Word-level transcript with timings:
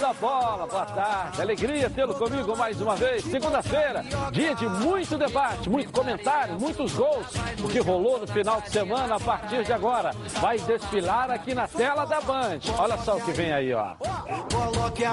da 0.00 0.12
bola, 0.12 0.66
boa 0.66 0.86
tarde. 0.86 1.40
Alegria 1.40 1.90
tê-lo 1.90 2.14
comigo 2.14 2.56
mais 2.56 2.80
uma 2.80 2.96
vez. 2.96 3.24
Segunda-feira, 3.24 4.04
dia 4.32 4.54
de 4.54 4.68
muito 4.68 5.16
debate, 5.16 5.68
muito 5.68 5.92
comentário, 5.92 6.58
muitos 6.58 6.92
gols. 6.94 7.26
O 7.62 7.68
que 7.68 7.80
rolou 7.80 8.18
no 8.18 8.26
final 8.26 8.60
de 8.60 8.70
semana, 8.70 9.16
a 9.16 9.20
partir 9.20 9.64
de 9.64 9.72
agora, 9.72 10.12
vai 10.40 10.58
desfilar 10.58 11.30
aqui 11.30 11.54
na 11.54 11.68
tela 11.68 12.04
da 12.04 12.20
Band. 12.20 12.60
Olha 12.78 12.98
só 12.98 13.16
o 13.16 13.20
que 13.20 13.32
vem 13.32 13.52
aí, 13.52 13.72
ó. 13.72 13.94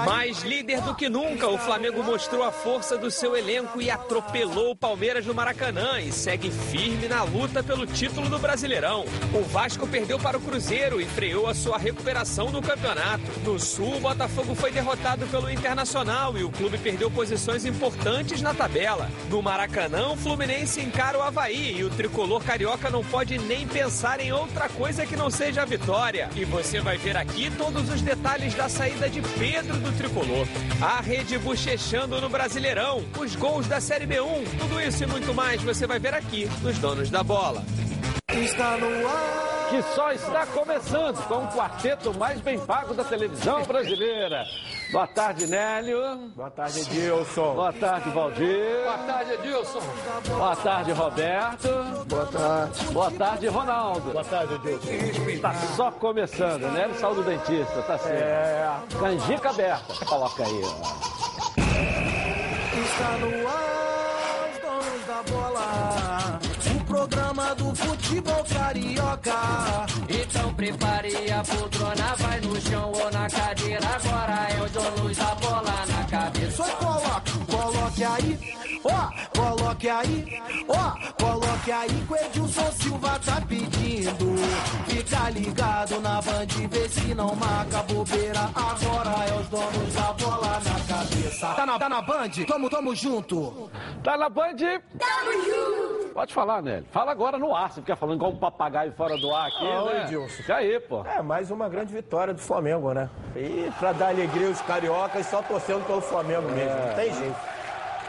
Mais 0.06 0.42
líder 0.42 0.80
do 0.82 0.94
que 0.94 1.08
nunca, 1.08 1.48
o 1.48 1.58
Flamengo 1.58 2.02
mostrou 2.04 2.44
a 2.44 2.52
força 2.52 2.96
do 2.96 3.10
seu 3.10 3.36
elenco 3.36 3.82
e 3.82 3.90
atropelou 3.90 4.70
o 4.70 4.76
Palmeiras 4.76 5.26
no 5.26 5.34
Maracanã 5.34 6.00
e 6.00 6.12
segue 6.12 6.50
firme 6.50 7.08
na 7.08 7.24
luta 7.24 7.62
pelo 7.62 7.86
título 7.86 8.28
do 8.28 8.38
Brasileirão. 8.38 9.04
O 9.34 9.42
Vasco 9.42 9.86
perdeu 9.86 10.18
para 10.18 10.38
o 10.38 10.40
Cruzeiro 10.40 11.00
e 11.00 11.04
freou 11.04 11.48
a 11.48 11.54
sua 11.54 11.78
recuperação 11.78 12.50
no 12.50 12.62
campeonato. 12.62 13.24
No 13.44 13.58
Sul, 13.58 13.96
o 13.96 14.00
Botafogo 14.00 14.54
foi 14.54 14.70
derrotado 14.70 15.26
pelo 15.26 15.50
Internacional 15.50 16.38
e 16.38 16.44
o 16.44 16.50
clube 16.50 16.78
perdeu 16.78 17.10
posições 17.10 17.64
importantes 17.64 18.40
na 18.40 18.54
tabela. 18.54 19.10
No 19.28 19.42
Maracanã, 19.42 20.10
o 20.10 20.16
Fluminense 20.16 20.80
encara 20.80 21.18
o 21.18 21.22
Havaí 21.22 21.76
e 21.78 21.84
o 21.84 21.90
tricolor 21.90 22.42
carioca 22.44 22.88
não 22.88 23.04
pode 23.04 23.36
nem 23.38 23.66
pensar 23.66 24.20
em 24.20 24.32
outra 24.32 24.68
coisa 24.68 25.04
que 25.04 25.16
não 25.16 25.28
seja 25.28 25.62
a 25.62 25.66
vitória. 25.66 26.30
E 26.36 26.44
você 26.44 26.80
vai 26.80 26.96
ver 26.98 27.16
aqui 27.16 27.50
todos 27.50 27.88
os 27.88 28.00
detalhes 28.00 28.54
da 28.54 28.68
saída 28.68 29.08
de 29.08 29.20
Pedro 29.38 29.76
do 29.76 29.92
tricolor. 29.96 30.46
A 30.80 31.00
rede 31.00 31.38
bochechando 31.38 32.20
no 32.20 32.28
Brasileirão, 32.28 33.04
os 33.18 33.34
gols 33.36 33.66
da 33.66 33.80
Série 33.80 34.06
B1, 34.06 34.44
tudo 34.58 34.80
isso 34.80 35.02
e 35.04 35.06
muito 35.06 35.32
mais 35.34 35.62
você 35.62 35.86
vai 35.86 35.98
ver 35.98 36.14
aqui 36.14 36.48
nos 36.62 36.78
Donos 36.78 37.10
da 37.10 37.22
Bola. 37.22 37.64
Está 38.28 38.76
no 38.76 39.08
ar. 39.08 39.52
Que 39.70 39.82
só 39.94 40.12
está 40.12 40.44
começando 40.46 41.16
com 41.26 41.44
o 41.44 41.48
quarteto 41.48 42.12
mais 42.18 42.38
bem 42.42 42.58
pago 42.58 42.92
da 42.92 43.02
televisão 43.02 43.62
brasileira. 43.62 44.44
Boa 44.92 45.06
tarde, 45.06 45.46
Nélio. 45.46 46.18
Boa 46.36 46.50
tarde, 46.50 46.80
Edilson. 46.80 47.54
Boa 47.54 47.72
tarde, 47.72 48.10
Valdir. 48.10 48.84
Boa 48.84 48.98
tarde, 48.98 49.32
Edilson. 49.32 49.80
Boa 50.36 50.56
tarde, 50.56 50.92
Roberto. 50.92 51.68
Boa 52.06 52.26
tarde. 52.26 52.84
Boa 52.92 53.10
tarde, 53.10 53.48
Ronaldo. 53.48 54.12
Boa 54.12 54.24
tarde, 54.24 54.54
Edilson. 54.54 55.30
Está 55.30 55.54
só 55.54 55.90
começando, 55.92 56.70
Nélio 56.72 56.94
saiu 56.98 57.14
do 57.14 57.22
dentista, 57.22 57.82
tá 57.82 57.96
certo. 57.98 58.22
É. 58.22 58.98
Canjica 59.00 59.48
aberta. 59.48 60.04
Coloca 60.04 60.44
aí, 60.44 60.62
ó. 60.62 60.68
Está 62.84 63.10
no 63.18 63.48
ar, 63.48 64.50
os 64.52 64.60
donos 64.60 65.06
da 65.06 65.22
bola. 65.32 66.51
Programa 66.92 67.54
do 67.54 67.74
futebol 67.74 68.44
carioca. 68.44 69.86
Então 70.10 70.52
prepare 70.52 71.32
a 71.32 71.42
poltrona, 71.42 72.14
vai 72.18 72.38
no 72.42 72.60
chão 72.60 72.92
ou 72.92 73.10
na 73.10 73.30
cadeira. 73.30 73.88
Agora 73.88 74.48
é 74.50 74.62
o 74.62 74.68
donos 74.68 75.16
da 75.16 75.34
bola 75.36 75.86
na 75.86 76.04
cabeça. 76.04 76.56
Só 76.62 76.76
coloque, 76.76 77.32
coloque 77.50 78.04
aí, 78.04 78.38
ó, 78.84 79.38
coloque 79.38 79.88
aí, 79.88 80.42
ó, 80.68 81.22
coloque 81.22 81.72
aí 81.72 81.88
que 81.88 82.12
o 82.12 82.16
Edilson 82.16 82.72
Silva 82.72 83.18
tá 83.24 83.40
pedindo. 83.48 84.36
Fica 84.86 85.30
ligado 85.30 86.00
na 86.00 86.20
band, 86.22 86.46
vê 86.70 86.88
se 86.88 87.14
não 87.14 87.34
marca 87.34 87.82
bobeira. 87.82 88.40
Agora 88.54 89.24
é 89.28 89.34
os 89.40 89.48
donos 89.48 89.94
da 89.94 90.12
bola 90.12 90.60
na 90.60 90.94
cabeça. 90.94 91.46
Tá 91.54 91.66
na, 91.66 91.78
tá 91.78 91.88
na 91.88 92.02
band? 92.02 92.30
Tamo, 92.46 92.68
tamo 92.70 92.94
junto. 92.94 93.70
Tá 94.02 94.16
na 94.16 94.28
band? 94.28 94.56
Tamo 94.56 95.32
junto. 95.44 96.02
Pode 96.12 96.34
falar, 96.34 96.60
Nélio. 96.62 96.86
Fala 96.92 97.10
agora 97.12 97.38
no 97.38 97.54
ar. 97.54 97.70
Você 97.72 97.80
fica 97.80 97.96
falando 97.96 98.16
igual 98.16 98.32
um 98.32 98.36
papagaio 98.36 98.92
fora 98.92 99.16
do 99.16 99.32
ar 99.34 99.48
aqui, 99.48 99.66
Ah, 99.66 99.84
né? 99.84 100.04
Edilson. 100.04 100.28
Fica 100.28 100.56
aí, 100.56 100.78
pô. 100.80 101.04
É, 101.06 101.22
mais 101.22 101.50
uma 101.50 101.68
grande 101.68 101.92
vitória 101.92 102.34
do 102.34 102.40
Flamengo, 102.40 102.92
né? 102.92 103.08
E 103.34 103.70
pra 103.78 103.92
dar 103.92 104.08
alegria 104.08 104.48
aos 104.48 104.60
cariocas, 104.60 105.26
só 105.26 105.40
torcendo 105.42 105.86
pelo 105.86 106.02
Flamengo 106.02 106.50
mesmo. 106.50 106.76
Não 106.86 106.94
tem 106.94 107.14
jeito. 107.14 107.36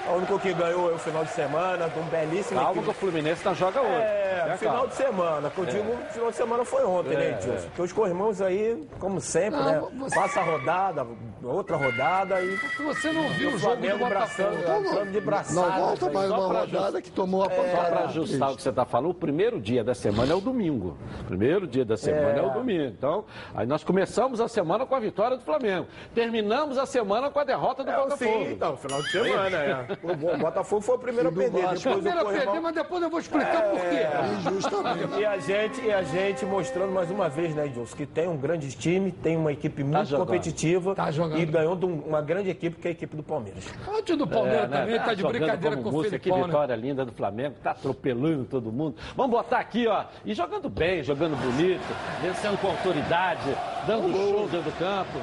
O 0.05 0.15
único 0.17 0.37
que 0.37 0.53
ganhou 0.53 0.91
é 0.91 0.95
o 0.95 0.97
final 0.99 1.23
de 1.23 1.31
semana, 1.31 1.87
de 1.89 1.97
um 1.97 2.03
belíssimo 2.03 2.59
Calma 2.59 2.71
equipe. 2.73 2.85
que 2.85 2.91
o 2.91 2.93
Fluminense 2.93 3.45
não 3.45 3.55
joga 3.55 3.79
hoje. 3.81 3.89
É, 4.01 4.41
Tenha 4.43 4.57
final 4.57 4.73
calma. 4.75 4.89
de 4.89 4.95
semana. 4.95 5.49
Que 5.49 5.57
eu 5.59 5.65
digo, 5.65 5.97
final 6.11 6.29
de 6.29 6.35
semana 6.35 6.65
foi 6.65 6.83
ontem, 6.83 7.15
né, 7.15 7.25
É, 7.25 7.29
Edilson? 7.31 7.51
é. 7.53 7.61
Porque 7.69 7.81
os 7.83 7.93
corrimãos 7.93 8.41
aí, 8.41 8.85
como 8.99 9.21
sempre, 9.21 9.59
Não, 9.61 9.65
né? 9.65 9.81
você- 9.99 10.15
Passa 10.15 10.41
a 10.41 10.43
rodada, 10.43 11.07
outra 11.41 11.77
rodada 11.77 12.41
e 12.41 12.55
Você 12.83 13.11
não 13.13 13.29
viu 13.29 13.51
o 13.51 13.53
o 13.53 13.57
jogo 13.57 13.75
do 13.77 13.81
Flamengo 13.87 14.09
braçando, 14.09 14.57
Botafogo? 14.57 14.85
entrando 14.87 15.11
de 15.11 15.21
braçada. 15.21 15.61
Não 15.79 15.85
volta 15.85 16.09
mais 16.11 16.27
só 16.29 16.35
uma 16.49 16.59
rodada 16.59 17.01
que 17.01 17.11
tomou 17.11 17.43
a 17.43 17.49
Só 17.49 17.55
pancada. 17.61 17.89
para 17.89 17.99
ajustar 18.05 18.51
o 18.51 18.55
que 18.57 18.61
você 18.61 18.69
está 18.69 18.85
falando, 18.85 19.09
o 19.11 19.13
primeiro 19.13 19.59
dia 19.61 19.83
da 19.85 19.95
semana 19.95 20.33
é 20.33 20.35
o 20.35 20.41
domingo. 20.41 20.97
O 21.21 21.23
primeiro 21.23 21.65
dia 21.65 21.85
da 21.85 21.95
semana 21.95 22.39
é, 22.39 22.41
o 22.41 22.49
domingo. 22.49 22.83
Então, 22.83 23.23
aí 23.55 23.65
nós 23.65 23.83
começamos 23.85 24.41
a 24.41 24.49
semana 24.49 24.85
com 24.85 24.95
a 24.95 24.99
vitória 24.99 25.37
do 25.37 25.43
Flamengo. 25.43 25.87
Terminamos 26.13 26.77
a 26.77 26.85
semana 26.85 27.29
com 27.29 27.39
a 27.39 27.43
derrota 27.45 27.83
do 27.85 27.89
É, 27.89 27.95
Botafogo. 27.95 28.17
sim, 28.31 28.51
então, 28.51 28.75
final 28.75 29.01
de 29.01 29.09
semana, 29.09 29.57
é. 29.57 29.92
O 30.01 30.37
Botafogo 30.37 30.81
foi 30.81 30.95
o 30.95 30.99
primeiro 30.99 31.29
a 31.29 31.31
perder, 31.31 31.61
depois 31.61 31.85
o 31.85 31.91
Primeiro 31.91 32.19
a 32.19 32.25
perder, 32.25 32.59
mas 32.61 32.75
depois 32.75 33.03
eu 33.03 33.09
vou 33.09 33.19
explicar 33.19 33.61
por 33.63 33.79
quê. 33.81 34.07
Injustamente. 34.49 35.19
E 35.19 35.25
a 35.25 35.37
gente, 35.37 35.81
e 35.81 35.91
a 35.91 36.03
gente 36.03 36.45
mostrando 36.45 36.91
mais 36.91 37.09
uma 37.11 37.29
vez, 37.29 37.53
né, 37.55 37.65
Edilson, 37.65 37.95
que 37.95 38.05
tem 38.05 38.27
um 38.27 38.37
grande 38.37 38.69
time, 38.75 39.11
tem 39.11 39.37
uma 39.37 39.51
equipe 39.51 39.83
muito 39.83 40.05
jogando. 40.05 40.25
competitiva 40.27 40.95
Tá 40.95 41.11
jogando. 41.11 41.39
e 41.39 41.45
ganhou 41.45 41.75
de 41.75 41.85
um- 41.85 41.99
uma 42.01 42.21
grande 42.21 42.49
equipe 42.49 42.77
que 42.79 42.87
é 42.87 42.89
a 42.89 42.91
equipe 42.91 43.15
do 43.15 43.23
Palmeiras. 43.23 43.63
Antes 43.87 44.17
do 44.17 44.27
Palmeiras 44.27 44.63
É, 44.63 44.67
né? 44.67 44.79
também, 44.79 44.99
tá 44.99 45.13
de 45.13 45.21
jogando 45.21 45.37
brincadeira 45.39 45.77
com 45.77 45.89
o 45.89 45.91
música, 45.91 46.19
Que 46.19 46.31
né? 46.31 46.43
vitória 46.43 46.75
linda 46.75 47.05
do 47.05 47.11
Flamengo, 47.11 47.55
tá 47.63 47.71
atropelando 47.71 48.45
todo 48.45 48.71
mundo. 48.71 48.95
Vamos 49.15 49.31
botar 49.31 49.59
aqui, 49.59 49.87
ó, 49.87 50.03
e 50.25 50.33
jogando 50.33 50.69
bem, 50.69 51.03
jogando 51.03 51.35
bonito, 51.35 51.83
vencendo 52.21 52.59
com 52.59 52.67
autoridade, 52.67 53.55
dando 53.87 54.11
show 54.11 54.47
dentro 54.47 54.71
do 54.71 54.77
campo. 54.77 55.19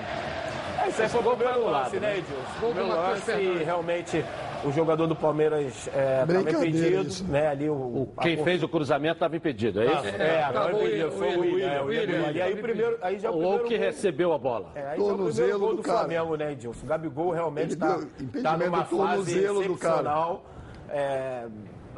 Esse 0.88 1.02
aí 1.02 1.08
foi 1.08 1.20
o 1.20 1.22
gol 1.22 1.36
primeiro 1.36 1.62
foi 1.62 1.70
lance, 1.72 1.96
né, 1.96 2.00
né? 2.00 2.18
Edilson? 2.18 2.42
Gol 2.60 2.68
do 2.70 2.74
Primeiro 2.74 2.98
Matheus 3.02 3.26
lance 3.28 3.42
e 3.42 3.64
realmente 3.64 4.24
o 4.64 4.72
jogador 4.72 5.06
do 5.06 5.16
Palmeiras 5.16 5.88
é, 5.94 6.22
estava 6.22 6.26
Brincadeira 6.26 6.68
impedido, 6.68 7.08
isso. 7.08 7.24
né, 7.24 7.46
ali 7.48 7.68
o... 7.70 7.74
O, 7.74 8.12
a 8.16 8.22
quem 8.22 8.36
cor- 8.36 8.44
fez 8.44 8.62
o 8.62 8.68
cruzamento 8.68 9.14
estava 9.14 9.36
impedido, 9.36 9.80
é 9.82 9.86
isso? 9.86 10.06
É, 10.22 10.42
agora 10.42 10.74
o 10.74 10.78
o 10.78 10.82
William, 10.82 11.06
William, 11.06 11.10
foi 11.18 11.36
o 11.36 11.40
William, 11.40 11.66
é, 11.72 11.80
o 11.82 11.84
William. 11.86 12.30
E 12.32 12.42
aí 12.42 12.52
o 12.52 12.56
primeiro, 12.58 12.98
aí 13.02 13.18
já 13.18 13.30
o 13.30 13.38
primeiro 13.38 13.64
que 13.64 13.76
gol- 13.76 13.86
recebeu 13.86 14.32
a 14.32 14.38
bola. 14.38 14.70
É, 14.74 14.80
aí 14.80 14.84
já 14.84 14.90
o 14.90 14.94
primeiro 14.96 15.16
Tornozelo 15.16 15.58
gol 15.58 15.70
do 15.70 15.76
do 15.76 15.82
cara. 15.82 15.98
Flamengo, 16.00 16.36
né, 16.36 16.52
Edilson? 16.52 16.84
O 16.84 16.88
Gabigol 16.88 17.30
realmente 17.30 17.72
está 17.74 17.98
tá 18.42 18.56
numa 18.56 18.82
do 18.82 18.96
fase 18.98 19.40
do 19.46 19.62
excepcional. 19.62 20.44
É, 20.92 21.46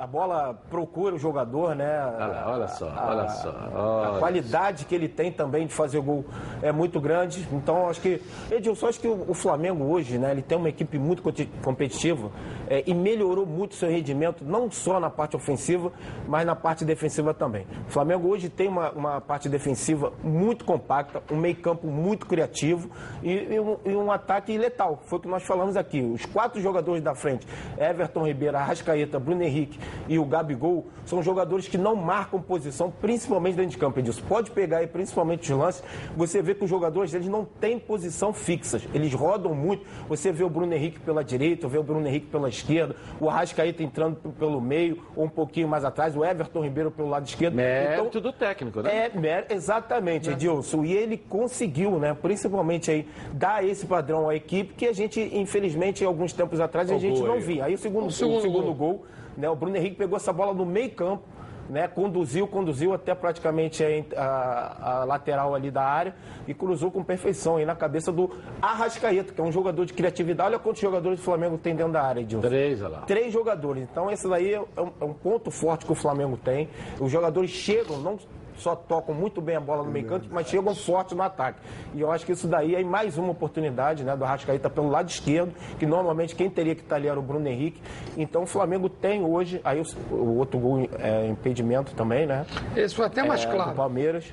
a 0.02 0.06
bola 0.06 0.52
procura 0.68 1.14
o 1.14 1.18
jogador, 1.18 1.76
né? 1.76 2.04
Olha, 2.18 2.44
olha 2.48 2.66
só, 2.66 2.88
A- 2.88 3.06
olha 3.10 3.28
só. 3.28 3.50
A 3.50 4.10
olha. 4.10 4.18
qualidade 4.18 4.84
que 4.84 4.92
ele 4.92 5.08
tem 5.08 5.30
também 5.30 5.64
de 5.64 5.72
fazer 5.72 6.00
gol 6.00 6.24
é 6.60 6.72
muito 6.72 7.00
grande. 7.00 7.46
Então, 7.52 7.88
acho 7.88 8.00
que, 8.00 8.20
Edilson, 8.50 8.88
acho 8.88 8.98
que 8.98 9.06
o 9.06 9.22
o 9.28 9.34
Flamengo 9.34 9.84
hoje, 9.84 10.18
né, 10.18 10.32
ele 10.32 10.42
tem 10.42 10.58
uma 10.58 10.68
equipe 10.68 10.98
muito 10.98 11.22
competitiva 11.62 12.32
é, 12.68 12.82
e 12.84 12.92
melhorou 12.92 13.46
muito 13.46 13.76
seu 13.76 13.88
rendimento, 13.88 14.44
não 14.44 14.68
só 14.68 14.98
na 14.98 15.08
parte 15.08 15.36
ofensiva, 15.36 15.92
mas 16.26 16.44
na 16.44 16.56
parte 16.56 16.84
defensiva 16.84 17.32
também. 17.32 17.64
O 17.86 17.90
Flamengo 17.90 18.28
hoje 18.28 18.48
tem 18.48 18.66
uma, 18.66 18.90
uma 18.90 19.20
parte 19.20 19.48
defensiva 19.48 20.12
muito 20.24 20.64
compacta, 20.64 21.22
um 21.30 21.36
meio-campo 21.36 21.86
muito 21.86 22.26
criativo 22.26 22.90
e, 23.22 23.54
e 23.54 23.60
um, 23.60 23.76
e 23.84 23.94
um 23.94 24.10
ataque 24.10 24.58
letal. 24.58 24.98
Foi 25.04 25.20
o 25.20 25.22
que 25.22 25.28
nós 25.28 25.44
falamos 25.44 25.76
aqui. 25.76 26.00
Os 26.02 26.26
quatro 26.26 26.60
jogadores 26.60 27.00
da 27.02 27.14
frente, 27.14 27.46
Everton 27.78 28.26
Ribeiro, 28.26 28.56
Arrascaeta, 28.56 29.20
Bruno 29.20 29.44
Henrique 29.44 29.78
e 30.08 30.18
o 30.18 30.24
Gabigol, 30.24 30.86
são 31.04 31.22
jogadores 31.22 31.68
que 31.68 31.78
não 31.78 31.94
marcam 31.96 32.40
posição, 32.40 32.90
principalmente 32.90 33.56
dentro 33.56 33.70
de 33.72 33.78
campo, 33.78 33.98
Edilson. 33.98 34.22
Pode 34.28 34.50
pegar 34.50 34.78
aí, 34.78 34.86
principalmente 34.86 35.52
os 35.52 35.58
lances, 35.58 35.82
você 36.16 36.40
vê 36.42 36.54
que 36.54 36.64
os 36.64 36.70
jogadores 36.70 37.12
eles 37.14 37.28
não 37.28 37.44
têm 37.44 37.78
posição 37.78 38.32
fixas, 38.32 38.86
eles 38.94 39.12
rodam 39.12 39.54
muito. 39.54 39.84
Você 40.08 40.30
vê 40.32 40.44
o 40.44 40.50
Bruno 40.50 40.72
Henrique 40.72 41.00
pela 41.00 41.22
direita, 41.24 41.66
vê 41.68 41.78
o 41.78 41.82
Bruno 41.82 42.06
Henrique 42.06 42.26
pela 42.26 42.48
esquerda, 42.48 42.96
o 43.20 43.28
Arrascaeta 43.28 43.82
entrando 43.82 44.16
pelo 44.38 44.60
meio 44.60 45.02
ou 45.16 45.24
um 45.24 45.28
pouquinho 45.28 45.68
mais 45.68 45.84
atrás, 45.84 46.16
o 46.16 46.24
Everton 46.24 46.62
Ribeiro 46.62 46.90
pelo 46.90 47.08
lado 47.08 47.26
esquerdo. 47.26 47.54
Mérito 47.54 48.20
do 48.20 48.32
técnico, 48.32 48.80
né? 48.82 49.06
É, 49.12 49.18
mer- 49.18 49.46
exatamente, 49.50 50.30
Edilson. 50.30 50.84
E 50.84 50.92
ele 50.92 51.16
conseguiu, 51.16 51.98
né, 51.98 52.14
principalmente 52.20 52.90
aí, 52.90 53.08
dar 53.32 53.64
esse 53.66 53.86
padrão 53.86 54.28
à 54.28 54.34
equipe 54.34 54.74
que 54.74 54.86
a 54.86 54.92
gente, 54.92 55.20
infelizmente, 55.32 56.04
alguns 56.04 56.32
tempos 56.32 56.60
atrás, 56.60 56.90
a 56.90 56.98
gente 56.98 57.18
gol 57.18 57.28
não 57.28 57.40
via. 57.40 57.64
Aí 57.64 57.74
o 57.74 57.78
segundo, 57.78 58.04
O 58.04 58.06
o 58.08 58.10
segundo 58.12 58.40
segundo, 58.42 58.72
gol, 58.74 59.04
né, 59.36 59.48
o 59.48 59.56
Bruno 59.56 59.76
Henrique 59.76 59.96
pegou 59.96 60.16
essa 60.16 60.32
bola 60.32 60.52
no 60.54 60.64
meio 60.66 60.90
campo, 60.90 61.22
né, 61.70 61.86
conduziu, 61.88 62.46
conduziu 62.48 62.92
até 62.92 63.14
praticamente 63.14 63.82
a, 64.16 64.76
a- 65.00 65.04
lateral 65.04 65.54
ali 65.54 65.70
da 65.70 65.82
área 65.82 66.14
e 66.46 66.52
cruzou 66.52 66.90
com 66.90 67.02
perfeição 67.04 67.56
aí 67.56 67.64
na 67.64 67.74
cabeça 67.74 68.10
do 68.12 68.30
Arrascaeta, 68.60 69.32
que 69.32 69.40
é 69.40 69.44
um 69.44 69.52
jogador 69.52 69.86
de 69.86 69.92
criatividade. 69.94 70.50
Olha 70.50 70.58
quantos 70.58 70.82
jogadores 70.82 71.20
do 71.20 71.24
Flamengo 71.24 71.56
tem 71.56 71.74
dentro 71.74 71.92
da 71.92 72.02
área, 72.02 72.20
Edilson. 72.20 72.46
Três, 72.46 72.82
olha 72.82 72.88
lá. 72.90 73.00
Três 73.02 73.32
jogadores. 73.32 73.84
Então, 73.90 74.10
esse 74.10 74.28
daí 74.28 74.52
é 74.52 74.60
um, 74.60 74.90
é 75.00 75.04
um 75.04 75.14
ponto 75.14 75.50
forte 75.50 75.86
que 75.86 75.92
o 75.92 75.94
Flamengo 75.94 76.36
tem. 76.36 76.68
Os 77.00 77.10
jogadores 77.10 77.50
chegam, 77.50 77.96
não 77.98 78.18
só 78.62 78.76
tocam 78.76 79.14
muito 79.14 79.40
bem 79.40 79.56
a 79.56 79.60
bola 79.60 79.82
no 79.82 79.90
meio 79.90 80.06
canto, 80.06 80.28
mas 80.30 80.48
chegam 80.48 80.74
forte 80.74 81.14
no 81.14 81.22
ataque. 81.22 81.58
E 81.94 82.00
eu 82.00 82.10
acho 82.10 82.24
que 82.24 82.32
isso 82.32 82.46
daí 82.46 82.74
é 82.74 82.84
mais 82.84 83.18
uma 83.18 83.30
oportunidade 83.30 84.04
né, 84.04 84.16
do 84.16 84.24
Arrascaeta 84.24 84.70
pelo 84.70 84.88
lado 84.88 85.08
esquerdo, 85.08 85.52
que 85.78 85.86
normalmente 85.86 86.34
quem 86.34 86.48
teria 86.48 86.74
que 86.74 86.82
estar 86.82 86.96
ali 86.96 87.08
era 87.08 87.18
o 87.18 87.22
Bruno 87.22 87.46
Henrique. 87.48 87.80
Então, 88.16 88.44
o 88.44 88.46
Flamengo 88.46 88.88
tem 88.88 89.24
hoje, 89.24 89.60
aí 89.64 89.80
o, 89.80 90.14
o 90.14 90.38
outro 90.38 90.58
gol 90.58 90.88
é 90.98 91.26
impedimento 91.26 91.94
também, 91.94 92.26
né? 92.26 92.46
Esse 92.76 92.94
foi 92.94 93.06
até 93.06 93.22
mais 93.22 93.44
é, 93.44 93.46
do 93.46 93.52
claro. 93.52 93.74
Palmeiras. 93.74 94.32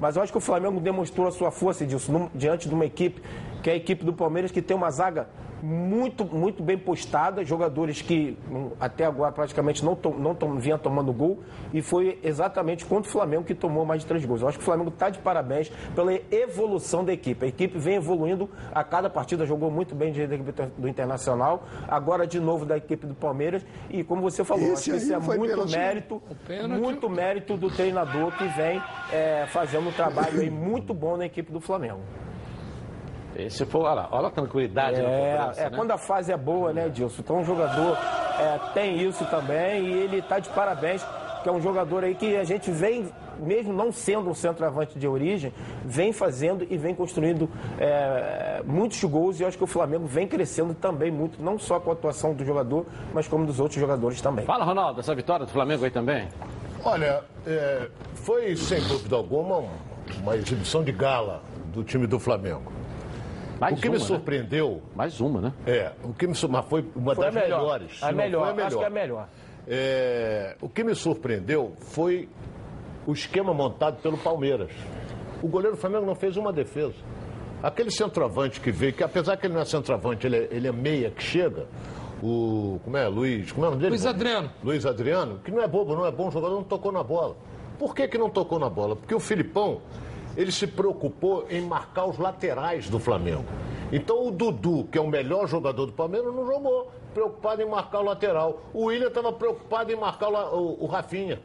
Mas 0.00 0.16
eu 0.16 0.22
acho 0.22 0.32
que 0.32 0.38
o 0.38 0.40
Flamengo 0.40 0.80
demonstrou 0.80 1.26
a 1.26 1.30
sua 1.30 1.50
força 1.50 1.86
disso 1.86 2.30
diante 2.34 2.68
de 2.68 2.74
uma 2.74 2.84
equipe, 2.84 3.22
que 3.62 3.70
é 3.70 3.74
a 3.74 3.76
equipe 3.76 4.04
do 4.04 4.12
Palmeiras, 4.12 4.50
que 4.50 4.60
tem 4.60 4.76
uma 4.76 4.90
zaga 4.90 5.28
muito, 5.64 6.26
muito 6.26 6.62
bem 6.62 6.76
postada, 6.76 7.42
jogadores 7.42 8.02
que 8.02 8.36
hum, 8.50 8.72
até 8.78 9.06
agora 9.06 9.32
praticamente 9.32 9.82
não, 9.82 9.96
tom, 9.96 10.12
não 10.12 10.34
tom, 10.34 10.58
vinha 10.58 10.76
tomando 10.76 11.10
gol, 11.10 11.40
e 11.72 11.80
foi 11.80 12.18
exatamente 12.22 12.84
contra 12.84 13.08
o 13.08 13.12
Flamengo 13.12 13.44
que 13.44 13.54
tomou 13.54 13.86
mais 13.86 14.02
de 14.02 14.06
três 14.06 14.24
gols. 14.26 14.42
Eu 14.42 14.48
acho 14.48 14.58
que 14.58 14.62
o 14.62 14.64
Flamengo 14.64 14.90
está 14.90 15.08
de 15.08 15.18
parabéns 15.20 15.70
pela 15.94 16.12
evolução 16.30 17.02
da 17.02 17.14
equipe. 17.14 17.46
A 17.46 17.48
equipe 17.48 17.78
vem 17.78 17.94
evoluindo 17.96 18.50
a 18.74 18.84
cada 18.84 19.08
partida, 19.08 19.46
jogou 19.46 19.70
muito 19.70 19.94
bem 19.94 20.12
diante 20.12 20.28
da 20.28 20.34
equipe 20.34 20.52
do 20.76 20.86
Internacional, 20.86 21.64
agora 21.88 22.26
de 22.26 22.38
novo 22.38 22.66
da 22.66 22.76
equipe 22.76 23.06
do 23.06 23.14
Palmeiras, 23.14 23.64
e 23.88 24.04
como 24.04 24.20
você 24.20 24.44
falou, 24.44 24.72
Esse 24.74 24.92
acho 24.92 25.06
que 25.06 25.14
é 25.14 25.20
foi 25.20 25.38
muito 25.38 25.52
pênalti. 25.52 25.76
mérito, 25.76 26.22
pênalti. 26.46 26.82
muito 26.82 27.08
mérito 27.08 27.56
do 27.56 27.70
treinador 27.70 28.32
que 28.36 28.46
vem 28.48 28.82
é, 29.10 29.46
fazendo 29.48 29.88
um 29.88 29.92
trabalho 29.92 30.42
aí 30.42 30.50
muito 30.50 30.92
bom 30.92 31.16
na 31.16 31.24
equipe 31.24 31.50
do 31.50 31.60
Flamengo. 31.60 32.00
Esse 33.36 33.66
foi, 33.66 33.80
olha 33.82 33.94
lá, 33.94 34.08
olha 34.12 34.28
a 34.28 34.30
tranquilidade 34.30 35.00
na 35.02 35.08
É, 35.08 35.36
cobrança, 35.36 35.60
é 35.60 35.70
né? 35.70 35.76
quando 35.76 35.90
a 35.90 35.98
fase 35.98 36.32
é 36.32 36.36
boa, 36.36 36.72
né, 36.72 36.88
Dilson? 36.88 37.20
Então 37.20 37.40
o 37.40 37.44
jogador 37.44 37.96
é, 38.38 38.58
tem 38.72 39.00
isso 39.00 39.24
também 39.26 39.84
e 39.84 39.92
ele 39.92 40.18
está 40.18 40.38
de 40.38 40.48
parabéns, 40.50 41.04
que 41.42 41.48
é 41.48 41.52
um 41.52 41.60
jogador 41.60 42.04
aí 42.04 42.14
que 42.14 42.36
a 42.36 42.44
gente 42.44 42.70
vem, 42.70 43.08
mesmo 43.38 43.72
não 43.72 43.90
sendo 43.92 44.30
um 44.30 44.34
centroavante 44.34 44.98
de 44.98 45.06
origem, 45.08 45.52
vem 45.84 46.12
fazendo 46.12 46.64
e 46.70 46.76
vem 46.78 46.94
construindo 46.94 47.50
é, 47.78 48.62
muitos 48.64 49.02
gols 49.04 49.38
e 49.38 49.42
eu 49.42 49.48
acho 49.48 49.58
que 49.58 49.64
o 49.64 49.66
Flamengo 49.66 50.06
vem 50.06 50.26
crescendo 50.28 50.72
também 50.72 51.10
muito, 51.10 51.42
não 51.42 51.58
só 51.58 51.80
com 51.80 51.90
a 51.90 51.92
atuação 51.92 52.32
do 52.34 52.44
jogador, 52.44 52.86
mas 53.12 53.26
como 53.28 53.44
dos 53.44 53.58
outros 53.60 53.78
jogadores 53.80 54.20
também. 54.22 54.44
Fala, 54.46 54.64
Ronaldo, 54.64 55.00
essa 55.00 55.14
vitória 55.14 55.44
do 55.44 55.52
Flamengo 55.52 55.84
aí 55.84 55.90
também? 55.90 56.28
Olha, 56.84 57.22
é, 57.46 57.88
foi 58.14 58.54
sem 58.56 58.80
dúvida 58.86 59.16
alguma 59.16 59.58
um- 59.58 59.68
uma 60.22 60.36
exibição 60.36 60.82
de 60.84 60.92
gala 60.92 61.42
do 61.72 61.82
time 61.82 62.06
do 62.06 62.18
Flamengo. 62.20 62.72
Mais 63.60 63.78
o 63.78 63.80
que 63.82 63.88
uma, 63.88 63.94
me 63.94 64.00
né? 64.00 64.06
surpreendeu 64.06 64.82
Mais 64.94 65.20
uma, 65.20 65.40
né? 65.40 65.52
é, 65.66 65.92
o 66.02 66.12
que 66.12 66.26
me 66.26 66.34
sur- 66.34 66.50
mas 66.50 66.64
foi 66.66 66.84
uma 66.94 67.14
Foi 67.14 67.26
a 67.26 67.30
das 67.30 67.42
melhor. 67.42 67.60
melhores. 67.60 68.02
A 68.02 68.12
melhor, 68.12 68.54
foi 68.54 68.62
a 68.62 68.66
acho 68.66 68.78
que 68.78 68.84
é 68.84 68.86
a 68.86 68.90
melhor. 68.90 69.28
É, 69.66 70.56
o 70.60 70.68
que 70.68 70.84
me 70.84 70.94
surpreendeu 70.94 71.72
foi 71.78 72.28
o 73.06 73.12
esquema 73.12 73.54
montado 73.54 74.00
pelo 74.02 74.16
Palmeiras. 74.18 74.70
O 75.42 75.48
goleiro 75.48 75.76
do 75.76 75.80
Flamengo 75.80 76.04
não 76.06 76.14
fez 76.14 76.36
uma 76.36 76.52
defesa. 76.52 76.94
Aquele 77.62 77.90
centroavante 77.90 78.60
que 78.60 78.70
veio, 78.70 78.92
que 78.92 79.02
apesar 79.02 79.36
que 79.36 79.46
ele 79.46 79.54
não 79.54 79.60
é 79.62 79.64
centroavante, 79.64 80.26
ele 80.26 80.36
é, 80.36 80.48
ele 80.50 80.68
é 80.68 80.72
meia 80.72 81.10
que 81.10 81.22
chega. 81.22 81.66
O. 82.22 82.78
Como 82.84 82.96
é? 82.96 83.06
Luiz. 83.08 83.52
Como 83.52 83.64
é 83.64 83.68
o 83.68 83.70
nome 83.72 83.80
dele? 83.82 83.90
Luiz 83.92 84.06
Adriano. 84.06 84.50
Luiz 84.62 84.86
Adriano, 84.86 85.38
que 85.38 85.50
não 85.50 85.60
é 85.62 85.68
bobo, 85.68 85.94
não 85.94 86.06
é 86.06 86.10
bom 86.12 86.30
jogador, 86.30 86.54
não 86.56 86.64
tocou 86.64 86.92
na 86.92 87.02
bola. 87.02 87.36
Por 87.78 87.94
que, 87.94 88.06
que 88.08 88.16
não 88.18 88.30
tocou 88.30 88.58
na 88.58 88.68
bola? 88.70 88.94
Porque 88.96 89.14
o 89.14 89.20
Filipão, 89.20 89.80
ele 90.36 90.52
se 90.52 90.66
preocupou 90.66 91.46
em 91.50 91.60
marcar 91.60 92.06
os 92.06 92.18
laterais 92.18 92.88
do 92.88 92.98
Flamengo. 92.98 93.44
Então 93.92 94.26
o 94.26 94.30
Dudu, 94.30 94.88
que 94.90 94.98
é 94.98 95.00
o 95.00 95.06
melhor 95.06 95.46
jogador 95.46 95.86
do 95.86 95.92
Palmeiras, 95.92 96.34
não 96.34 96.46
jogou, 96.46 96.90
preocupado 97.12 97.62
em 97.62 97.68
marcar 97.68 98.00
o 98.00 98.04
lateral. 98.04 98.62
O 98.72 98.86
William 98.86 99.08
estava 99.08 99.32
preocupado 99.32 99.92
em 99.92 99.96
marcar 99.96 100.28
o, 100.28 100.58
o, 100.58 100.84
o 100.84 100.86
Rafinha. 100.86 101.40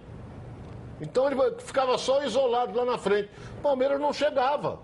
Então 1.02 1.28
ele 1.28 1.36
ficava 1.60 1.98
só 1.98 2.24
isolado 2.24 2.78
lá 2.78 2.84
na 2.84 2.98
frente. 2.98 3.30
O 3.60 3.62
Palmeiras 3.62 4.00
não 4.00 4.12
chegava. 4.12 4.80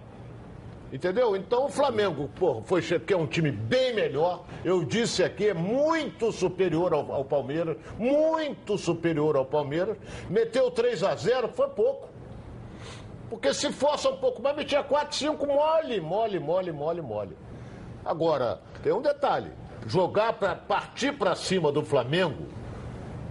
Entendeu? 0.93 1.35
Então 1.35 1.65
o 1.65 1.69
Flamengo, 1.69 2.29
pô, 2.35 2.61
foi, 2.61 2.81
que 2.81 3.13
é 3.13 3.17
um 3.17 3.27
time 3.27 3.51
bem 3.51 3.93
melhor. 3.93 4.45
Eu 4.63 4.85
disse 4.85 5.23
aqui, 5.23 5.49
é 5.49 5.53
muito 5.53 6.31
superior 6.31 6.93
ao, 6.93 7.11
ao 7.11 7.25
Palmeiras, 7.25 7.75
muito 7.97 8.77
superior 8.77 9.35
ao 9.35 9.45
Palmeiras. 9.45 9.97
Meteu 10.29 10.71
3 10.71 11.03
a 11.03 11.15
0 11.15 11.49
foi 11.49 11.67
pouco. 11.69 12.14
Porque 13.29 13.53
se 13.53 13.71
fosse 13.71 14.07
um 14.07 14.17
pouco 14.17 14.41
mais, 14.41 14.55
metia 14.55 14.83
4, 14.83 15.15
5, 15.15 15.45
mole, 15.47 15.99
mole, 15.99 16.39
mole, 16.39 16.71
mole, 16.71 17.01
mole. 17.01 17.37
Agora, 18.03 18.61
tem 18.83 18.93
um 18.93 19.01
detalhe: 19.01 19.51
jogar 19.87 20.33
para 20.33 20.55
partir 20.55 21.13
para 21.13 21.35
cima 21.35 21.71
do 21.71 21.83
Flamengo, 21.83 22.45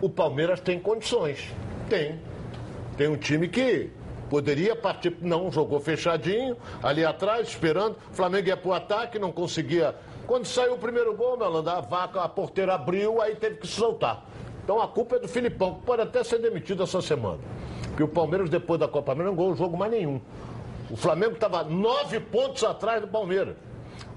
o 0.00 0.08
Palmeiras 0.08 0.60
tem 0.60 0.80
condições. 0.80 1.52
Tem. 1.88 2.20
Tem 2.96 3.08
um 3.08 3.16
time 3.16 3.48
que 3.48 3.90
poderia 4.28 4.74
partir, 4.74 5.16
não, 5.20 5.50
jogou 5.50 5.78
fechadinho, 5.80 6.56
ali 6.82 7.04
atrás, 7.04 7.48
esperando. 7.48 7.96
O 8.10 8.14
Flamengo 8.14 8.48
ia 8.48 8.56
pro 8.56 8.72
ataque, 8.72 9.18
não 9.18 9.30
conseguia. 9.30 9.94
Quando 10.26 10.46
saiu 10.46 10.74
o 10.74 10.78
primeiro 10.78 11.14
gol, 11.14 11.36
Melanda, 11.36 11.72
a 11.72 11.80
vaca, 11.80 12.20
a 12.20 12.28
porteira 12.28 12.74
abriu, 12.74 13.20
aí 13.20 13.36
teve 13.36 13.56
que 13.56 13.66
soltar. 13.66 14.26
Então 14.64 14.80
a 14.80 14.88
culpa 14.88 15.16
é 15.16 15.18
do 15.18 15.28
Filipão, 15.28 15.74
que 15.74 15.82
pode 15.82 16.02
até 16.02 16.24
ser 16.24 16.38
demitido 16.38 16.82
essa 16.82 17.02
semana. 17.02 17.38
Porque 17.94 18.02
o 18.02 18.08
Palmeiras, 18.08 18.50
depois 18.50 18.80
da 18.80 18.88
Copa 18.88 19.12
América, 19.12 19.30
não 19.30 19.36
ganhou 19.36 19.54
jogo 19.54 19.76
mais 19.76 19.92
nenhum. 19.92 20.20
O 20.90 20.96
Flamengo 20.96 21.34
estava 21.34 21.62
nove 21.62 22.18
pontos 22.18 22.64
atrás 22.64 23.00
do 23.00 23.06
Palmeiras. 23.06 23.54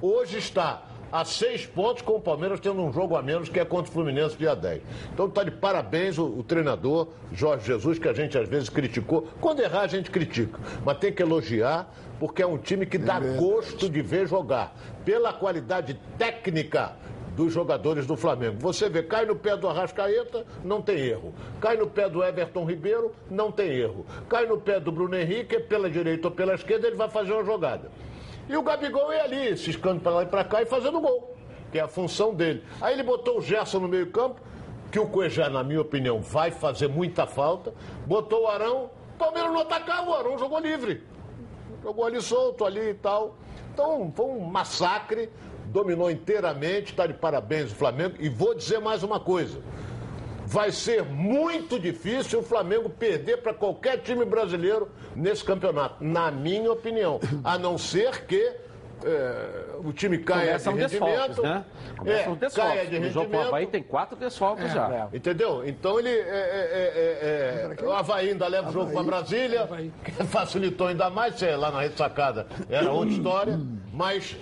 Hoje 0.02 0.40
está 0.40 0.82
a 1.12 1.24
seis 1.24 1.68
pontos, 1.68 2.02
com 2.02 2.14
o 2.14 2.20
Palmeiras 2.20 2.60
tendo 2.60 2.82
um 2.82 2.92
jogo 2.92 3.16
a 3.16 3.22
menos, 3.22 3.50
que 3.50 3.60
é 3.60 3.64
contra 3.64 3.92
o 3.92 3.94
Fluminense 3.94 4.36
dia 4.36 4.56
10. 4.56 4.82
Então 5.14 5.28
está 5.28 5.44
de 5.44 5.52
parabéns 5.52 6.18
o, 6.18 6.26
o 6.26 6.42
treinador 6.42 7.10
Jorge 7.32 7.68
Jesus, 7.68 8.00
que 8.00 8.08
a 8.08 8.14
gente 8.14 8.36
às 8.36 8.50
vezes 8.50 8.68
criticou. 8.68 9.28
Quando 9.40 9.60
errar, 9.60 9.82
a 9.82 9.88
gente 9.88 10.10
critica. 10.10 10.60
Mas 10.84 10.98
tem 10.98 11.14
que 11.14 11.22
elogiar, 11.22 11.88
porque 12.20 12.42
é 12.42 12.48
um 12.48 12.58
time 12.58 12.84
que 12.84 12.98
dá 12.98 13.20
gosto 13.20 13.88
de 13.88 14.02
ver 14.02 14.28
jogar. 14.28 14.76
Pela 15.06 15.32
qualidade 15.32 16.00
técnica 16.18 16.94
dos 17.38 17.54
jogadores 17.54 18.08
do 18.08 18.18
Flamengo. 18.18 18.58
Você 18.62 18.90
vê, 18.90 19.04
cai 19.04 19.24
no 19.24 19.36
pé 19.36 19.56
do 19.56 19.70
Arrascaeta, 19.70 20.44
não 20.64 20.82
tem 20.82 20.98
erro. 20.98 21.36
Cai 21.62 21.78
no 21.78 21.86
pé 21.86 22.10
do 22.10 22.24
Everton 22.24 22.66
Ribeiro, 22.66 23.14
não 23.30 23.52
tem 23.52 23.70
erro. 23.70 24.08
Cai 24.28 24.48
no 24.48 24.58
pé 24.60 24.80
do 24.80 24.92
Bruno 24.92 25.16
Henrique, 25.16 25.60
pela 25.60 25.88
direita 25.88 26.30
ou 26.30 26.34
pela 26.34 26.56
esquerda, 26.56 26.88
ele 26.88 26.96
vai 26.96 27.08
fazer 27.08 27.34
uma 27.34 27.44
jogada. 27.46 27.92
E 28.50 28.58
o 28.58 28.64
Gabigol 28.64 29.14
ia 29.14 29.24
ali, 29.24 29.56
ciscando 29.56 30.02
para 30.02 30.14
lá 30.14 30.24
e 30.24 30.26
para 30.26 30.44
cá 30.44 30.64
e 30.64 30.66
fazendo 30.66 31.00
gol, 31.00 31.38
que 31.72 31.78
é 31.78 31.82
a 31.82 31.88
função 31.88 32.34
dele. 32.34 32.64
Aí 32.82 32.96
ele 32.96 33.04
botou 33.04 33.38
o 33.38 33.42
Gerson 33.42 33.82
no 33.82 33.88
meio-campo, 33.88 34.42
que 34.92 34.98
o 34.98 35.06
Cuejá, 35.08 35.48
na 35.48 35.64
minha 35.64 35.82
opinião, 35.82 36.20
vai 36.20 36.50
fazer 36.50 36.88
muita 36.88 37.28
falta. 37.28 37.72
Botou 38.08 38.46
o 38.46 38.48
Arão, 38.48 38.90
o 39.14 39.18
Palmeiras 39.20 39.52
não 39.52 39.60
atacava, 39.60 40.10
o 40.10 40.16
Arão 40.16 40.40
jogou 40.40 40.58
livre. 40.58 41.04
Jogou 41.84 42.04
ali 42.04 42.20
solto, 42.20 42.66
ali 42.66 42.90
e 42.90 42.94
tal. 42.96 43.36
Então, 43.74 44.12
foi 44.16 44.26
um 44.26 44.40
massacre, 44.40 45.30
dominou 45.68 46.10
inteiramente, 46.10 46.92
está 46.92 47.06
de 47.08 47.14
parabéns 47.14 47.72
o 47.72 47.76
Flamengo. 47.76 48.16
E 48.20 48.30
vou 48.30 48.54
dizer 48.56 48.80
mais 48.80 49.04
uma 49.04 49.20
coisa. 49.20 49.60
Vai 50.46 50.72
ser 50.72 51.04
muito 51.04 51.78
difícil 51.78 52.40
o 52.40 52.44
Flamengo 52.44 52.90
perder 52.90 53.38
para 53.42 53.54
qualquer 53.54 53.98
time 53.98 54.24
brasileiro 54.24 54.90
nesse 55.16 55.44
campeonato, 55.44 56.02
na 56.04 56.32
minha 56.32 56.72
opinião. 56.72 57.20
A 57.44 57.58
não 57.58 57.78
ser 57.78 58.26
que 58.26 58.56
é, 59.04 59.76
o 59.84 59.92
time 59.94 60.18
caia 60.20 60.48
Começam 60.58 60.74
de 60.74 60.80
rendimento. 60.82 61.42
né? 61.42 61.66
Começam 61.98 62.34
É, 62.34 62.36
desfalques. 62.38 62.74
caia 62.76 62.86
de 62.88 63.10
jogo 63.10 63.14
com 63.14 63.20
o 63.20 63.24
rendimento. 63.24 63.48
Havaí 63.48 63.68
tem 63.68 63.84
quatro 63.84 64.16
desfalques 64.18 64.72
já. 64.72 65.10
Entendeu? 65.14 65.64
Então 65.68 66.00
ele. 66.00 66.10
É, 66.10 66.14
é, 66.14 67.76
é, 67.76 67.78
é, 67.82 67.86
o 67.86 67.92
Havaí 67.92 68.30
ainda 68.30 68.48
leva 68.48 68.70
o 68.70 68.72
jogo 68.74 68.92
para 68.92 69.04
Brasília, 69.04 69.68
que 70.04 70.12
facilitou 70.26 70.88
ainda 70.88 71.10
mais, 71.10 71.36
sei 71.36 71.56
lá 71.58 71.70
na 71.72 71.82
ressacada 71.82 72.48
era 72.70 72.90
outra 72.92 73.14
história. 73.14 73.60
Mas 73.94 74.36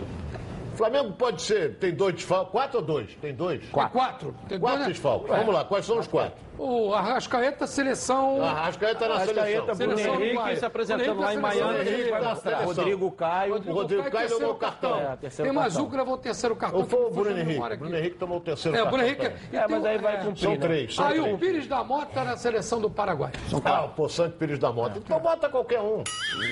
Flamengo 0.76 1.14
pode 1.14 1.42
ser, 1.42 1.76
tem 1.76 1.94
dois 1.94 2.16
desfalques, 2.16 2.52
quatro 2.52 2.80
ou 2.80 2.86
dois? 2.86 3.16
Tem 3.22 3.34
dois? 3.34 3.64
Quatro. 3.70 4.36
Tem 4.48 4.60
Quatro 4.60 4.60
dois, 4.60 4.80
né? 4.80 4.88
desfalques. 4.88 5.30
Vamos 5.30 5.54
lá, 5.54 5.64
quais 5.66 5.86
são 5.86 6.00
os 6.00 6.08
quatro? 6.08 6.45
O 6.58 6.94
Arrascaeta, 6.94 7.68
seleção. 7.68 8.42
A 8.44 8.50
Arrascaeta 8.52 9.00
tá 9.00 9.08
na 9.10 9.16
Arrascaeta, 9.16 9.76
seleção. 9.76 10.14
Bruno 10.16 10.24
Henrique 10.26 10.56
se 10.58 10.66
apresentando 10.66 11.20
lá 11.20 11.34
em 11.34 11.38
Miami, 11.38 12.12
a. 12.12 12.64
Rodrigo 12.64 13.12
Caio. 13.12 13.62
Rodrigo 13.72 14.10
Caio 14.10 14.30
levou 14.40 14.52
o 14.52 14.56
cartão. 14.56 15.00
É, 15.22 15.30
Tem 15.30 15.52
o. 15.52 15.54
Mazuco 15.54 15.96
levou 15.96 16.14
o 16.14 16.18
terceiro 16.18 16.56
cartão. 16.56 16.80
Ou 16.80 16.86
foi 16.86 17.00
o 17.02 17.06
que 17.08 17.14
Bruno 17.14 17.36
a 17.36 17.40
Henrique? 17.40 17.76
Bruno. 17.78 17.98
Henrique 17.98 18.18
tomou 18.18 18.38
o 18.38 18.42
terceiro 18.42 18.78
É, 18.78 18.82
o 18.82 18.84
cartão. 18.86 19.00
Bruno 19.00 19.12
Henrique. 19.12 19.26
É, 19.26 19.60
tem 19.60 19.68
mas 19.70 19.84
o- 19.84 19.88
aí 19.88 19.98
vai 19.98 20.14
é. 20.14 20.18
cumprir. 20.18 20.38
São 20.42 20.52
né? 20.52 20.58
três. 20.58 20.96
São 20.96 21.06
Aí 21.06 21.20
o 21.20 21.24
três. 21.24 21.40
Pires 21.40 21.68
da 21.68 21.84
Mota 21.84 22.06
tá 22.14 22.24
na 22.24 22.38
seleção 22.38 22.80
do 22.80 22.90
Paraguai. 22.90 23.32
Ah, 23.66 23.86
o 23.86 23.90
Poçante 23.90 24.36
Pires 24.38 24.60
da 24.60 24.72
Mota. 24.72 24.98
Então 24.98 25.20
bota 25.20 25.50
qualquer 25.50 25.82
um. 25.82 26.04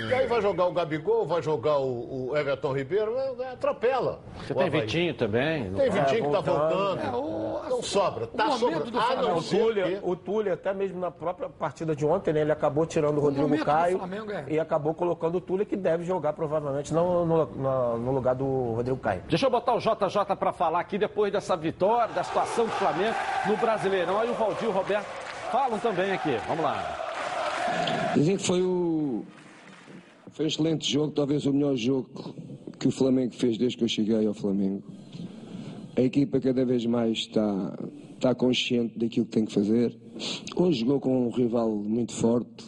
E 0.09 0.13
aí 0.13 0.27
vai 0.27 0.41
jogar 0.41 0.65
o 0.65 0.73
Gabigol, 0.73 1.25
vai 1.25 1.41
jogar 1.41 1.77
o, 1.79 2.29
o 2.31 2.37
Everton 2.37 2.73
Ribeiro, 2.73 3.15
é, 3.17 3.43
é, 3.43 3.49
atropela. 3.53 4.19
Você 4.45 4.53
O 4.53 4.55
tem. 4.57 4.69
Vitinho 4.69 5.13
também. 5.13 5.71
Tem 5.73 5.89
Vitinho 5.89 6.25
que 6.25 6.31
tá 6.31 6.41
voltando. 6.41 6.99
É, 7.01 7.09
o- 7.15 7.61
Não 7.69 7.81
sobra. 7.83 8.27
Tá 8.27 8.51
sobrando. 8.51 8.91
do 8.91 8.97
Ah, 8.99 9.01
Flamengo. 9.03 9.27
não 9.29 9.37
O 9.37 9.41
ser 9.41 9.57
O 10.01 10.15
Túlio, 10.15 10.53
até 10.53 10.73
mesmo 10.73 10.99
na 10.99 11.11
própria 11.11 11.49
partida 11.49 11.95
de 11.95 12.05
ontem, 12.05 12.33
né, 12.33 12.41
ele 12.41 12.51
acabou 12.51 12.85
tirando 12.85 13.17
o 13.17 13.21
Rodrigo 13.21 13.57
Caio 13.65 13.97
Flamengo 13.97 14.31
é- 14.31 14.45
e 14.49 14.59
acabou 14.59 14.93
colocando 14.93 15.35
o 15.35 15.41
Túlio, 15.41 15.65
que 15.65 15.75
deve 15.75 16.03
jogar 16.03 16.33
provavelmente 16.33 16.93
no, 16.93 17.25
no- 17.25 17.45
no- 17.45 17.97
no 17.97 18.11
lugar 18.11 18.35
do 18.35 18.73
Rodrigo 18.73 18.97
Caio. 18.97 19.21
Deixa 19.29 19.45
eu 19.45 19.49
botar 19.51 19.73
o 19.75 19.79
JJ 19.79 20.35
para 20.37 20.53
falar 20.53 20.79
aqui 20.79 20.97
depois 20.97 21.31
dessa 21.31 21.55
vitória, 21.55 22.13
da 22.13 22.23
situação 22.23 22.65
do 22.65 22.71
Flamengo 22.71 23.15
no 23.47 23.57
Brasileirão. 23.57 24.19
Aí 24.19 24.29
o 24.29 24.33
Valdir 24.33 24.63
e 24.63 24.67
o 24.67 24.71
Roberto 24.71 25.05
falam 25.51 25.77
também 25.79 26.11
aqui. 26.11 26.37
Vamos 26.47 26.63
lá. 26.63 28.11
Dizem 28.15 28.37
que 28.37 28.43
foi 28.43 28.61
o. 28.61 29.23
Foi 30.31 30.45
um 30.45 30.47
excelente 30.47 30.91
jogo, 30.91 31.11
talvez 31.11 31.45
o 31.45 31.53
melhor 31.53 31.75
jogo 31.75 32.09
que 32.79 32.87
o 32.87 32.91
Flamengo 32.91 33.33
fez 33.35 33.57
desde 33.57 33.77
que 33.77 33.83
eu 33.83 33.87
cheguei 33.87 34.25
ao 34.25 34.33
Flamengo. 34.33 34.81
A 35.95 36.01
equipa 36.01 36.39
cada 36.39 36.65
vez 36.65 36.85
mais 36.87 37.19
está, 37.19 37.73
está 38.23 38.33
consciente 38.33 38.97
daquilo 38.97 39.25
que 39.25 39.31
tem 39.33 39.43
que 39.43 39.51
fazer. 39.51 39.93
Hoje 40.55 40.79
jogou 40.79 41.01
com 41.01 41.27
um 41.27 41.29
rival 41.29 41.69
muito 41.69 42.13
forte, 42.13 42.63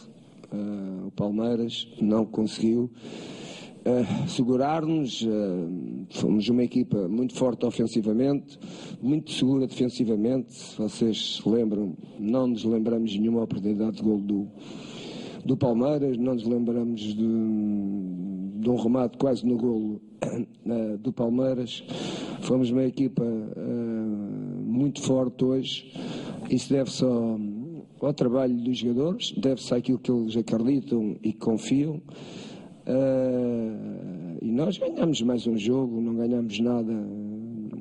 uh, 0.52 1.06
o 1.06 1.10
Palmeiras 1.12 1.88
não 1.98 2.26
conseguiu 2.26 2.90
uh, 3.86 4.28
segurar-nos. 4.28 5.22
Uh, 5.22 6.06
fomos 6.10 6.46
uma 6.50 6.62
equipa 6.62 7.08
muito 7.08 7.34
forte 7.34 7.64
ofensivamente, 7.64 8.58
muito 9.00 9.32
segura 9.32 9.66
defensivamente. 9.66 10.52
Se 10.52 10.76
vocês 10.76 11.40
se 11.42 11.48
lembram, 11.48 11.96
não 12.18 12.48
nos 12.48 12.62
lembramos 12.62 13.12
de 13.12 13.20
nenhuma 13.20 13.42
oportunidade 13.42 13.96
de 13.96 14.02
gol 14.02 14.18
do, 14.18 14.46
do 15.42 15.56
Palmeiras, 15.56 16.18
não 16.18 16.34
nos 16.34 16.44
lembramos 16.44 17.00
de, 17.00 17.14
de 17.16 18.68
um 18.68 18.76
remate 18.76 19.16
quase 19.16 19.46
no 19.46 19.56
golo 19.56 20.02
uh, 20.66 20.98
do 20.98 21.14
Palmeiras. 21.14 21.82
Fomos 22.42 22.70
uma 22.70 22.84
equipa 22.84 23.24
muito 24.76 25.00
forte 25.02 25.44
hoje. 25.44 25.92
Isso 26.50 26.72
deve-se 26.72 27.04
ao, 27.04 27.40
ao, 28.00 28.12
trabalho 28.12 28.54
dos 28.54 28.78
jogadores, 28.78 29.32
deve-se 29.32 29.74
àquilo 29.74 29.98
que 29.98 30.10
eles 30.10 30.36
acreditam 30.36 31.16
e 31.22 31.32
confiam. 31.32 32.00
Uh, 32.86 34.38
e 34.40 34.50
nós 34.52 34.78
ganhamos 34.78 35.20
mais 35.22 35.46
um 35.46 35.56
jogo, 35.56 36.00
não 36.00 36.14
ganhamos 36.14 36.60
nada, 36.60 36.92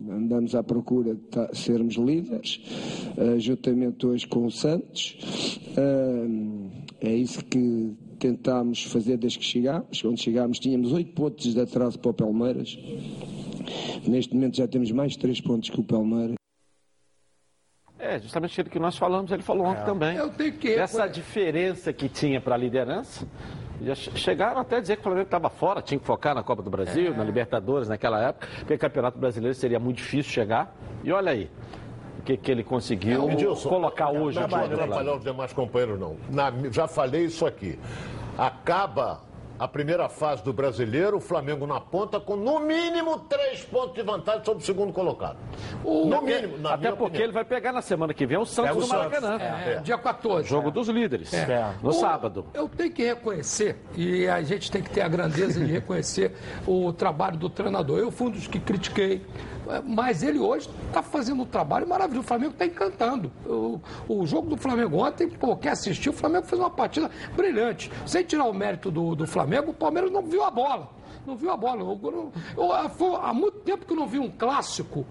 andamos 0.09 0.55
à 0.55 0.63
procura 0.63 1.13
de 1.13 1.57
sermos 1.59 1.95
líderes, 1.95 2.59
uh, 3.17 3.39
juntamente 3.39 4.05
hoje 4.05 4.25
com 4.25 4.45
o 4.45 4.51
Santos. 4.51 5.59
Uh, 5.77 6.71
é 7.01 7.13
isso 7.13 7.45
que 7.45 7.93
tentámos 8.17 8.83
fazer 8.83 9.17
desde 9.17 9.37
que 9.37 9.45
chegámos. 9.45 10.01
Quando 10.01 10.19
chegámos 10.19 10.57
tínhamos 10.57 10.91
oito 10.91 11.13
pontos 11.13 11.53
de 11.53 11.59
atraso 11.59 11.99
para 11.99 12.11
o 12.11 12.13
Palmeiras. 12.13 12.79
Neste 14.07 14.33
momento 14.33 14.57
já 14.57 14.67
temos 14.67 14.91
mais 14.91 15.15
três 15.15 15.39
pontos 15.41 15.69
que 15.69 15.79
o 15.79 15.83
Palmeiras. 15.83 16.35
É, 18.05 18.19
justamente 18.19 18.61
aquilo 18.61 18.69
que 18.69 18.79
nós 18.79 18.97
falamos, 18.97 19.31
ele 19.31 19.41
falou 19.41 19.65
ontem 19.65 19.81
é. 19.81 19.85
também. 19.85 20.15
Eu 20.15 20.29
tenho 20.29 20.53
que... 20.53 20.73
Essa 20.73 21.07
diferença 21.07 21.91
que 21.91 22.07
tinha 22.07 22.39
para 22.39 22.53
a 22.53 22.57
liderança. 22.57 23.27
Já 23.81 23.95
chegaram 23.95 24.61
até 24.61 24.77
a 24.77 24.79
dizer 24.79 24.95
que 24.95 25.01
o 25.01 25.03
Flamengo 25.03 25.25
estava 25.25 25.49
fora, 25.49 25.81
tinha 25.81 25.99
que 25.99 26.05
focar 26.05 26.33
na 26.33 26.43
Copa 26.43 26.61
do 26.61 26.69
Brasil, 26.69 27.13
é. 27.13 27.17
na 27.17 27.23
Libertadores 27.23 27.89
naquela 27.89 28.21
época, 28.21 28.47
porque 28.59 28.75
o 28.75 28.79
Campeonato 28.79 29.17
Brasileiro 29.17 29.55
seria 29.55 29.79
muito 29.79 29.97
difícil 29.97 30.31
chegar. 30.31 30.73
E 31.03 31.11
olha 31.11 31.31
aí, 31.31 31.49
o 32.19 32.21
que, 32.21 32.37
que 32.37 32.51
ele 32.51 32.63
conseguiu 32.63 33.29
Edilson, 33.29 33.67
colocar 33.67 34.11
hoje. 34.11 34.39
Não 34.39 34.47
vai 34.47 34.65
atrapalhar 34.65 35.15
os 35.15 35.23
demais 35.23 35.51
companheiros, 35.51 35.99
não. 35.99 36.15
Na, 36.29 36.53
já 36.71 36.87
falei 36.87 37.25
isso 37.25 37.45
aqui. 37.45 37.77
Acaba 38.37 39.21
a 39.57 39.67
primeira 39.67 40.09
fase 40.09 40.43
do 40.43 40.51
brasileiro, 40.51 41.17
o 41.17 41.21
Flamengo 41.21 41.65
na 41.65 41.79
ponta, 41.79 42.19
com 42.19 42.35
no 42.35 42.59
mínimo 42.59 43.19
três 43.19 43.63
pontos 43.63 43.95
de 43.95 44.01
vantagem 44.01 44.43
sobre 44.43 44.61
o 44.61 44.65
segundo 44.65 44.91
colocado. 44.91 45.37
O... 45.83 46.05
No 46.05 46.21
mínimo, 46.21 46.57
na 46.57 46.73
Até 46.73 46.89
porque 46.89 47.03
opinião. 47.03 47.23
ele 47.23 47.33
vai 47.33 47.45
pegar 47.45 47.71
na 47.71 47.81
semana 47.81 48.13
que 48.13 48.25
vem 48.25 48.37
o 48.37 48.45
Santos 48.45 48.85
do 48.85 48.87
Maracanã. 48.87 49.37
É, 49.39 49.73
é. 49.73 49.79
Dia 49.79 49.97
14. 49.97 50.47
Jogo 50.47 50.69
é. 50.69 50.71
dos 50.71 50.89
líderes. 50.89 51.33
É. 51.33 51.73
No 51.81 51.89
o... 51.89 51.93
sábado. 51.93 52.45
Eu 52.53 52.67
tenho 52.67 52.91
que 52.91 53.03
reconhecer, 53.03 53.77
e 53.95 54.27
a 54.27 54.41
gente 54.41 54.69
tem 54.69 54.81
que 54.81 54.89
ter 54.89 55.01
a 55.01 55.07
grandeza 55.07 55.63
de 55.63 55.71
reconhecer 55.71 56.33
o 56.67 56.91
trabalho 56.91 57.37
do 57.37 57.49
treinador. 57.49 57.99
Eu 57.99 58.11
fui 58.11 58.27
um 58.27 58.31
dos 58.31 58.47
que 58.47 58.59
critiquei 58.59 59.25
mas 59.85 60.23
ele 60.23 60.39
hoje 60.39 60.69
está 60.87 61.01
fazendo 61.01 61.43
um 61.43 61.45
trabalho 61.45 61.87
maravilhoso. 61.87 62.25
O 62.25 62.27
Flamengo 62.27 62.53
está 62.53 62.65
encantando. 62.65 63.31
O, 63.45 63.79
o, 64.07 64.25
jogo 64.25 64.49
do 64.49 64.57
Flamengo 64.57 64.97
ontem, 64.97 65.27
pô, 65.29 65.55
quer 65.55 65.71
assistir, 65.71 66.09
o 66.09 66.13
Flamengo 66.13 66.45
fez 66.45 66.59
uma 66.59 66.69
partida 66.69 67.09
brilhante. 67.35 67.91
Sem 68.05 68.23
tirar 68.23 68.45
o 68.45 68.53
mérito 68.53 68.91
do, 68.91 69.15
do 69.15 69.27
Flamengo, 69.27 69.71
o 69.71 69.73
Palmeiras 69.73 70.11
não 70.11 70.21
viu 70.21 70.43
a 70.43 70.51
bola. 70.51 70.89
Não 71.25 71.35
viu 71.35 71.51
a 71.51 71.57
bola. 71.57 71.81
Eu, 71.81 71.99
eu, 72.03 72.31
eu, 72.57 73.15
há 73.15 73.33
muito 73.33 73.59
tempo 73.59 73.85
que 73.85 73.93
eu 73.93 73.97
não 73.97 74.07
vi 74.07 74.19
um 74.19 74.29
clássico 74.29 75.05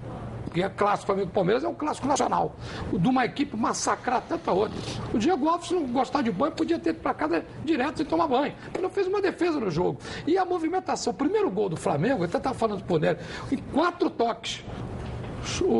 porque 0.54 0.62
é 0.62 0.68
clássico 0.68 1.06
Flamengo 1.06 1.30
e 1.30 1.32
Palmeiras 1.32 1.64
é 1.64 1.68
um 1.68 1.74
clássico 1.74 2.06
nacional. 2.06 2.54
O 2.92 2.96
de 2.96 3.08
uma 3.08 3.24
equipe 3.24 3.56
massacrar 3.56 4.22
tanta 4.22 4.52
outra. 4.52 4.78
O 5.12 5.18
Diego 5.18 5.48
Alves, 5.48 5.66
se 5.66 5.74
não 5.74 5.84
gostar 5.88 6.22
de 6.22 6.30
banho, 6.30 6.52
podia 6.52 6.78
ter 6.78 6.90
ido 6.90 7.00
para 7.00 7.12
casa 7.12 7.44
direto 7.64 7.96
sem 7.96 8.06
tomar 8.06 8.28
banho. 8.28 8.54
Ele 8.72 8.84
não 8.84 8.88
fez 8.88 9.08
uma 9.08 9.20
defesa 9.20 9.58
no 9.58 9.68
jogo. 9.68 9.98
E 10.24 10.38
a 10.38 10.44
movimentação, 10.44 11.12
o 11.12 11.16
primeiro 11.16 11.50
gol 11.50 11.68
do 11.68 11.76
Flamengo, 11.76 12.20
eu 12.20 12.26
até 12.26 12.38
estava 12.38 12.56
falando 12.56 12.84
pro 12.84 12.98
Nery, 12.98 13.18
em 13.50 13.56
quatro 13.56 14.08
toques 14.08 14.64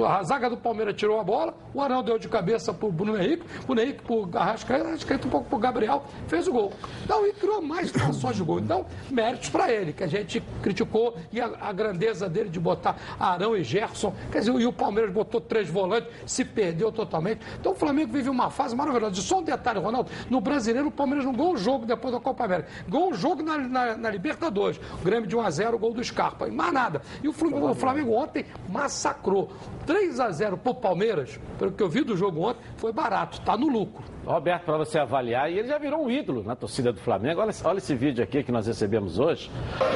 a 0.07 0.23
zaga 0.23 0.51
do 0.51 0.57
Palmeiras 0.57 0.95
tirou 0.95 1.19
a 1.19 1.25
bola, 1.25 1.55
o 1.73 1.81
Arão 1.81 2.03
deu 2.03 2.19
de 2.19 2.29
cabeça 2.29 2.73
pro 2.73 2.91
Bruno 2.91 3.17
Henrique, 3.17 3.45
o 3.63 3.67
Bruno 3.67 3.81
Henrique 3.81 4.03
pro 4.03 4.29
Arrascaeta, 4.35 4.89
Arrascaeta 4.89 5.27
um 5.27 5.31
pouco 5.31 5.49
pro 5.49 5.59
Gabriel, 5.59 6.05
fez 6.29 6.47
o 6.47 6.53
gol. 6.53 6.73
Então, 7.05 7.27
e 7.27 7.33
criou 7.33 7.63
mais 7.63 7.89
situações 7.89 8.37
de 8.37 8.43
gol. 8.43 8.61
Então, 8.61 8.87
méritos 9.11 9.49
para 9.49 9.73
ele, 9.73 9.93
que 9.93 10.05
a 10.05 10.07
gente 10.07 10.43
criticou, 10.63 11.17
e 11.33 11.41
a, 11.41 11.51
a, 11.61 11.73
grandeza 11.73 12.29
dele 12.29 12.49
de 12.49 12.61
botar 12.61 12.97
Arão 13.19 13.57
e 13.57 13.65
Gerson, 13.65 14.15
quer 14.31 14.41
dizer, 14.41 14.53
e 14.55 14.67
o 14.67 14.73
Palmeiras 14.73 15.13
botou 15.13 15.41
três 15.41 15.69
volantes, 15.69 16.11
se 16.27 16.45
perdeu 16.45 16.93
totalmente. 16.93 17.41
Então, 17.59 17.73
o 17.73 17.75
Flamengo 17.75 18.13
vive 18.13 18.29
uma 18.29 18.51
fase 18.51 18.75
maravilhosa. 18.77 19.21
Só 19.21 19.41
um 19.41 19.43
detalhe, 19.43 19.79
Ronaldo, 19.79 20.11
no 20.31 20.41
Brasileiro, 20.41 20.89
o 20.89 20.93
Palmeiras 20.93 21.25
não 21.25 21.33
ganhou 21.33 21.55
o 21.55 21.57
jogo 21.57 21.87
depois 21.87 22.13
da 22.13 22.21
Copa 22.21 22.45
América. 22.45 22.69
Ganhou 22.89 23.11
o 23.11 23.15
jogo 23.15 23.43
na, 23.43 23.59
na, 23.59 23.97
na 23.97 24.11
Libertadores. 24.11 24.81
O 25.01 25.05
Grêmio 25.05 25.29
de 25.29 25.37
1 25.37 25.41
a 25.41 25.51
0 25.51 25.77
o 25.77 25.79
gol 25.79 25.93
do 25.93 26.05
Scarpa. 26.05 26.47
E 26.47 26.51
mais 26.51 26.73
nada. 26.73 27.03
E 27.23 27.29
o 27.29 27.33
Flamengo, 27.33 27.71
o 27.71 27.75
Flamengo 27.75 28.13
ontem 28.13 28.47
massacrou. 28.69 29.51
3 29.87 30.21
a 30.21 30.31
0 30.31 30.57
para 30.57 30.73
o 30.73 30.75
Palmeiras, 30.75 31.39
pelo 31.59 31.73
que 31.73 31.83
eu 31.83 31.89
vi 31.89 32.03
do 32.03 32.17
jogo 32.17 32.41
ontem, 32.43 32.61
foi 32.77 32.93
barato, 32.93 33.39
está 33.39 33.57
no 33.57 33.69
lucro. 33.69 34.03
Roberto, 34.25 34.65
para 34.65 34.79
você 34.79 34.99
avaliar, 34.99 35.51
e 35.51 35.59
ele 35.59 35.69
já 35.69 35.79
virou 35.79 36.05
um 36.05 36.11
ídolo 36.11 36.43
na 36.43 36.57
torcida 36.57 36.93
do 36.93 37.01
Flamengo. 37.01 37.41
Olha, 37.41 37.53
olha 37.65 37.79
esse 37.79 37.95
vídeo 37.95 38.25
aqui 38.25 38.43
que 38.43 38.51
nós 38.51 38.67
recebemos 38.67 39.19
hoje. 39.19 39.51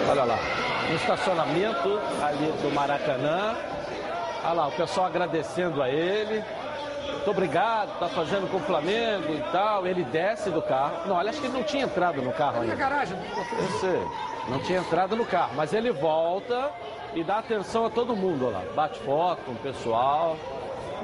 Olha 0.08 0.24
lá, 0.24 0.38
no 0.88 0.96
estacionamento 0.96 1.88
ali 2.22 2.52
do 2.62 2.74
Maracanã. 2.74 3.56
Olha 4.44 4.52
lá, 4.52 4.68
o 4.68 4.72
pessoal 4.72 5.06
agradecendo 5.06 5.82
a 5.82 5.88
ele. 5.88 6.44
Muito 7.12 7.30
obrigado, 7.30 7.92
está 7.92 8.08
fazendo 8.08 8.50
com 8.50 8.58
o 8.58 8.60
Flamengo 8.60 9.34
e 9.34 9.42
tal. 9.52 9.86
Ele 9.86 10.04
desce 10.04 10.50
do 10.50 10.62
carro. 10.62 11.08
Não, 11.08 11.16
olha, 11.16 11.30
acho 11.30 11.40
que 11.40 11.46
ele 11.46 11.54
não 11.54 11.64
tinha 11.64 11.84
entrado 11.84 12.22
no 12.22 12.32
carro 12.32 12.60
ainda. 12.60 12.74
garagem. 12.74 13.18
Eu 13.36 13.78
sei, 13.80 14.00
não 14.48 14.58
tinha 14.60 14.78
entrado 14.78 15.16
no 15.16 15.26
carro, 15.26 15.52
mas 15.56 15.72
ele 15.72 15.90
volta 15.90 16.70
e 17.14 17.24
dá 17.24 17.38
atenção 17.38 17.86
a 17.86 17.90
todo 17.90 18.14
mundo, 18.14 18.50
lá. 18.50 18.62
Bate 18.74 18.98
foto 19.00 19.42
com 19.44 19.52
o 19.52 19.56
pessoal. 19.56 20.36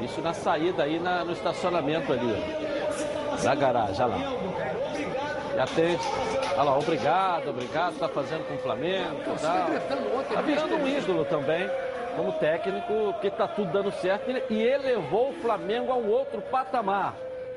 Isso 0.03 0.21
na 0.21 0.35
saída 0.35 0.83
aí 0.83 0.99
na, 0.99 1.25
no 1.25 1.33
estacionamento 1.33 2.13
ali, 2.13 2.27
ó. 2.27 3.43
Da 3.43 3.55
garagem, 3.55 4.05
olha 4.05 4.17
lá. 4.17 4.33
E 5.55 5.59
atende. 5.59 6.03
Olha 6.55 6.63
lá, 6.63 6.79
obrigado, 6.79 7.51
obrigado, 7.51 7.99
tá 7.99 8.09
fazendo 8.09 8.47
com 8.47 8.55
o 8.55 8.59
Flamengo. 8.59 9.17
Tá, 9.41 9.69
tá 10.35 10.41
virando 10.43 10.77
um 10.77 10.87
ídolo 10.87 11.25
também, 11.25 11.69
como 12.17 12.33
técnico, 12.33 13.13
porque 13.13 13.31
tá 13.31 13.47
tudo 13.47 13.73
dando 13.73 13.93
certo. 13.93 14.31
E 14.51 14.63
elevou 14.63 15.31
o 15.31 15.35
Flamengo 15.35 15.93
a 15.93 15.97
um 15.97 16.11
outro 16.11 16.41
patamar 16.43 17.15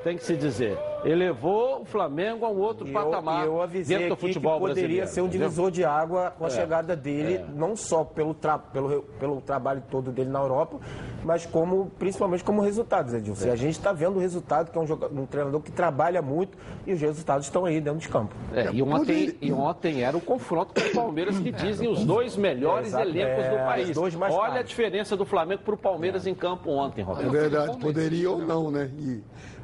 tem 0.07 0.17
que 0.17 0.23
se 0.23 0.37
dizer. 0.37 0.77
Elevou 1.03 1.81
o 1.81 1.85
Flamengo 1.85 2.45
a 2.45 2.49
um 2.49 2.59
outro 2.59 2.87
e 2.87 2.91
patamar 2.91 3.45
eu, 3.45 3.55
eu 3.55 3.61
avisei 3.61 3.97
dentro 3.97 4.15
do 4.15 4.19
futebol 4.19 4.59
que 4.59 4.67
poderia 4.67 5.05
ser 5.05 5.21
um 5.21 5.27
divisor 5.27 5.69
de 5.69 5.83
água 5.83 6.33
com 6.37 6.45
a 6.45 6.47
é, 6.47 6.51
chegada 6.51 6.95
dele, 6.95 7.35
é. 7.35 7.45
não 7.53 7.75
só 7.75 8.05
pelo, 8.05 8.33
tra 8.33 8.57
pelo, 8.57 9.01
pelo 9.19 9.41
trabalho 9.41 9.83
todo 9.91 10.09
dele 10.09 10.29
na 10.29 10.39
Europa, 10.39 10.79
mas 11.25 11.45
como 11.45 11.91
principalmente 11.99 12.41
como 12.41 12.61
resultados, 12.61 13.13
Edilson. 13.13 13.49
É. 13.49 13.51
A 13.51 13.55
gente 13.57 13.73
está 13.73 13.91
vendo 13.91 14.15
o 14.15 14.19
resultado, 14.19 14.71
que 14.71 14.77
é 14.77 14.81
um, 14.81 14.87
jogador, 14.87 15.17
um, 15.17 15.25
treinador 15.25 15.59
que 15.61 15.71
trabalha 15.71 16.21
muito 16.21 16.57
e 16.85 16.93
os 16.93 17.01
resultados 17.01 17.45
estão 17.45 17.65
aí 17.65 17.81
dentro 17.81 17.99
de 17.99 18.07
campo. 18.07 18.33
É, 18.53 18.71
e, 18.71 18.81
ontem, 18.81 19.35
e 19.41 19.51
ontem 19.51 20.03
era 20.03 20.15
o 20.15 20.21
confronto 20.21 20.73
com 20.73 20.87
o 20.87 20.93
Palmeiras, 20.93 21.37
que 21.37 21.51
dizem 21.51 21.89
os 21.89 22.05
dois 22.05 22.37
melhores 22.37 22.93
elencos 22.93 23.45
do 23.45 23.55
é, 23.55 23.65
país. 23.65 23.97
Olha 23.97 24.61
a 24.61 24.63
diferença 24.63 25.17
do 25.17 25.25
Flamengo 25.25 25.63
para 25.63 25.73
o 25.73 25.77
Palmeiras 25.77 26.25
em 26.25 26.33
campo 26.33 26.71
ontem, 26.71 27.01
Roberto. 27.01 27.27
É 27.27 27.39
verdade, 27.39 27.77
poderia 27.77 28.31
ou 28.31 28.39
não, 28.39 28.71
né? 28.71 28.89
E 28.97 29.21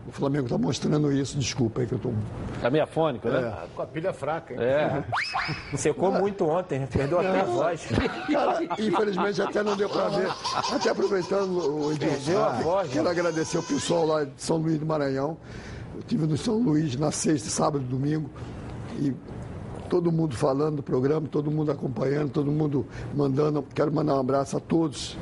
o 0.08 0.12
Flamengo 0.12 0.46
está 0.46 0.58
mostrando 0.58 1.12
isso, 1.12 1.38
desculpa 1.38 1.82
aí 1.82 1.88
que 1.88 1.94
eu 1.94 1.98
estou. 1.98 2.14
Está 2.56 2.70
meio 2.70 2.84
afônico, 2.84 3.30
né? 3.30 3.40
É. 3.40 3.68
Com 3.74 3.82
a 3.82 3.86
pilha 3.86 4.12
fraca, 4.12 4.54
hein? 4.54 4.60
É. 4.62 5.04
Secou 5.78 6.12
muito 6.12 6.46
ontem, 6.46 6.86
perdeu 6.88 7.20
até 7.20 7.40
a 7.40 7.44
voz. 7.46 7.88
Cara, 8.32 8.60
infelizmente 8.80 9.42
até 9.42 9.64
não 9.64 9.78
deu 9.78 9.90
para 9.90 10.10
ver. 10.10 10.30
Até 10.74 10.90
aproveitando 10.90 11.58
o 11.58 11.94
Edilson, 11.94 12.38
a 12.38 12.50
voz. 12.50 12.92
Quero 12.92 13.10
agradecer 13.10 13.58
o 13.58 13.64
pessoal 13.64 14.06
lá 14.06 14.24
de 14.26 14.32
São 14.38 14.58
Luís 14.58 14.78
do 14.78 14.86
Maranhão. 14.86 15.38
Eu 15.94 16.00
estive 16.00 16.28
no 16.28 16.38
São 16.38 16.58
Luís 16.58 16.96
na 16.98 17.12
sexta, 17.12 17.50
sábado 17.50 17.86
e 17.86 17.88
domingo. 17.88 18.30
E 19.00 19.14
todo 19.90 20.12
mundo 20.12 20.36
falando 20.36 20.78
do 20.78 20.84
programa, 20.84 21.28
todo 21.30 21.50
mundo 21.50 21.72
acompanhando, 21.72 22.30
todo 22.30 22.52
mundo 22.52 22.86
mandando. 23.16 23.64
Quero 23.74 23.92
mandar 23.94 24.16
um 24.16 24.20
abraço 24.20 24.58
a 24.58 24.60
todos 24.60 25.18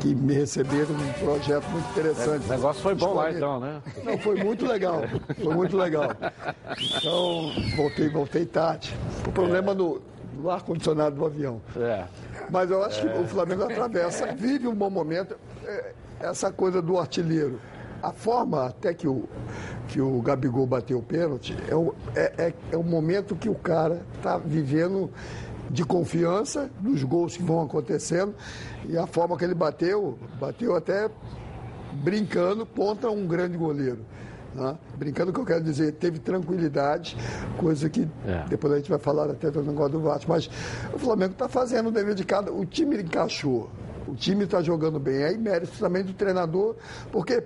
que 0.00 0.14
me 0.14 0.32
receberam 0.32 0.94
num 0.94 1.12
projeto 1.12 1.68
muito 1.70 1.88
interessante. 1.90 2.46
O 2.46 2.48
negócio 2.48 2.82
foi 2.82 2.94
bom 2.94 3.14
lá 3.14 3.30
então, 3.30 3.60
né? 3.60 3.82
Não, 4.02 4.18
foi 4.18 4.42
muito 4.42 4.66
legal. 4.66 5.02
Foi 5.42 5.54
muito 5.54 5.76
legal. 5.76 6.10
Então, 6.78 7.52
voltei, 7.76 8.08
voltei 8.08 8.46
tarde. 8.46 8.96
O 9.28 9.30
problema 9.30 9.72
é. 9.72 9.74
no, 9.74 10.00
no 10.34 10.50
ar-condicionado 10.50 11.16
do 11.16 11.26
avião. 11.26 11.60
É. 11.76 12.04
Mas 12.50 12.70
eu 12.70 12.82
acho 12.82 13.06
é. 13.06 13.12
que 13.12 13.18
o 13.18 13.26
Flamengo 13.26 13.64
atravessa, 13.64 14.26
vive 14.34 14.66
um 14.66 14.74
bom 14.74 14.90
momento. 14.90 15.36
É, 15.64 15.92
essa 16.20 16.50
coisa 16.50 16.80
do 16.80 16.98
artilheiro. 16.98 17.60
A 18.02 18.12
forma 18.12 18.66
até 18.66 18.94
que 18.94 19.06
o, 19.06 19.28
que 19.88 20.00
o 20.00 20.22
Gabigol 20.22 20.66
bateu 20.66 20.98
o 20.98 21.02
pênalti 21.02 21.54
é 21.68 21.74
o, 21.74 21.94
é, 22.14 22.32
é, 22.38 22.54
é 22.72 22.76
o 22.76 22.82
momento 22.82 23.36
que 23.36 23.48
o 23.48 23.54
cara 23.54 24.00
está 24.16 24.38
vivendo 24.38 25.10
de 25.70 25.84
confiança 25.84 26.70
nos 26.82 27.02
gols 27.02 27.36
que 27.36 27.42
vão 27.42 27.62
acontecendo 27.62 28.34
e 28.88 28.98
a 28.98 29.06
forma 29.06 29.36
que 29.36 29.44
ele 29.44 29.54
bateu, 29.54 30.18
bateu 30.38 30.74
até 30.74 31.08
brincando 31.92 32.66
contra 32.66 33.10
um 33.10 33.26
grande 33.26 33.56
goleiro. 33.56 34.04
Né? 34.54 34.76
Brincando 34.96 35.32
que 35.32 35.38
eu 35.38 35.44
quero 35.44 35.62
dizer, 35.62 35.92
teve 35.92 36.18
tranquilidade, 36.18 37.16
coisa 37.56 37.88
que 37.88 38.08
é. 38.26 38.44
depois 38.48 38.72
a 38.72 38.76
gente 38.76 38.90
vai 38.90 38.98
falar 38.98 39.30
até 39.30 39.50
do 39.50 39.62
negócio 39.62 39.92
do 39.92 40.00
Vasco. 40.00 40.28
Mas 40.28 40.50
o 40.92 40.98
Flamengo 40.98 41.32
está 41.32 41.48
fazendo 41.48 41.88
o 41.88 41.92
dever 41.92 42.14
de 42.14 42.24
cada. 42.24 42.52
O 42.52 42.64
time 42.64 43.00
encaixou. 43.00 43.70
O 44.08 44.14
time 44.14 44.44
está 44.44 44.60
jogando 44.60 44.98
bem. 44.98 45.22
Aí 45.22 45.38
mérito 45.38 45.78
também 45.78 46.02
do 46.02 46.12
treinador, 46.12 46.74
porque 47.12 47.44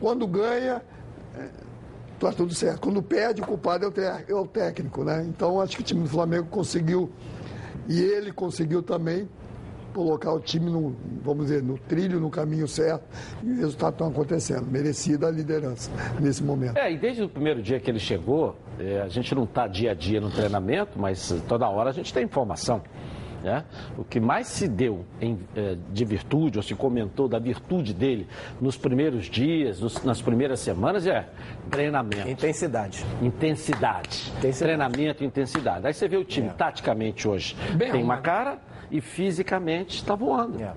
quando 0.00 0.26
ganha, 0.28 0.80
está 2.14 2.28
é, 2.28 2.32
tudo 2.32 2.54
certo. 2.54 2.80
Quando 2.80 3.02
perde, 3.02 3.42
o 3.42 3.46
culpado 3.46 3.92
é, 4.00 4.24
é 4.28 4.34
o, 4.34 4.46
técnico, 4.46 5.02
né? 5.02 5.24
Então 5.28 5.60
acho 5.60 5.76
que 5.76 5.82
o 5.82 5.84
time 5.84 6.02
do 6.02 6.08
Flamengo 6.08 6.46
conseguiu, 6.48 7.10
e 7.88 8.00
ele 8.00 8.32
conseguiu 8.32 8.82
também 8.82 9.28
colocar 9.94 10.32
o 10.32 10.40
time, 10.40 10.68
no, 10.68 10.94
vamos 11.22 11.46
dizer, 11.46 11.62
no 11.62 11.78
trilho, 11.78 12.18
no 12.18 12.28
caminho 12.28 12.66
certo, 12.66 13.04
e 13.42 13.52
os 13.52 13.58
resultados 13.58 13.94
estão 13.94 14.08
acontecendo. 14.08 14.66
Merecida 14.66 15.28
a 15.28 15.30
liderança 15.30 15.90
nesse 16.20 16.42
momento. 16.42 16.76
É, 16.76 16.92
e 16.92 16.98
desde 16.98 17.22
o 17.22 17.28
primeiro 17.28 17.62
dia 17.62 17.78
que 17.78 17.90
ele 17.90 18.00
chegou, 18.00 18.56
é, 18.78 19.00
a 19.00 19.08
gente 19.08 19.34
não 19.34 19.44
está 19.44 19.68
dia 19.68 19.92
a 19.92 19.94
dia 19.94 20.20
no 20.20 20.30
treinamento, 20.30 20.98
mas 20.98 21.32
toda 21.48 21.68
hora 21.68 21.90
a 21.90 21.92
gente 21.92 22.12
tem 22.12 22.24
informação. 22.24 22.82
Né? 23.44 23.62
O 23.98 24.02
que 24.02 24.18
mais 24.18 24.46
se 24.46 24.66
deu 24.66 25.04
em, 25.20 25.38
eh, 25.54 25.76
de 25.92 26.04
virtude, 26.06 26.56
ou 26.56 26.62
se 26.62 26.74
comentou 26.74 27.28
da 27.28 27.38
virtude 27.38 27.92
dele 27.92 28.26
nos 28.58 28.74
primeiros 28.74 29.26
dias, 29.26 29.80
nos, 29.80 30.02
nas 30.02 30.22
primeiras 30.22 30.60
semanas, 30.60 31.06
é 31.06 31.28
treinamento. 31.70 32.26
Intensidade. 32.26 33.04
Intensidade. 33.20 34.32
intensidade. 34.38 34.58
Treinamento 34.58 35.22
e 35.22 35.26
intensidade. 35.26 35.86
Aí 35.86 35.92
você 35.92 36.08
vê 36.08 36.16
o 36.16 36.24
time, 36.24 36.48
é. 36.48 36.52
taticamente 36.52 37.28
hoje, 37.28 37.54
Bem 37.76 37.92
tem 37.92 38.02
uma 38.02 38.16
cara 38.16 38.58
e 38.90 39.00
fisicamente 39.00 39.96
está 39.96 40.14
voando. 40.14 40.62
É. 40.62 40.72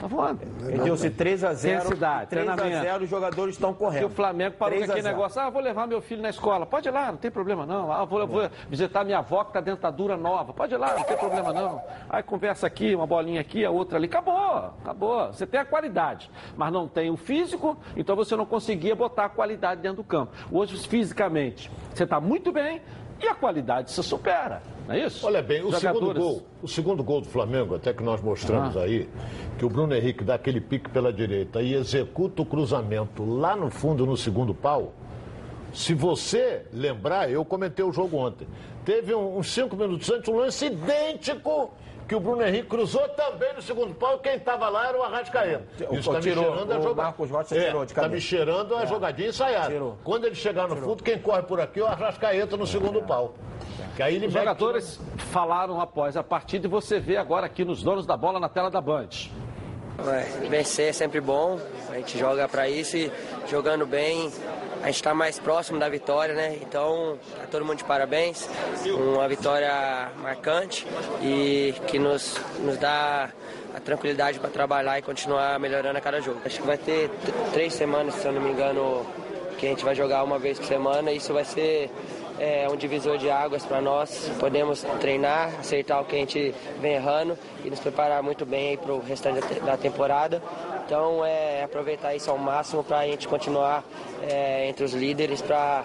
Tá 0.00 0.06
voando. 0.06 0.40
Edilson, 0.66 1.10
3 1.10 1.44
a 1.44 1.52
0 1.52 1.76
Intensidade, 1.76 2.30
3 2.30 2.48
a 2.48 2.56
0 2.56 3.04
os 3.04 3.10
jogadores 3.10 3.54
estão 3.54 3.74
correndo. 3.74 4.02
E 4.02 4.04
o 4.06 4.08
Flamengo 4.08 4.56
parou 4.56 4.78
com 4.78 4.84
aquele 4.84 5.02
negócio, 5.02 5.38
ah, 5.38 5.50
vou 5.50 5.60
levar 5.60 5.86
meu 5.86 6.00
filho 6.00 6.22
na 6.22 6.30
escola. 6.30 6.64
Pode 6.64 6.88
ir 6.88 6.90
lá, 6.90 7.12
não 7.12 7.18
tem 7.18 7.30
problema 7.30 7.66
não. 7.66 7.92
Ah, 7.92 8.06
vou, 8.06 8.26
vou 8.26 8.48
visitar 8.70 9.04
minha 9.04 9.18
avó 9.18 9.44
que 9.44 9.50
está 9.50 9.60
dentadura 9.60 10.16
nova. 10.16 10.54
Pode 10.54 10.72
ir 10.72 10.78
lá, 10.78 10.94
não 10.96 11.04
tem 11.04 11.18
problema 11.18 11.52
não. 11.52 11.82
Aí 12.08 12.22
conversa 12.22 12.66
aqui, 12.66 12.94
uma 12.94 13.06
bolinha 13.06 13.42
aqui, 13.42 13.62
a 13.62 13.70
outra 13.70 13.98
ali. 13.98 14.06
Acabou, 14.06 14.72
acabou. 14.82 15.26
Você 15.26 15.46
tem 15.46 15.60
a 15.60 15.66
qualidade, 15.66 16.30
mas 16.56 16.72
não 16.72 16.88
tem 16.88 17.10
o 17.10 17.16
físico, 17.18 17.76
então 17.94 18.16
você 18.16 18.34
não 18.34 18.46
conseguia 18.46 18.96
botar 18.96 19.26
a 19.26 19.28
qualidade 19.28 19.82
dentro 19.82 19.98
do 19.98 20.04
campo. 20.04 20.32
Hoje, 20.50 20.78
fisicamente, 20.88 21.70
você 21.94 22.04
está 22.04 22.18
muito 22.18 22.50
bem, 22.50 22.80
e 23.20 23.28
a 23.28 23.34
qualidade 23.34 23.90
se 23.90 24.02
supera, 24.02 24.62
não 24.86 24.94
é 24.94 25.06
isso? 25.06 25.26
Olha 25.26 25.42
bem, 25.42 25.62
o 25.62 25.72
segundo, 25.72 26.14
gol, 26.14 26.42
o 26.62 26.68
segundo 26.68 27.02
gol 27.02 27.20
do 27.20 27.28
Flamengo, 27.28 27.74
até 27.74 27.92
que 27.92 28.02
nós 28.02 28.20
mostramos 28.22 28.76
ah. 28.76 28.82
aí, 28.82 29.08
que 29.58 29.64
o 29.64 29.68
Bruno 29.68 29.94
Henrique 29.94 30.24
dá 30.24 30.34
aquele 30.34 30.60
pique 30.60 30.88
pela 30.90 31.12
direita 31.12 31.60
e 31.60 31.74
executa 31.74 32.42
o 32.42 32.46
cruzamento 32.46 33.24
lá 33.24 33.54
no 33.54 33.70
fundo, 33.70 34.06
no 34.06 34.16
segundo 34.16 34.54
pau. 34.54 34.94
Se 35.72 35.94
você 35.94 36.66
lembrar, 36.72 37.30
eu 37.30 37.44
comentei 37.44 37.84
o 37.84 37.92
jogo 37.92 38.16
ontem. 38.16 38.48
Teve 38.84 39.14
uns 39.14 39.52
cinco 39.52 39.76
minutos 39.76 40.10
antes 40.10 40.28
um 40.28 40.36
lance 40.36 40.66
idêntico 40.66 41.72
que 42.10 42.14
o 42.16 42.18
Bruno 42.18 42.44
Henrique 42.44 42.66
cruzou 42.66 43.08
também 43.10 43.54
no 43.54 43.62
segundo 43.62 43.94
pau. 43.94 44.18
Quem 44.18 44.34
estava 44.34 44.68
lá 44.68 44.88
era 44.88 44.98
o 44.98 45.02
Arrascaeta. 45.04 45.62
Isso 45.92 46.12
está 46.12 46.14
me 46.14 46.22
cheirando 46.24 46.72
a 46.72 46.80
jogadinha. 46.80 47.04
Marcos 47.04 47.30
Rocha 47.30 47.56
é, 47.56 47.66
tirou 47.66 47.84
de 47.84 47.92
Está 47.92 48.08
me 48.08 48.20
cheirando 48.20 48.76
a 48.76 48.82
é. 48.82 48.86
jogadinha 48.88 49.28
ensaiada. 49.28 49.70
Tirou. 49.70 49.96
Quando 50.02 50.24
ele 50.24 50.34
chegar 50.34 50.66
no 50.66 50.74
tirou. 50.74 50.90
fundo, 50.90 51.04
quem 51.04 51.20
corre 51.20 51.42
por 51.44 51.60
aqui 51.60 51.78
é 51.78 51.84
o 51.84 51.86
Arrascaeta 51.86 52.56
no 52.56 52.66
segundo 52.66 52.98
é. 52.98 53.02
pau. 53.02 53.34
Que 53.94 54.02
aí 54.02 54.16
ele 54.16 54.26
Os 54.26 54.32
jogadores 54.32 55.00
falaram 55.18 55.80
após 55.80 56.16
a 56.16 56.24
partida 56.24 56.66
e 56.66 56.68
você 56.68 56.98
vê 56.98 57.16
agora 57.16 57.46
aqui 57.46 57.64
nos 57.64 57.80
donos 57.80 58.04
da 58.04 58.16
bola 58.16 58.40
na 58.40 58.48
tela 58.48 58.72
da 58.72 58.80
Band. 58.80 59.10
vencer 60.48 60.88
é 60.88 60.92
sempre 60.92 61.20
bom, 61.20 61.60
a 61.90 61.94
gente 61.94 62.18
joga 62.18 62.48
para 62.48 62.68
isso 62.68 62.96
e 62.96 63.12
jogando 63.48 63.86
bem, 63.86 64.32
a 64.82 64.86
gente 64.86 64.96
está 64.96 65.14
mais 65.14 65.38
próximo 65.38 65.78
da 65.78 65.88
vitória, 65.88 66.34
né? 66.34 66.58
Então, 66.62 67.18
tá 67.36 67.46
todo 67.50 67.64
mundo 67.64 67.78
de 67.78 67.84
parabéns. 67.84 68.48
Uma 68.86 69.28
vitória 69.28 70.10
marcante 70.18 70.86
e 71.22 71.74
que 71.86 71.98
nos, 71.98 72.40
nos 72.60 72.78
dá 72.78 73.30
a 73.74 73.80
tranquilidade 73.80 74.38
para 74.38 74.48
trabalhar 74.48 74.98
e 74.98 75.02
continuar 75.02 75.58
melhorando 75.58 75.98
a 75.98 76.00
cada 76.00 76.20
jogo. 76.20 76.40
Acho 76.44 76.60
que 76.60 76.66
vai 76.66 76.78
ter 76.78 77.10
três 77.52 77.74
semanas, 77.74 78.14
se 78.14 78.26
eu 78.26 78.32
não 78.32 78.40
me 78.40 78.50
engano, 78.50 79.06
que 79.58 79.66
a 79.66 79.70
gente 79.70 79.84
vai 79.84 79.94
jogar 79.94 80.24
uma 80.24 80.38
vez 80.38 80.58
por 80.58 80.66
semana. 80.66 81.12
E 81.12 81.18
isso 81.18 81.32
vai 81.32 81.44
ser 81.44 81.90
é 82.40 82.66
um 82.70 82.74
divisor 82.74 83.18
de 83.18 83.30
águas 83.30 83.66
para 83.66 83.82
nós. 83.82 84.30
Podemos 84.40 84.82
treinar, 84.98 85.60
acertar 85.60 86.00
o 86.00 86.06
que 86.06 86.16
a 86.16 86.18
gente 86.18 86.54
vem 86.80 86.94
errando 86.94 87.38
e 87.62 87.68
nos 87.68 87.78
preparar 87.78 88.22
muito 88.22 88.46
bem 88.46 88.78
para 88.78 88.94
o 88.94 88.98
restante 88.98 89.40
da 89.60 89.76
temporada. 89.76 90.42
Então, 90.86 91.24
é 91.24 91.62
aproveitar 91.62 92.14
isso 92.14 92.30
ao 92.30 92.38
máximo 92.38 92.82
para 92.82 93.00
a 93.00 93.06
gente 93.06 93.28
continuar 93.28 93.84
é, 94.22 94.68
entre 94.68 94.84
os 94.84 94.94
líderes 94.94 95.42
para 95.42 95.84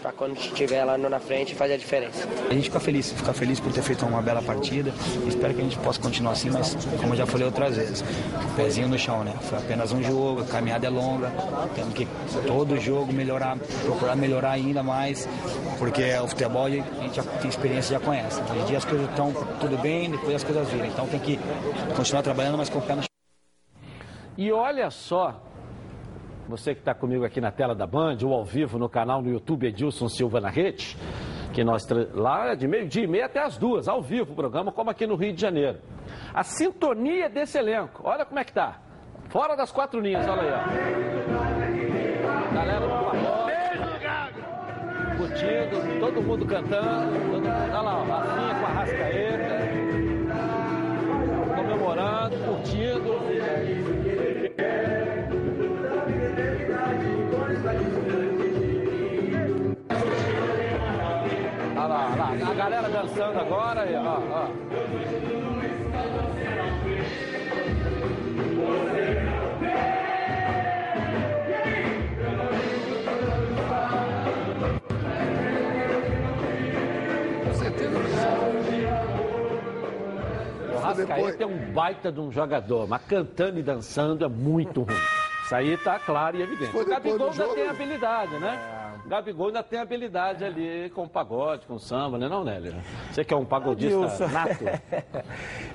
para 0.00 0.12
quando 0.12 0.36
estiver 0.36 0.84
lá 0.84 0.96
na 0.96 1.18
frente 1.18 1.54
fazer 1.54 1.74
a 1.74 1.76
diferença. 1.76 2.28
A 2.48 2.54
gente 2.54 2.64
fica 2.64 2.80
feliz, 2.80 3.12
fica 3.12 3.32
feliz 3.32 3.60
por 3.60 3.72
ter 3.72 3.82
feito 3.82 4.06
uma 4.06 4.22
bela 4.22 4.40
partida. 4.40 4.92
Espero 5.26 5.54
que 5.54 5.60
a 5.60 5.64
gente 5.64 5.78
possa 5.78 6.00
continuar 6.00 6.32
assim, 6.32 6.50
mas 6.50 6.76
como 7.00 7.14
eu 7.14 7.18
já 7.18 7.26
falei 7.26 7.46
outras 7.46 7.76
vezes, 7.76 8.04
pezinho 8.56 8.88
no 8.88 8.98
chão, 8.98 9.24
né? 9.24 9.34
Foi 9.42 9.58
apenas 9.58 9.92
um 9.92 10.02
jogo, 10.02 10.42
a 10.42 10.44
caminhada 10.44 10.86
é 10.86 10.90
longa, 10.90 11.30
temos 11.74 11.94
que 11.94 12.06
todo 12.46 12.78
jogo 12.78 13.12
melhorar, 13.12 13.56
procurar 13.84 14.16
melhorar 14.16 14.52
ainda 14.52 14.82
mais, 14.82 15.28
porque 15.78 16.02
o 16.22 16.28
futebol 16.28 16.66
a 16.66 16.70
gente 16.70 17.16
já 17.16 17.22
tem 17.22 17.48
experiência, 17.48 17.98
já 17.98 18.04
conhece. 18.04 18.40
Hoje 18.42 18.60
em 18.60 18.64
dia 18.66 18.78
as 18.78 18.84
coisas 18.84 19.08
estão 19.08 19.32
tudo 19.60 19.76
bem, 19.78 20.10
depois 20.10 20.36
as 20.36 20.44
coisas 20.44 20.68
viram. 20.68 20.86
Então 20.86 21.06
tem 21.06 21.20
que 21.20 21.38
continuar 21.96 22.22
trabalhando, 22.22 22.58
mas 22.58 22.68
com 22.68 22.78
o 22.78 22.82
pé 22.82 22.94
no 22.94 23.02
chão. 23.02 23.08
E 24.36 24.52
olha 24.52 24.88
só, 24.90 25.47
você 26.48 26.74
que 26.74 26.80
está 26.80 26.94
comigo 26.94 27.24
aqui 27.24 27.40
na 27.40 27.50
tela 27.50 27.74
da 27.74 27.86
Band, 27.86 28.16
ou 28.24 28.32
ao 28.32 28.44
vivo 28.44 28.78
no 28.78 28.88
canal 28.88 29.20
no 29.20 29.30
YouTube 29.30 29.66
Edilson 29.66 30.08
Silva 30.08 30.40
na 30.40 30.48
Rede, 30.48 30.96
que 31.52 31.62
nós 31.62 31.86
lá 32.14 32.54
de 32.54 32.66
meio-dia 32.66 33.04
e 33.04 33.06
meia 33.06 33.26
até 33.26 33.42
as 33.42 33.58
duas, 33.58 33.86
ao 33.86 34.00
vivo 34.00 34.32
o 34.32 34.34
programa, 34.34 34.72
como 34.72 34.88
aqui 34.90 35.06
no 35.06 35.14
Rio 35.14 35.34
de 35.34 35.40
Janeiro. 35.40 35.78
A 36.32 36.42
sintonia 36.42 37.28
desse 37.28 37.58
elenco, 37.58 38.00
olha 38.02 38.24
como 38.24 38.40
é 38.40 38.44
que 38.44 38.52
tá. 38.52 38.80
Fora 39.28 39.54
das 39.54 39.70
quatro 39.70 40.00
linhas, 40.00 40.26
olha 40.26 40.42
aí, 40.42 40.50
ó. 40.50 40.64
Galera 42.54 42.80
do. 42.80 42.98
Curtindo, 45.18 46.00
todo 46.00 46.22
mundo 46.22 46.46
cantando. 46.46 47.12
Todo 47.12 47.42
mundo, 47.42 47.48
olha 47.48 47.80
lá, 47.80 47.98
ó, 47.98 48.04
Rafinha 48.04 48.54
com 48.54 48.66
a 48.66 48.68
Rascaeta. 48.70 49.58
Comemorando, 51.56 52.36
curtindo. 52.38 53.97
Galera 62.68 62.88
dançando 62.90 63.38
agora, 63.40 63.86
ó, 63.96 64.20
ó. 64.30 64.48
O 80.74 80.78
Rascaeta 80.80 81.42
é 81.42 81.46
um 81.46 81.72
baita 81.72 82.12
de 82.12 82.20
um 82.20 82.30
jogador, 82.30 82.86
mas 82.86 83.02
cantando 83.04 83.58
e 83.58 83.62
dançando 83.62 84.24
é 84.24 84.28
muito 84.28 84.82
ruim. 84.82 84.96
Isso 85.42 85.54
aí 85.54 85.78
tá 85.78 85.98
claro 85.98 86.36
e 86.36 86.42
evidente. 86.42 86.76
O 86.76 86.84
Gabigol 86.84 87.32
já 87.32 87.48
tem 87.48 87.66
habilidade, 87.66 88.38
né? 88.38 88.87
É. 89.08 89.10
Gabigol 89.10 89.46
ainda 89.48 89.62
tem 89.62 89.80
habilidade 89.80 90.44
ali 90.44 90.90
com 90.90 91.04
o 91.04 91.08
pagode, 91.08 91.66
com 91.66 91.74
o 91.74 91.80
samba, 91.80 92.18
né 92.18 92.28
não, 92.28 92.44
Nélio? 92.44 92.74
Você 93.10 93.24
que 93.24 93.32
é 93.32 93.36
um 93.36 93.44
pagodista 93.44 93.98
Edilson. 93.98 94.28
nato. 94.28 94.64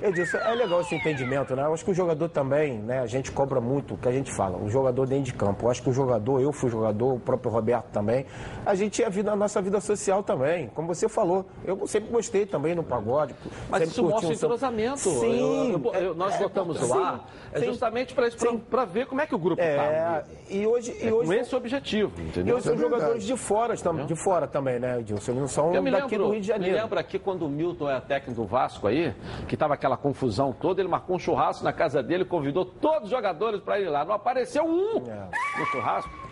Edilson, 0.00 0.38
é 0.38 0.54
legal 0.54 0.80
esse 0.80 0.94
entendimento, 0.94 1.56
né? 1.56 1.64
Eu 1.64 1.74
acho 1.74 1.84
que 1.84 1.90
o 1.90 1.94
jogador 1.94 2.28
também, 2.28 2.78
né? 2.78 3.00
A 3.00 3.06
gente 3.06 3.32
cobra 3.32 3.60
muito 3.60 3.94
o 3.94 3.98
que 3.98 4.08
a 4.08 4.12
gente 4.12 4.32
fala, 4.32 4.56
o 4.56 4.70
jogador 4.70 5.06
dentro 5.06 5.24
de 5.24 5.34
campo. 5.34 5.66
Eu 5.66 5.70
acho 5.70 5.82
que 5.82 5.90
o 5.90 5.92
jogador, 5.92 6.40
eu 6.40 6.52
fui 6.52 6.70
jogador, 6.70 7.14
o 7.14 7.20
próprio 7.20 7.50
Roberto 7.50 7.90
também, 7.90 8.24
a 8.64 8.74
gente 8.74 9.02
é 9.02 9.06
a, 9.06 9.10
vida, 9.10 9.32
a 9.32 9.36
nossa 9.36 9.60
vida 9.60 9.80
social 9.80 10.22
também, 10.22 10.68
como 10.68 10.88
você 10.88 11.08
falou. 11.08 11.46
Eu 11.64 11.86
sempre 11.86 12.10
gostei 12.10 12.46
também 12.46 12.74
no 12.74 12.82
pagode. 12.82 13.34
Mas 13.68 13.88
isso 13.88 14.02
mostra 14.02 14.28
um 14.28 14.32
entrosamento. 14.32 14.98
Sim. 14.98 15.72
Eu, 15.72 15.92
eu, 15.92 16.00
eu, 16.00 16.14
nós 16.14 16.34
é, 16.34 16.38
botamos 16.38 16.80
o 16.80 16.94
ar 16.94 17.26
é 17.54 17.64
justamente 17.64 18.14
para 18.14 18.84
ver 18.84 19.06
como 19.06 19.20
é 19.20 19.26
que 19.26 19.34
o 19.34 19.38
grupo 19.38 19.62
está. 19.62 19.84
É, 19.84 20.24
e 20.50 20.66
hoje, 20.66 20.96
e 21.00 21.06
é 21.06 21.12
hoje 21.12 21.26
com 21.26 21.32
esse 21.32 21.54
objetivo, 21.54 22.20
entendeu? 22.20 22.56
E 22.56 22.58
hoje 22.58 22.64
são 22.64 22.74
é 22.74 22.78
jogadores 23.24 23.26
de 23.26 23.36
fora, 23.36 24.04
de 24.06 24.16
fora 24.16 24.46
também, 24.46 24.78
né, 24.78 25.00
Edilson? 25.00 25.32
Não 25.32 25.48
são 25.48 25.72
daqui 25.72 25.90
lembro, 25.90 26.18
do 26.18 26.30
Rio 26.30 26.40
de 26.40 26.46
Janeiro. 26.46 26.76
Me 26.76 26.82
lembra 26.82 27.00
aqui 27.00 27.18
quando 27.18 27.46
o 27.46 27.48
Milton 27.48 27.90
é 27.90 28.00
técnico 28.00 28.42
do 28.42 28.46
Vasco 28.46 28.86
aí, 28.86 29.14
que 29.48 29.56
tava 29.56 29.74
aquela 29.74 29.96
confusão 29.96 30.52
toda, 30.52 30.80
ele 30.80 30.88
marcou 30.88 31.16
um 31.16 31.18
churrasco 31.18 31.64
na 31.64 31.72
casa 31.72 32.02
dele, 32.02 32.24
convidou 32.24 32.64
todos 32.64 33.04
os 33.04 33.10
jogadores 33.10 33.60
para 33.60 33.80
ir 33.80 33.88
lá. 33.88 34.04
Não 34.04 34.14
apareceu 34.14 34.64
um 34.64 34.98
é. 35.08 35.28
no 35.58 35.66
churrasco. 35.66 36.23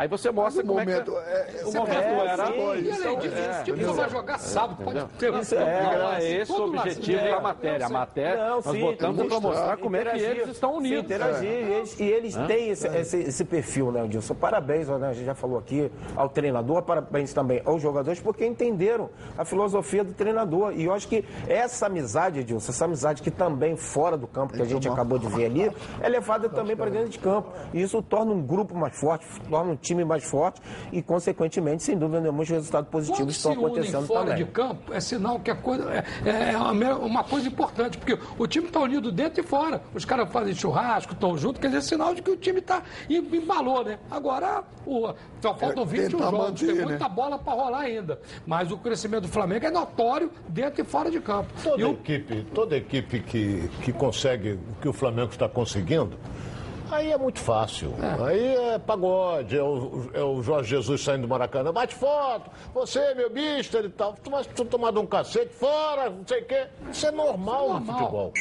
Aí 0.00 0.08
você 0.08 0.30
mostra 0.30 0.64
o 0.64 0.66
como 0.66 0.78
momento, 0.78 1.14
é 1.18 1.44
que 1.44 1.58
é, 1.58 1.62
o 1.62 1.68
é, 1.68 1.74
momento 1.74 1.92
é, 1.92 2.26
era. 2.26 2.46
sim, 2.46 2.52
E 2.52 2.88
isso 2.88 3.02
além 3.02 3.18
disso, 3.18 3.34
é, 3.36 3.50
esse 3.50 3.64
time 3.64 3.84
vai 3.84 4.08
jogar 4.08 4.38
sábado, 4.38 4.82
pode 4.82 5.04
ter. 5.18 5.34
Isso 5.34 5.54
é, 5.54 5.82
Não, 5.82 6.12
é 6.12 6.32
esse 6.32 6.52
o 6.52 6.64
objetivo 6.64 7.22
da 7.22 7.40
matéria. 7.40 7.86
A 7.86 7.88
matéria, 7.90 8.48
Não, 8.48 8.56
nós 8.56 8.64
sim, 8.64 8.80
botamos 8.80 9.26
para 9.26 9.40
mostrar, 9.40 9.76
como 9.76 9.96
é 9.96 10.04
que 10.06 10.18
eles 10.18 10.48
estão 10.48 10.70
sim, 10.70 10.78
unidos. 10.78 11.04
interagir, 11.04 11.50
e 11.50 11.72
eles, 11.72 12.00
e 12.00 12.04
eles 12.04 12.34
têm 12.34 12.70
esse, 12.70 12.88
esse, 12.88 13.16
esse 13.18 13.44
perfil, 13.44 13.92
né, 13.92 14.06
Dilson? 14.08 14.34
Parabéns, 14.36 14.88
né, 14.88 15.06
a 15.06 15.12
gente 15.12 15.26
já 15.26 15.34
falou 15.34 15.58
aqui, 15.58 15.92
ao 16.16 16.30
treinador, 16.30 16.82
parabéns 16.82 17.34
também 17.34 17.60
aos 17.66 17.82
jogadores, 17.82 18.18
porque 18.20 18.46
entenderam 18.46 19.10
a 19.36 19.44
filosofia 19.44 20.02
do 20.02 20.14
treinador. 20.14 20.72
E 20.72 20.86
eu 20.86 20.94
acho 20.94 21.06
que 21.08 21.26
essa 21.46 21.84
amizade, 21.84 22.42
Dilson, 22.42 22.72
essa 22.72 22.86
amizade 22.86 23.20
que 23.20 23.30
também 23.30 23.76
fora 23.76 24.16
do 24.16 24.26
campo, 24.26 24.54
que 24.54 24.62
a 24.62 24.64
gente 24.64 24.88
acabou 24.88 25.18
de 25.18 25.26
ver 25.28 25.44
ali, 25.44 25.70
é 26.00 26.08
levada 26.08 26.48
também 26.48 26.74
para 26.74 26.88
dentro 26.88 27.10
de 27.10 27.18
campo. 27.18 27.52
E 27.74 27.82
isso 27.82 28.00
torna 28.00 28.32
um 28.32 28.40
grupo 28.40 28.74
mais 28.74 28.98
forte, 28.98 29.26
torna 29.50 29.72
um 29.72 29.76
time 29.76 29.89
mais 30.04 30.24
forte 30.24 30.60
e, 30.92 31.02
consequentemente, 31.02 31.82
sem 31.82 31.96
dúvida 31.96 32.20
nenhuma, 32.20 32.42
os 32.42 32.48
resultados 32.48 32.88
Quando 32.90 33.06
positivos 33.06 33.34
se 33.34 33.38
estão 33.38 33.52
unem 33.52 33.66
acontecendo 33.66 34.06
fora 34.06 34.20
também. 34.30 34.44
de 34.44 34.50
campo, 34.50 34.92
é 34.94 35.00
sinal 35.00 35.38
que 35.40 35.50
a 35.50 35.56
coisa 35.56 35.90
é, 36.24 36.52
é 36.52 36.56
uma- 36.56 36.96
uma 36.96 37.24
coisa 37.24 37.48
importante, 37.48 37.98
porque 37.98 38.18
o 38.38 38.46
time 38.46 38.66
está 38.66 38.80
unido 38.80 39.10
dentro 39.12 39.40
e 39.40 39.46
fora. 39.46 39.82
Os 39.94 40.04
caras 40.04 40.30
fazem 40.32 40.54
churrasco, 40.54 41.12
estão 41.12 41.36
juntos, 41.36 41.60
quer 41.60 41.68
dizer, 41.68 41.78
é 41.78 41.80
sinal 41.82 42.14
de 42.14 42.22
que 42.22 42.30
o 42.30 42.36
time 42.36 42.58
está 42.60 42.82
embalou, 43.08 43.84
né? 43.84 43.98
Agora, 44.10 44.62
o, 44.86 45.12
só 45.40 45.54
faltam 45.54 45.82
É, 45.82 45.86
21 45.86 46.10
tentar 46.18 46.30
jogos, 46.30 46.38
manter, 46.46 46.66
tem 46.66 46.74
né? 46.76 46.84
muita 46.84 47.08
bola 47.08 47.38
para 47.38 47.52
rolar 47.52 47.80
ainda. 47.80 48.20
Mas 48.46 48.70
o 48.70 48.78
crescimento 48.78 49.22
do 49.22 49.28
Flamengo 49.28 49.66
é 49.66 49.70
notório 49.70 50.30
dentro 50.48 50.80
e 50.82 50.84
fora 50.84 51.10
de 51.10 51.20
campo. 51.20 51.48
Toda 51.62 51.80
E 51.80 51.84
o- 51.84 51.92
equipe, 51.92 52.46
toda 52.54 52.76
equipe 52.76 53.20
que, 53.20 53.68
que 53.82 53.92
consegue 53.92 54.52
o 54.52 54.80
que 54.80 54.88
o 54.88 54.92
Flamengo 54.92 55.30
está 55.30 55.48
conseguindo, 55.48 56.16
aí 56.92 57.12
é 57.12 57.18
muito 57.18 57.40
fácil. 57.40 57.94
Aí 58.24 58.54
é 58.56 58.78
pagode, 58.78 59.56
é 59.56 59.62
o, 59.62 60.10
é 60.12 60.22
o 60.22 60.42
Jorge 60.42 60.70
Jesus 60.70 61.02
saindo 61.02 61.22
do 61.22 61.28
Maracanã, 61.28 61.72
bate 61.72 61.94
foto, 61.94 62.50
você, 62.72 63.14
meu 63.14 63.30
bicho, 63.30 63.76
e 63.76 63.88
tal. 63.90 64.14
Tu 64.14 64.30
tu 64.54 64.64
tomado 64.64 65.00
um 65.00 65.06
cacete, 65.06 65.54
fora, 65.54 66.10
não 66.10 66.26
sei 66.26 66.42
o 66.42 66.44
quê. 66.46 66.66
Isso 66.90 67.06
é 67.06 67.10
normal, 67.10 67.68
no 67.68 67.74
normal. 67.74 67.98
futebol. 67.98 68.32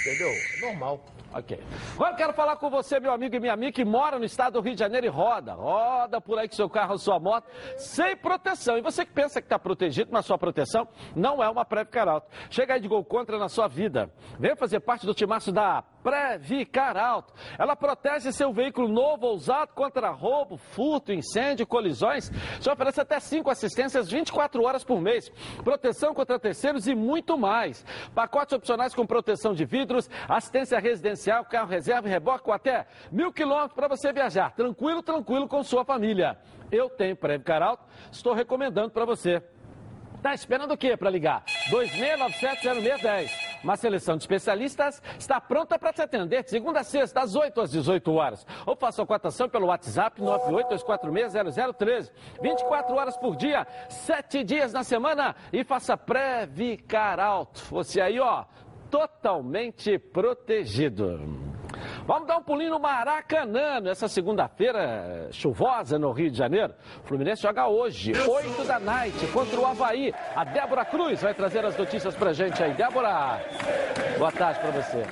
Entendeu? 0.00 0.28
É 0.28 0.60
normal. 0.66 1.00
Ok. 1.32 1.60
Agora 1.94 2.12
eu 2.12 2.16
quero 2.16 2.32
falar 2.32 2.56
com 2.56 2.70
você, 2.70 2.98
meu 2.98 3.12
amigo 3.12 3.36
e 3.36 3.40
minha 3.40 3.52
amiga, 3.52 3.72
que 3.72 3.84
mora 3.84 4.18
no 4.18 4.24
estado 4.24 4.54
do 4.54 4.60
Rio 4.60 4.74
de 4.74 4.80
Janeiro 4.80 5.06
e 5.06 5.10
roda. 5.10 5.52
Roda 5.52 6.18
por 6.18 6.38
aí 6.38 6.48
com 6.48 6.54
seu 6.54 6.68
carro, 6.70 6.96
sua 6.96 7.20
moto, 7.20 7.46
sem 7.76 8.16
proteção. 8.16 8.78
E 8.78 8.80
você 8.80 9.04
que 9.04 9.12
pensa 9.12 9.40
que 9.40 9.46
está 9.46 9.58
protegido, 9.58 10.10
mas 10.10 10.24
sua 10.24 10.38
proteção 10.38 10.88
não 11.14 11.42
é 11.42 11.50
uma 11.50 11.64
Previcar 11.64 12.08
Alto. 12.08 12.28
Chega 12.48 12.74
aí 12.74 12.80
de 12.80 12.88
gol 12.88 13.04
contra 13.04 13.38
na 13.38 13.48
sua 13.48 13.68
vida. 13.68 14.10
Venha 14.38 14.56
fazer 14.56 14.80
parte 14.80 15.04
do 15.04 15.12
timaço 15.12 15.52
da 15.52 15.84
Previcar 16.06 16.96
Alto. 16.96 17.34
Ela 17.58 17.74
protege 17.74 18.30
seu 18.30 18.52
veículo 18.52 18.86
novo 18.86 19.26
ou 19.26 19.34
usado 19.34 19.74
contra 19.74 20.08
roubo, 20.10 20.56
furto, 20.56 21.12
incêndio, 21.12 21.66
colisões. 21.66 22.30
Já 22.60 22.74
oferece 22.74 23.00
até 23.00 23.18
cinco 23.18 23.50
assistências 23.50 24.08
24 24.08 24.62
horas 24.62 24.84
por 24.84 25.00
mês. 25.00 25.28
Proteção 25.64 26.14
contra 26.14 26.38
terceiros 26.38 26.86
e 26.86 26.94
muito 26.94 27.36
mais. 27.36 27.84
Pacotes 28.14 28.52
opcionais 28.54 28.94
com 28.94 29.04
proteção 29.04 29.52
de 29.52 29.64
vidros, 29.64 30.08
assistência 30.28 30.78
residencial, 30.78 31.44
carro 31.44 31.68
reserva 31.68 32.06
e 32.06 32.10
reboque 32.12 32.44
com 32.44 32.52
até 32.52 32.86
mil 33.10 33.32
quilômetros 33.32 33.74
para 33.74 33.88
você 33.88 34.12
viajar. 34.12 34.54
Tranquilo, 34.54 35.02
tranquilo 35.02 35.48
com 35.48 35.60
sua 35.64 35.84
família. 35.84 36.38
Eu 36.70 36.88
tenho 36.88 37.16
Previcar 37.16 37.64
Alto, 37.64 37.84
estou 38.12 38.32
recomendando 38.32 38.90
para 38.90 39.04
você. 39.04 39.42
Tá 40.22 40.32
esperando 40.32 40.72
o 40.72 40.76
quê 40.76 40.96
para 40.96 41.10
ligar? 41.10 41.44
26970610. 41.68 43.45
Uma 43.66 43.76
seleção 43.76 44.16
de 44.16 44.22
especialistas 44.22 45.02
está 45.18 45.40
pronta 45.40 45.76
para 45.76 45.92
te 45.92 46.00
atender 46.00 46.44
de 46.44 46.50
segunda 46.50 46.78
a 46.78 46.84
sexta, 46.84 47.18
das 47.18 47.34
8 47.34 47.62
às 47.62 47.72
18 47.72 48.14
horas. 48.14 48.46
Ou 48.64 48.76
faça 48.76 49.02
a 49.02 49.06
cotação 49.06 49.48
pelo 49.48 49.66
WhatsApp 49.66 50.22
982460013. 50.22 52.12
24 52.40 52.94
horas 52.94 53.16
por 53.16 53.34
dia, 53.34 53.66
7 53.88 54.44
dias 54.44 54.72
na 54.72 54.84
semana 54.84 55.34
e 55.52 55.64
faça 55.64 55.96
Previcar 55.96 57.18
Alto. 57.18 57.64
Você 57.70 58.00
aí, 58.00 58.20
ó, 58.20 58.44
totalmente 58.96 59.98
protegido. 59.98 61.20
Vamos 62.06 62.26
dar 62.26 62.38
um 62.38 62.42
pulinho 62.42 62.70
no 62.70 62.78
Maracanã, 62.78 63.78
nessa 63.78 64.08
segunda-feira 64.08 65.28
chuvosa 65.32 65.98
no 65.98 66.12
Rio 66.12 66.30
de 66.30 66.38
Janeiro. 66.38 66.72
O 67.04 67.06
Fluminense 67.06 67.42
joga 67.42 67.68
hoje, 67.68 68.12
8 68.12 68.64
da 68.64 68.80
noite, 68.80 69.26
contra 69.32 69.60
o 69.60 69.66
Havaí. 69.66 70.14
A 70.34 70.44
Débora 70.44 70.84
Cruz 70.86 71.20
vai 71.20 71.34
trazer 71.34 71.64
as 71.66 71.76
notícias 71.76 72.14
pra 72.16 72.32
gente 72.32 72.62
aí. 72.62 72.72
Débora, 72.72 73.38
boa 74.16 74.32
tarde 74.32 74.60
pra 74.60 74.70
você. 74.70 75.04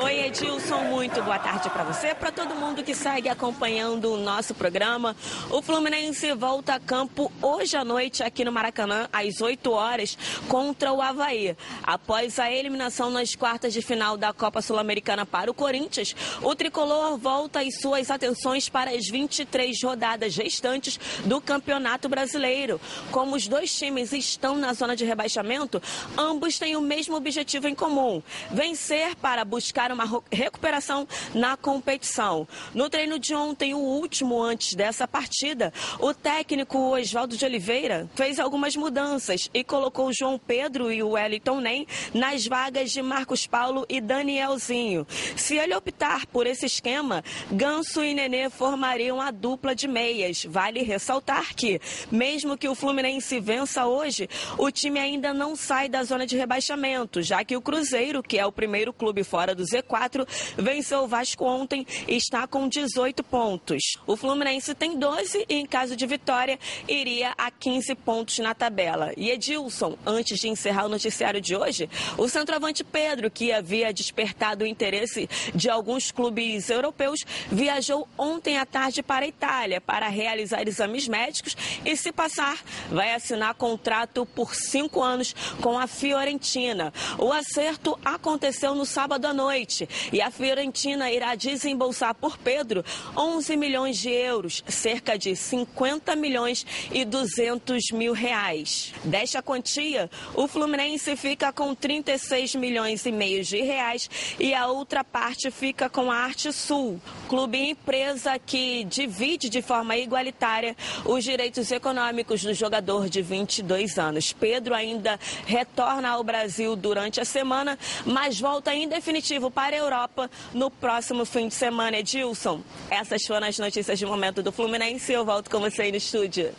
Oi, 0.00 0.26
Edilson, 0.26 0.84
muito 0.84 1.20
boa 1.24 1.40
tarde 1.40 1.68
para 1.70 1.82
você, 1.82 2.14
para 2.14 2.30
todo 2.30 2.54
mundo 2.54 2.84
que 2.84 2.94
segue 2.94 3.28
acompanhando 3.28 4.12
o 4.12 4.16
nosso 4.16 4.54
programa. 4.54 5.16
O 5.50 5.60
Fluminense 5.60 6.32
volta 6.34 6.74
a 6.74 6.80
campo 6.80 7.32
hoje 7.42 7.76
à 7.76 7.84
noite 7.84 8.22
aqui 8.22 8.44
no 8.44 8.52
Maracanã, 8.52 9.08
às 9.12 9.40
8 9.40 9.72
horas, 9.72 10.16
contra 10.46 10.92
o 10.92 11.02
Havaí. 11.02 11.56
Após 11.82 12.38
a 12.38 12.48
eliminação 12.48 13.10
nas 13.10 13.34
quartas 13.34 13.72
de 13.72 13.82
final 13.82 14.16
da 14.16 14.32
Copa 14.32 14.62
Sul-Americana 14.62 15.26
para 15.26 15.50
o 15.50 15.54
Corinthians, 15.54 16.14
o 16.42 16.54
tricolor 16.54 17.18
volta 17.18 17.60
as 17.60 17.80
suas 17.80 18.08
atenções 18.08 18.68
para 18.68 18.92
as 18.92 19.08
23 19.08 19.82
rodadas 19.82 20.36
restantes 20.36 20.96
do 21.24 21.40
Campeonato 21.40 22.08
Brasileiro. 22.08 22.80
Como 23.10 23.34
os 23.34 23.48
dois 23.48 23.76
times 23.76 24.12
estão 24.12 24.56
na 24.56 24.72
zona 24.74 24.94
de 24.94 25.04
rebaixamento, 25.04 25.82
ambos 26.16 26.56
têm 26.56 26.76
o 26.76 26.80
mesmo 26.80 27.16
objetivo 27.16 27.66
em 27.66 27.74
comum: 27.74 28.22
vencer 28.52 29.16
para 29.16 29.44
buscar 29.44 29.87
uma 29.94 30.22
recuperação 30.30 31.06
na 31.34 31.56
competição. 31.56 32.46
No 32.74 32.88
treino 32.88 33.18
de 33.18 33.34
ontem, 33.34 33.74
o 33.74 33.78
último 33.78 34.42
antes 34.42 34.74
dessa 34.74 35.06
partida, 35.06 35.72
o 35.98 36.14
técnico 36.14 36.78
Oswaldo 36.96 37.36
de 37.36 37.44
Oliveira 37.44 38.08
fez 38.14 38.38
algumas 38.38 38.76
mudanças 38.76 39.50
e 39.52 39.64
colocou 39.64 40.12
João 40.12 40.38
Pedro 40.38 40.90
e 40.90 41.02
o 41.02 41.10
Wellington 41.10 41.60
Nem 41.60 41.86
nas 42.14 42.46
vagas 42.46 42.90
de 42.90 43.02
Marcos 43.02 43.46
Paulo 43.46 43.86
e 43.88 44.00
Danielzinho. 44.00 45.06
Se 45.36 45.56
ele 45.56 45.74
optar 45.74 46.26
por 46.26 46.46
esse 46.46 46.66
esquema, 46.66 47.22
Ganso 47.50 48.02
e 48.02 48.14
Nenê 48.14 48.50
formariam 48.50 49.20
a 49.20 49.30
dupla 49.30 49.74
de 49.74 49.88
meias. 49.88 50.44
Vale 50.44 50.82
ressaltar 50.82 51.54
que, 51.54 51.80
mesmo 52.10 52.56
que 52.56 52.68
o 52.68 52.74
Fluminense 52.74 53.40
vença 53.40 53.86
hoje, 53.86 54.28
o 54.56 54.70
time 54.70 54.98
ainda 54.98 55.32
não 55.32 55.56
sai 55.56 55.88
da 55.88 56.02
zona 56.02 56.26
de 56.26 56.36
rebaixamento, 56.36 57.22
já 57.22 57.44
que 57.44 57.56
o 57.56 57.60
Cruzeiro, 57.60 58.22
que 58.22 58.38
é 58.38 58.46
o 58.46 58.52
primeiro 58.52 58.92
clube 58.92 59.22
fora 59.24 59.54
do 59.54 59.64
Z4, 59.82 60.26
venceu 60.56 61.00
o 61.00 61.06
Vasco 61.06 61.44
ontem 61.44 61.86
e 62.06 62.16
está 62.16 62.46
com 62.46 62.68
18 62.68 63.22
pontos. 63.22 63.82
O 64.06 64.16
Fluminense 64.16 64.74
tem 64.74 64.98
12 64.98 65.46
e, 65.48 65.54
em 65.54 65.66
caso 65.66 65.96
de 65.96 66.06
vitória, 66.06 66.58
iria 66.86 67.32
a 67.36 67.50
15 67.50 67.94
pontos 67.96 68.38
na 68.38 68.54
tabela. 68.54 69.12
E 69.16 69.30
Edilson, 69.30 69.96
antes 70.06 70.38
de 70.38 70.48
encerrar 70.48 70.86
o 70.86 70.88
noticiário 70.88 71.40
de 71.40 71.56
hoje, 71.56 71.88
o 72.16 72.28
centroavante 72.28 72.82
Pedro, 72.84 73.30
que 73.30 73.52
havia 73.52 73.92
despertado 73.92 74.64
o 74.64 74.66
interesse 74.66 75.28
de 75.54 75.68
alguns 75.68 76.10
clubes 76.10 76.70
europeus, 76.70 77.24
viajou 77.50 78.08
ontem 78.16 78.58
à 78.58 78.66
tarde 78.66 79.02
para 79.02 79.24
a 79.24 79.28
Itália 79.28 79.80
para 79.80 80.08
realizar 80.08 80.66
exames 80.66 81.06
médicos 81.08 81.56
e, 81.84 81.96
se 81.96 82.12
passar, 82.12 82.58
vai 82.90 83.14
assinar 83.14 83.54
contrato 83.54 84.26
por 84.26 84.54
cinco 84.54 85.02
anos 85.02 85.34
com 85.60 85.78
a 85.78 85.86
Fiorentina. 85.86 86.92
O 87.18 87.32
acerto 87.32 87.98
aconteceu 88.04 88.74
no 88.74 88.86
sábado 88.86 89.26
à 89.26 89.32
noite 89.32 89.67
e 90.12 90.20
a 90.20 90.30
Fiorentina 90.30 91.10
irá 91.10 91.34
desembolsar 91.34 92.14
por 92.14 92.38
Pedro 92.38 92.84
11 93.16 93.56
milhões 93.56 93.98
de 93.98 94.10
euros, 94.10 94.64
cerca 94.66 95.18
de 95.18 95.34
50 95.36 96.16
milhões 96.16 96.66
e 96.92 97.04
200 97.04 97.90
mil 97.92 98.12
reais. 98.12 98.92
Desta 99.04 99.42
quantia, 99.42 100.10
o 100.34 100.48
Fluminense 100.48 101.16
fica 101.16 101.52
com 101.52 101.74
36 101.74 102.54
milhões 102.54 103.04
e 103.06 103.12
meio 103.12 103.44
de 103.44 103.60
reais 103.60 104.08
e 104.38 104.54
a 104.54 104.66
outra 104.66 105.04
parte 105.04 105.50
fica 105.50 105.88
com 105.88 106.10
a 106.10 106.16
Arte 106.16 106.52
Sul, 106.52 107.00
clube 107.28 107.58
e 107.58 107.70
empresa 107.70 108.38
que 108.38 108.84
divide 108.84 109.48
de 109.48 109.62
forma 109.62 109.96
igualitária 109.96 110.76
os 111.04 111.24
direitos 111.24 111.70
econômicos 111.70 112.42
do 112.42 112.54
jogador 112.54 113.08
de 113.08 113.22
22 113.22 113.98
anos. 113.98 114.32
Pedro 114.32 114.74
ainda 114.74 115.18
retorna 115.46 116.10
ao 116.10 116.24
Brasil 116.24 116.74
durante 116.76 117.20
a 117.20 117.24
semana, 117.24 117.78
mas 118.04 118.40
volta 118.40 118.74
em 118.74 118.88
definitivo 118.88 119.50
para 119.58 119.74
a 119.74 119.78
Europa 119.80 120.30
no 120.54 120.70
próximo 120.70 121.24
fim 121.24 121.48
de 121.48 121.54
semana. 121.54 121.98
Edilson, 121.98 122.60
essas 122.88 123.26
foram 123.26 123.48
as 123.48 123.58
notícias 123.58 123.98
de 123.98 124.06
momento 124.06 124.40
do 124.40 124.52
Fluminense. 124.52 125.12
Eu 125.12 125.24
volto 125.24 125.50
com 125.50 125.58
você 125.58 125.82
aí 125.82 125.90
no 125.90 125.96
estúdio. 125.96 126.52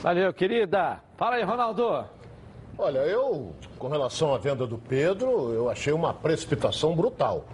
Valeu, 0.00 0.32
querida. 0.32 1.00
Fala 1.16 1.34
aí, 1.34 1.42
Ronaldo. 1.42 2.04
Olha, 2.78 3.00
eu, 3.00 3.52
com 3.76 3.88
relação 3.88 4.32
à 4.32 4.38
venda 4.38 4.64
do 4.64 4.78
Pedro, 4.78 5.52
eu 5.52 5.68
achei 5.68 5.92
uma 5.92 6.14
precipitação 6.14 6.94
brutal. 6.94 7.46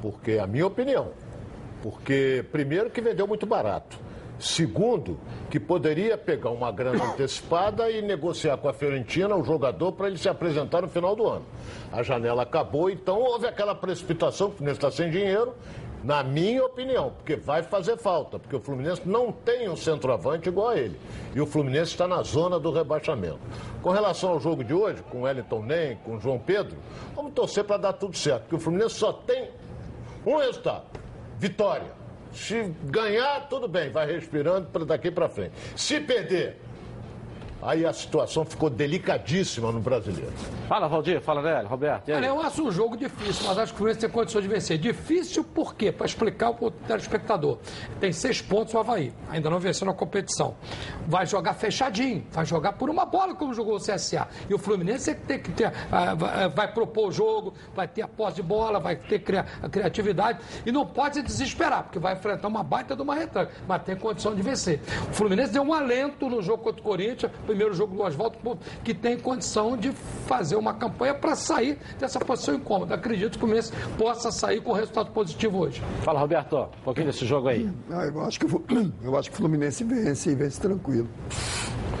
Porque, 0.00 0.38
a 0.38 0.46
minha 0.46 0.66
opinião, 0.66 1.10
porque 1.82 2.46
primeiro 2.50 2.88
que 2.88 3.02
vendeu 3.02 3.26
muito 3.26 3.44
barato. 3.44 3.98
Segundo, 4.38 5.18
que 5.50 5.58
poderia 5.58 6.16
pegar 6.16 6.50
uma 6.50 6.70
grana 6.70 7.04
antecipada 7.04 7.90
e 7.90 8.00
negociar 8.00 8.56
com 8.56 8.68
a 8.68 8.72
Fiorentina 8.72 9.34
o 9.34 9.42
jogador 9.42 9.92
para 9.92 10.06
ele 10.06 10.16
se 10.16 10.28
apresentar 10.28 10.82
no 10.82 10.88
final 10.88 11.16
do 11.16 11.26
ano. 11.26 11.44
A 11.92 12.02
janela 12.02 12.42
acabou, 12.42 12.88
então 12.88 13.20
houve 13.20 13.46
aquela 13.46 13.74
precipitação, 13.74 14.48
o 14.48 14.50
Fluminense 14.52 14.78
está 14.78 14.90
sem 14.90 15.10
dinheiro, 15.10 15.54
na 16.04 16.22
minha 16.22 16.64
opinião, 16.64 17.10
porque 17.10 17.34
vai 17.34 17.62
fazer 17.62 17.96
falta, 17.96 18.38
porque 18.38 18.54
o 18.54 18.60
Fluminense 18.60 19.02
não 19.04 19.32
tem 19.32 19.68
um 19.68 19.74
centroavante 19.74 20.48
igual 20.48 20.68
a 20.68 20.76
ele. 20.76 20.98
E 21.34 21.40
o 21.40 21.46
Fluminense 21.46 21.90
está 21.90 22.06
na 22.06 22.22
zona 22.22 22.60
do 22.60 22.70
rebaixamento. 22.70 23.40
Com 23.82 23.90
relação 23.90 24.30
ao 24.30 24.40
jogo 24.40 24.62
de 24.62 24.72
hoje, 24.72 25.02
com 25.10 25.22
Wellington 25.22 25.62
Nem, 25.62 25.96
com 25.96 26.20
João 26.20 26.38
Pedro, 26.38 26.76
vamos 27.16 27.32
torcer 27.32 27.64
para 27.64 27.78
dar 27.78 27.92
tudo 27.94 28.16
certo, 28.16 28.42
porque 28.42 28.56
o 28.56 28.60
Fluminense 28.60 28.94
só 28.94 29.12
tem 29.12 29.50
um 30.24 30.36
resultado: 30.36 30.84
vitória. 31.38 31.97
Se 32.32 32.72
ganhar, 32.84 33.48
tudo 33.48 33.68
bem, 33.68 33.90
vai 33.90 34.06
respirando 34.06 34.84
daqui 34.84 35.10
para 35.10 35.28
frente. 35.28 35.52
Se 35.76 36.00
perder, 36.00 36.56
Aí 37.60 37.84
a 37.84 37.92
situação 37.92 38.44
ficou 38.44 38.70
delicadíssima 38.70 39.72
no 39.72 39.80
brasileiro. 39.80 40.32
Fala, 40.68 40.86
Valdir, 40.86 41.20
fala, 41.20 41.42
Nélio, 41.42 41.68
Roberto. 41.68 42.10
Olha, 42.10 42.26
eu 42.26 42.40
acho 42.40 42.62
um 42.62 42.70
jogo 42.70 42.96
difícil, 42.96 43.46
mas 43.48 43.58
acho 43.58 43.72
que 43.72 43.76
o 43.76 43.78
Fluminense 43.78 44.00
tem 44.00 44.10
condições 44.10 44.42
de 44.42 44.48
vencer. 44.48 44.78
Difícil 44.78 45.42
por 45.42 45.74
quê? 45.74 45.90
Para 45.90 46.06
explicar 46.06 46.52
para 46.52 46.66
o 46.66 46.70
telespectador. 46.70 47.58
Tem 47.98 48.12
seis 48.12 48.40
pontos 48.40 48.74
o 48.74 48.78
Havaí, 48.78 49.12
ainda 49.28 49.50
não 49.50 49.58
venceu 49.58 49.86
na 49.86 49.92
competição. 49.92 50.54
Vai 51.06 51.26
jogar 51.26 51.54
fechadinho, 51.54 52.24
vai 52.30 52.46
jogar 52.46 52.74
por 52.74 52.88
uma 52.88 53.04
bola 53.04 53.34
como 53.34 53.52
jogou 53.52 53.74
o 53.76 53.80
CSA. 53.80 54.28
E 54.48 54.54
o 54.54 54.58
Fluminense 54.58 55.14
tem 55.14 55.40
que 55.40 55.50
ter, 55.50 55.72
ah, 55.90 56.14
vai 56.54 56.72
propor 56.72 57.08
o 57.08 57.12
jogo, 57.12 57.54
vai 57.74 57.88
ter 57.88 58.02
a 58.02 58.08
posse 58.08 58.36
de 58.36 58.42
bola, 58.42 58.78
vai 58.78 58.94
ter 58.94 59.22
a 59.62 59.68
criatividade 59.68 60.38
e 60.64 60.70
não 60.70 60.86
pode 60.86 61.16
se 61.16 61.22
desesperar, 61.22 61.84
porque 61.84 61.98
vai 61.98 62.14
enfrentar 62.14 62.46
uma 62.46 62.62
baita 62.62 62.94
de 62.94 63.02
uma 63.02 63.14
retranca, 63.14 63.52
mas 63.66 63.82
tem 63.82 63.96
condição 63.96 64.34
de 64.34 64.42
vencer. 64.42 64.80
O 65.10 65.14
Fluminense 65.14 65.52
deu 65.52 65.62
um 65.62 65.72
alento 65.72 66.28
no 66.28 66.40
jogo 66.40 66.62
contra 66.62 66.80
o 66.80 66.84
Corinthians, 66.84 67.32
primeiro 67.48 67.72
jogo 67.72 67.96
do 67.96 68.02
Oswaldo, 68.02 68.58
que 68.84 68.92
tem 68.92 69.18
condição 69.18 69.74
de 69.74 69.90
fazer 70.26 70.56
uma 70.56 70.74
campanha 70.74 71.14
para 71.14 71.34
sair 71.34 71.78
dessa 71.98 72.20
posição 72.20 72.54
incômoda. 72.54 72.94
Acredito 72.94 73.32
que 73.32 73.36
o 73.38 73.40
Fluminense 73.40 73.72
possa 73.96 74.30
sair 74.30 74.60
com 74.60 74.72
resultado 74.72 75.10
positivo 75.12 75.60
hoje. 75.60 75.82
Fala, 76.02 76.20
Roberto, 76.20 76.56
um 76.56 76.84
pouquinho 76.84 77.06
desse 77.06 77.24
jogo 77.24 77.48
aí. 77.48 77.70
Ah, 77.90 78.04
eu, 78.04 78.20
acho 78.20 78.38
que, 78.38 78.46
eu 79.02 79.16
acho 79.16 79.30
que 79.30 79.34
o 79.34 79.38
Fluminense 79.38 79.82
vence 79.82 80.30
e 80.30 80.34
vence 80.34 80.60
tranquilo. 80.60 81.08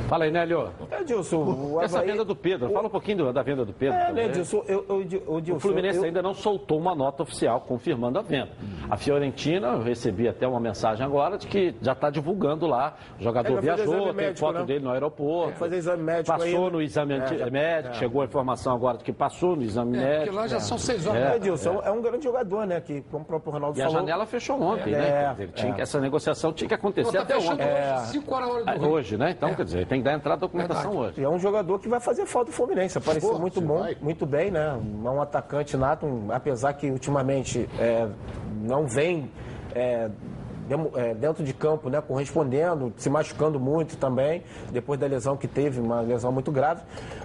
Fala 0.08 0.24
aí, 0.24 0.30
Nélio. 0.30 0.70
É, 0.90 1.02
Edilson, 1.02 1.36
o 1.36 1.82
Essa 1.82 2.02
venda 2.02 2.24
do 2.24 2.34
Pedro, 2.34 2.70
fala 2.70 2.86
um 2.86 2.90
pouquinho 2.90 3.30
da 3.30 3.42
venda 3.42 3.62
do 3.62 3.74
Pedro. 3.74 3.98
É, 3.98 4.24
Edilson, 4.24 4.64
eu, 4.66 4.84
eu, 4.88 5.42
eu, 5.46 5.56
o 5.56 5.60
Fluminense 5.60 5.98
eu... 5.98 6.04
ainda 6.04 6.22
não 6.22 6.32
soltou 6.32 6.78
uma 6.78 6.94
nota 6.94 7.22
oficial 7.22 7.60
confirmando 7.60 8.18
a 8.18 8.22
venda. 8.22 8.50
A 8.88 8.96
Fiorentina, 8.96 9.68
eu 9.68 9.82
recebi 9.82 10.26
até 10.26 10.48
uma 10.48 10.58
mensagem 10.58 11.04
agora 11.04 11.36
de 11.36 11.46
que 11.46 11.74
já 11.82 11.92
está 11.92 12.08
divulgando 12.08 12.66
lá. 12.66 12.96
O 13.20 13.22
jogador 13.22 13.58
é, 13.58 13.60
viajou, 13.60 14.04
tem 14.06 14.14
médico, 14.14 14.38
foto 14.38 14.58
né? 14.60 14.64
dele 14.64 14.84
no 14.84 14.90
aeroporto. 14.90 15.58
fazer 15.58 15.76
exame 15.76 16.02
médico 16.02 16.38
Passou 16.38 16.66
aí, 16.66 16.72
no 16.72 16.80
exame 16.80 17.14
é, 17.14 17.50
médico, 17.50 17.94
é. 17.94 17.98
chegou 17.98 18.22
a 18.22 18.24
informação 18.24 18.74
agora 18.74 18.96
de 18.96 19.04
que 19.04 19.12
passou 19.12 19.56
no 19.56 19.62
exame 19.62 19.98
é, 19.98 20.00
médico. 20.00 20.24
Porque 20.24 20.36
lá 20.36 20.46
já 20.46 20.60
são 20.60 20.78
seis 20.78 21.06
horas. 21.06 21.22
É, 21.22 21.36
Edilson, 21.36 21.82
é. 21.84 21.90
um 21.90 22.00
grande 22.00 22.24
jogador, 22.24 22.66
né? 22.66 22.80
Que, 22.80 23.02
como 23.10 23.24
o 23.24 23.26
próprio 23.26 23.52
Ronaldo 23.52 23.78
e 23.78 23.82
falou. 23.82 23.94
E 23.94 23.96
a 23.96 24.00
janela 24.00 24.24
fechou 24.24 24.60
ontem, 24.60 24.92
né? 24.92 25.36
Tinha, 25.54 25.74
Essa 25.78 26.00
negociação 26.00 26.50
tinha 26.50 26.66
que 26.66 26.74
acontecer 26.74 27.10
Pô, 27.10 27.16
tá 27.18 27.22
até 27.22 27.36
ontem. 27.36 27.66
Hoje, 27.66 28.06
5 28.12 28.34
horas 28.34 28.64
do 28.64 28.72
Rio. 28.72 28.90
Hoje, 28.90 29.16
né? 29.18 29.30
Então, 29.30 29.54
quer 29.54 29.64
dizer, 29.64 29.86
tem 29.86 29.97
que 29.98 30.04
dar 30.04 30.14
entrada 30.14 30.36
a 30.36 30.40
documentação 30.40 30.90
Verdade. 30.90 31.10
hoje. 31.12 31.20
E 31.20 31.24
é 31.24 31.28
um 31.28 31.38
jogador 31.38 31.78
que 31.78 31.88
vai 31.88 32.00
fazer 32.00 32.26
falta 32.26 32.50
do 32.50 32.54
Fluminense. 32.54 32.98
Apareceu 32.98 33.30
Pô, 33.30 33.38
muito 33.38 33.60
bom, 33.60 33.80
vai. 33.80 33.96
muito 34.00 34.26
bem, 34.26 34.50
né? 34.50 34.78
É 35.04 35.08
um 35.10 35.20
atacante 35.20 35.76
nato, 35.76 36.06
um, 36.06 36.32
apesar 36.32 36.72
que 36.74 36.90
ultimamente 36.90 37.68
é, 37.78 38.08
não 38.62 38.86
vem. 38.86 39.30
É, 39.74 40.10
dentro 41.18 41.44
de 41.44 41.52
campo, 41.52 41.88
né, 41.88 42.00
correspondendo, 42.00 42.92
se 42.96 43.08
machucando 43.08 43.58
muito 43.58 43.96
também, 43.96 44.42
depois 44.70 44.98
da 44.98 45.06
lesão 45.06 45.36
que 45.36 45.48
teve, 45.48 45.80
uma 45.80 46.00
lesão 46.00 46.30
muito 46.30 46.50
grave. 46.50 46.82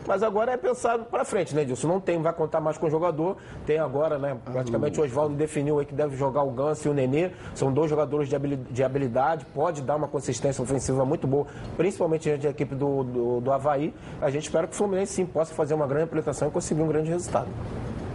Mas 0.08 0.24
agora 0.24 0.52
é 0.52 0.58
pensado 0.58 1.06
para 1.06 1.26
frente, 1.26 1.56
né, 1.56 1.64
Dilson? 1.64 1.88
Não 1.88 2.00
tem, 2.00 2.22
vai 2.22 2.34
contar 2.34 2.60
mais 2.60 2.78
com 2.78 2.88
o 2.88 2.90
jogador. 2.90 3.38
Tem 3.66 3.80
agora, 3.80 4.18
né, 4.18 4.38
praticamente 4.46 5.00
o 5.00 5.04
Oswaldo 5.04 5.36
definiu 5.36 5.80
aí 5.80 5.86
que 5.86 5.94
deve 5.94 6.16
jogar 6.16 6.44
o 6.44 6.52
Ganso 6.52 6.88
e 6.88 6.92
o 6.92 6.94
Nenê. 6.94 7.32
São 7.56 7.72
dois 7.72 7.90
jogadores 7.90 8.30
de 8.30 8.84
habilidade, 8.84 9.46
pode 9.54 9.82
dar 9.82 9.96
uma 9.96 10.08
consistência 10.08 10.62
ofensiva 10.62 11.06
muito 11.06 11.28
boa, 11.28 11.48
principalmente 11.78 12.24
diante 12.24 12.44
da 12.44 12.50
equipe 12.50 12.76
do, 12.76 13.04
do, 13.04 13.42
do 13.42 13.52
Havaí. 13.52 13.94
A 14.22 14.30
gente 14.30 14.44
espera 14.44 14.68
que 14.68 14.74
o 14.74 14.76
Fluminense 14.76 15.14
sim 15.14 15.26
possa 15.26 15.54
fazer 15.54 15.74
uma 15.74 15.88
grande 15.88 16.06
apresentação 16.06 16.48
e 16.48 16.52
conseguir 16.52 16.82
um 16.82 16.88
grande 16.88 17.10
resultado. 17.10 17.48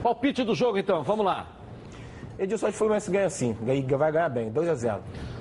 Palpite 0.03 0.45
do 0.45 0.55
jogo, 0.55 0.79
então, 0.79 1.03
vamos 1.03 1.25
lá. 1.25 1.47
Edilson, 2.39 2.67
acho 2.67 2.73
que 2.73 2.77
o 2.77 2.79
Fluminense 2.79 3.11
ganha 3.11 3.31
sim. 3.31 3.57
Vai 3.63 4.13
ganhar 4.13 4.29
bem, 4.29 4.51
2x0. 4.53 5.01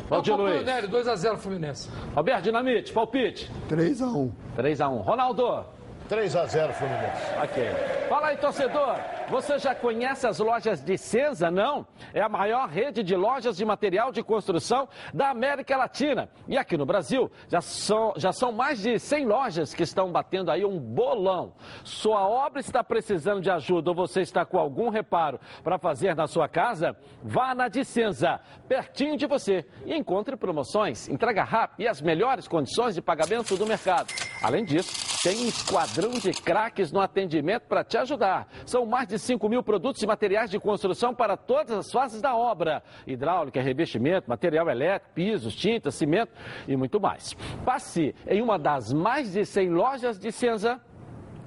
Valdir 0.10 0.36
Luiz. 0.36 0.64
2x0 0.66 1.38
Fluminense. 1.38 1.90
Roberto 2.16 2.44
Dinamite, 2.46 2.92
palpite. 2.92 3.52
3x1. 3.70 4.32
3x1. 4.58 5.02
Ronaldo. 5.04 5.66
3x0 6.08 6.74
Fluminense. 6.74 7.22
Ok. 7.44 7.64
Fala 8.10 8.28
aí, 8.28 8.38
torcedor. 8.38 8.96
Você 9.30 9.60
já 9.60 9.76
conhece 9.76 10.26
as 10.26 10.40
lojas 10.40 10.82
de 10.82 10.98
Senza? 10.98 11.52
Não? 11.52 11.86
É 12.14 12.22
a 12.22 12.30
maior 12.30 12.70
rede 12.70 13.04
de 13.04 13.16
lojas 13.16 13.58
de 13.58 13.66
material 13.66 14.12
de 14.12 14.24
construção 14.24 14.88
da 15.14 15.30
América 15.30 15.76
Latina. 15.76 16.30
E 16.48 16.58
aqui 16.58 16.78
no 16.78 16.86
Brasil, 16.86 17.30
já 17.50 17.60
são, 17.60 18.14
já 18.16 18.32
são 18.32 18.54
mais 18.54 18.82
de 18.82 18.98
100 18.98 19.26
lojas 19.26 19.74
que 19.74 19.84
estão 19.84 20.12
batendo 20.12 20.50
aí 20.50 20.64
um 20.64 20.80
bolão. 20.80 21.54
Sua 21.84 22.26
obra 22.26 22.62
está 22.62 22.82
precisando 22.82 23.42
de 23.42 23.52
ajuda 23.52 23.92
ou 23.92 23.96
você 23.96 24.22
está 24.22 24.46
com 24.46 24.58
algum 24.58 24.90
reparo 24.90 25.40
para 25.62 25.78
fazer 25.78 26.16
na 26.16 26.26
sua 26.26 26.48
casa? 26.48 26.96
Vá 27.22 27.54
na 27.54 27.68
de 27.68 27.84
Senza, 27.84 28.40
pertinho 28.68 29.18
de 29.18 29.26
você, 29.26 29.66
e 29.86 29.94
encontre 29.94 30.38
promoções, 30.38 31.10
entrega 31.10 31.44
rápida 31.44 31.84
e 31.84 31.88
as 31.88 32.02
melhores 32.02 32.48
condições 32.48 32.96
de 32.96 33.02
pagamento 33.02 33.58
do 33.58 33.68
mercado. 33.68 34.14
Além 34.42 34.64
disso, 34.64 35.08
tem 35.24 35.46
um 35.46 35.48
esquadrão 35.98 36.12
de 36.12 36.32
craques 36.32 36.92
no 36.92 37.00
atendimento 37.00 37.64
para 37.64 37.84
te 37.84 37.98
ajudar. 37.98 38.48
São 38.66 38.86
mais 38.86 39.08
de 39.08 39.18
5 39.18 39.50
mil 39.50 39.64
produtos 39.64 40.04
e 40.04 40.08
materiais 40.08 40.50
de 40.50 40.60
construção 40.60 41.14
para 41.14 41.36
todas 41.36 41.72
as 41.72 41.92
fases 41.92 42.22
da 42.22 42.36
obra: 42.36 42.84
hidráulica, 43.06 43.62
revestimento, 43.62 44.30
material 44.30 44.70
elétrico, 44.70 45.16
pisos, 45.16 45.56
tintas, 45.56 45.96
cimento 45.96 46.32
e 46.68 46.76
muito 46.76 47.00
mais. 47.00 47.34
Passe 47.66 48.14
em 48.28 48.42
uma 48.42 48.60
das 48.60 48.94
mais 48.94 49.34
de 49.34 49.44
100 49.44 49.70
lojas 49.70 50.20
de 50.20 50.32
Senza 50.32 50.80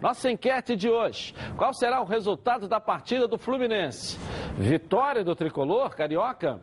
Nossa 0.00 0.30
enquete 0.30 0.76
de 0.76 0.88
hoje: 0.88 1.34
qual 1.56 1.74
será 1.74 2.00
o 2.00 2.04
resultado 2.04 2.66
da 2.66 2.80
partida 2.80 3.28
do 3.28 3.38
Fluminense? 3.38 4.18
Vitória 4.56 5.22
do 5.22 5.36
tricolor 5.36 5.94
carioca? 5.94 6.60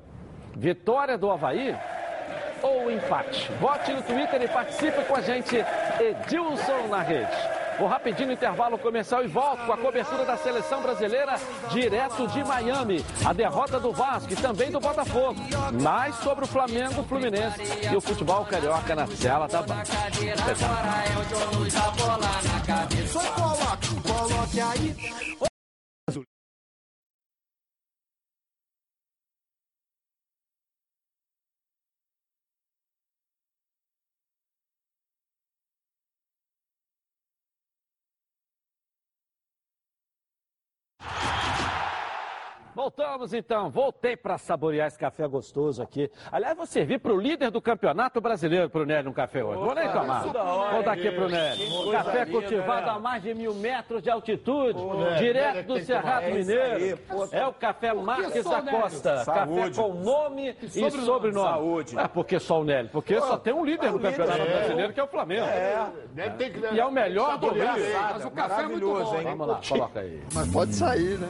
Vitória 0.55 1.17
do 1.17 1.29
Havaí? 1.29 1.75
Ou 2.63 2.91
empate? 2.91 3.51
Vote 3.53 3.91
no 3.93 4.01
Twitter 4.03 4.41
e 4.41 4.47
participe 4.47 5.03
com 5.05 5.15
a 5.15 5.21
gente, 5.21 5.55
Edilson 5.99 6.87
na 6.89 7.01
rede. 7.01 7.60
Vou 7.81 7.89
rapidinho 7.89 8.31
intervalo 8.31 8.77
comercial 8.77 9.23
e 9.23 9.27
volto 9.27 9.65
com 9.65 9.73
a 9.73 9.77
cobertura 9.77 10.23
da 10.23 10.37
seleção 10.37 10.83
brasileira 10.83 11.33
direto 11.71 12.27
de 12.27 12.43
Miami. 12.43 13.03
A 13.25 13.33
derrota 13.33 13.79
do 13.79 13.91
Vasco 13.91 14.31
e 14.31 14.35
também 14.35 14.69
do 14.69 14.79
Botafogo. 14.79 15.41
Mais 15.81 16.13
sobre 16.17 16.45
o 16.45 16.47
Flamengo, 16.47 17.01
Fluminense 17.01 17.59
e 17.91 17.95
o 17.95 17.99
futebol 17.99 18.45
carioca 18.45 18.93
na 18.93 19.07
tela 19.07 19.47
da 19.47 19.63
Band. 19.63 19.81
Coloque 24.05 24.61
aí. 24.61 25.50
Voltamos 42.81 43.31
então, 43.31 43.69
voltei 43.69 44.17
para 44.17 44.39
saborear 44.39 44.87
esse 44.87 44.97
café 44.97 45.27
gostoso 45.27 45.83
aqui. 45.83 46.09
Aliás, 46.31 46.57
vou 46.57 46.65
servir 46.65 46.99
para 46.99 47.13
o 47.13 47.21
líder 47.21 47.51
do 47.51 47.61
campeonato 47.61 48.19
brasileiro 48.19 48.71
para 48.71 48.81
o 48.81 48.85
Nélio 48.87 49.11
um 49.11 49.13
café 49.13 49.43
hoje. 49.43 49.59
Vou 49.59 49.75
nem 49.75 49.87
tomar. 49.87 50.23
Vou 50.23 50.81
dar 50.81 50.93
aqui 50.93 51.11
para 51.11 51.25
o 51.25 51.29
Nélio. 51.29 51.91
Café 51.91 52.25
cultivado 52.25 52.89
a 52.89 52.97
mais 52.97 53.21
de 53.21 53.35
mil 53.35 53.53
metros 53.53 54.01
de 54.01 54.09
altitude, 54.09 54.79
direto 55.19 55.67
do 55.67 55.79
Cerrado 55.79 56.25
Mineiro. 56.25 56.99
É 57.31 57.45
o 57.45 57.53
café 57.53 57.93
Marques 57.93 58.43
da 58.43 58.63
Costa. 58.63 59.25
Café 59.25 59.69
com 59.75 59.93
nome 59.93 60.55
e 60.63 60.89
sobrenome. 60.89 61.49
Saúde. 61.49 61.99
É 61.99 62.07
porque 62.07 62.39
só 62.39 62.61
o 62.61 62.63
Nélio, 62.63 62.89
porque 62.89 63.19
só 63.19 63.37
tem 63.37 63.53
um 63.53 63.63
líder 63.63 63.91
do 63.91 63.99
campeonato 63.99 64.43
brasileiro 64.43 64.91
que 64.91 64.99
é 64.99 65.03
o 65.03 65.07
Flamengo. 65.07 65.45
E 66.73 66.79
é 66.79 66.85
o 66.85 66.91
melhor 66.91 67.37
do 67.37 67.49
Rio. 67.49 67.63
Mas 68.11 68.25
o 68.25 68.31
café 68.31 68.63
é 68.63 68.65
muito 68.65 68.87
bom. 68.87 69.21
Vamos 69.21 69.47
lá, 69.47 69.61
coloca 69.69 69.99
aí. 69.99 70.23
Mas 70.33 70.47
pode 70.51 70.73
sair, 70.73 71.19
né? 71.19 71.29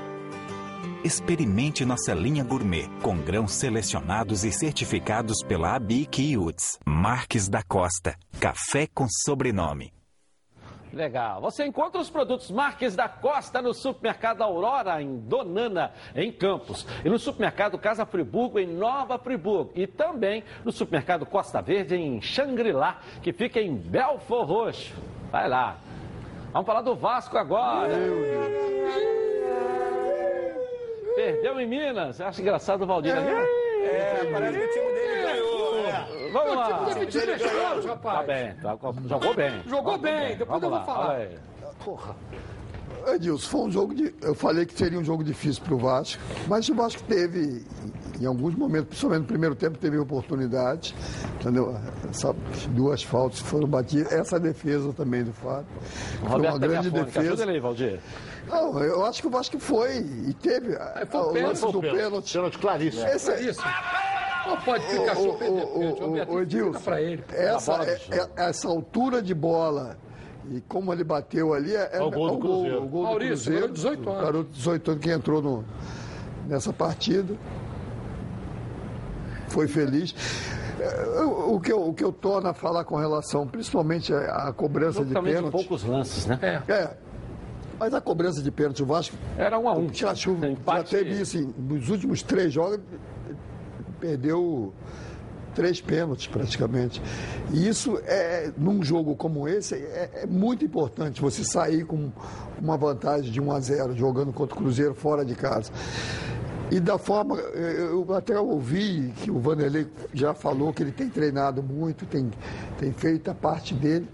Experimente 1.03 1.83
nossa 1.83 2.13
linha 2.13 2.43
gourmet 2.43 2.87
com 3.01 3.17
grãos 3.17 3.53
selecionados 3.53 4.43
e 4.43 4.51
certificados 4.51 5.41
pela 5.41 5.73
ABIC 5.73 6.21
e 6.21 6.37
UTS. 6.37 6.77
Marques 6.85 7.49
da 7.49 7.63
Costa. 7.63 8.15
Café 8.39 8.85
com 8.85 9.07
sobrenome. 9.09 9.91
Legal. 10.93 11.41
Você 11.41 11.65
encontra 11.65 11.99
os 11.99 12.07
produtos 12.07 12.51
Marques 12.51 12.95
da 12.95 13.09
Costa 13.09 13.63
no 13.63 13.73
supermercado 13.73 14.43
Aurora, 14.43 15.01
em 15.01 15.17
Donana, 15.21 15.91
em 16.15 16.31
Campos. 16.31 16.85
E 17.03 17.09
no 17.09 17.17
supermercado 17.17 17.79
Casa 17.79 18.05
Friburgo, 18.05 18.59
em 18.59 18.67
Nova 18.67 19.17
Friburgo. 19.17 19.71
E 19.73 19.87
também 19.87 20.43
no 20.63 20.71
supermercado 20.71 21.25
Costa 21.25 21.63
Verde, 21.63 21.95
em 21.95 22.21
Xangri-Lá, 22.21 23.01
que 23.23 23.33
fica 23.33 23.59
em 23.59 23.75
Belfor 23.75 24.45
Roxo. 24.45 24.93
Vai 25.31 25.49
lá. 25.49 25.77
Vamos 26.53 26.67
falar 26.67 26.83
do 26.83 26.95
Vasco 26.95 27.39
agora. 27.39 27.97
Perdeu 31.15 31.59
em 31.59 31.67
Minas. 31.67 32.19
Acho 32.21 32.41
engraçado 32.41 32.83
o 32.83 32.87
Valdir. 32.87 33.13
É, 33.15 34.29
parece 34.31 34.57
que 34.59 34.63
o 34.65 34.69
time 34.69 34.93
dele 34.93 35.21
ganhou. 35.23 35.77
é. 35.87 36.29
Vamos 36.31 36.55
lá. 36.55 36.85
Time 36.93 37.05
de 37.05 37.19
três 37.21 37.41
Tá 37.41 37.89
rapaz. 37.89 38.27
bem, 38.27 38.53
tá- 38.61 38.77
jogou 39.07 39.33
bem. 39.33 39.63
Jogou 39.67 39.97
bem, 39.97 40.37
depois 40.37 40.61
Vamos 40.61 40.63
eu 40.63 40.69
vou 40.69 40.79
lá, 40.79 40.83
falar. 40.85 41.27
Porra. 41.83 42.15
Edilson, 43.07 43.47
foi 43.49 43.61
um 43.61 43.71
jogo 43.71 43.93
de. 43.95 44.13
Eu 44.21 44.33
falei 44.35 44.65
que 44.65 44.77
seria 44.77 44.99
um 44.99 45.03
jogo 45.03 45.23
difícil 45.23 45.63
para 45.63 45.73
o 45.73 45.77
Vasco, 45.77 46.21
mas 46.47 46.67
o 46.69 46.75
Vasco 46.75 47.01
teve, 47.03 47.65
em 48.19 48.25
alguns 48.25 48.55
momentos, 48.55 48.89
principalmente 48.89 49.21
no 49.21 49.27
primeiro 49.27 49.55
tempo, 49.55 49.77
teve 49.77 49.97
oportunidade. 49.97 50.95
Entendeu? 51.39 51.75
Essa, 52.09 52.35
duas 52.69 53.01
faltas 53.03 53.39
foram 53.39 53.67
batidas. 53.67 54.11
Essa 54.11 54.39
defesa 54.39 54.93
também 54.93 55.23
do 55.23 55.33
Fábio. 55.33 55.65
Foi 56.27 56.39
uma 56.39 56.57
grande 56.59 56.91
Telefone, 56.91 56.99
Ajuda 56.99 57.05
defesa. 57.05 57.43
ele 57.43 57.51
aí, 57.51 57.59
Valdir. 57.59 57.99
Não, 58.47 58.79
eu 58.79 59.05
acho 59.05 59.21
que 59.21 59.27
o 59.27 59.31
Vasco 59.31 59.59
foi 59.59 59.97
e 60.27 60.33
teve 60.33 60.75
a- 60.75 61.05
foi 61.09 61.19
o 61.19 61.23
o 61.23 61.33
lance 61.33 61.61
pênalti. 61.61 61.71
do 61.73 61.81
pênalti. 61.81 62.33
Pênalti 62.33 62.57
claríssimo. 62.59 63.05
Esse, 63.07 63.31
É 63.31 63.41
isso. 63.41 63.61
Não 64.47 64.57
pode 64.61 64.83
ficar 64.85 65.15
pênalti. 65.15 65.39
ô, 66.01 66.05
O 66.07 66.11
Beatriz 66.13 66.35
ô, 66.35 66.41
Edilson, 66.41 66.91
essa, 67.31 67.73
é- 67.83 67.99
é- 68.11 68.29
essa 68.49 68.67
altura 68.67 69.21
de 69.21 69.33
bola 69.33 69.97
e 70.49 70.61
como 70.61 70.91
ele 70.91 71.03
bateu 71.03 71.53
ali 71.53 71.75
é, 71.75 71.89
é 71.93 72.01
o 72.01 72.09
gol 72.11 72.31
do 72.31 72.37
Cruzeiro. 72.39 72.83
o 72.83 72.87
gol 72.87 73.01
do 73.03 73.07
Maurício, 73.09 73.51
Cruzeiro. 73.53 73.61
garoto 73.61 73.73
de 73.73 73.81
18 73.81 74.09
anos. 74.09 74.21
Garoto 74.23 74.49
de 74.49 74.57
18 74.57 74.91
anos 74.91 75.03
que 75.03 75.11
entrou 75.11 75.41
no- 75.41 75.65
nessa 76.47 76.73
partida. 76.73 77.35
Foi 79.49 79.67
feliz. 79.67 80.15
É, 80.79 81.21
O, 81.23 81.55
o 81.55 81.59
que 81.59 81.71
eu, 81.71 81.87
o 81.87 81.93
que 81.93 82.03
eu 82.03 82.11
torno 82.11 82.47
a 82.49 82.53
falar 82.53 82.83
com 82.85 82.95
relação, 82.95 83.47
principalmente 83.47 84.13
a, 84.13 84.47
a 84.47 84.53
cobrança 84.53 85.03
de 85.05 85.13
pênalti. 85.13 85.51
poucos 85.51 85.83
lances, 85.83 86.25
né? 86.25 86.39
É. 86.41 86.71
É. 86.71 86.97
Mas 87.79 87.93
a 87.93 87.99
cobrança 88.01 88.41
de 88.41 88.51
pênalti, 88.51 88.81
o 88.83 88.85
Vasco 88.85 89.15
Era 89.37 89.57
um 89.59 89.67
a 89.67 89.73
um. 89.73 89.87
o 89.87 89.93
já 89.93 90.13
Empate- 90.47 90.89
teve 90.95 91.19
isso 91.21 91.37
em- 91.37 91.53
nos 91.57 91.89
últimos 91.89 92.21
três 92.23 92.53
jogos, 92.53 92.79
perdeu 93.99 94.73
três 95.53 95.81
pênaltis 95.81 96.27
praticamente. 96.27 97.01
E 97.53 97.67
isso 97.67 97.99
é, 98.05 98.51
num 98.57 98.83
jogo 98.83 99.15
como 99.15 99.47
esse, 99.47 99.75
é, 99.75 100.23
é 100.23 100.25
muito 100.25 100.65
importante 100.65 101.21
você 101.21 101.43
sair 101.43 101.85
com 101.85 102.11
uma 102.61 102.77
vantagem 102.77 103.31
de 103.31 103.41
1 103.41 103.51
a 103.51 103.59
0 103.59 103.95
jogando 103.95 104.31
contra 104.31 104.55
o 104.55 104.57
Cruzeiro 104.57 104.93
fora 104.93 105.25
de 105.25 105.35
casa. 105.35 105.71
E 106.71 106.79
da 106.79 106.97
forma, 106.97 107.35
eu 107.35 108.13
até 108.13 108.39
ouvi 108.39 109.11
que 109.17 109.29
o 109.29 109.39
Vanderlei 109.39 109.87
já 110.13 110.33
falou 110.33 110.71
que 110.71 110.81
ele 110.81 110.93
tem 110.93 111.09
treinado 111.09 111.61
muito, 111.61 112.05
tem, 112.05 112.31
tem 112.79 112.93
feito 112.93 113.29
a 113.29 113.35
parte 113.35 113.73
dele, 113.73 114.07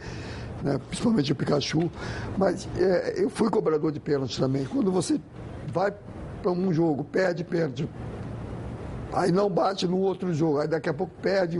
né, 0.63 0.79
principalmente 0.87 1.31
o 1.31 1.35
Pikachu. 1.35 1.91
Mas 2.35 2.67
é, 2.75 3.13
eu 3.15 3.29
fui 3.29 3.47
cobrador 3.51 3.91
de 3.91 3.99
pênalti 3.99 4.39
também. 4.39 4.65
Quando 4.65 4.91
você 4.91 5.21
vai 5.71 5.93
para 6.41 6.51
um 6.51 6.73
jogo, 6.73 7.03
perde 7.03 7.43
pênalti, 7.43 7.87
aí 9.13 9.31
não 9.31 9.49
bate 9.49 9.87
no 9.87 9.97
outro 9.97 10.33
jogo, 10.33 10.59
aí 10.59 10.67
daqui 10.67 10.89
a 10.89 10.93
pouco 10.93 11.13
perde 11.21 11.57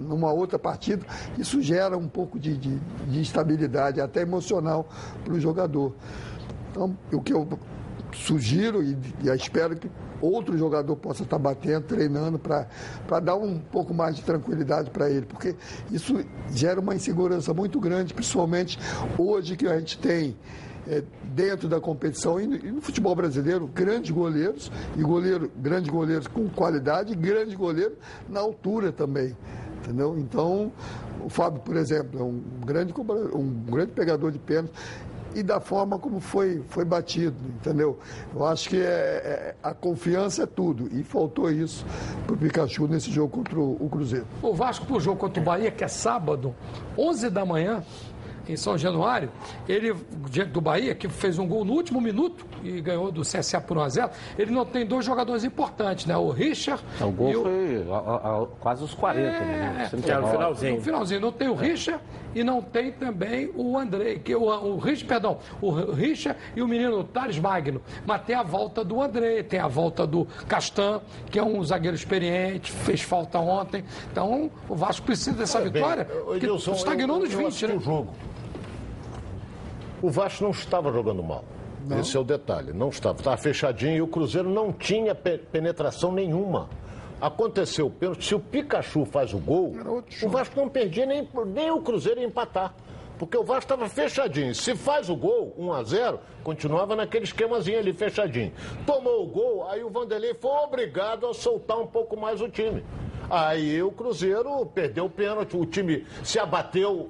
numa 0.00 0.32
outra 0.32 0.58
partida, 0.58 1.06
isso 1.38 1.60
gera 1.60 1.96
um 1.96 2.08
pouco 2.08 2.38
de, 2.38 2.56
de, 2.56 2.78
de 2.78 3.20
instabilidade, 3.20 4.00
até 4.00 4.22
emocional 4.22 4.88
para 5.24 5.34
o 5.34 5.40
jogador. 5.40 5.94
Então, 6.70 6.96
o 7.12 7.20
que 7.20 7.32
eu 7.32 7.48
sugiro 8.12 8.82
e, 8.82 8.96
e 9.22 9.28
espero 9.30 9.76
que 9.76 9.90
outro 10.20 10.56
jogador 10.56 10.96
possa 10.96 11.22
estar 11.22 11.38
batendo, 11.38 11.84
treinando 11.84 12.38
para 12.38 13.20
dar 13.20 13.36
um 13.36 13.58
pouco 13.58 13.92
mais 13.92 14.16
de 14.16 14.22
tranquilidade 14.22 14.90
para 14.90 15.10
ele, 15.10 15.26
porque 15.26 15.54
isso 15.90 16.24
gera 16.50 16.80
uma 16.80 16.94
insegurança 16.94 17.52
muito 17.52 17.78
grande, 17.78 18.14
principalmente 18.14 18.78
hoje 19.18 19.56
que 19.56 19.66
a 19.66 19.78
gente 19.78 19.98
tem 19.98 20.36
é, 20.88 21.02
dentro 21.24 21.68
da 21.68 21.80
competição 21.80 22.40
e 22.40 22.46
no, 22.46 22.80
futebol 22.80 23.14
brasileiro, 23.14 23.66
grandes 23.66 24.10
goleiros 24.10 24.70
e 24.96 25.02
goleiro, 25.02 25.50
grandes 25.56 25.90
goleiros 25.90 26.26
com 26.26 26.48
qualidade 26.48 27.12
e 27.12 27.16
grandes 27.16 27.54
goleiros 27.54 27.96
na 28.28 28.40
altura 28.40 28.92
também. 28.92 29.36
Entendeu? 29.82 30.18
Então, 30.18 30.72
o 31.24 31.28
Fábio, 31.28 31.60
por 31.60 31.76
exemplo, 31.76 32.20
é 32.20 32.22
um 32.22 32.42
grande, 32.64 32.92
um 33.34 33.50
grande 33.70 33.92
pegador 33.92 34.30
de 34.30 34.38
pênalti 34.38 34.72
e 35.36 35.42
da 35.42 35.60
forma 35.60 35.98
como 35.98 36.18
foi, 36.18 36.62
foi 36.70 36.84
batido, 36.84 37.36
entendeu? 37.56 37.98
Eu 38.34 38.46
acho 38.46 38.70
que 38.70 38.78
é, 38.78 38.80
é- 38.82 39.54
a 39.62 39.74
confiança 39.74 40.44
é 40.44 40.46
tudo 40.46 40.88
e 40.96 41.02
faltou 41.02 41.50
isso 41.50 41.84
para 42.26 42.34
o 42.34 42.38
Pikachu 42.38 42.88
nesse 42.88 43.10
jogo 43.12 43.28
contra 43.28 43.60
o, 43.60 43.76
o 43.78 43.88
Cruzeiro. 43.90 44.26
O 44.42 44.54
Vasco 44.54 44.86
pro 44.86 44.98
jogo 44.98 45.20
contra 45.20 45.42
o 45.42 45.44
Bahia, 45.44 45.70
que 45.70 45.84
é 45.84 45.88
sábado, 45.88 46.54
11 46.96 47.28
da 47.28 47.44
manhã, 47.44 47.84
em 48.48 48.56
São 48.56 48.76
Januário, 48.78 49.30
ele, 49.68 49.94
diante 50.30 50.50
do 50.50 50.60
Bahia, 50.60 50.94
que 50.94 51.08
fez 51.08 51.38
um 51.38 51.46
gol 51.46 51.64
no 51.64 51.72
último 51.72 52.00
minuto 52.00 52.44
e 52.62 52.80
ganhou 52.80 53.10
do 53.10 53.22
CSA 53.22 53.60
por 53.60 53.76
1 53.78 53.80
a 53.80 53.88
0 53.88 54.10
ele 54.38 54.50
não 54.50 54.64
tem 54.64 54.86
dois 54.86 55.04
jogadores 55.04 55.44
importantes, 55.44 56.06
né? 56.06 56.16
O 56.16 56.30
Richard 56.30 56.82
O 57.00 57.10
gol 57.10 57.30
e 57.30 57.36
o... 57.36 57.42
foi 57.42 57.86
a- 57.90 57.94
a- 57.96 58.42
a- 58.42 58.46
quase 58.60 58.84
os 58.84 58.94
40, 58.94 59.20
né? 59.40 59.82
É, 59.84 59.88
39. 59.88 60.20
no 60.26 60.32
finalzinho. 60.32 60.74
No 60.76 60.80
finalzinho, 60.82 61.20
não 61.20 61.32
tem 61.32 61.48
o 61.48 61.54
Richard 61.54 62.02
e 62.34 62.44
não 62.44 62.60
tem 62.60 62.92
também 62.92 63.50
o 63.54 63.76
Andrei, 63.78 64.18
que 64.18 64.34
o, 64.34 64.42
o 64.44 64.76
Richard, 64.78 65.04
perdão, 65.06 65.38
o 65.60 65.70
Richard 65.70 66.38
e 66.54 66.62
o 66.62 66.68
menino 66.68 67.02
Thales 67.04 67.38
Magno. 67.38 67.80
Mas 68.06 68.22
tem 68.22 68.36
a 68.36 68.42
volta 68.42 68.84
do 68.84 69.00
Andrei, 69.00 69.42
tem 69.42 69.58
a 69.58 69.68
volta 69.68 70.06
do 70.06 70.26
Castan, 70.46 71.00
que 71.30 71.38
é 71.38 71.42
um 71.42 71.62
zagueiro 71.64 71.96
experiente, 71.96 72.70
fez 72.70 73.00
falta 73.00 73.38
ontem. 73.38 73.84
Então, 74.12 74.50
o 74.68 74.74
Vasco 74.74 75.04
precisa 75.06 75.32
dessa 75.36 75.60
bem, 75.60 75.72
vitória, 75.72 76.06
ô, 76.12 76.24
porque 76.26 76.46
Edilson, 76.46 76.72
estagnou 76.72 77.16
eu- 77.16 77.22
nos 77.22 77.32
eu 77.32 77.38
20, 77.38 77.46
assisti 77.48 77.66
né? 77.68 77.74
o 77.74 77.80
jogo. 77.80 78.12
O 80.06 80.10
Vasco 80.10 80.44
não 80.44 80.52
estava 80.52 80.92
jogando 80.92 81.20
mal. 81.20 81.44
Esse 81.98 82.16
é 82.16 82.20
o 82.20 82.24
detalhe. 82.24 82.72
Não 82.72 82.90
estava. 82.90 83.18
Estava 83.18 83.36
fechadinho 83.36 83.96
e 83.96 84.02
o 84.02 84.06
Cruzeiro 84.06 84.48
não 84.48 84.72
tinha 84.72 85.14
pe- 85.16 85.38
penetração 85.38 86.12
nenhuma. 86.12 86.68
Aconteceu 87.20 87.86
o 87.86 87.90
pênalti. 87.90 88.24
Se 88.24 88.34
o 88.34 88.38
Pikachu 88.40 89.04
faz 89.04 89.32
o 89.34 89.38
gol, 89.38 89.72
o 90.22 90.28
Vasco 90.28 90.54
não 90.56 90.68
perdia 90.68 91.06
nem, 91.06 91.28
nem 91.46 91.70
o 91.72 91.80
Cruzeiro 91.80 92.20
ia 92.20 92.26
empatar. 92.26 92.72
Porque 93.18 93.36
o 93.36 93.42
Vasco 93.42 93.62
estava 93.64 93.88
fechadinho. 93.88 94.54
Se 94.54 94.76
faz 94.76 95.08
o 95.08 95.16
gol, 95.16 95.54
1 95.58 95.72
a 95.72 95.82
0 95.82 96.20
continuava 96.44 96.94
naquele 96.94 97.24
esquemazinho 97.24 97.78
ali, 97.78 97.92
fechadinho. 97.92 98.52
Tomou 98.86 99.24
o 99.24 99.26
gol, 99.26 99.66
aí 99.68 99.82
o 99.82 99.88
Vanderlei 99.90 100.34
foi 100.34 100.50
obrigado 100.50 101.26
a 101.26 101.34
soltar 101.34 101.78
um 101.80 101.86
pouco 101.86 102.16
mais 102.16 102.40
o 102.40 102.48
time. 102.48 102.84
Aí 103.28 103.82
o 103.82 103.90
Cruzeiro 103.90 104.64
perdeu 104.66 105.06
o 105.06 105.10
pênalti, 105.10 105.56
o 105.56 105.66
time 105.66 106.06
se 106.22 106.38
abateu, 106.38 107.08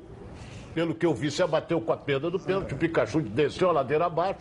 pelo 0.76 0.94
que 0.94 1.06
eu 1.06 1.14
vi, 1.14 1.30
se 1.30 1.42
abateu 1.42 1.80
com 1.80 1.90
a 1.90 1.96
perda 1.96 2.30
do 2.30 2.38
pênalti, 2.38 2.74
o 2.74 2.76
Pikachu 2.76 3.22
desceu 3.22 3.70
a 3.70 3.72
ladeira 3.72 4.04
abaixo. 4.04 4.40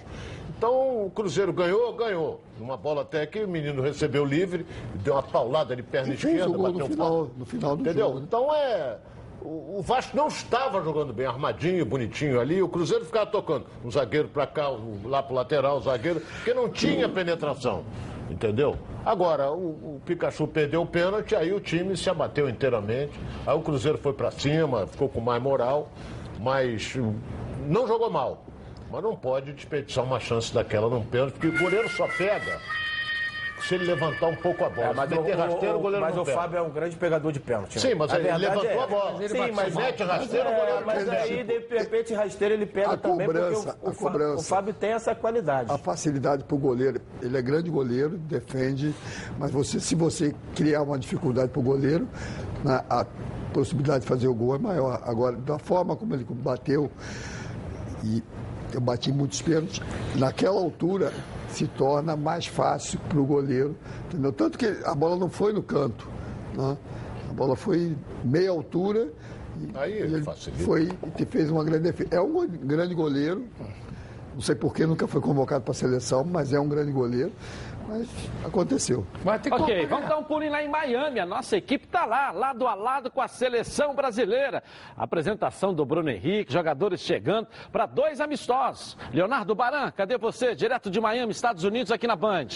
Então 0.57 1.05
o 1.05 1.09
Cruzeiro 1.09 1.53
ganhou, 1.53 1.93
ganhou. 1.93 2.41
Numa 2.59 2.75
bola 2.75 3.03
até 3.03 3.25
que 3.25 3.39
o 3.41 3.47
menino 3.47 3.81
recebeu 3.81 4.25
livre, 4.25 4.65
deu 4.95 5.13
uma 5.13 5.23
paulada 5.23 5.73
de 5.73 5.81
perna 5.81 6.11
E 6.11 6.15
esquerda, 6.15 6.49
o 6.49 6.53
gol 6.53 6.67
no 6.67 6.73
bateu 6.73 6.87
final- 6.89 7.29
no 7.37 7.45
final 7.45 7.75
do 7.77 7.81
Entendeu? 7.83 8.07
jogo, 8.07 8.19
né? 8.19 8.25
Então 8.27 8.53
é. 8.53 8.97
o 9.41 9.81
Vasco 9.81 10.17
não 10.17 10.27
estava 10.27 10.81
jogando 10.83 11.13
bem, 11.13 11.25
armadinho, 11.25 11.85
bonitinho 11.85 12.37
ali. 12.41 12.61
O 12.61 12.67
Cruzeiro 12.67 13.05
ficava 13.05 13.27
tocando 13.27 13.65
um 13.85 13.89
zagueiro 13.89 14.27
para 14.27 14.45
cá, 14.45 14.69
um 14.71 15.07
lá 15.07 15.23
para 15.23 15.31
o 15.31 15.35
lateral, 15.37 15.77
um 15.77 15.81
zagueiro, 15.81 16.19
porque 16.19 16.53
não 16.53 16.67
tinha 16.67 17.07
penetração. 17.07 17.85
Entendeu? 18.29 18.75
Agora, 19.05 19.51
o, 19.51 19.97
o, 19.97 20.01
Pikachu 20.03 20.47
perdeu 20.47 20.81
o 20.81 20.85
pênalti, 20.87 21.35
aí 21.35 21.53
o 21.53 21.59
time 21.59 21.95
se 21.95 22.09
abateu 22.09 22.49
inteiramente. 22.49 23.11
Aí 23.45 23.55
o 23.55 23.61
Cruzeiro 23.61 23.99
foi 23.99 24.13
para 24.13 24.31
cima, 24.31 24.87
ficou 24.87 25.07
com 25.07 25.21
mais 25.21 25.39
moral, 25.41 25.89
mas 26.39 26.93
não 27.67 27.87
jogou 27.87 28.09
mal. 28.09 28.43
Mas 28.91 29.03
não 29.03 29.15
pode 29.15 29.51
desperdiçar 29.53 30.03
uma 30.03 30.19
chance 30.19 30.53
daquela 30.53 30.89
num 30.89 31.03
pênalti, 31.03 31.33
porque 31.33 31.47
o 31.47 31.59
goleiro 31.59 31.89
só 31.89 32.07
pega 32.07 32.59
se 33.67 33.75
ele 33.75 33.85
levantar 33.85 34.27
um 34.27 34.35
pouco 34.35 34.63
a 34.63 34.69
bola. 34.69 34.87
É, 34.89 34.93
mas 34.93 35.09
se 35.09 35.15
meter 35.15 35.35
o, 35.35 35.37
rasteiro, 35.39 35.75
o 35.75 35.79
goleiro 35.79 36.05
mas 36.05 36.15
não 36.15 36.21
o 36.21 36.25
pega. 36.25 36.37
Fábio 36.37 36.57
é 36.57 36.61
um 36.61 36.69
grande 36.69 36.95
pegador 36.95 37.31
de 37.31 37.39
pênalti. 37.39 37.79
Sim, 37.79 37.95
mas 37.95 38.13
ele 38.13 38.37
levantou 38.37 38.69
é, 38.69 38.83
a 38.83 38.87
bola. 38.87 39.11
Mas 39.19 39.31
Sim, 39.31 39.51
mas 39.51 39.73
se 39.73 39.79
mete 39.79 40.03
rasteiro, 40.03 40.49
o 40.49 40.55
goleiro 40.55 40.85
Mas 40.85 41.09
aí, 41.09 41.43
de 41.43 41.59
repente, 41.69 42.13
rasteiro 42.13 42.53
ele 42.53 42.65
pega 42.65 42.91
a 42.91 42.97
também, 42.97 43.25
cobrança, 43.25 43.73
porque 43.73 43.85
o, 43.85 43.89
o, 43.89 43.91
a 43.91 43.95
cobrança. 43.95 44.41
o 44.41 44.43
Fábio 44.43 44.73
tem 44.73 44.91
essa 44.91 45.15
qualidade. 45.15 45.71
A 45.71 45.77
facilidade 45.77 46.43
para 46.43 46.55
o 46.55 46.59
goleiro. 46.59 47.01
Ele 47.21 47.37
é 47.37 47.41
grande 47.41 47.69
goleiro, 47.69 48.17
defende, 48.17 48.93
mas 49.39 49.51
você, 49.51 49.79
se 49.79 49.95
você 49.95 50.35
criar 50.55 50.83
uma 50.83 50.99
dificuldade 50.99 51.49
para 51.49 51.59
o 51.59 51.63
goleiro, 51.63 52.07
na, 52.63 52.83
a 52.89 53.05
possibilidade 53.55 54.01
de 54.01 54.07
fazer 54.07 54.27
o 54.27 54.33
gol 54.33 54.55
é 54.55 54.59
maior. 54.59 55.01
Agora, 55.05 55.37
da 55.37 55.57
forma 55.57 55.95
como 55.95 56.13
ele 56.13 56.25
bateu, 56.29 56.91
e 58.03 58.21
eu 58.73 58.81
bati 58.81 59.11
muitos 59.11 59.41
pênaltis, 59.41 59.81
naquela 60.15 60.59
altura 60.59 61.13
se 61.49 61.65
torna 61.67 62.17
mais 62.17 62.45
fácil 62.45 62.99
para 63.07 63.17
o 63.17 63.25
goleiro, 63.25 63.75
entendeu? 64.07 64.33
Tanto 64.33 64.57
que 64.57 64.65
a 64.83 64.93
bola 64.93 65.15
não 65.15 65.29
foi 65.29 65.53
no 65.53 65.63
canto, 65.63 66.07
né? 66.53 66.77
a 67.29 67.33
bola 67.33 67.55
foi 67.55 67.95
meia 68.25 68.49
altura 68.49 69.07
e, 69.57 69.77
Aí 69.77 69.93
ele 69.93 70.21
facilita. 70.21 70.63
foi 70.63 70.89
e 71.17 71.25
fez 71.25 71.49
uma 71.49 71.63
grande 71.63 71.83
defesa. 71.83 72.09
É 72.11 72.19
um 72.19 72.45
grande 72.45 72.93
goleiro, 72.93 73.45
não 74.33 74.41
sei 74.41 74.55
por 74.55 74.73
que 74.73 74.85
nunca 74.85 75.07
foi 75.07 75.21
convocado 75.21 75.63
para 75.63 75.71
a 75.71 75.75
seleção, 75.75 76.25
mas 76.25 76.51
é 76.51 76.59
um 76.59 76.67
grande 76.67 76.91
goleiro. 76.91 77.31
Mas 77.87 78.07
aconteceu. 78.43 79.05
ok, 79.51 79.85
vamos 79.85 80.09
dar 80.09 80.17
um 80.17 80.23
pulinho 80.23 80.51
lá 80.51 80.63
em 80.63 80.69
Miami. 80.69 81.19
A 81.19 81.25
nossa 81.25 81.55
equipe 81.55 81.85
está 81.85 82.05
lá, 82.05 82.31
lado 82.31 82.67
a 82.67 82.73
lado 82.73 83.11
com 83.11 83.21
a 83.21 83.27
seleção 83.27 83.93
brasileira. 83.93 84.63
Apresentação 84.97 85.73
do 85.73 85.85
Bruno 85.85 86.09
Henrique, 86.09 86.51
jogadores 86.51 87.01
chegando 87.01 87.47
para 87.71 87.85
dois 87.85 88.19
amistosos. 88.19 88.97
Leonardo 89.13 89.53
Baran, 89.53 89.91
cadê 89.91 90.17
você? 90.17 90.55
Direto 90.55 90.89
de 90.89 90.99
Miami, 90.99 91.31
Estados 91.31 91.63
Unidos, 91.63 91.91
aqui 91.91 92.07
na 92.07 92.15
Band. 92.15 92.47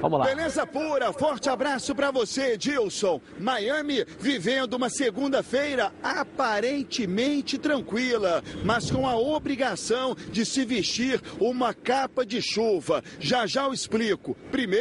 Vamos 0.00 0.18
lá. 0.18 0.24
Beleza 0.24 0.66
pura, 0.66 1.12
forte 1.12 1.48
abraço 1.48 1.94
para 1.94 2.10
você, 2.10 2.56
Dilson. 2.56 3.20
Miami 3.38 4.04
vivendo 4.18 4.74
uma 4.74 4.90
segunda-feira 4.90 5.92
aparentemente 6.02 7.56
tranquila, 7.56 8.42
mas 8.64 8.90
com 8.90 9.06
a 9.06 9.16
obrigação 9.16 10.16
de 10.30 10.44
se 10.44 10.64
vestir 10.64 11.22
uma 11.38 11.72
capa 11.72 12.26
de 12.26 12.42
chuva. 12.42 13.02
Já 13.20 13.46
já 13.46 13.64
eu 13.64 13.72
explico. 13.72 14.36
Primeiro, 14.50 14.71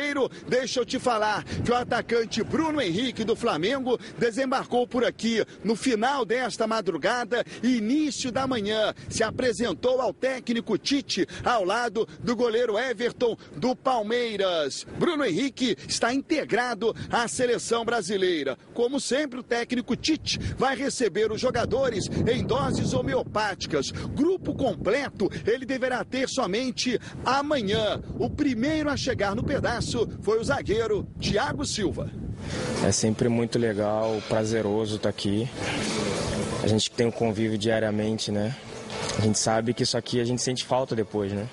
deixa 0.48 0.80
eu 0.80 0.86
te 0.86 0.98
falar 0.98 1.44
que 1.44 1.72
o 1.72 1.76
atacante 1.76 2.42
Bruno 2.44 2.82
Henrique 2.82 3.26
do 3.26 3.36
Flamengo 3.36 4.00
desembarcou 4.18 4.88
por 4.88 5.04
aqui 5.04 5.44
no 5.64 5.76
final 5.76 6.24
desta 6.24 6.66
madrugada 6.66 7.44
e 7.62 7.78
início 7.78 8.32
da 8.32 8.48
manhã. 8.48 8.94
Se 9.10 9.22
apresentou 9.22 10.00
ao 10.00 10.14
técnico 10.14 10.78
Tite 10.78 11.28
ao 11.44 11.66
lado 11.66 12.08
do 12.22 12.36
goleiro 12.36 12.78
Everton 12.78 13.36
do 13.58 13.76
Palmeiras. 13.76 14.86
Bruno 14.98 15.26
Henrique 15.26 15.76
está 15.88 16.14
integrado 16.14 16.96
à 17.10 17.28
seleção 17.28 17.84
brasileira. 17.84 18.58
Como 18.74 19.00
sempre, 19.00 19.40
o 19.42 19.44
técnico 19.44 19.96
Tite 19.96 20.40
vai 20.58 20.76
receber 20.76 21.32
os 21.32 21.42
jogadores 21.42 22.06
em 22.32 22.46
doses 22.46 22.94
homeopáticas. 22.94 23.92
Grupo 23.92 24.54
completo 24.54 25.30
ele 25.46 25.66
deverá 25.66 26.04
ter 26.06 26.30
somente 26.30 26.98
amanhã. 27.26 28.02
O 28.18 28.30
primeiro 28.30 28.90
a 28.90 28.96
chegar 28.96 29.36
no 29.36 29.44
pedaço 29.44 29.81
foi 30.22 30.40
o 30.40 30.44
zagueiro 30.44 31.08
Thiago 31.20 31.66
Silva. 31.66 32.10
É 32.86 32.92
sempre 32.92 33.30
muito 33.30 33.60
legal, 33.60 34.22
prazeroso 34.28 34.96
estar 34.96 35.10
aqui. 35.10 35.48
A 36.64 36.68
gente 36.68 36.92
tem 36.92 37.08
um 37.08 37.12
convívio 37.12 37.58
diariamente, 37.58 38.32
né? 38.32 38.56
A 39.18 39.22
gente 39.22 39.38
sabe 39.38 39.74
que 39.74 39.84
isso 39.84 39.98
aqui 39.98 40.20
a 40.20 40.24
gente 40.24 40.42
sente 40.42 40.64
falta 40.64 40.96
depois, 40.96 41.32
né? 41.32 41.48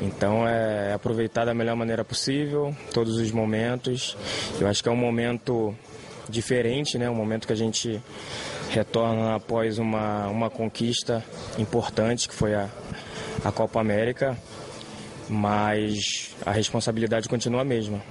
Então 0.00 0.48
é 0.48 0.92
aproveitar 0.94 1.44
da 1.44 1.52
melhor 1.52 1.76
maneira 1.76 2.04
possível, 2.04 2.74
todos 2.92 3.16
os 3.16 3.30
momentos. 3.30 4.16
Eu 4.58 4.66
acho 4.66 4.82
que 4.82 4.88
é 4.88 4.92
um 4.92 4.96
momento 4.96 5.74
diferente, 6.28 6.96
né? 6.96 7.10
Um 7.10 7.14
momento 7.14 7.46
que 7.46 7.52
a 7.52 7.56
gente 7.56 8.00
retorna 8.70 9.34
após 9.34 9.78
uma, 9.78 10.28
uma 10.28 10.48
conquista 10.48 11.24
importante, 11.58 12.28
que 12.28 12.34
foi 12.34 12.54
a, 12.54 12.68
a 13.44 13.52
Copa 13.52 13.80
América, 13.80 14.38
mas 15.30 16.34
a 16.44 16.50
responsabilidade 16.50 17.28
continua 17.28 17.62
a 17.62 17.64
mesma. 17.64 18.02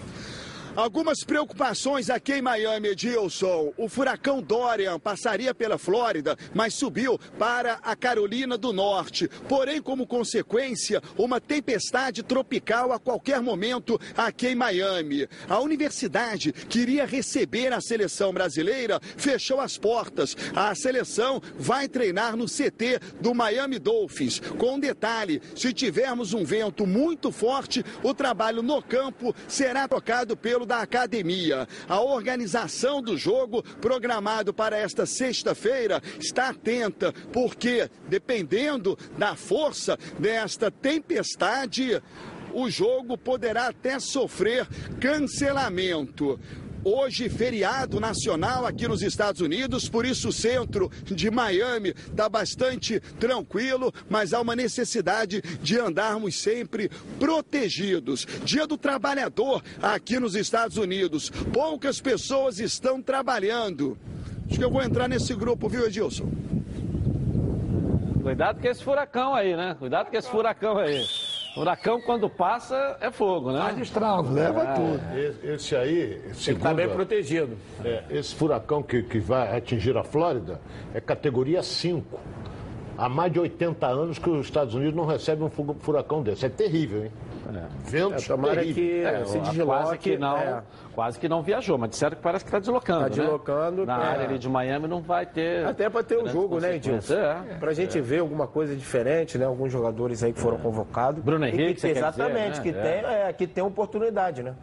Algumas 0.80 1.26
preocupações 1.26 2.10
aqui 2.10 2.36
em 2.36 2.42
Miami, 2.42 2.88
Edilson. 2.88 3.74
O 3.76 3.90
furacão 3.90 4.42
Dorian 4.42 4.98
passaria 4.98 5.54
pela 5.54 5.78
Flórida, 5.78 6.38
mas 6.54 6.74
subiu 6.74 7.20
para 7.38 7.80
a 7.84 7.98
Carolina 7.98 8.58
do 8.58 8.72
Norte. 8.72 9.28
Porém, 9.50 9.82
como 9.82 10.08
consequência, 10.08 11.04
uma 11.18 11.42
tempestade 11.42 12.24
tropical 12.24 12.94
a 12.94 12.98
qualquer 12.98 13.42
momento 13.42 14.00
aqui 14.16 14.48
em 14.48 14.56
Miami. 14.56 15.28
A 15.50 15.60
universidade 15.60 16.54
que 16.54 16.80
iria 16.80 17.06
receber 17.06 17.74
a 17.74 17.82
seleção 17.82 18.32
brasileira 18.32 19.02
fechou 19.18 19.60
as 19.60 19.78
portas. 19.78 20.34
A 20.56 20.74
seleção 20.76 21.42
vai 21.58 21.90
treinar 21.90 22.38
no 22.38 22.46
CT 22.46 23.02
do 23.20 23.34
Miami 23.34 23.80
Dolphins. 23.80 24.40
Com 24.58 24.76
um 24.76 24.80
detalhe: 24.80 25.42
se 25.58 25.74
tivermos 25.74 26.34
um 26.34 26.46
vento 26.46 26.88
muito 26.88 27.34
forte, 27.34 27.84
o 28.02 28.14
trabalho 28.14 28.64
no 28.64 28.82
campo 28.82 29.36
será 29.46 29.86
tocado 29.86 30.38
pelo 30.38 30.69
da 30.70 30.82
academia. 30.82 31.68
A 31.88 32.00
organização 32.00 33.02
do 33.02 33.18
jogo, 33.18 33.64
programado 33.82 34.54
para 34.54 34.78
esta 34.78 35.04
sexta-feira, 35.04 36.00
está 36.20 36.50
atenta, 36.50 37.12
porque 37.34 37.90
dependendo 38.08 38.96
da 39.18 39.36
força 39.36 39.98
desta 40.20 40.70
tempestade, 40.70 42.00
o 42.54 42.70
jogo 42.70 43.18
poderá 43.18 43.68
até 43.68 44.00
sofrer 44.00 44.68
cancelamento. 45.00 46.40
Hoje, 46.92 47.30
feriado 47.30 48.00
nacional 48.00 48.66
aqui 48.66 48.88
nos 48.88 49.04
Estados 49.04 49.42
Unidos, 49.42 49.88
por 49.88 50.08
isso 50.08 50.30
o 50.30 50.34
centro 50.34 50.90
de 51.06 51.30
Miami 51.30 51.90
está 51.90 52.28
bastante 52.28 53.00
tranquilo, 53.20 53.94
mas 54.10 54.34
há 54.34 54.42
uma 54.42 54.56
necessidade 54.56 55.40
de 55.62 55.80
andarmos 55.80 56.42
sempre 56.42 56.90
protegidos. 57.20 58.26
Dia 58.44 58.66
do 58.66 58.76
Trabalhador 58.76 59.62
aqui 59.80 60.20
nos 60.20 60.34
Estados 60.34 60.78
Unidos. 60.78 61.30
Poucas 61.54 62.02
pessoas 62.02 62.58
estão 62.58 63.04
trabalhando. 63.04 63.96
Acho 64.50 64.58
que 64.58 64.66
eu 64.66 64.72
vou 64.72 64.82
entrar 64.82 65.08
nesse 65.08 65.36
grupo, 65.36 65.70
viu, 65.70 65.86
Edilson? 65.86 66.28
Cuidado 68.24 68.60
com 68.60 68.68
esse 68.68 68.84
furacão 68.84 69.36
aí, 69.36 69.56
né? 69.56 69.76
Cuidado 69.78 70.10
com 70.10 70.18
esse 70.18 70.28
furacão 70.28 70.80
aí. 70.80 71.06
Furacão, 71.60 72.00
quando 72.00 72.30
passa, 72.30 72.96
é 73.02 73.12
fogo, 73.12 73.52
né? 73.52 73.60
Faz 73.60 73.78
estrago. 73.80 74.32
Leva 74.32 74.62
É. 74.62 74.74
tudo. 74.76 75.18
Esse, 75.20 75.48
esse 75.48 75.76
aí, 75.76 76.22
segundo, 76.34 76.64
tá 76.64 76.74
bem 76.74 76.88
protegido. 76.88 77.58
é, 77.84 78.02
esse 78.10 78.34
furacão 78.34 78.82
que, 78.82 79.04
que 79.04 79.20
vai 79.20 79.58
atingir 79.58 79.98
a 79.98 80.04
Flórida 80.06 80.62
é 80.94 81.02
categoria 81.02 81.62
5. 81.62 82.18
Há 83.02 83.08
mais 83.08 83.32
de 83.32 83.40
80 83.40 83.88
anos 83.88 84.20
que 84.20 84.30
os 84.30 84.46
Estados 84.46 84.76
Unidos 84.76 84.94
não 84.94 85.06
recebem 85.06 85.46
um 85.46 85.50
fu- 85.50 85.76
furacão 85.80 86.22
desse. 86.22 86.46
É 86.46 86.50
terrível, 86.50 87.06
hein? 87.06 87.12
Ventos 87.86 88.26
É, 88.26 88.28
tomara 88.28 88.56
terríveis. 88.56 88.76
que 88.76 89.04
É, 89.04 89.26
se 89.26 89.40
quase 89.40 89.52
desloque. 89.58 89.98
que 89.98 90.18
não, 90.18 90.38
é. 90.38 90.62
quase 90.94 91.18
que 91.20 91.30
não 91.30 91.42
viajou, 91.42 91.78
mas 91.78 91.90
disseram 91.92 92.16
que 92.18 92.22
parece 92.22 92.44
que 92.44 92.50
está 92.50 92.60
deslocando. 92.60 93.02
Tá 93.04 93.08
deslocando, 93.08 93.86
Né? 93.86 93.86
Na 93.88 94.04
é. 94.04 94.08
área 94.08 94.26
ali 94.26 94.38
de 94.38 94.50
Miami 94.50 94.88
não 94.88 95.02
vai 95.02 95.26
ter. 95.26 95.66
Até 95.66 95.90
para 95.90 96.04
ter 96.04 96.16
o 96.16 96.24
grandes 96.24 96.34
jogo, 96.34 96.60
né. 96.60 96.76
Edilson? 96.76 97.14
É. 97.16 97.36
Pra 97.60 97.74
gente 97.74 98.00
ver 98.02 98.20
alguma 98.20 98.46
coisa 98.48 98.76
diferente, 98.76 99.38
né? 99.38 99.46
Alguns 99.46 99.72
jogadores 99.72 100.22
aí 100.22 100.34
que 100.34 100.40
foram 100.40 100.58
convocados. 100.58 101.24
Bruno 101.24 101.46
que- 101.46 101.52
Henrique, 101.56 101.82
quer 101.82 101.98
Exatamente, 101.98 102.50
dizer, 102.60 102.62
que, 102.64 102.72
né? 102.74 102.82
tem, 102.82 103.12
é, 103.12 103.34
que 103.34 103.48
tem 103.48 103.64
oportunidade, 103.64 104.44
né? 104.44 104.54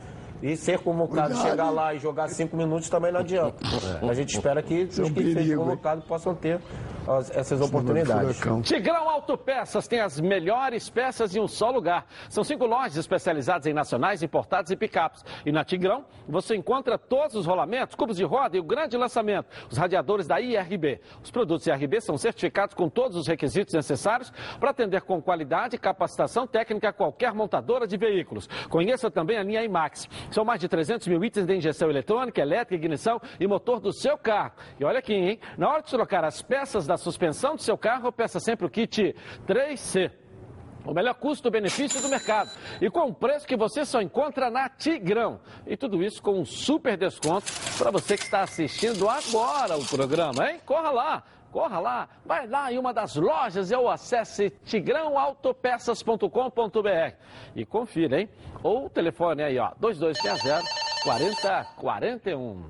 E 0.43 0.57
ser 0.57 0.78
convocado, 0.80 1.34
Cuidado. 1.34 1.49
chegar 1.51 1.70
lá 1.70 1.95
e 1.95 1.99
jogar 1.99 2.28
cinco 2.28 2.57
minutos 2.57 2.89
também 2.91 3.11
não 3.11 3.20
adianta. 3.20 3.57
A 4.09 4.14
gente 4.14 4.34
espera 4.34 4.62
que 4.62 4.74
é 4.74 5.01
um 5.03 5.05
os 5.07 5.11
que 5.11 5.22
sejam 5.22 5.34
perigo, 5.34 5.62
convocados 5.64 6.05
possam 6.05 6.34
ter 6.34 6.61
as- 7.09 7.30
essas 7.34 7.61
oportunidades. 7.61 8.39
Tigrão 8.64 9.09
Autopeças 9.09 9.87
tem 9.89 10.01
as 10.01 10.20
melhores 10.20 10.91
peças 10.91 11.34
em 11.34 11.41
um 11.41 11.49
só 11.49 11.70
lugar. 11.70 12.05
São 12.28 12.45
cinco 12.45 12.66
lojas 12.66 12.97
especializadas 12.97 13.66
em 13.66 13.72
nacionais, 13.72 14.22
importados 14.22 14.70
e 14.70 14.76
picapes. 14.76 15.24
E 15.45 15.51
na 15.53 15.64
Tigrão 15.64 16.05
você 16.28 16.55
encontra 16.55 16.99
todos 16.99 17.34
os 17.37 17.47
rolamentos, 17.47 17.95
cubos 17.95 18.16
de 18.16 18.24
roda 18.24 18.57
e 18.57 18.61
o 18.61 18.64
grande 18.64 18.97
lançamento, 18.97 19.47
os 19.70 19.78
radiadores 19.78 20.26
da 20.26 20.41
IRB. 20.41 21.01
Os 21.22 21.30
produtos 21.30 21.66
IRB 21.66 22.01
são 22.01 22.18
certificados 22.18 22.74
com 22.74 22.89
todos 22.89 23.16
os 23.16 23.26
requisitos 23.26 23.72
necessários 23.74 24.32
para 24.61 24.70
atender 24.70 25.03
com 25.03 25.20
qualidade 25.22 25.76
e 25.76 25.78
capacitação 25.78 26.47
técnica 26.47 26.93
qualquer 26.93 27.32
montadora 27.32 27.87
de 27.87 27.97
veículos. 27.97 28.49
Conheça 28.68 29.11
também 29.11 29.39
a 29.39 29.43
linha 29.43 29.62
IMAX. 29.64 30.09
São 30.31 30.45
mais 30.45 30.61
de 30.61 30.68
300 30.68 31.07
mil 31.09 31.22
itens 31.24 31.47
de 31.47 31.55
injeção 31.55 31.89
eletrônica, 31.89 32.41
elétrica, 32.41 32.74
ignição 32.74 33.20
e 33.39 33.47
motor 33.47 33.81
do 33.81 33.93
seu 33.93 34.18
carro. 34.18 34.53
E 34.79 34.85
olha 34.85 34.99
aqui, 34.99 35.14
hein? 35.14 35.41
Na 35.57 35.68
hora 35.68 35.83
de 35.83 35.91
trocar 35.91 36.24
as 36.24 36.43
peças 36.43 36.87
da 36.87 36.97
suspensão 36.97 37.57
do 37.57 37.62
seu 37.62 37.77
carro, 37.79 38.12
peça 38.12 38.41
sempre 38.41 38.66
o 38.66 38.70
kit 38.70 39.14
3C. 39.47 40.11
O 40.85 40.95
melhor 40.95 41.14
custo-benefício 41.14 42.01
do 42.01 42.09
mercado. 42.09 42.49
E 42.81 42.89
com 42.89 43.07
um 43.07 43.12
preço 43.12 43.47
que 43.47 43.57
você 43.57 43.85
só 43.85 44.01
encontra 44.01 44.49
na 44.49 44.68
Tigrão. 44.68 45.41
E 45.66 45.77
tudo 45.77 46.01
isso 46.03 46.22
com 46.22 46.39
um 46.39 46.45
super 46.45 46.97
desconto 46.97 47.53
para 47.77 47.91
você 47.91 48.16
que 48.16 48.22
está 48.22 48.43
assistindo 48.43 49.09
agora 49.09 49.77
o 49.77 49.85
programa, 49.85 50.49
hein? 50.49 50.61
Corra 50.64 50.91
lá! 50.91 51.24
Corra 51.57 51.81
lá, 51.81 52.07
vai 52.23 52.47
lá 52.47 52.71
em 52.71 52.77
uma 52.77 52.93
das 52.93 53.17
lojas 53.17 53.73
ou 53.73 53.89
acesse 53.89 54.51
tigrãoautopeças.com.br 54.67 57.17
e 57.55 57.65
confira, 57.65 58.21
hein? 58.21 58.29
Ou 58.63 58.85
o 58.85 58.91
telefone 58.91 59.43
aí, 59.43 59.59
ó, 59.59 59.71
2260 59.79 60.63
4041. 61.03 62.63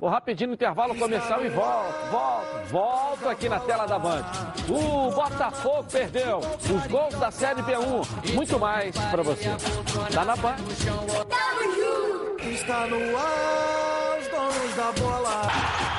Vou 0.00 0.08
rapidinho 0.08 0.54
intervalo 0.54 0.98
comercial 0.98 1.44
e 1.44 1.50
volto, 1.50 2.10
volto, 2.10 2.68
volto 2.70 3.28
aqui 3.28 3.46
na 3.46 3.60
tela 3.60 3.84
da 3.84 3.98
Band. 3.98 4.24
O 4.70 5.10
Botafogo 5.10 5.84
perdeu 5.92 6.38
os 6.38 6.86
gols 6.86 7.14
da 7.16 7.30
Série 7.30 7.60
B1. 7.60 8.34
Muito 8.34 8.58
mais 8.58 8.96
para 9.10 9.22
você. 9.22 9.50
Tá 10.14 10.24
na 10.24 10.36
Band. 10.36 10.56
Está 12.50 12.86
no 12.86 13.18
ar, 13.18 14.18
os 14.18 14.28
donos 14.28 14.74
da 14.76 14.92
bola. 14.92 15.89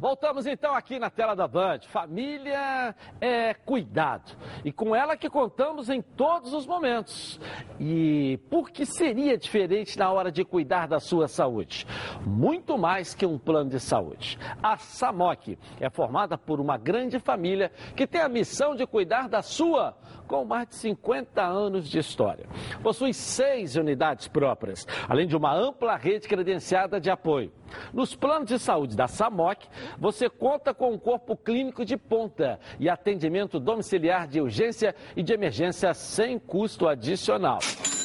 Voltamos 0.00 0.46
então 0.46 0.74
aqui 0.74 0.98
na 0.98 1.10
tela 1.10 1.36
da 1.36 1.46
Band. 1.46 1.80
Família 1.80 2.94
é 3.20 3.52
cuidado. 3.52 4.34
E 4.64 4.72
com 4.72 4.96
ela 4.96 5.14
que 5.14 5.28
contamos 5.28 5.90
em 5.90 6.00
todos 6.00 6.54
os 6.54 6.66
momentos. 6.66 7.38
E 7.78 8.38
por 8.48 8.70
que 8.70 8.86
seria 8.86 9.36
diferente 9.36 9.98
na 9.98 10.10
hora 10.10 10.32
de 10.32 10.42
cuidar 10.42 10.88
da 10.88 10.98
sua 10.98 11.28
saúde? 11.28 11.86
Muito 12.24 12.78
mais 12.78 13.14
que 13.14 13.26
um 13.26 13.38
plano 13.38 13.68
de 13.68 13.78
saúde. 13.78 14.38
A 14.62 14.78
SAMOC 14.78 15.58
é 15.78 15.90
formada 15.90 16.38
por 16.38 16.60
uma 16.60 16.78
grande 16.78 17.18
família 17.18 17.70
que 17.94 18.06
tem 18.06 18.22
a 18.22 18.28
missão 18.28 18.74
de 18.74 18.86
cuidar 18.86 19.28
da 19.28 19.42
sua 19.42 19.94
com 20.26 20.46
mais 20.46 20.66
de 20.68 20.76
50 20.76 21.42
anos 21.42 21.86
de 21.86 21.98
história. 21.98 22.46
Possui 22.82 23.12
seis 23.12 23.76
unidades 23.76 24.28
próprias, 24.28 24.86
além 25.06 25.26
de 25.26 25.36
uma 25.36 25.54
ampla 25.54 25.96
rede 25.96 26.26
credenciada 26.26 26.98
de 26.98 27.10
apoio. 27.10 27.52
Nos 27.92 28.14
planos 28.14 28.48
de 28.48 28.58
saúde 28.58 28.96
da 28.96 29.06
SAMOC, 29.06 29.66
você 29.98 30.28
conta 30.28 30.72
com 30.72 30.92
um 30.92 30.98
corpo 30.98 31.36
clínico 31.36 31.84
de 31.84 31.96
ponta 31.96 32.58
e 32.78 32.88
atendimento 32.88 33.58
domiciliar 33.58 34.26
de 34.26 34.40
urgência 34.40 34.94
e 35.16 35.22
de 35.22 35.32
emergência 35.32 35.92
sem 35.94 36.38
custo 36.38 36.88
adicional. 36.88 37.58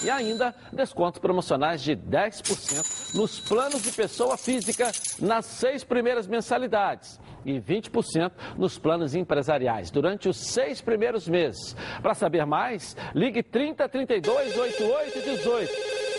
E 0.04 0.10
ainda 0.10 0.54
descontos 0.72 1.20
promocionais 1.20 1.82
de 1.82 1.96
10% 1.96 3.16
nos 3.16 3.40
planos 3.40 3.82
de 3.82 3.92
pessoa 3.92 4.38
física 4.38 4.92
nas 5.20 5.46
seis 5.46 5.84
primeiras 5.84 6.28
mensalidades 6.28 7.20
e 7.46 7.60
20% 7.60 8.32
nos 8.58 8.78
planos 8.78 9.16
empresariais 9.16 9.92
durante 9.92 10.28
os 10.28 10.38
seis 10.38 10.82
primeiros 10.82 11.28
meses. 11.28 11.76
Para 12.02 12.14
saber 12.14 12.46
mais, 12.46 12.96
ligue 13.14 13.42
30 13.44 13.88
32 13.88 14.58
88 14.58 15.22
18. 15.22 15.72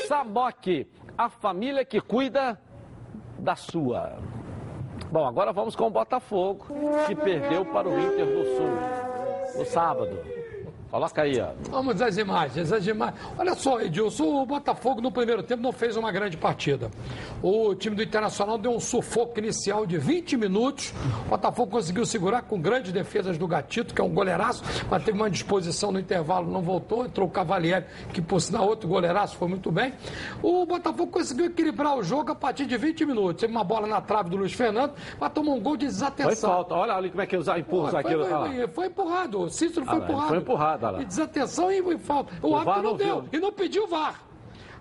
SAMOC, 0.06 0.86
a 1.18 1.28
família 1.28 1.84
que 1.84 2.00
cuida 2.00 2.60
da 3.46 3.54
sua. 3.54 4.18
Bom, 5.10 5.24
agora 5.24 5.52
vamos 5.52 5.76
com 5.76 5.86
o 5.86 5.90
Botafogo, 5.90 6.66
que 7.06 7.14
perdeu 7.14 7.64
para 7.64 7.88
o 7.88 7.96
Inter 7.98 8.26
do 8.26 8.44
Sul 8.56 9.58
no 9.58 9.64
sábado. 9.64 10.35
Coloca 10.96 11.20
aí, 11.20 11.38
ó. 11.38 11.48
Vamos 11.68 12.00
às 12.00 12.16
imagens, 12.16 12.72
as 12.72 12.86
imagens. 12.86 13.20
Olha 13.36 13.54
só, 13.54 13.78
Edilson, 13.82 14.24
o 14.42 14.46
Botafogo 14.46 15.02
no 15.02 15.12
primeiro 15.12 15.42
tempo 15.42 15.62
não 15.62 15.70
fez 15.70 15.94
uma 15.94 16.10
grande 16.10 16.38
partida. 16.38 16.90
O 17.42 17.74
time 17.74 17.94
do 17.94 18.02
Internacional 18.02 18.56
deu 18.56 18.70
um 18.70 18.80
sufoco 18.80 19.38
inicial 19.38 19.84
de 19.84 19.98
20 19.98 20.38
minutos. 20.38 20.94
O 21.26 21.28
Botafogo 21.28 21.70
conseguiu 21.70 22.06
segurar 22.06 22.40
com 22.44 22.58
grandes 22.58 22.92
defesas 22.92 23.36
do 23.36 23.46
Gatito, 23.46 23.92
que 23.94 24.00
é 24.00 24.04
um 24.04 24.08
goleiraço, 24.08 24.64
mas 24.90 25.04
teve 25.04 25.18
uma 25.18 25.28
disposição 25.28 25.92
no 25.92 26.00
intervalo, 26.00 26.50
não 26.50 26.62
voltou. 26.62 27.04
Entrou 27.04 27.28
o 27.28 27.30
Cavalieri, 27.30 27.84
que 28.14 28.22
por 28.22 28.40
sinal 28.40 28.66
outro 28.66 28.88
goleiraço, 28.88 29.36
foi 29.36 29.48
muito 29.48 29.70
bem. 29.70 29.92
O 30.42 30.64
Botafogo 30.64 31.12
conseguiu 31.12 31.44
equilibrar 31.44 31.94
o 31.98 32.02
jogo 32.02 32.32
a 32.32 32.34
partir 32.34 32.64
de 32.64 32.78
20 32.78 33.04
minutos. 33.04 33.42
Teve 33.42 33.52
uma 33.52 33.64
bola 33.64 33.86
na 33.86 34.00
trave 34.00 34.30
do 34.30 34.36
Luiz 34.38 34.54
Fernando, 34.54 34.94
mas 35.20 35.30
tomou 35.30 35.56
um 35.56 35.60
gol 35.60 35.76
de 35.76 35.84
desatenção. 35.84 36.32
Foi 36.32 36.36
falta. 36.40 36.74
Olha 36.74 36.94
ali 36.94 37.10
como 37.10 37.20
é 37.20 37.26
que 37.26 37.36
os 37.36 37.46
empurros 37.48 37.90
Foi, 37.90 38.00
aquilo. 38.00 38.24
foi, 38.24 38.38
foi, 38.56 38.68
foi 38.68 38.86
empurrado. 38.86 39.40
O 39.42 39.50
Cícero 39.50 39.84
foi 39.84 39.94
Ah, 39.94 39.98
empurrado. 39.98 40.28
foi 40.28 40.38
empurrado, 40.38 40.85
lá. 40.90 41.02
E 41.02 41.04
desatenção 41.04 41.70
e, 41.70 41.78
e 41.78 41.98
falta. 41.98 42.32
O, 42.42 42.50
O 42.50 42.56
árbitro 42.56 42.82
não, 42.82 42.96
deu. 42.96 43.22
viu. 43.22 43.30
E 43.32 43.38
não 43.38 43.52
pediu 43.52 43.84
o 43.84 43.86
VAR. 43.86 44.20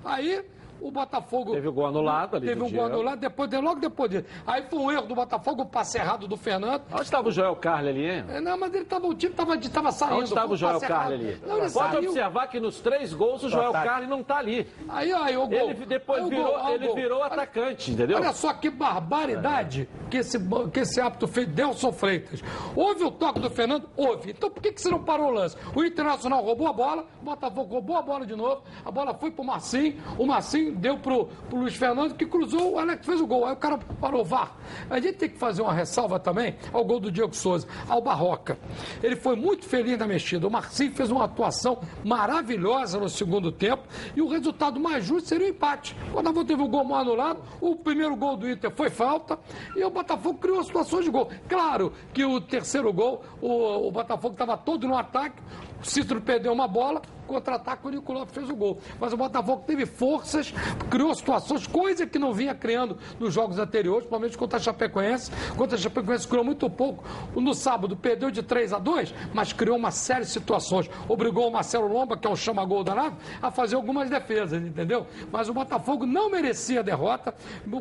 Aí 0.03 0.43
o 0.82 0.91
Botafogo. 0.91 1.51
Teve 1.53 1.67
o 1.67 1.73
gol 1.73 1.88
anulado 1.88 2.36
ali 2.38 2.47
Teve 2.47 2.61
um 2.63 2.69
gol 2.71 2.86
anulado, 2.86 3.19
depois, 3.19 3.49
de- 3.49 3.57
logo 3.57 3.80
depois 3.80 4.09
dele. 4.11 4.26
Aí 4.45 4.63
foi 4.69 4.80
um 4.80 4.91
erro 4.91 5.07
do 5.07 5.15
Botafogo, 5.15 5.63
o 5.63 5.65
passe 5.65 5.97
errado 5.97 6.28
do 6.28 6.38
Fernando. 6.38 6.84
Onde 6.91 7.01
estava 7.03 7.28
o 7.30 7.32
Joel 7.32 7.55
Carli 7.55 7.89
ali, 7.89 8.05
hein? 8.09 8.26
É, 8.30 8.41
Não, 8.41 8.57
mas 8.57 8.73
ele 8.73 8.86
tava, 8.86 9.07
o 9.07 9.13
time 9.13 9.32
estava 9.32 9.57
tava 9.57 9.91
saindo. 9.91 10.15
Onde 10.15 10.30
estava 10.30 10.53
o 10.53 10.57
Joel 10.57 10.82
errado. 10.82 11.13
ali? 11.13 11.38
Não, 11.45 11.57
ele 11.57 11.71
Pode 11.71 11.93
saiu. 11.93 11.99
observar 12.09 12.47
que 12.47 12.59
nos 12.59 12.80
três 12.80 13.13
gols 13.13 13.43
o 13.43 13.49
Joel. 13.49 13.71
Carli 13.71 14.07
não 14.07 14.21
está 14.21 14.38
ali. 14.38 14.67
Aí, 14.89 15.11
aí, 15.11 15.36
o 15.38 15.47
gol. 15.47 15.69
Ele 15.69 15.86
depois 15.86 16.19
Aí 16.21 16.26
o 16.26 16.30
virou, 16.30 16.45
gol, 16.45 16.55
aí 16.57 16.71
o 16.71 16.76
ele 16.76 16.88
gol. 16.88 16.95
virou 16.95 17.17
Olha- 17.19 17.28
atacante, 17.34 17.91
entendeu? 17.91 18.17
Olha 18.17 18.34
só 18.34 18.53
que 18.53 18.69
barbaridade 18.69 19.88
que 20.09 20.17
esse, 20.17 20.38
que 20.71 20.80
esse 20.82 20.99
hábito 21.01 21.28
fez 21.28 21.47
Delson 21.47 21.91
Freitas. 21.91 22.41
Houve 22.76 23.03
o 23.03 23.11
toque 23.11 23.39
do 23.39 23.49
Fernando? 23.49 23.89
Houve. 23.95 24.32
Então 24.32 24.49
por 24.49 24.61
que, 24.61 24.71
que 24.71 24.82
você 24.82 24.89
não 24.89 25.03
parou 25.03 25.28
o 25.28 25.32
lance? 25.32 25.55
O 25.76 25.84
Internacional 25.84 26.43
roubou 26.43 26.67
a 26.67 26.73
bola, 26.73 27.05
o 27.21 27.26
Botafogo 27.26 27.73
roubou 27.73 27.97
a 27.97 28.01
bola 28.01 28.26
de 28.26 28.36
novo, 28.36 28.61
a 28.84 28.91
bola 28.91 29.13
foi 29.13 29.32
pro 29.32 29.43
Marcinho, 29.43 29.95
o 30.17 30.26
Marcinho 30.26 30.74
deu 30.76 30.97
pro, 30.97 31.26
pro 31.49 31.59
Luiz 31.59 31.76
Fernando, 31.76 32.15
que 32.15 32.26
cruzou, 32.26 32.73
o 32.73 32.80
Alex 32.80 33.05
fez 33.05 33.21
o 33.21 33.28
gol. 33.28 33.45
Aí 33.45 33.53
o 33.53 33.57
cara 33.57 33.78
parou 33.99 34.23
VAR. 34.23 34.55
A 34.89 34.99
gente 34.99 35.17
tem 35.17 35.30
que 35.30 35.38
fazer 35.38 35.61
uma 35.61 35.73
ressalva 35.73 36.19
também 36.19 36.55
ao 36.71 36.84
gol 36.84 36.99
do 36.99 37.11
Diego 37.11 37.36
Souza, 37.36 37.67
ao 37.88 38.01
Barroca. 38.01 38.57
Ele 39.01 39.15
foi 39.15 39.36
muito 39.36 39.65
feliz 39.65 39.97
na 39.97 40.07
mexida. 40.07 40.47
O 40.47 40.51
Marcinho 40.51 40.91
fez 40.93 41.11
uma 41.11 41.26
atuação 41.26 41.80
maravilhosa 42.03 42.99
no 42.99 43.09
segundo 43.09 43.51
tempo 43.51 43.84
e 44.15 44.21
o 44.21 44.28
resultado 44.28 44.80
mais 44.80 45.05
justo 45.05 45.30
seria 45.30 45.47
o 45.47 45.49
empate. 45.49 45.95
O 46.09 46.13
Botafogo 46.15 46.45
teve 46.45 46.61
o 46.61 46.67
gol 46.67 46.84
mal 46.84 47.01
anulado, 47.01 47.41
o 47.61 47.76
primeiro 47.76 48.15
gol 48.15 48.38
do 48.38 48.49
Inter 48.49 48.71
foi 48.71 48.89
falta 48.89 49.39
e 49.76 49.84
o 49.84 49.89
Botafogo 49.89 50.39
criou 50.39 50.63
situações 50.63 51.05
de 51.05 51.11
gol. 51.11 51.30
Claro 51.47 51.93
que 52.13 52.23
o 52.26 52.41
terceiro 52.41 52.91
gol, 52.91 53.23
o, 53.41 53.88
o 53.88 53.91
Botafogo 53.91 54.34
estava 54.34 54.57
todo 54.57 54.88
no 54.88 54.97
ataque, 54.97 55.41
o 55.82 55.86
Cícero 55.86 56.21
perdeu 56.21 56.51
uma 56.51 56.67
bola, 56.67 57.01
contra-ataque, 57.26 57.88
o 57.88 57.89
Nico 57.89 58.13
Lopes 58.13 58.34
fez 58.34 58.49
o 58.49 58.55
gol. 58.55 58.80
Mas 58.99 59.13
o 59.13 59.17
Botafogo 59.17 59.63
teve 59.65 59.86
forças, 59.86 60.53
criou 60.89 61.13
situações, 61.13 61.67
coisa 61.67 62.05
que 62.05 62.19
não 62.19 62.34
vinha 62.34 62.53
criando 62.55 62.97
nos 63.19 63.34
jogos 63.34 63.59
anteriores, 63.59 64.01
principalmente 64.01 64.38
contra 64.38 64.57
a 64.57 64.61
Chapecoense. 64.61 65.32
Contra 65.55 65.78
a 65.78 65.80
Chapecoense 65.80 66.28
criou 66.28 66.43
muito 66.43 66.69
pouco. 66.69 67.03
No 67.36 67.53
sábado 67.53 67.95
perdeu 67.95 68.32
de 68.32 68.43
3 68.43 68.73
a 68.73 68.80
2, 68.80 69.13
mas 69.34 69.53
criou 69.53 69.78
uma 69.78 69.91
série 69.91 70.21
de 70.21 70.32
situações. 70.32 70.89
Obrigou 71.07 71.47
o 71.47 71.51
Marcelo 71.51 71.88
Lomba, 71.88 72.17
que 72.17 72.28
é 72.28 72.30
um 72.30 72.36
chama-gol 72.36 72.84
danado, 72.84 73.15
a 73.41 73.51
fazer 73.51 73.76
algumas 73.76 74.09
defesas, 74.09 74.61
entendeu? 74.61 75.05
Mas 75.32 75.49
o 75.49 75.53
Botafogo 75.53 76.05
não 76.05 76.30
merecia 76.30 76.80
a 76.80 76.84
derrota. 76.84 77.34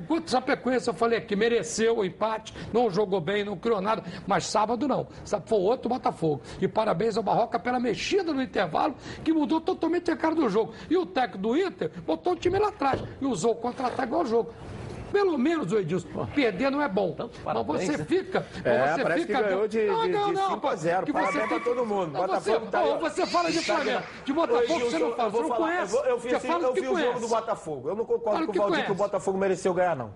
Contra 0.09 0.25
a 0.25 0.29
Chapecoense, 0.29 0.89
eu 0.89 0.95
falei 0.95 1.19
aqui, 1.19 1.37
mereceu 1.37 1.99
o 1.99 2.05
empate, 2.05 2.55
não 2.73 2.91
jogou 2.91 3.21
bem, 3.21 3.45
não 3.45 3.57
criou 3.57 3.81
nada. 3.81 4.03
Mas 4.27 4.47
sábado 4.47 4.87
não. 4.89 5.07
Foi 5.47 5.59
outro 5.59 5.89
Botafogo. 5.89 6.43
E 6.61 6.69
parabéns 6.69 7.17
ao 7.17 7.23
Barroca 7.23 7.59
pela 7.59 7.79
mexida 7.81 8.33
no 8.33 8.43
intervalo, 8.43 8.95
que 9.23 9.33
mudou 9.35 9.61
totalmente 9.61 10.11
a 10.11 10.17
cara 10.17 10.35
do 10.35 10.49
jogo. 10.49 10.73
E 10.89 10.97
o 10.97 11.05
técnico 11.05 11.39
do 11.39 11.57
Inter 11.57 11.91
botou 12.07 12.33
o 12.33 12.37
time 12.37 12.59
lá 12.59 12.69
atrás 12.69 13.03
e 13.21 13.27
usou 13.27 13.53
o 13.53 13.57
contra-ataque 13.57 14.05
igual 14.09 14.21
ao 14.23 14.27
jogo. 14.27 14.51
Pelo 15.13 15.39
menos, 15.39 15.71
o 15.71 15.79
Edilson, 15.79 16.27
perder 16.35 16.71
não 16.73 16.83
é 16.83 16.89
bom. 16.89 17.15
Mas 17.17 17.31
parabéns, 17.45 17.85
você 17.87 17.97
né? 17.99 18.05
fica. 18.05 18.45
É, 18.65 18.95
você 18.95 19.05
fica 19.21 19.27
que 19.39 19.43
ganhou 19.45 19.69
de- 19.69 19.87
não, 19.87 20.03
de- 20.03 20.09
não, 20.09 20.27
de 20.27 20.33
não, 20.33 20.51
5 20.55 20.67
a 20.67 20.75
0. 20.75 21.07
que 21.07 21.13
você 21.13 21.19
Parabéns 21.21 21.45
fica- 21.45 21.61
todo 21.61 21.87
mundo. 21.87 22.13
Não, 22.13 22.21
Botafogo 22.23 22.59
você, 22.65 22.71
tá 22.73 22.83
ó, 22.83 22.99
você 22.99 23.27
fala 23.27 23.53
de 23.53 23.59
Está 23.59 23.75
Flamengo. 23.77 24.03
De 24.25 24.33
Botafogo 24.33 24.75
Ô, 24.75 24.91
você 24.91 24.99
não 24.99 25.13
fala, 25.15 25.29
eu 25.29 25.31
você 25.31 25.41
não 25.43 25.49
falar, 25.49 25.59
conhece. 25.61 25.97
Eu, 25.97 26.03
eu 26.05 26.19
vi, 26.19 26.31
Você 26.31 26.41
fala 26.41 26.65
eu 26.65 26.73
vi 26.75 26.89
o 26.89 26.99
jogo 26.99 27.21
do 27.21 27.29
Botafogo. 27.29 27.89
Eu 27.91 27.95
não 27.95 28.05
concordo 28.05 28.47
com 28.47 28.53
o 28.53 28.55
Valdir 28.63 28.87
que 28.87 28.91
o. 28.91 28.95
Botafogo 28.97 29.39
mereceu 29.39 29.73
ganhar, 29.73 29.95
não. 29.95 30.11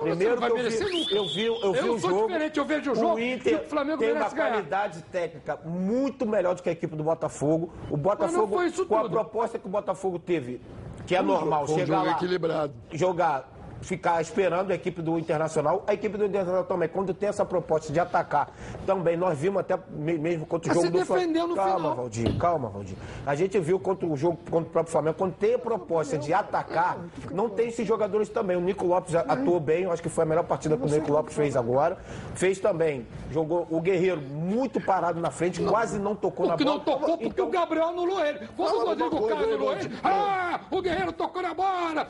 Primeiro 0.00 0.18
você 0.18 0.28
não 0.28 0.34
que 0.34 0.40
vai 0.40 0.50
eu 0.50 0.54
merecer 0.56 0.86
vi, 0.86 0.92
nunca. 0.98 1.14
eu 1.14 1.24
vi, 1.26 1.44
eu 1.46 1.72
vi 1.72 1.78
Eu 1.78 1.94
o 1.94 2.00
sou 2.00 2.10
jogo. 2.10 2.26
diferente, 2.26 2.58
eu 2.58 2.64
vejo 2.64 2.92
o 2.92 2.94
jogo 2.94 3.14
O 3.14 3.18
e 3.18 3.32
Inter 3.34 3.60
o 3.60 3.68
Flamengo 3.68 3.98
tem 3.98 4.12
uma 4.12 4.28
ganhar. 4.28 4.50
qualidade 4.50 5.02
técnica 5.04 5.56
muito 5.64 6.26
melhor 6.26 6.54
do 6.54 6.62
que 6.62 6.68
a 6.68 6.72
equipe 6.72 6.94
do 6.96 7.04
Botafogo. 7.04 7.72
O 7.90 7.96
Botafogo, 7.96 8.48
com 8.88 8.96
a 8.96 9.02
tudo. 9.02 9.10
proposta 9.10 9.58
que 9.58 9.66
o 9.66 9.70
Botafogo 9.70 10.18
teve, 10.18 10.60
que 11.06 11.14
é 11.14 11.20
um 11.20 11.24
normal, 11.24 11.66
jogo- 11.66 11.66
foi 11.66 11.74
um 11.82 11.86
chegar 11.86 11.96
jogo 11.98 12.08
lá, 12.10 12.16
equilibrado. 12.16 12.74
jogar 12.92 13.53
ficar 13.84 14.20
esperando 14.20 14.70
a 14.70 14.74
equipe 14.74 15.00
do 15.02 15.18
Internacional. 15.18 15.84
A 15.86 15.94
equipe 15.94 16.16
do 16.16 16.24
Internacional 16.24 16.64
também, 16.64 16.88
quando 16.88 17.12
tem 17.12 17.28
essa 17.28 17.44
proposta 17.44 17.92
de 17.92 18.00
atacar, 18.00 18.50
também 18.86 19.16
nós 19.16 19.38
vimos 19.38 19.60
até 19.60 19.78
me- 19.90 20.18
mesmo 20.18 20.46
contra 20.46 20.72
o 20.72 20.74
Mas 20.74 20.84
jogo 20.84 20.98
do 20.98 21.04
Flam- 21.04 21.16
defendeu 21.18 21.46
no 21.46 21.54
calma, 21.54 21.74
final. 21.76 21.94
Valdir, 21.96 22.38
calma, 22.38 22.68
Valdir. 22.70 22.96
A 23.26 23.34
gente 23.34 23.58
viu 23.60 23.78
contra 23.78 24.06
o 24.06 24.16
jogo 24.16 24.38
contra 24.50 24.68
o 24.68 24.72
próprio 24.72 24.92
Flamengo, 24.92 25.16
quando 25.18 25.34
tem 25.34 25.54
a 25.54 25.58
proposta 25.58 26.16
de 26.18 26.32
atacar, 26.32 26.98
não 27.30 27.48
tem 27.48 27.68
esses 27.68 27.86
jogadores 27.86 28.28
também. 28.28 28.56
O 28.56 28.60
Nico 28.60 28.86
Lopes 28.86 29.14
atuou 29.14 29.60
bem, 29.60 29.84
eu 29.84 29.92
acho 29.92 30.02
que 30.02 30.08
foi 30.08 30.24
a 30.24 30.26
melhor 30.26 30.44
partida 30.44 30.76
que 30.76 30.82
o 30.82 30.88
Nico 30.88 31.12
Lopes 31.12 31.34
fez 31.34 31.56
agora. 31.56 31.98
Fez 32.34 32.58
também, 32.58 33.06
jogou 33.30 33.66
o 33.70 33.80
Guerreiro 33.80 34.20
muito 34.20 34.80
parado 34.80 35.20
na 35.20 35.30
frente, 35.30 35.62
quase 35.62 35.98
não 35.98 36.16
tocou 36.16 36.46
na 36.46 36.56
bola. 36.56 36.70
não 36.70 36.80
tocou 36.80 37.18
porque 37.18 37.40
o 37.42 37.48
Gabriel 37.48 37.88
anulou 37.88 38.24
ele. 38.24 38.48
Quando 38.56 38.76
o 38.76 38.86
Rodrigo 38.86 39.10
coisa, 39.18 39.34
anulou 39.36 39.72
ele, 39.74 39.90
ah, 40.02 40.60
o 40.70 40.80
Guerreiro 40.80 41.12
tocou 41.12 41.42
na 41.42 41.52
bola, 41.52 42.08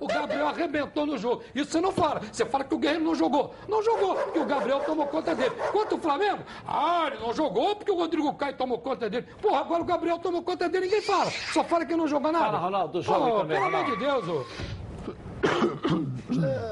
o 0.00 0.06
Gabriel 0.06 0.48
arrebentou 0.48 0.99
no 1.06 1.18
jogo. 1.18 1.42
Isso 1.54 1.70
você 1.72 1.80
não 1.80 1.92
fala. 1.92 2.20
Você 2.32 2.44
fala 2.44 2.64
que 2.64 2.74
o 2.74 2.78
Guerreiro 2.78 3.04
não 3.04 3.14
jogou. 3.14 3.54
Não 3.68 3.82
jogou, 3.82 4.14
porque 4.16 4.38
o 4.38 4.44
Gabriel 4.44 4.80
tomou 4.80 5.06
conta 5.06 5.34
dele. 5.34 5.50
Quanto 5.72 5.96
o 5.96 6.00
Flamengo? 6.00 6.42
Ah, 6.66 7.10
ele 7.12 7.22
não 7.22 7.32
jogou 7.34 7.76
porque 7.76 7.90
o 7.90 7.96
Rodrigo 7.96 8.32
Caio 8.34 8.56
tomou 8.56 8.78
conta 8.78 9.08
dele. 9.10 9.26
Porra, 9.40 9.60
agora 9.60 9.82
o 9.82 9.86
Gabriel 9.86 10.18
tomou 10.18 10.42
conta 10.42 10.68
dele, 10.68 10.86
ninguém 10.86 11.02
fala. 11.02 11.30
Só 11.52 11.62
fala 11.64 11.84
que 11.84 11.94
não 11.96 12.06
jogou 12.08 12.32
nada. 12.32 12.46
Fala, 12.46 12.58
Ronaldo, 12.58 12.92
do 12.94 13.02
jogo 13.02 13.30
Pô, 13.30 13.38
também, 13.40 13.60
Pelo 13.62 13.76
amor 13.76 13.90
de 13.90 13.96
Deus, 13.96 14.28
ô. 14.28 14.44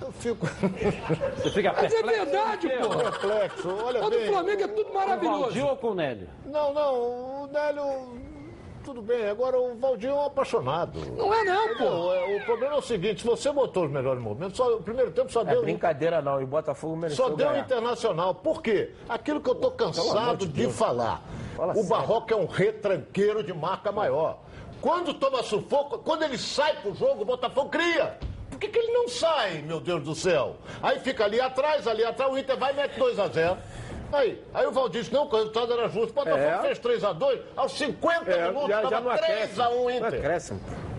Eu 0.00 0.12
fico. 0.12 0.46
Você 1.36 1.50
fica 1.50 1.72
Mas 1.72 1.92
é 1.92 2.02
perplexo? 2.02 2.24
verdade, 2.24 2.68
pô. 2.70 2.88
Perplexo, 2.88 3.68
olha 3.84 4.04
O 4.04 4.10
do. 4.10 4.20
Flamengo 4.26 4.62
é 4.62 4.68
tudo 4.68 4.84
Com 4.84 4.90
o 4.90 4.94
maravilhoso. 4.94 5.40
Valdir 5.42 5.66
ou 5.66 5.76
com 5.76 5.88
o 5.88 5.94
Nélio? 5.94 6.28
Não, 6.46 6.72
não, 6.72 6.94
o 6.94 7.48
Nélio. 7.52 8.27
Tudo 8.88 9.02
bem, 9.02 9.28
agora 9.28 9.60
o 9.60 9.74
Valdir 9.76 10.08
é 10.08 10.14
um 10.14 10.24
apaixonado. 10.24 10.98
Não 11.14 11.34
é 11.34 11.44
não, 11.44 11.76
pô. 11.76 11.84
Não, 11.84 12.14
é, 12.14 12.36
o 12.38 12.44
problema 12.46 12.74
é 12.74 12.78
o 12.78 12.80
seguinte: 12.80 13.20
se 13.20 13.26
você 13.26 13.52
botou 13.52 13.84
os 13.84 13.90
melhores 13.90 14.18
momentos, 14.18 14.56
só, 14.56 14.76
o 14.76 14.82
primeiro 14.82 15.10
tempo 15.10 15.30
só 15.30 15.42
É 15.42 15.44
deu. 15.44 15.60
brincadeira 15.60 16.22
não, 16.22 16.40
e 16.40 16.44
o 16.44 16.46
Botafogo 16.46 16.96
mereceu 16.96 17.26
Só 17.28 17.34
deu 17.34 17.50
ganhar. 17.50 17.64
internacional. 17.66 18.34
Por 18.36 18.62
quê? 18.62 18.94
Aquilo 19.06 19.42
que 19.42 19.50
eu 19.50 19.56
tô 19.56 19.70
cansado 19.72 20.46
de 20.46 20.66
de, 20.66 20.72
falar. 20.72 21.22
Fala 21.54 21.76
o. 21.76 21.84
Barroco 21.84 22.32
é 22.32 22.36
um 22.36 22.46
retranqueiro 22.46 23.42
de 23.42 23.52
marca 23.52 23.92
maior. 23.92 24.38
Quando 24.80 25.12
toma 25.12 25.42
sufoco, 25.42 25.98
quando 25.98 26.22
ele 26.22 26.38
sai 26.38 26.74
pro 26.80 26.94
jogo, 26.94 27.20
o 27.20 27.26
Botafogo 27.26 27.68
cria. 27.68 28.16
Por 28.48 28.58
que, 28.58 28.68
que 28.68 28.78
ele 28.78 28.92
não 28.92 29.06
sai, 29.06 29.60
meu 29.60 29.80
Deus 29.80 30.02
do 30.02 30.14
céu? 30.14 30.56
Aí 30.82 30.98
fica 31.00 31.26
ali 31.26 31.38
atrás, 31.38 31.86
ali 31.86 32.02
atrás, 32.02 32.32
o 32.32 32.38
Inter 32.38 32.56
vai 32.56 32.72
e 32.72 32.76
mete 32.76 32.98
2 32.98 33.18
a 33.18 33.28
0 33.28 33.58
Aí, 34.12 34.42
aí 34.54 34.66
o 34.66 34.70
Valdir 34.72 35.02
disse, 35.02 35.12
não, 35.12 35.26
o 35.26 35.28
resultado 35.30 35.72
era 35.72 35.88
justo. 35.88 36.10
O 36.10 36.14
Botafogo 36.14 36.42
É. 36.42 36.58
fez 36.60 36.78
3 36.78 37.04
a 37.04 37.12
2 37.12 37.40
aos 37.56 37.72
50 37.72 38.30
É, 38.30 38.48
minutos, 38.48 38.68
já, 38.68 38.82
já 38.82 38.88
tava 38.88 39.10
não 39.10 39.16
3 39.18 39.30
acresce. 39.32 39.60
a 39.60 39.68
1 39.68 39.74
Não 39.74 39.90
Inter. 39.90 40.06
acresce. 40.20 40.54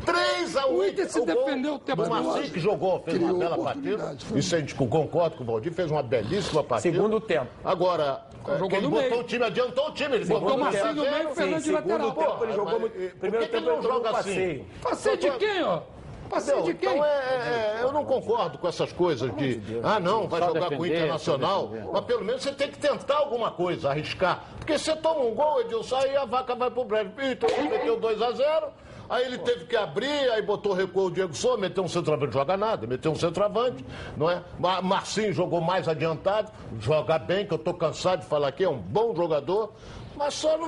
3 0.06 0.58
a 0.58 0.68
1 0.68 0.74
O 0.76 0.86
Inter 0.86 1.10
se 1.10 1.26
defendeu 1.26 1.74
o 1.76 1.80
tempo 1.80 2.04
do 2.04 2.10
todo. 2.10 2.24
Marcinho 2.24 2.54
que 2.54 2.60
jogou, 2.60 3.02
fez 3.04 3.18
uma 3.22 3.34
bela 3.34 3.58
partida. 3.58 4.18
Isso 4.36 4.56
a 4.56 4.60
gente 4.60 4.76
concorda 4.76 5.36
com 5.36 5.44
o 5.44 5.46
Valdir, 5.48 5.74
fez 5.74 5.90
uma 5.92 6.04
belíssima 6.04 6.64
partida. 6.64 6.96
Segundo 6.96 7.20
tempo. 7.20 7.48
Agora, 7.66 8.22
é, 8.48 8.58
Jogou 8.58 8.78
ele 8.78 8.88
botou 8.88 9.10
meio. 9.10 9.20
o 9.20 9.24
time, 9.24 9.44
adiantou 9.44 9.88
o 9.88 9.92
time. 9.92 10.16
Ele 10.16 10.26
Botou 10.26 10.56
o 10.56 10.60
Marcinho 10.60 10.94
no 10.94 11.02
meio 11.04 11.24
e 11.24 11.26
o 11.26 11.36
Fernando 11.36 11.64
de 11.64 11.72
lateral. 11.72 12.00
segundo 12.10 12.26
tempo 12.26 12.44
ele 12.46 12.54
jogou 12.54 12.80
muito. 12.80 13.16
Primeiro 13.20 13.46
tempo 13.48 13.58
ele 13.58 13.66
ele 13.66 13.76
não 13.76 13.82
jogou 13.82 13.98
joga 13.98 14.12
um 14.12 14.16
assim? 14.16 14.30
passeio. 14.30 14.66
Passeio 14.82 15.18
de 15.18 15.32
quem, 15.32 15.64
ó? 15.64 15.82
Passeio 16.30 16.58
Não, 16.58 16.64
de 16.66 16.74
quem? 16.76 16.90
então 16.92 17.04
é, 17.06 17.10
é, 17.10 17.78
é, 17.80 17.84
eu 17.84 17.92
não 17.92 18.06
concordo 18.06 18.58
com 18.58 18.68
essas 18.68 18.92
coisas 18.94 19.36
de, 19.36 19.62
ah 19.84 20.00
não, 20.00 20.28
vai 20.28 20.40
Só 20.42 20.48
jogar 20.48 20.60
com 20.62 20.66
o 20.68 20.70
defender, 20.80 20.98
Internacional, 20.98 21.68
defender. 21.68 21.90
mas 21.92 22.06
pelo 22.06 22.24
menos 22.26 22.44
você 22.44 22.52
tem 22.52 22.70
que 22.70 22.78
tentar 22.78 23.18
alguma 23.18 23.52
coisa, 23.52 23.90
arriscar. 23.90 24.44
Porque 24.58 24.78
você 24.78 24.96
toma 24.96 25.22
um 25.22 25.34
gol, 25.34 25.62
Edilson, 25.62 25.96
aí 25.98 26.16
a 26.16 26.26
vaca 26.26 26.56
vai 26.56 26.70
pro 26.70 26.84
breve. 26.86 27.12
Então 27.32 27.50
ele 27.50 27.70
meteu 27.70 28.00
2 28.00 28.22
a 28.22 28.32
0 28.32 28.68
aí 29.10 29.26
ele 29.26 29.40
teve 29.40 29.66
que 29.66 29.76
abrir, 29.76 30.30
aí 30.30 30.40
botou 30.44 30.72
recuo 30.72 31.06
o 31.06 31.12
Diego 31.12 31.34
Souza, 31.34 31.58
meteu 31.58 31.84
um 31.84 31.88
centroavante, 31.88 32.28
não 32.28 32.34
joga 32.42 32.56
nada, 32.56 32.86
meteu 32.86 33.12
um 33.12 33.16
centroavante, 33.16 33.84
não 34.16 34.30
é? 34.30 34.44
Ma- 34.60 34.84
Marcinho 34.84 35.34
jogou 35.34 35.60
mais 35.60 35.88
adiantado, 35.88 36.52
joga 36.80 37.18
bem, 37.18 37.44
que 37.48 37.52
eu 37.52 37.58
tô 37.58 37.74
cansado 37.74 38.20
de 38.20 38.28
falar 38.28 38.50
aqui, 38.50 38.64
é 38.64 38.70
um 38.70 38.78
bom 38.78 39.16
jogador. 39.16 39.74
Mas 40.20 40.34
só 40.34 40.58
no, 40.58 40.68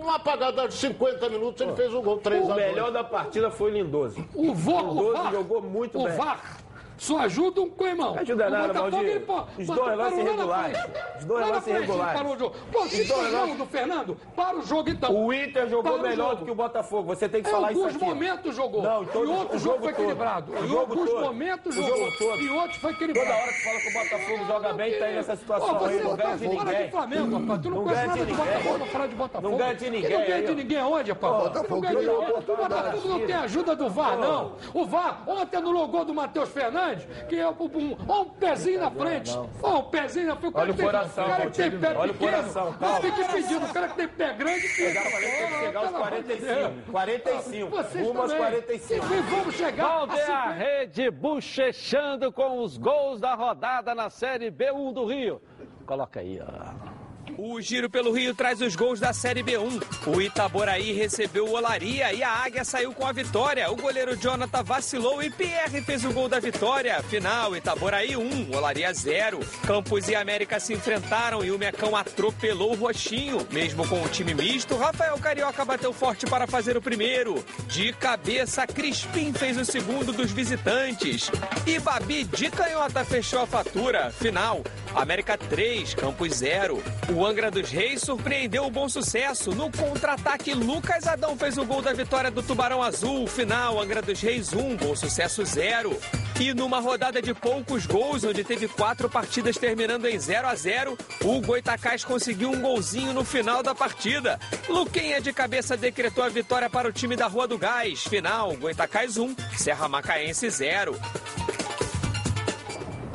no 0.00 0.08
apagado 0.10 0.68
de 0.68 0.74
50 0.74 1.28
minutos 1.28 1.60
ele 1.60 1.74
fez 1.74 1.92
o 1.92 2.00
gol 2.00 2.18
3 2.18 2.44
O 2.44 2.52
a 2.52 2.54
2 2.54 2.66
melhor 2.68 2.92
da 2.92 3.02
partida 3.02 3.50
foi 3.50 3.72
o 3.72 3.74
Lindoso. 3.74 4.24
O 4.32 4.42
o 4.42 4.54
Lindoso 4.54 5.12
VAR, 5.12 5.32
jogou 5.32 5.60
muito 5.60 5.98
o 5.98 6.04
bem. 6.04 6.16
VAR 6.16 6.58
só 6.96 7.18
ajuda 7.20 7.60
um 7.60 7.70
coimão. 7.70 8.14
Não 8.14 8.20
ajuda 8.22 8.46
O 8.46 8.50
nada, 8.50 8.66
Botafogo, 8.68 8.90
Valdir. 8.92 9.10
ele, 9.10 9.20
pô, 9.20 9.42
Os 9.58 9.66
dois 9.66 9.96
lances 9.98 10.18
irregulares. 10.18 10.78
Os 11.18 11.24
dois 11.24 11.48
lances 11.48 11.66
irregulares. 11.68 12.20
Parou 12.20 12.34
o 12.34 12.38
jogo. 12.38 12.54
Pô, 12.72 12.82
se 12.86 12.96
tem 13.08 13.30
jogo 13.30 13.54
do 13.56 13.66
Fernando, 13.66 14.16
para 14.36 14.56
o 14.58 14.62
jogo 14.62 14.90
então. 14.90 15.14
O 15.14 15.32
Inter 15.32 15.68
jogou 15.68 15.82
Para 15.92 16.00
o 16.00 16.02
melhor 16.02 16.24
jogo. 16.30 16.36
do 16.36 16.44
que 16.46 16.50
o 16.50 16.54
Botafogo. 16.54 17.14
Você 17.14 17.28
tem 17.28 17.42
que 17.42 17.48
Em 17.48 17.52
falar 17.52 17.72
isso 17.72 17.80
alguns 17.82 17.96
aqui. 17.96 18.04
momentos 18.04 18.54
jogou. 18.56 18.82
Não, 18.82 19.02
em 19.02 19.06
todos- 19.06 19.28
e 19.28 19.32
outro 19.32 19.56
o 19.56 19.58
jogo 19.58 19.72
jogo 19.72 19.84
foi 19.84 19.92
todo. 19.92 20.02
equilibrado. 20.02 20.52
O 20.52 20.56
Em 20.64 20.68
jogo 20.68 20.80
alguns 20.80 21.10
todo. 21.10 21.20
momentos 21.22 21.76
O 21.76 21.82
jogou. 21.82 21.96
jogo 21.96 22.18
todo. 22.18 22.40
E 22.42 22.50
outros 22.50 22.76
foi 22.78 22.92
equilibrado. 22.92 23.28
Toda 23.28 23.42
hora 23.42 23.52
que 23.52 23.62
fala 23.64 23.80
que 23.80 23.88
o 23.88 23.92
Botafogo 23.92 24.46
joga 24.46 24.72
bem, 24.74 24.98
tá 24.98 25.04
aí 25.06 25.14
nessa 25.14 25.36
situação 25.36 25.74
Pô, 25.76 25.84
aí. 25.86 26.02
Não 26.02 26.16
ganha 26.16 26.36
de 26.36 26.44
fora 26.44 26.64
ninguém. 26.64 26.84
de 26.86 26.90
Flamengo, 26.92 27.38
rapaz. 27.38 27.60
Tu 27.62 27.70
não, 27.70 27.84
conhece 27.84 28.06
nada 28.06 28.24
de. 28.26 28.32
Botafogo 28.32 28.76
pra 28.78 28.86
falar 28.86 29.06
de 29.06 29.14
Botafogo. 29.14 29.48
Não 29.50 29.56
ganha 29.58 29.74
de 29.74 29.90
ninguém 29.90 30.10
não 30.18 30.26
ganha 30.26 30.42
de 30.42 30.54
ninguém 30.54 30.78
onde, 30.82 31.10
rapaz? 31.12 31.32
Botafogo 31.42 31.74
Não 31.74 31.80
ganha 31.80 31.94
de 31.94 32.00
criou 32.00 32.14
ninguém. 32.20 32.34
O 32.34 32.38
oportunidade. 32.38 32.82
Botafogo 32.82 33.08
não 33.08 33.26
tem 33.26 33.34
ajuda 33.36 33.76
do 33.76 33.88
VAR, 33.88 34.18
não. 34.18 34.52
O 34.74 34.84
VAR, 34.86 35.22
ontem 35.26 35.56
anulou 35.56 35.84
o 35.84 35.88
gol 35.88 36.04
do 36.04 36.14
Matheus 36.14 36.48
Fernandes, 36.50 36.81
que 37.28 37.36
é 37.36 37.48
um, 37.48 37.52
um, 37.52 37.96
ó, 38.08 38.22
um 38.22 38.30
pezinho 38.30 38.80
na 38.80 38.90
frente. 38.90 39.30
Ó, 39.62 39.78
um 39.78 39.82
pezinho 39.84 40.26
na 40.28 40.36
frente. 40.36 40.56
Olha 40.56 40.72
o 40.72 40.76
coração, 40.76 41.24
O 41.24 41.28
cara 41.28 41.50
que 41.50 41.56
tem 41.56 41.70
pé 41.78 41.96
Olha 41.96 42.12
o 42.12 42.14
coração, 42.14 42.76
não 42.80 43.00
fica 43.00 43.20
impedido. 43.22 43.64
O 43.64 43.72
cara 43.72 43.88
que 43.88 43.96
tem 43.96 44.08
pé 44.08 44.32
grande... 44.34 44.66
Eu 44.82 44.92
já 44.92 45.02
falei 45.02 45.30
que 45.30 45.36
tem 45.38 45.48
que 45.48 45.58
chegar 45.58 45.80
aos 45.80 45.90
Pelo 45.90 46.04
amor 46.04 46.10
de 46.10 46.22
45. 46.22 46.54
Deus. 46.54 46.72
45. 46.90 47.70
Vocês 47.70 48.06
Rumo 48.06 48.20
aos 48.20 48.32
também. 48.32 48.46
45. 48.46 49.06
E 49.14 49.20
vamos 49.22 49.54
chegar 49.54 49.84
a 49.84 49.98
Valdeir 49.98 50.26
50. 50.26 50.50
Rede 50.52 51.10
bochechando 51.10 52.32
com 52.32 52.58
os 52.60 52.76
gols 52.76 53.20
da 53.20 53.34
rodada 53.34 53.94
na 53.94 54.10
Série 54.10 54.50
B1 54.50 54.92
do 54.92 55.06
Rio. 55.06 55.40
Coloca 55.86 56.20
aí, 56.20 56.40
ó. 56.40 56.91
O 57.38 57.60
Giro 57.60 57.88
pelo 57.88 58.12
Rio 58.12 58.34
traz 58.34 58.60
os 58.60 58.76
gols 58.76 59.00
da 59.00 59.12
Série 59.12 59.42
B1. 59.42 59.82
O 60.06 60.20
Itaboraí 60.20 60.92
recebeu 60.92 61.46
o 61.46 61.54
Olaria 61.54 62.12
e 62.12 62.22
a 62.22 62.30
Águia 62.30 62.64
saiu 62.64 62.92
com 62.92 63.06
a 63.06 63.12
vitória. 63.12 63.70
O 63.70 63.76
goleiro 63.76 64.16
Jonathan 64.16 64.62
vacilou 64.62 65.22
e 65.22 65.30
Pierre 65.30 65.82
fez 65.82 66.04
o 66.04 66.12
gol 66.12 66.28
da 66.28 66.38
vitória. 66.38 67.02
Final, 67.04 67.56
Itaboraí 67.56 68.16
1, 68.16 68.54
Olaria 68.54 68.92
0. 68.92 69.40
Campos 69.66 70.08
e 70.08 70.14
América 70.14 70.60
se 70.60 70.74
enfrentaram 70.74 71.44
e 71.44 71.50
o 71.50 71.58
Mecão 71.58 71.96
atropelou 71.96 72.72
o 72.72 72.76
Roxinho. 72.76 73.46
Mesmo 73.50 73.86
com 73.88 74.02
o 74.02 74.08
time 74.08 74.34
misto, 74.34 74.76
Rafael 74.76 75.16
Carioca 75.18 75.64
bateu 75.64 75.92
forte 75.92 76.26
para 76.26 76.46
fazer 76.46 76.76
o 76.76 76.82
primeiro. 76.82 77.44
De 77.66 77.92
cabeça, 77.94 78.66
Crispim 78.66 79.32
fez 79.32 79.56
o 79.56 79.64
segundo 79.64 80.12
dos 80.12 80.30
visitantes. 80.30 81.30
E 81.66 81.78
Babi 81.78 82.24
de 82.24 82.50
canhota 82.50 83.04
fechou 83.04 83.40
a 83.40 83.46
fatura. 83.46 84.10
Final, 84.10 84.62
América 84.94 85.38
3, 85.38 85.94
Campos 85.94 86.34
0. 86.34 86.82
O 87.14 87.21
Angra 87.26 87.50
dos 87.50 87.70
Reis 87.70 88.00
surpreendeu 88.00 88.64
o 88.64 88.70
bom 88.70 88.88
sucesso. 88.88 89.50
No 89.52 89.70
contra-ataque, 89.70 90.54
Lucas 90.54 91.06
Adão 91.06 91.36
fez 91.36 91.58
o 91.58 91.64
gol 91.64 91.82
da 91.82 91.92
vitória 91.92 92.30
do 92.30 92.42
Tubarão 92.42 92.82
Azul. 92.82 93.26
Final, 93.26 93.80
Angra 93.80 94.02
dos 94.02 94.20
Reis 94.20 94.52
1, 94.52 94.76
bom 94.76 94.96
sucesso 94.96 95.44
0. 95.44 95.96
E 96.40 96.52
numa 96.54 96.80
rodada 96.80 97.22
de 97.22 97.32
poucos 97.34 97.86
gols, 97.86 98.24
onde 98.24 98.42
teve 98.42 98.66
quatro 98.66 99.08
partidas 99.08 99.56
terminando 99.56 100.06
em 100.06 100.18
0 100.18 100.48
a 100.48 100.54
0 100.54 100.98
o 101.24 101.40
Goitacás 101.40 102.04
conseguiu 102.04 102.50
um 102.50 102.60
golzinho 102.60 103.12
no 103.12 103.24
final 103.24 103.62
da 103.62 103.74
partida. 103.74 104.40
Luquinha 104.68 105.20
de 105.20 105.32
cabeça 105.32 105.76
decretou 105.76 106.24
a 106.24 106.28
vitória 106.28 106.68
para 106.68 106.88
o 106.88 106.92
time 106.92 107.14
da 107.14 107.26
Rua 107.26 107.46
do 107.46 107.58
Gás. 107.58 108.04
Final, 108.04 108.56
Goitacás 108.56 109.16
1, 109.16 109.36
Serra 109.56 109.88
Macaense 109.88 110.50
0. 110.50 110.98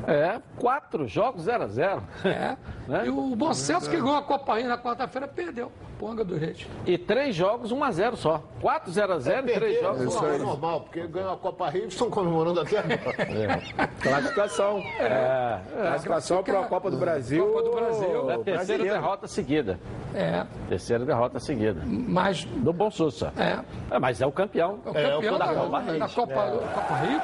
É, 0.08 0.40
quatro 0.56 1.06
jogos 1.06 1.44
0 1.44 1.64
a 1.66 1.68
0 1.68 2.04
É. 2.24 2.58
Né? 2.88 3.06
E 3.08 3.10
o 3.10 3.36
Bom 3.36 3.54
Celso, 3.54 3.90
que 3.90 3.98
ganhou 3.98 4.16
a 4.16 4.22
Copa 4.24 4.58
Rio 4.58 4.70
na 4.70 4.78
quarta-feira, 4.78 5.28
perdeu. 5.28 5.70
Ponga 6.00 6.24
do 6.24 6.38
Reis. 6.38 6.68
E 6.86 6.96
três 6.98 7.36
jogos 7.36 7.72
1 7.72 7.84
a 7.84 7.92
0 7.92 8.16
só. 8.18 8.44
4 8.62 8.92
0 8.92 9.14
a 9.14 9.20
0 9.20 9.50
e 9.50 9.54
três 9.54 9.82
jogos 9.82 10.16
1 10.16 10.18
a 10.18 10.22
0. 10.22 10.34
É 10.36 10.38
normal, 10.38 10.82
porque 10.82 11.08
ganhou 11.08 11.34
a 11.34 11.38
Copa 11.38 11.70
Rio 11.70 11.86
e 11.86 11.88
estão 11.88 12.10
comemorando 12.10 12.60
até 12.62 12.78
agora. 12.78 13.62
Classificação. 14.02 14.80
É, 15.00 15.60
Classificação 15.76 16.44
para 16.44 16.60
a 16.60 16.64
Copa 16.66 16.92
do 16.92 16.98
Brasil. 16.98 17.46
Copa 17.48 17.64
do 17.64 17.72
Brasil. 17.72 18.30
é 18.30 18.34
a 18.34 18.38
terceira 18.38 18.56
brasileiro. 18.58 18.94
derrota 18.94 19.28
seguida. 19.28 19.80
É, 20.14 20.46
Terceira 20.70 21.06
derrota 21.06 21.40
seguida. 21.40 21.82
mas 21.86 22.44
Do 22.46 22.72
Bom 22.74 22.92
Sussa. 22.92 23.34
é, 23.38 23.60
É, 23.96 24.00
mas 24.00 24.22
é 24.22 24.26
o 24.26 24.32
campeão. 24.32 24.80
é 24.86 24.90
o 24.90 24.98
É, 24.98 25.10
campeão 25.12 25.36
o 25.36 25.38
da, 25.40 25.48
Copa 25.54 25.70
da, 25.82 25.92
Rio. 25.92 26.10
Copa, 26.14 26.34
Copa 26.74 26.96
Rio. 26.98 27.22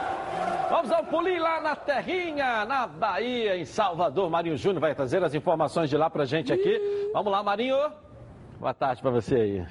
Vamos 0.70 0.92
ao 0.92 1.04
pulinho 1.04 1.42
lá 1.44 1.62
na 1.62 1.76
terrinha, 1.76 2.66
na 2.66 2.88
Bahia, 2.88 3.56
em 3.56 3.66
Salvador. 3.66 4.30
Marinho 4.30 4.58
Júnior 4.58 4.82
vai 4.82 4.96
trazer 4.96 5.24
as 5.24 5.36
informações 5.36 5.90
de 5.90 5.96
lá 5.96 6.10
pra 6.10 6.26
gente 6.26 6.52
aqui. 6.52 7.10
Vamos 7.14 7.32
lá, 7.32 7.44
Marinho. 7.44 7.78
Boa 8.64 8.74
tarde 8.74 9.02
pra 9.02 9.12
você 9.12 9.36
aí. 9.36 9.66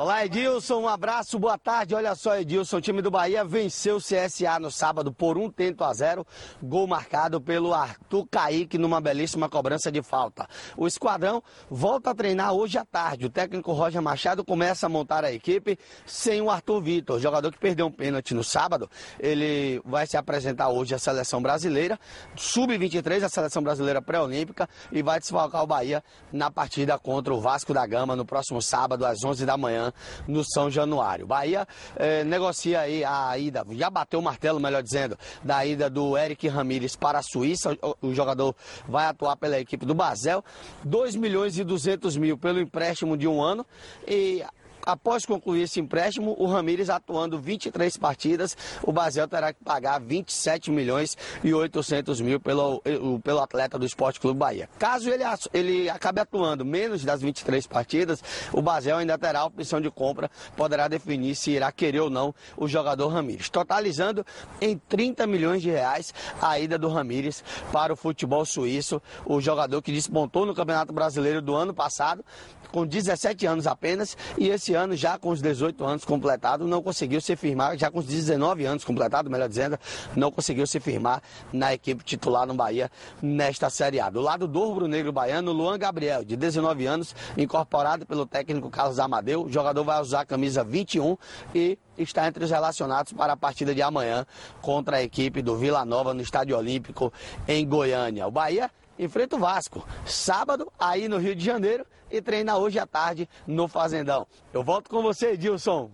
Olá, 0.00 0.24
Edilson, 0.24 0.82
um 0.82 0.88
abraço, 0.88 1.40
boa 1.40 1.58
tarde. 1.58 1.92
Olha 1.92 2.14
só, 2.14 2.36
Edilson, 2.36 2.76
o 2.76 2.80
time 2.80 3.02
do 3.02 3.10
Bahia 3.10 3.44
venceu 3.44 3.96
o 3.96 4.00
CSA 4.00 4.56
no 4.60 4.70
sábado 4.70 5.12
por 5.12 5.36
um 5.36 5.50
tento 5.50 5.82
a 5.82 5.92
zero, 5.92 6.24
gol 6.62 6.86
marcado 6.86 7.40
pelo 7.40 7.74
Arthur 7.74 8.24
Kaique 8.30 8.78
numa 8.78 9.00
belíssima 9.00 9.48
cobrança 9.48 9.90
de 9.90 10.00
falta. 10.00 10.46
O 10.76 10.86
esquadrão 10.86 11.42
volta 11.68 12.10
a 12.10 12.14
treinar 12.14 12.52
hoje 12.52 12.78
à 12.78 12.84
tarde. 12.84 13.26
O 13.26 13.28
técnico 13.28 13.72
Roger 13.72 14.00
Machado 14.00 14.44
começa 14.44 14.86
a 14.86 14.88
montar 14.88 15.24
a 15.24 15.32
equipe 15.32 15.76
sem 16.06 16.40
o 16.40 16.48
Arthur 16.48 16.80
Vitor, 16.80 17.18
jogador 17.18 17.50
que 17.50 17.58
perdeu 17.58 17.86
um 17.86 17.92
pênalti 17.92 18.34
no 18.34 18.44
sábado. 18.44 18.88
Ele 19.18 19.82
vai 19.84 20.06
se 20.06 20.16
apresentar 20.16 20.68
hoje 20.68 20.94
à 20.94 20.98
seleção 21.00 21.42
brasileira, 21.42 21.98
sub-23, 22.36 23.24
a 23.24 23.28
seleção 23.28 23.64
brasileira 23.64 24.00
pré-olímpica, 24.00 24.68
e 24.92 25.02
vai 25.02 25.18
desfalcar 25.18 25.64
o 25.64 25.66
Bahia 25.66 26.04
na 26.32 26.52
partida 26.52 26.96
contra 26.96 27.34
o 27.34 27.40
Vasco 27.40 27.74
da 27.74 27.84
Gama 27.84 28.14
no 28.14 28.24
próximo 28.24 28.62
sábado, 28.62 29.04
às 29.04 29.24
11 29.24 29.44
da 29.44 29.56
manhã 29.56 29.87
no 30.26 30.44
São 30.44 30.70
Januário. 30.70 31.26
Bahia 31.26 31.66
eh, 31.96 32.24
negocia 32.24 32.80
aí 32.80 33.04
a 33.04 33.36
ida, 33.38 33.64
já 33.72 33.90
bateu 33.90 34.20
o 34.20 34.22
martelo, 34.22 34.60
melhor 34.60 34.82
dizendo, 34.82 35.18
da 35.42 35.64
ida 35.64 35.88
do 35.90 36.16
Eric 36.16 36.48
Ramírez 36.48 36.96
para 36.96 37.18
a 37.18 37.22
Suíça. 37.22 37.76
O, 37.82 38.08
o 38.08 38.14
jogador 38.14 38.54
vai 38.88 39.06
atuar 39.06 39.36
pela 39.36 39.58
equipe 39.58 39.84
do 39.84 39.94
Basel. 39.94 40.44
2 40.84 41.16
milhões 41.16 41.58
e 41.58 41.64
200 41.64 42.16
mil 42.16 42.38
pelo 42.38 42.60
empréstimo 42.60 43.16
de 43.16 43.26
um 43.26 43.42
ano 43.42 43.66
e 44.06 44.42
Após 44.88 45.26
concluir 45.26 45.64
esse 45.64 45.78
empréstimo, 45.78 46.34
o 46.38 46.46
Ramires 46.46 46.88
atuando 46.88 47.38
23 47.38 47.94
partidas, 47.98 48.56
o 48.82 48.90
Basel 48.90 49.28
terá 49.28 49.52
que 49.52 49.62
pagar 49.62 50.00
27 50.00 50.70
milhões 50.70 51.14
e 51.44 51.52
800 51.52 52.22
mil 52.22 52.40
pelo, 52.40 52.82
pelo 53.22 53.40
atleta 53.40 53.78
do 53.78 53.84
Esporte 53.84 54.18
Clube 54.18 54.38
Bahia. 54.38 54.66
Caso 54.78 55.10
ele, 55.10 55.24
ele 55.52 55.90
acabe 55.90 56.22
atuando 56.22 56.64
menos 56.64 57.04
das 57.04 57.20
23 57.20 57.66
partidas, 57.66 58.24
o 58.50 58.62
Basel 58.62 58.96
ainda 58.96 59.18
terá 59.18 59.40
a 59.40 59.44
opção 59.44 59.78
de 59.78 59.90
compra, 59.90 60.30
poderá 60.56 60.88
definir 60.88 61.34
se 61.34 61.50
irá 61.50 61.70
querer 61.70 62.00
ou 62.00 62.08
não 62.08 62.34
o 62.56 62.66
jogador 62.66 63.08
Ramires, 63.08 63.50
totalizando 63.50 64.24
em 64.58 64.78
30 64.88 65.26
milhões 65.26 65.60
de 65.60 65.68
reais 65.68 66.14
a 66.40 66.58
ida 66.58 66.78
do 66.78 66.88
Ramires 66.88 67.44
para 67.70 67.92
o 67.92 67.96
futebol 67.96 68.46
suíço, 68.46 69.02
o 69.26 69.38
jogador 69.38 69.82
que 69.82 69.92
despontou 69.92 70.46
no 70.46 70.54
Campeonato 70.54 70.94
Brasileiro 70.94 71.42
do 71.42 71.54
ano 71.54 71.74
passado, 71.74 72.24
com 72.72 72.86
17 72.86 73.46
anos 73.46 73.66
apenas, 73.66 74.16
e 74.36 74.48
esse 74.48 74.74
ano, 74.74 74.77
já 74.92 75.18
com 75.18 75.30
os 75.30 75.40
18 75.40 75.84
anos 75.84 76.04
completados, 76.04 76.68
não 76.68 76.82
conseguiu 76.82 77.20
se 77.20 77.36
firmar, 77.36 77.76
já 77.76 77.90
com 77.90 77.98
os 77.98 78.06
19 78.06 78.64
anos 78.64 78.84
completados, 78.84 79.30
melhor 79.30 79.48
dizendo, 79.48 79.78
não 80.14 80.30
conseguiu 80.30 80.66
se 80.66 80.80
firmar 80.80 81.22
na 81.52 81.74
equipe 81.74 82.04
titular 82.04 82.46
no 82.46 82.54
Bahia 82.54 82.90
nesta 83.22 83.70
Série 83.70 84.00
A. 84.00 84.10
Do 84.10 84.20
lado 84.20 84.46
do 84.46 84.60
rubro-negro 84.60 85.12
baiano, 85.12 85.52
Luan 85.52 85.78
Gabriel, 85.78 86.24
de 86.24 86.36
19 86.36 86.86
anos, 86.86 87.14
incorporado 87.36 88.06
pelo 88.06 88.26
técnico 88.26 88.70
Carlos 88.70 88.98
Amadeu, 88.98 89.44
o 89.44 89.48
jogador 89.48 89.84
vai 89.84 90.00
usar 90.00 90.20
a 90.20 90.26
camisa 90.26 90.62
21 90.62 91.16
e 91.54 91.78
está 91.96 92.26
entre 92.26 92.44
os 92.44 92.50
relacionados 92.50 93.12
para 93.12 93.32
a 93.32 93.36
partida 93.36 93.74
de 93.74 93.82
amanhã 93.82 94.26
contra 94.60 94.98
a 94.98 95.02
equipe 95.02 95.42
do 95.42 95.56
Vila 95.56 95.84
Nova 95.84 96.14
no 96.14 96.22
Estádio 96.22 96.56
Olímpico 96.56 97.12
em 97.46 97.66
Goiânia. 97.66 98.26
O 98.26 98.30
Bahia 98.30 98.70
enfrenta 98.98 99.36
o 99.36 99.38
Vasco, 99.38 99.86
sábado, 100.04 100.70
aí 100.78 101.08
no 101.08 101.18
Rio 101.18 101.34
de 101.34 101.44
Janeiro, 101.44 101.86
e 102.10 102.20
treina 102.20 102.56
hoje 102.56 102.78
à 102.78 102.86
tarde 102.86 103.28
no 103.46 103.68
Fazendão. 103.68 104.26
Eu 104.52 104.62
volto 104.62 104.88
com 104.90 105.02
você, 105.02 105.32
Edilson. 105.32 105.90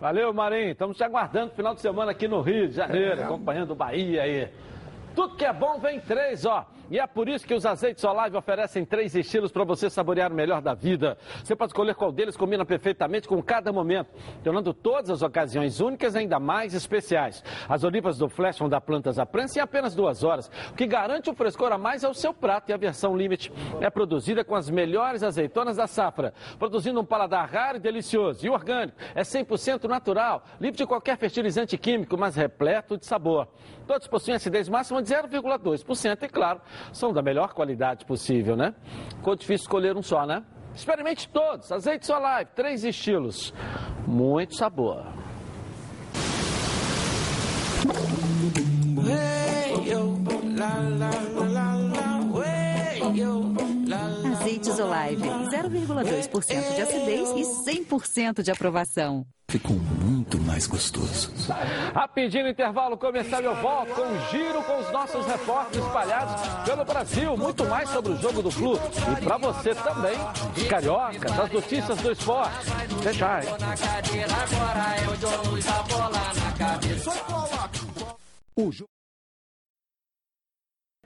Valeu, 0.00 0.32
Marinho. 0.34 0.70
Estamos 0.70 0.96
te 0.96 1.04
aguardando 1.04 1.54
final 1.54 1.74
de 1.74 1.80
semana 1.80 2.10
aqui 2.10 2.26
no 2.26 2.40
Rio 2.40 2.68
de 2.68 2.74
Janeiro, 2.74 3.20
é. 3.20 3.24
acompanhando 3.24 3.70
o 3.70 3.76
Bahia 3.76 4.22
aí. 4.22 4.48
Tudo 5.14 5.36
que 5.36 5.44
é 5.44 5.52
bom 5.52 5.78
vem 5.78 6.00
três, 6.00 6.44
ó. 6.44 6.66
E 6.90 6.98
é 6.98 7.06
por 7.06 7.28
isso 7.28 7.46
que 7.46 7.54
os 7.54 7.64
azeites 7.64 8.04
Olive 8.04 8.36
oferecem 8.36 8.84
três 8.84 9.14
estilos 9.14 9.50
para 9.50 9.64
você 9.64 9.88
saborear 9.88 10.30
o 10.30 10.34
melhor 10.34 10.60
da 10.60 10.74
vida. 10.74 11.16
Você 11.42 11.56
pode 11.56 11.70
escolher 11.70 11.94
qual 11.94 12.12
deles 12.12 12.36
combina 12.36 12.64
perfeitamente 12.64 13.28
com 13.28 13.42
cada 13.42 13.72
momento, 13.72 14.10
tornando 14.42 14.74
todas 14.74 15.10
as 15.10 15.22
ocasiões 15.22 15.80
únicas 15.80 16.14
ainda 16.14 16.38
mais 16.38 16.74
especiais. 16.74 17.42
As 17.68 17.84
olivas 17.84 18.18
do 18.18 18.28
Flash 18.28 18.58
vão 18.58 18.68
dar 18.68 18.80
plantas 18.80 19.18
à 19.18 19.24
prensa 19.24 19.58
em 19.58 19.62
apenas 19.62 19.94
duas 19.94 20.22
horas, 20.22 20.50
o 20.70 20.74
que 20.74 20.86
garante 20.86 21.30
um 21.30 21.34
frescor 21.34 21.72
a 21.72 21.78
mais 21.78 22.04
ao 22.04 22.14
seu 22.14 22.34
prato. 22.34 22.70
E 22.70 22.72
a 22.72 22.76
versão 22.76 23.16
Limite 23.16 23.52
é 23.80 23.88
produzida 23.88 24.44
com 24.44 24.54
as 24.54 24.68
melhores 24.68 25.22
azeitonas 25.22 25.76
da 25.76 25.86
safra, 25.86 26.34
produzindo 26.58 27.00
um 27.00 27.04
paladar 27.04 27.48
raro 27.48 27.78
e 27.78 27.80
delicioso. 27.80 28.44
E 28.46 28.50
orgânico, 28.50 28.96
é 29.14 29.22
100% 29.22 29.84
natural, 29.84 30.44
livre 30.60 30.76
de 30.76 30.86
qualquer 30.86 31.16
fertilizante 31.16 31.76
químico, 31.78 32.16
mas 32.18 32.36
repleto 32.36 32.96
de 32.98 33.06
sabor. 33.06 33.48
Todos 33.86 34.06
possuem 34.06 34.36
acidez 34.36 34.68
máxima 34.68 35.02
de 35.02 35.12
0,2% 35.12 36.22
e, 36.22 36.28
claro, 36.28 36.60
são 36.92 37.12
da 37.12 37.22
melhor 37.22 37.54
qualidade 37.54 38.04
possível, 38.04 38.56
né? 38.56 38.74
Ficou 39.16 39.36
difícil 39.36 39.64
escolher 39.64 39.96
um 39.96 40.02
só, 40.02 40.26
né? 40.26 40.42
Experimente 40.74 41.28
todos. 41.28 41.70
Azeite 41.70 42.10
Live, 42.10 42.50
três 42.54 42.84
estilos. 42.84 43.52
Muito 44.06 44.56
sabor. 44.56 45.04
Azeites 54.52 54.78
Olive, 54.78 55.22
0,2% 55.22 56.74
de 56.74 56.82
acidez 56.82 57.30
e 57.30 57.42
100% 57.70 58.42
de 58.42 58.50
aprovação 58.50 59.24
ficou 59.48 59.76
muito 59.76 60.38
mais 60.40 60.66
gostoso. 60.66 61.30
Rapidinho 61.94 62.48
intervalo 62.48 62.96
começar 62.96 63.44
eu 63.44 63.54
volto 63.56 63.92
com 63.94 64.00
um 64.00 64.30
giro 64.30 64.62
com 64.62 64.78
os 64.78 64.90
nossos 64.90 65.26
repórteres 65.26 65.86
espalhados 65.86 66.40
pelo 66.64 66.84
Brasil. 66.86 67.36
Muito 67.36 67.62
mais 67.66 67.90
sobre 67.90 68.12
o 68.12 68.16
jogo 68.16 68.42
do 68.42 68.50
Flu. 68.50 68.76
E 68.76 69.22
para 69.22 69.36
você 69.36 69.74
também, 69.74 70.16
de 70.54 70.64
carioca, 70.64 71.30
das 71.30 71.52
notícias 71.52 71.98
do 71.98 72.12
esporte. 72.12 72.70
Até 72.98 73.12
já, 73.12 73.42
hein? 73.42 73.48
O 78.56 78.72
jogo 78.72 78.91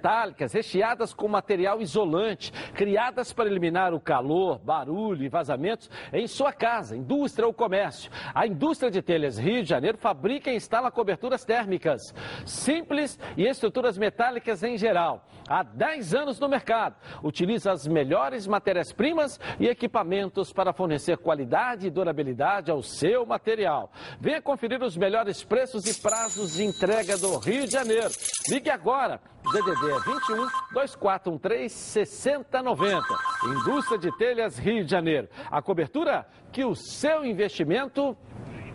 metálicas 0.07 0.52
recheadas 0.52 1.12
com 1.12 1.26
material 1.26 1.82
isolante, 1.82 2.52
criadas 2.74 3.32
para 3.32 3.48
eliminar 3.48 3.92
o 3.92 3.98
calor, 3.98 4.61
barulho 4.61 5.24
e 5.24 5.28
vazamentos 5.28 5.90
em 6.12 6.28
sua 6.28 6.52
casa, 6.52 6.96
indústria 6.96 7.44
ou 7.44 7.52
comércio. 7.52 8.09
A 8.32 8.46
indústria 8.46 8.88
de 8.88 9.02
telhas 9.02 9.36
Rio 9.36 9.64
de 9.64 9.68
Janeiro 9.68 9.98
fabrica 9.98 10.52
e 10.52 10.54
instala 10.54 10.92
coberturas 10.92 11.44
térmicas 11.44 12.14
simples 12.44 13.18
e 13.36 13.48
estruturas 13.48 13.98
metálicas 13.98 14.62
em 14.62 14.78
geral. 14.78 15.26
Há 15.48 15.64
10 15.64 16.14
anos 16.14 16.38
no 16.38 16.48
mercado, 16.48 16.94
utiliza 17.24 17.72
as 17.72 17.84
melhores 17.84 18.46
matérias-primas 18.46 19.40
e 19.59 19.66
equipamentos 19.66 20.52
para 20.52 20.72
fornecer 20.72 21.18
qualidade 21.18 21.88
e 21.88 21.90
durabilidade 21.90 22.70
ao 22.70 22.80
seu 22.80 23.26
material. 23.26 23.90
Venha 24.20 24.40
conferir 24.40 24.80
os 24.84 24.96
melhores 24.96 25.42
preços 25.42 25.84
e 25.84 26.00
prazos 26.00 26.54
de 26.54 26.64
entrega 26.64 27.18
do 27.18 27.38
Rio 27.38 27.66
de 27.66 27.72
Janeiro. 27.72 28.11
Ligue 28.48 28.70
agora 28.70 29.20
DDD 29.52 29.95
21 30.01 30.49
2413 30.72 31.74
6090. 31.74 33.07
Indústria 33.44 33.99
de 33.99 34.16
Telhas 34.16 34.59
Rio 34.59 34.84
de 34.84 34.90
Janeiro. 34.90 35.28
A 35.51 35.62
cobertura 35.62 36.26
que 36.53 36.64
o 36.64 36.74
seu 36.74 37.24
investimento 37.24 38.16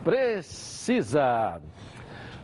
precisa. 0.03 1.61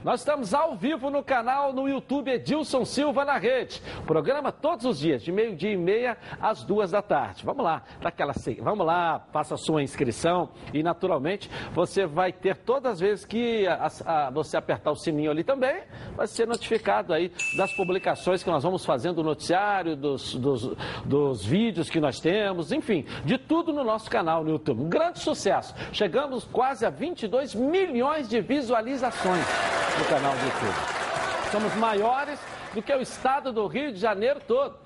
Nós 0.04 0.22
estamos 0.22 0.54
ao 0.54 0.76
vivo 0.76 1.10
no 1.10 1.24
canal 1.24 1.74
no 1.74 1.90
YouTube 1.90 2.32
Edilson 2.32 2.86
Silva 2.86 3.26
na 3.26 3.38
Rede. 3.38 3.82
Programa 4.06 4.52
todos 4.52 4.86
os 4.86 5.00
dias, 5.00 5.24
de 5.24 5.32
meio-dia 5.32 5.72
e 5.72 5.78
meia 5.78 6.18
às 6.40 6.64
duas 6.64 6.92
da 6.92 7.02
tarde. 7.02 7.44
Vamos 7.44 7.64
lá, 7.64 7.84
daquela, 8.00 8.34
vamos 8.60 8.86
lá, 8.86 9.26
faça 9.34 9.56
a 9.56 9.58
sua 9.58 9.82
inscrição 9.82 10.50
e, 10.74 10.84
naturalmente, 10.84 11.50
você 11.74 12.06
vai 12.06 12.32
ter 12.32 12.58
todas 12.58 12.94
as 12.94 13.00
vezes 13.00 13.26
que 13.26 13.68
a, 13.68 13.88
a, 14.06 14.30
você 14.30 14.56
apertar 14.56 14.92
o 14.92 14.96
sininho 14.96 15.32
ali 15.32 15.44
também, 15.44 15.82
vai 16.16 16.28
ser 16.28 16.48
notificado 16.48 17.12
aí 17.12 17.32
das 17.58 17.74
publicações 17.76 18.44
que 18.44 18.50
nós 18.50 18.64
vamos 18.64 18.86
fazendo, 18.86 19.16
do 19.18 19.24
noticiário, 19.24 19.96
dos, 19.96 20.36
dos, 20.36 20.76
dos 21.06 21.44
vídeos 21.44 21.90
que 21.90 22.00
nós 22.00 22.20
temos, 22.20 22.72
enfim, 22.72 23.04
de 23.26 23.38
tudo 23.38 23.74
no 23.74 23.84
nosso 23.84 24.10
canal 24.10 24.44
no 24.44 24.52
YouTube. 24.52 24.84
Um 24.84 24.90
grande 24.90 25.20
sucesso. 25.20 25.74
Chegamos 25.92 26.44
quase 26.46 26.86
a 26.86 26.90
22 26.90 27.56
milhões 27.56 28.30
de 28.30 28.40
visualizações 28.42 29.87
no 29.98 30.06
canal 30.06 30.34
do 30.34 30.46
YouTube. 30.46 31.52
Somos 31.52 31.74
maiores 31.76 32.40
do 32.74 32.82
que 32.82 32.94
o 32.94 33.02
estado 33.02 33.54
do 33.54 33.68
Rio 33.68 33.92
de 33.94 34.00
Janeiro 34.00 34.40
todo 34.48 34.78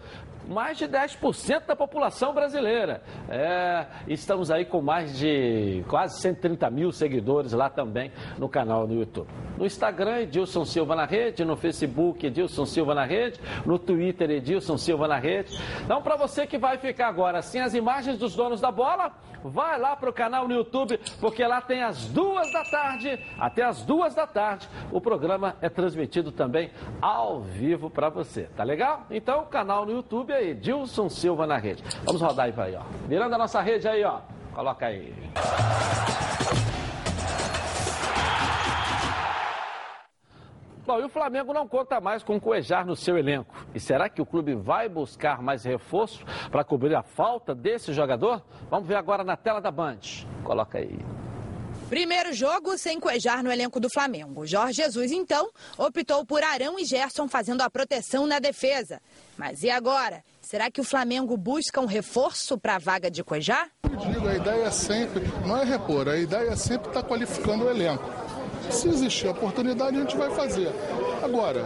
mais 0.48 0.78
de 0.78 0.88
10% 0.88 1.66
da 1.66 1.76
população 1.76 2.34
brasileira. 2.34 3.02
É, 3.30 3.86
estamos 4.08 4.52
aí 4.52 4.66
com 4.66 4.82
mais 4.82 5.18
de 5.18 5.84
quase 5.88 6.20
130 6.22 6.70
mil 6.70 6.92
seguidores 6.92 7.54
lá 7.54 7.70
também 7.70 8.12
no 8.38 8.50
canal 8.50 8.88
no 8.88 8.94
YouTube. 8.94 9.28
No 9.58 9.66
Instagram, 9.66 10.22
Edilson 10.22 10.66
Silva 10.66 10.96
na 10.96 11.06
Rede, 11.06 11.46
no 11.46 11.56
Facebook, 11.56 12.26
Edilson 12.26 12.66
Silva 12.66 12.96
na 12.96 13.06
Rede, 13.06 13.40
no 13.66 13.78
Twitter, 13.78 14.30
Edilson 14.30 14.78
Silva 14.78 15.08
na 15.08 15.18
Rede. 15.18 15.58
Então, 15.84 16.02
para 16.02 16.16
você 16.16 16.48
que 16.48 16.58
vai 16.58 16.78
ficar 16.78 17.08
agora 17.08 17.42
sem 17.42 17.62
as 17.62 17.74
imagens 17.74 18.18
dos 18.18 18.36
donos 18.36 18.60
da 18.60 18.72
bola, 18.72 19.12
vai 19.44 19.80
lá 19.80 19.96
para 19.96 20.10
o 20.10 20.14
canal 20.14 20.48
no 20.48 20.54
YouTube, 20.54 21.00
porque 21.20 21.46
lá 21.46 21.62
tem 21.62 21.84
às 21.84 22.06
duas 22.08 22.52
da 22.52 22.64
tarde, 22.64 23.20
até 23.40 23.64
às 23.64 23.84
duas 23.84 24.14
da 24.14 24.28
tarde, 24.28 24.68
o 24.92 25.02
programa 25.02 25.56
é 25.62 25.70
transmitido 25.70 26.32
também 26.32 26.72
ao 27.02 27.42
vivo 27.42 27.90
para 27.90 28.10
você. 28.10 28.44
Tá 28.56 28.64
legal? 28.64 29.06
Então, 29.10 29.46
canal 29.46 29.86
no 29.86 29.92
YouTube 29.92 30.31
é 30.32 30.50
Edilson 30.50 31.10
Silva 31.10 31.46
na 31.46 31.58
rede. 31.58 31.84
Vamos 32.04 32.22
rodar 32.22 32.46
aí, 32.46 32.54
aí, 32.58 32.76
ó. 32.76 32.82
Virando 33.08 33.36
a 33.36 33.38
nossa 33.38 33.62
rede 33.62 33.88
aí, 33.88 34.04
ó. 34.04 34.20
Coloca 34.54 34.86
aí. 34.86 35.14
Bom, 40.86 41.00
e 41.00 41.04
o 41.04 41.10
Flamengo 41.10 41.54
não 41.54 41.68
conta 41.68 42.02
mais 42.02 42.22
com 42.22 42.36
o 42.36 42.42
Cuejar 42.42 42.86
no 42.86 42.96
seu 42.96 43.18
elenco. 43.18 43.56
E 43.74 43.80
será 43.80 44.10
que 44.10 44.22
o 44.22 44.26
clube 44.26 44.56
vai 44.56 44.90
buscar 44.90 45.42
mais 45.42 45.64
reforço 45.64 46.26
para 46.52 46.64
cobrir 46.64 46.96
a 46.96 47.02
falta 47.02 47.56
desse 47.56 47.94
jogador? 47.94 48.42
Vamos 48.70 48.88
ver 48.88 48.96
agora 48.96 49.24
na 49.24 49.38
tela 49.38 49.62
da 49.62 49.72
Band. 49.72 50.00
Coloca 50.44 50.80
aí. 50.80 51.00
Primeiro 51.92 52.32
jogo 52.32 52.78
sem 52.78 53.02
Cuejar 53.02 53.44
no 53.44 53.52
elenco 53.52 53.78
do 53.78 53.90
Flamengo. 53.90 54.48
Jorge 54.48 54.82
Jesus, 54.82 55.12
então, 55.12 55.50
optou 55.78 56.26
por 56.26 56.42
Arão 56.42 56.80
e 56.80 56.86
Gerson 56.86 57.28
fazendo 57.28 57.60
a 57.60 57.70
proteção 57.70 58.26
na 58.26 58.40
defesa. 58.40 59.02
Mas 59.38 59.62
e 59.62 59.70
agora? 59.70 60.24
Será 60.40 60.72
que 60.72 60.80
o 60.80 60.86
Flamengo 60.86 61.36
busca 61.36 61.82
um 61.82 61.86
reforço 61.86 62.58
para 62.58 62.76
a 62.76 62.80
vaga 62.80 63.12
de 63.12 63.22
Cuejar? 63.26 63.70
Eu 63.84 63.98
digo, 64.10 64.26
a 64.26 64.36
ideia 64.36 64.64
é 64.68 64.72
sempre, 64.72 65.30
não 65.46 65.58
é 65.58 65.66
repor, 65.66 66.08
a 66.08 66.16
ideia 66.16 66.52
é 66.52 66.56
sempre 66.56 66.88
estar 66.88 67.04
qualificando 67.04 67.66
o 67.66 67.70
elenco. 67.70 68.10
Se 68.70 68.88
existir 68.88 69.28
oportunidade, 69.28 69.98
a 69.98 70.00
gente 70.00 70.16
vai 70.16 70.34
fazer. 70.34 70.72
Agora, 71.22 71.62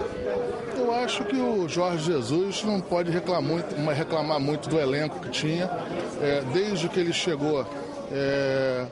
eu 0.75 0.91
acho 0.91 1.23
que 1.25 1.35
o 1.35 1.69
Jorge 1.69 2.03
Jesus 2.03 2.63
não 2.63 2.81
pode 2.81 3.11
reclamar 3.11 3.43
muito, 3.43 3.75
reclamar 3.91 4.39
muito 4.39 4.69
do 4.69 4.79
elenco 4.79 5.19
que 5.19 5.29
tinha. 5.29 5.69
É, 6.19 6.41
desde 6.51 6.89
que 6.89 6.99
ele 6.99 7.13
chegou, 7.13 7.63
é, 8.11 8.87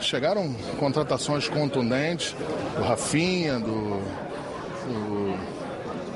chegaram 0.00 0.54
contratações 0.78 1.48
contundentes, 1.48 2.34
do 2.76 2.82
Rafinha, 2.82 3.58
do, 3.58 4.00
do 4.86 5.56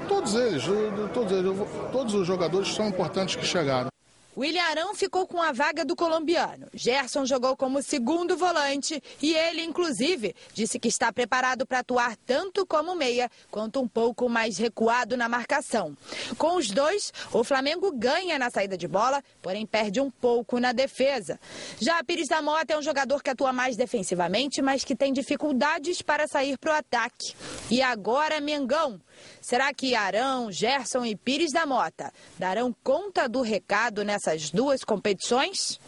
todos 0.09 0.35
eles, 0.35 0.65
do, 0.65 0.91
do, 0.91 1.09
todos 1.09 1.33
eles, 1.33 1.53
todos 1.93 2.15
os 2.15 2.27
jogadores 2.27 2.75
são 2.75 2.89
importantes 2.89 3.37
que 3.37 3.47
chegaram. 3.47 3.89
William 4.37 4.63
Arão 4.63 4.95
ficou 4.95 5.27
com 5.27 5.43
a 5.43 5.53
vaga 5.53 5.85
do 5.85 5.97
colombiano. 5.97 6.69
Gerson 6.73 7.27
jogou 7.27 7.57
como 7.57 7.83
segundo 7.83 8.37
volante 8.37 9.03
e 9.21 9.35
ele, 9.35 9.63
inclusive, 9.63 10.35
disse 10.55 10.79
que 10.79 10.89
está 10.89 11.13
preparado 11.13 11.67
para 11.67 11.81
atuar 11.81 12.17
tanto 12.27 12.65
como 12.65 12.95
meia 12.95 13.31
quanto 13.51 13.81
um 13.81 13.89
pouco 13.89 14.29
mais 14.29 14.57
recuado 14.57 15.17
na 15.17 15.29
marcação. 15.29 15.97
Com 16.39 16.57
os 16.57 16.71
dois, 16.71 17.13
o 17.33 17.43
Flamengo 17.43 17.93
ganha 17.93 18.39
na 18.39 18.51
saída 18.51 18.77
de 18.77 18.87
bola, 18.87 19.23
porém 19.43 19.67
perde 19.67 20.01
um 20.01 20.11
pouco 20.11 20.61
na 20.61 20.73
defesa. 20.73 21.39
Já 21.81 22.03
Pires 22.05 22.29
da 22.29 22.41
Mota 22.41 22.73
é 22.73 22.79
um 22.79 22.83
jogador 22.83 23.23
que 23.23 23.31
atua 23.31 23.53
mais 23.53 23.77
defensivamente, 23.77 24.63
mas 24.63 24.85
que 24.85 24.95
tem 24.95 25.13
dificuldades 25.13 26.03
para 26.03 26.29
sair 26.29 26.57
para 26.57 26.73
o 26.73 26.77
ataque. 26.77 27.35
E 27.71 27.83
agora, 27.83 28.41
Mengão. 28.41 29.01
Será 29.41 29.73
que 29.73 29.95
Arão, 29.95 30.51
Gerson 30.51 31.05
e 31.05 31.17
Pires 31.17 31.53
da 31.53 31.67
Mota 31.67 32.13
darão 32.39 32.75
conta 32.83 33.29
do 33.29 33.43
recado 33.43 34.05
nessas 34.05 34.51
duas 34.51 34.85
competições? 34.85 35.81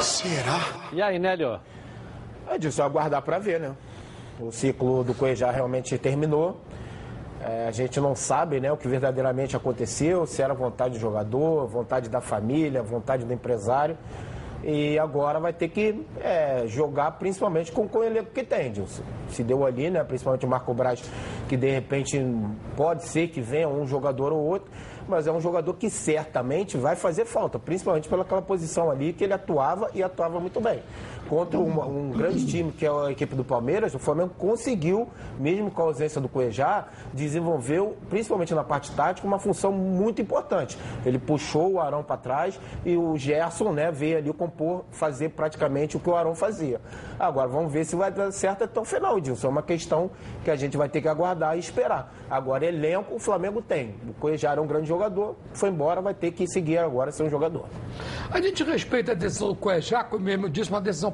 Será? 0.00 0.88
E 0.92 1.00
aí, 1.00 1.18
Nélio? 1.18 1.60
É 2.48 2.58
disso, 2.58 2.82
aguardar 2.82 3.22
para 3.22 3.38
ver, 3.38 3.60
né? 3.60 3.74
O 4.38 4.52
ciclo 4.52 5.02
do 5.02 5.14
Cuejá 5.14 5.50
realmente 5.50 5.96
terminou. 5.98 6.60
É, 7.40 7.68
a 7.68 7.70
gente 7.70 8.00
não 8.00 8.14
sabe 8.14 8.60
né, 8.60 8.72
o 8.72 8.76
que 8.76 8.88
verdadeiramente 8.88 9.56
aconteceu, 9.56 10.26
se 10.26 10.42
era 10.42 10.54
vontade 10.54 10.94
do 10.94 11.00
jogador, 11.00 11.66
vontade 11.66 12.08
da 12.08 12.20
família, 12.20 12.82
vontade 12.82 13.24
do 13.24 13.32
empresário. 13.32 13.96
E 14.68 14.98
agora 14.98 15.38
vai 15.38 15.52
ter 15.52 15.68
que 15.68 16.04
é, 16.20 16.64
jogar 16.66 17.12
principalmente 17.12 17.70
com, 17.70 17.86
com 17.86 17.98
o 17.98 18.02
elenco 18.02 18.32
que 18.32 18.42
tem, 18.42 18.72
Dilson. 18.72 19.04
Se 19.28 19.44
deu 19.44 19.64
ali, 19.64 19.88
né? 19.88 20.02
Principalmente 20.02 20.44
o 20.44 20.48
Marco 20.48 20.74
Braz, 20.74 21.08
que 21.48 21.56
de 21.56 21.70
repente 21.70 22.20
pode 22.76 23.04
ser 23.04 23.28
que 23.28 23.40
venha 23.40 23.68
um 23.68 23.86
jogador 23.86 24.32
ou 24.32 24.44
outro, 24.44 24.68
mas 25.06 25.28
é 25.28 25.30
um 25.30 25.40
jogador 25.40 25.72
que 25.74 25.88
certamente 25.88 26.76
vai 26.76 26.96
fazer 26.96 27.26
falta, 27.26 27.60
principalmente 27.60 28.08
pelaquela 28.08 28.42
posição 28.42 28.90
ali 28.90 29.12
que 29.12 29.22
ele 29.22 29.34
atuava 29.34 29.88
e 29.94 30.02
atuava 30.02 30.40
muito 30.40 30.60
bem 30.60 30.82
contra 31.28 31.58
um, 31.58 32.10
grande 32.10 32.46
time 32.46 32.72
que 32.72 32.86
é 32.86 32.88
a 32.88 33.10
equipe 33.10 33.34
do 33.34 33.44
Palmeiras, 33.44 33.94
o 33.94 33.98
Flamengo 33.98 34.30
conseguiu, 34.38 35.08
mesmo 35.38 35.70
com 35.70 35.82
a 35.82 35.84
ausência 35.86 36.20
do 36.20 36.28
Cuejá, 36.28 36.86
desenvolveu, 37.12 37.96
principalmente 38.08 38.54
na 38.54 38.64
parte 38.64 38.90
tática, 38.92 39.26
uma 39.26 39.38
função 39.38 39.72
muito 39.72 40.20
importante. 40.22 40.78
Ele 41.04 41.18
puxou 41.18 41.72
o 41.72 41.80
Arão 41.80 42.02
para 42.02 42.16
trás 42.16 42.60
e 42.84 42.96
o 42.96 43.16
Gerson 43.16 43.72
né, 43.72 43.90
veio 43.90 44.18
ali 44.18 44.32
compor, 44.32 44.84
fazer 44.90 45.30
praticamente 45.30 45.96
o 45.96 46.00
que 46.00 46.08
o 46.08 46.16
Arão 46.16 46.34
fazia. 46.34 46.80
Agora, 47.18 47.48
vamos 47.48 47.72
ver 47.72 47.84
se 47.84 47.96
vai 47.96 48.10
dar 48.10 48.30
certo 48.32 48.64
até 48.64 48.80
o 48.80 48.84
final, 48.84 49.18
Edilson. 49.18 49.46
É 49.46 49.50
uma 49.50 49.62
questão 49.62 50.10
que 50.44 50.50
a 50.50 50.56
gente 50.56 50.76
vai 50.76 50.88
ter 50.88 51.00
que 51.00 51.08
aguardar 51.08 51.56
e 51.56 51.60
esperar. 51.60 52.14
Agora, 52.30 52.64
elenco, 52.64 53.14
o 53.14 53.18
Flamengo 53.18 53.62
tem. 53.62 53.94
O 54.08 54.12
Cuejá 54.14 54.52
era 54.52 54.62
um 54.62 54.66
grande 54.66 54.88
jogador, 54.88 55.36
foi 55.52 55.70
embora, 55.70 56.00
vai 56.00 56.14
ter 56.14 56.32
que 56.32 56.46
seguir 56.46 56.78
agora 56.78 57.10
ser 57.10 57.22
um 57.22 57.30
jogador. 57.30 57.66
A 58.30 58.40
gente 58.40 58.62
respeita 58.64 59.12
a 59.12 59.14
decisão 59.14 59.48
do 59.48 59.54
Cuejá, 59.54 60.04
como 60.04 60.24
mesmo 60.24 60.48
disse, 60.48 60.70
uma 60.70 60.80
decisão 60.80 61.10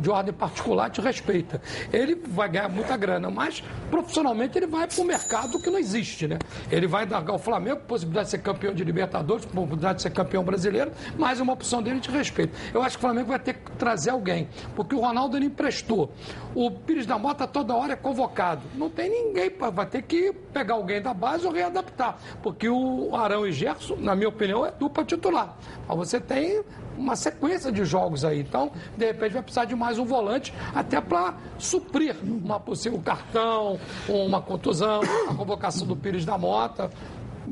de 0.00 0.10
ordem 0.10 0.32
particular 0.32 0.90
te 0.90 1.00
respeita. 1.00 1.60
Ele 1.92 2.14
vai 2.14 2.48
ganhar 2.48 2.68
muita 2.68 2.96
grana, 2.96 3.30
mas 3.30 3.62
profissionalmente 3.90 4.58
ele 4.58 4.66
vai 4.66 4.86
para 4.86 5.00
o 5.00 5.04
mercado 5.04 5.60
que 5.60 5.70
não 5.70 5.78
existe, 5.78 6.26
né? 6.26 6.38
Ele 6.70 6.86
vai 6.86 7.06
dar 7.06 7.28
ao 7.28 7.38
Flamengo 7.38 7.80
possibilidade 7.86 8.26
de 8.26 8.30
ser 8.32 8.38
campeão 8.38 8.74
de 8.74 8.84
Libertadores, 8.84 9.44
possibilidade 9.44 9.96
de 9.96 10.02
ser 10.02 10.10
campeão 10.10 10.42
brasileiro, 10.42 10.92
mas 11.18 11.40
uma 11.40 11.52
opção 11.52 11.82
dele 11.82 12.00
te 12.00 12.10
respeita. 12.10 12.56
Eu 12.72 12.82
acho 12.82 12.96
que 12.96 13.04
o 13.04 13.08
Flamengo 13.08 13.28
vai 13.28 13.38
ter 13.38 13.54
que 13.54 13.70
trazer 13.72 14.10
alguém, 14.10 14.48
porque 14.74 14.94
o 14.94 15.00
Ronaldo 15.00 15.36
ele 15.36 15.46
emprestou. 15.46 16.12
O 16.54 16.70
Pires 16.70 17.06
da 17.06 17.18
Mota 17.18 17.46
toda 17.46 17.74
hora 17.74 17.92
é 17.92 17.96
convocado. 17.96 18.62
Não 18.74 18.90
tem 18.90 19.10
ninguém, 19.10 19.50
vai 19.72 19.86
ter 19.86 20.02
que 20.02 20.32
pegar 20.52 20.74
alguém 20.74 21.00
da 21.00 21.14
base 21.14 21.46
ou 21.46 21.52
readaptar, 21.52 22.16
porque 22.42 22.68
o 22.68 23.14
Arão 23.14 23.46
e 23.46 23.52
Gerson, 23.52 23.96
na 23.96 24.14
minha 24.14 24.28
opinião, 24.28 24.64
é 24.64 24.70
dupla 24.70 25.04
titular. 25.04 25.56
Mas 25.88 25.96
você 25.96 26.20
tem 26.20 26.62
uma 26.96 27.16
sequência 27.16 27.70
de 27.70 27.84
jogos 27.84 28.24
aí. 28.24 28.40
Então, 28.40 28.70
de 28.96 29.06
repente, 29.06 29.32
vai 29.32 29.42
precisar 29.42 29.64
de 29.64 29.74
mais 29.74 29.98
um 29.98 30.04
volante, 30.04 30.52
até 30.74 31.00
para 31.00 31.34
suprir 31.58 32.16
uma 32.22 32.60
possível 32.60 33.00
cartão, 33.00 33.78
uma 34.08 34.40
contusão, 34.40 35.00
a 35.28 35.34
convocação 35.34 35.86
do 35.86 35.96
Pires 35.96 36.24
da 36.24 36.36
Mota. 36.38 36.90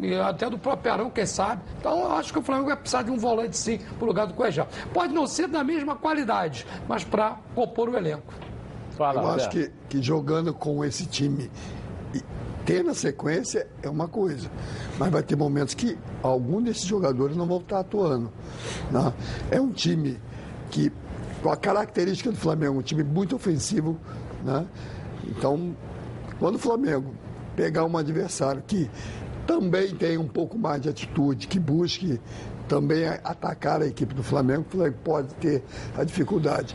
E 0.01 0.15
até 0.15 0.49
do 0.49 0.57
próprio 0.57 0.93
Arão, 0.93 1.11
quem 1.11 1.27
sabe. 1.27 1.63
Então, 1.79 1.99
eu 1.99 2.13
acho 2.13 2.33
que 2.33 2.39
o 2.39 2.43
Flamengo 2.43 2.69
vai 2.69 2.77
precisar 2.77 3.03
de 3.03 3.11
um 3.11 3.19
volante, 3.19 3.57
sim, 3.57 3.79
para 3.79 4.05
o 4.05 4.07
lugar 4.07 4.27
do 4.27 4.35
Cuejá. 4.35 4.67
Pode 4.95 5.13
não 5.13 5.27
ser 5.27 5.49
da 5.49 5.65
mesma 5.65 5.97
qualidade, 5.97 6.65
mas 6.89 7.03
para 7.03 7.37
compor 7.57 7.89
o 7.89 7.97
elenco. 7.97 8.33
Fala, 8.97 9.21
eu 9.21 9.29
acho 9.31 9.51
que, 9.51 9.73
que 9.89 10.01
jogando 10.01 10.55
com 10.55 10.85
esse 10.85 11.07
time 11.07 11.51
ter 12.65 12.85
na 12.85 12.95
sequência 12.95 13.67
é 13.83 13.89
uma 13.89 14.09
coisa, 14.09 14.51
mas 14.99 15.11
vai 15.11 15.23
ter 15.23 15.37
momentos 15.37 15.75
que 15.75 15.97
algum 16.23 16.63
desses 16.63 16.85
jogadores 16.85 17.37
não 17.37 17.47
vão 17.47 17.59
estar 17.59 17.81
atuando. 17.81 18.31
Né? 18.91 19.13
É 19.51 19.61
um 19.61 19.71
time 19.71 20.19
que, 20.71 20.93
com 21.43 21.51
a 21.51 21.57
característica 21.57 22.31
do 22.31 22.37
Flamengo, 22.37 22.79
um 22.79 22.83
time 22.83 23.03
muito 23.03 23.37
ofensivo. 23.37 23.99
Né? 24.45 24.67
Então, 25.25 25.75
quando 26.39 26.57
o 26.57 26.59
Flamengo 26.59 27.15
pegar 27.57 27.85
um 27.85 27.97
adversário 27.97 28.63
que 28.67 28.91
também 29.47 29.95
tem 29.95 30.17
um 30.17 30.29
pouco 30.29 30.57
mais 30.59 30.81
de 30.81 30.89
atitude, 30.89 31.49
que 31.49 31.59
busque 31.59 32.21
também 32.69 33.05
atacar 33.25 33.83
a 33.83 33.87
equipe 33.87 34.15
do 34.15 34.23
Flamengo, 34.23 34.61
o 34.61 34.71
Flamengo 34.71 34.97
pode 35.03 35.35
ter 35.35 35.65
a 35.99 36.05
dificuldade. 36.05 36.75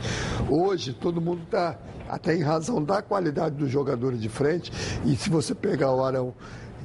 Hoje, 0.50 0.92
todo 0.92 1.22
mundo 1.22 1.44
está 1.44 1.80
até 2.16 2.34
em 2.34 2.41
razão 2.41 2.82
da 2.82 3.01
qualidade 3.01 3.55
dos 3.55 3.70
jogadores 3.70 4.22
de 4.22 4.30
frente. 4.30 4.72
E 5.05 5.16
se 5.16 5.30
você 5.30 5.53
pegar 5.53 5.93
o 5.93 6.03
Arão 6.03 6.34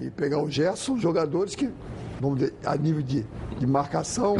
e 0.00 0.10
pegar 0.10 0.42
o 0.42 0.50
Gerson, 0.50 0.98
jogadores 0.98 1.54
que, 1.54 1.70
vamos 2.20 2.40
dizer, 2.40 2.54
a 2.64 2.76
nível 2.76 3.02
de, 3.02 3.24
de 3.58 3.66
marcação, 3.66 4.36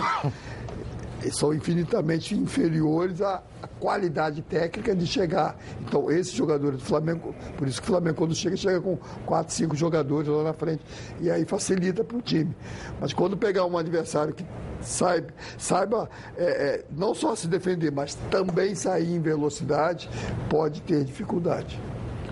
são 1.33 1.55
infinitamente 1.55 2.35
inferiores 2.35 3.21
à, 3.23 3.43
à, 3.63 3.69
qualidade 3.69 4.43
técnica 4.43 4.97
de 4.97 5.07
chegar. 5.07 5.57
Então, 5.83 6.11
esses 6.11 6.33
jogadores 6.33 6.81
do 6.81 6.85
Flamengo, 6.85 7.35
por 7.57 7.69
isso 7.69 7.81
que 7.81 7.87
o 7.87 7.93
Flamengo, 7.93 8.17
quando 8.17 8.35
chega, 8.35 8.57
chega 8.57 8.81
com 8.81 8.99
quatro, 9.25 9.55
cinco 9.55 9.77
jogadores 9.77 10.29
lá 10.29 10.43
na 10.43 10.53
frente. 10.53 10.83
E 11.21 11.31
aí 11.31 11.45
facilita 11.45 12.03
para 12.03 12.17
o 12.17 12.23
time. 12.23 12.57
Mas 13.01 13.13
quando 13.13 13.37
pegar 13.37 13.65
um 13.65 13.79
adversário 13.79 14.35
que 14.35 14.45
saiba, 14.81 15.33
saiba 15.59 16.09
é, 16.37 16.45
é, 16.45 16.85
não 16.91 17.15
só 17.15 17.35
se 17.35 17.47
defender, 17.49 17.91
mas 17.91 18.15
também 18.31 18.75
sair 18.75 19.15
em 19.15 19.21
velocidade, 19.21 20.09
pode 20.49 20.81
ter 20.83 21.05
dificuldade. 21.05 21.81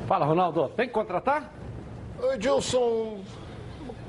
Fala, 0.06 0.24
Ronaldo, 0.24 0.68
tem 0.70 0.86
que 0.86 0.94
contratar? 0.94 1.52
Edilson, 2.32 3.18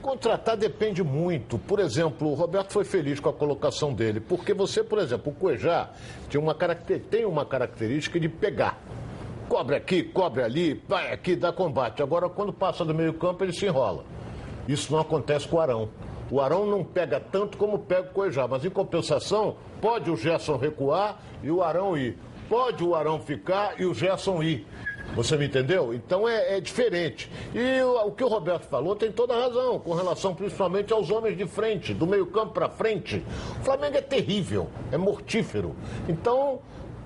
contratar 0.02 0.58
depende 0.58 1.04
muito. 1.04 1.58
Por 1.60 1.80
exemplo, 1.80 2.30
o 2.30 2.34
Roberto 2.34 2.72
foi 2.72 2.84
feliz 2.84 3.20
com 3.20 3.30
a 3.30 3.34
colocação 3.34 3.94
dele, 3.94 4.20
porque 4.20 4.54
você, 4.54 4.84
por 4.84 5.00
exemplo, 5.00 5.32
o 5.32 5.36
Cuejá 5.36 5.90
tinha 6.30 6.42
uma 6.42 6.56
caracter... 6.56 7.02
tem 7.10 7.26
uma 7.26 7.46
característica 7.46 8.20
de 8.20 8.30
pegar. 8.30 8.80
Cobre 9.48 9.76
aqui, 9.76 10.04
cobre 10.04 10.44
ali, 10.44 10.82
vai 10.88 11.12
aqui, 11.12 11.36
dá 11.36 11.52
combate. 11.52 12.04
Agora, 12.04 12.30
quando 12.30 12.54
passa 12.54 12.86
do 12.86 12.94
meio 12.94 13.14
campo, 13.14 13.44
ele 13.44 13.52
se 13.52 13.66
enrola. 13.66 14.06
Isso 14.68 14.92
não 14.92 15.00
acontece 15.00 15.48
com 15.48 15.58
o 15.58 15.60
Arão. 15.60 15.90
O 16.32 16.40
Arão 16.40 16.66
não 16.66 16.84
pega 16.84 17.20
tanto 17.20 17.58
como 17.58 17.80
pega 17.80 18.10
o 18.10 18.14
Cuejá, 18.14 18.48
mas 18.48 18.64
em 18.64 18.70
compensação, 18.70 19.56
pode 19.82 20.12
o 20.12 20.16
Gerson 20.16 20.58
recuar 20.58 21.20
e 21.42 21.50
o 21.50 21.64
Arão 21.64 21.98
ir. 21.98 22.18
Pode 22.48 22.84
o 22.84 22.96
Arão 22.96 23.20
ficar 23.20 23.80
e 23.80 23.86
o 23.86 23.94
Gerson 23.94 24.42
ir. 24.44 24.66
Você 25.16 25.36
me 25.36 25.48
entendeu? 25.48 25.94
Então 25.94 26.30
é, 26.30 26.58
é 26.58 26.62
diferente. 26.62 27.32
E 27.54 27.82
o, 27.82 28.08
o, 28.08 28.12
que 28.12 28.24
o 28.24 28.28
Roberto 28.28 28.64
falou 28.68 28.96
tem 28.96 29.12
toda 29.12 29.34
a 29.34 29.42
razão, 29.42 29.80
com 29.80 29.94
relação 29.94 30.36
principalmente 30.36 30.94
aos 30.94 31.10
homens 31.10 31.36
de 31.36 31.48
frente, 31.48 31.94
do 31.94 32.06
meio-campo 32.06 32.54
para 32.54 32.70
frente. 32.70 33.24
O 33.60 33.64
Flamengo 33.64 33.98
é 33.98 34.02
terrível, 34.02 34.68
é 34.92 34.98
mortífero. 34.98 35.76
Então 36.08 36.60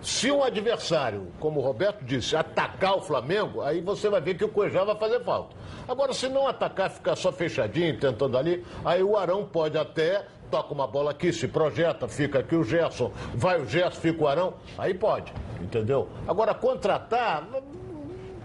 Se 0.04 0.30
um 0.30 0.44
adversário, 0.44 1.28
como 1.40 1.62
o 1.62 1.64
Roberto 1.64 2.04
disse, 2.04 2.36
atacar 2.36 2.98
o 2.98 3.02
Flamengo, 3.02 3.62
aí 3.62 3.80
você 3.80 4.10
vai 4.10 4.20
ver 4.20 4.36
que 4.36 4.44
o 4.44 4.50
Cuejá 4.50 4.84
vai 4.84 4.98
fazer 4.98 5.24
falta. 5.24 5.56
Agora, 5.88 6.14
se 6.14 6.28
não 6.28 6.46
atacar, 6.46 6.90
ficar 6.90 7.16
só 7.16 7.32
fechadinho, 7.32 7.98
tentando 7.98 8.38
ali, 8.38 8.66
aí 8.84 9.02
o 9.02 9.18
Arão 9.18 9.46
pode 9.46 9.78
até 9.78 10.26
toca 10.52 10.72
uma 10.72 10.86
bola 10.86 11.10
aqui, 11.12 11.34
se 11.34 11.48
projeta, 11.48 12.08
fica 12.08 12.40
aqui 12.40 12.56
o 12.56 12.64
Gerson, 12.64 13.12
vai 13.34 13.60
o 13.60 13.66
Gerson, 13.66 14.00
fica 14.00 14.24
o 14.24 14.28
Arão, 14.28 14.54
aí 14.78 14.94
pode, 14.94 15.34
entendeu? 15.60 16.08
Agora, 16.28 16.54
contratar, 16.54 17.48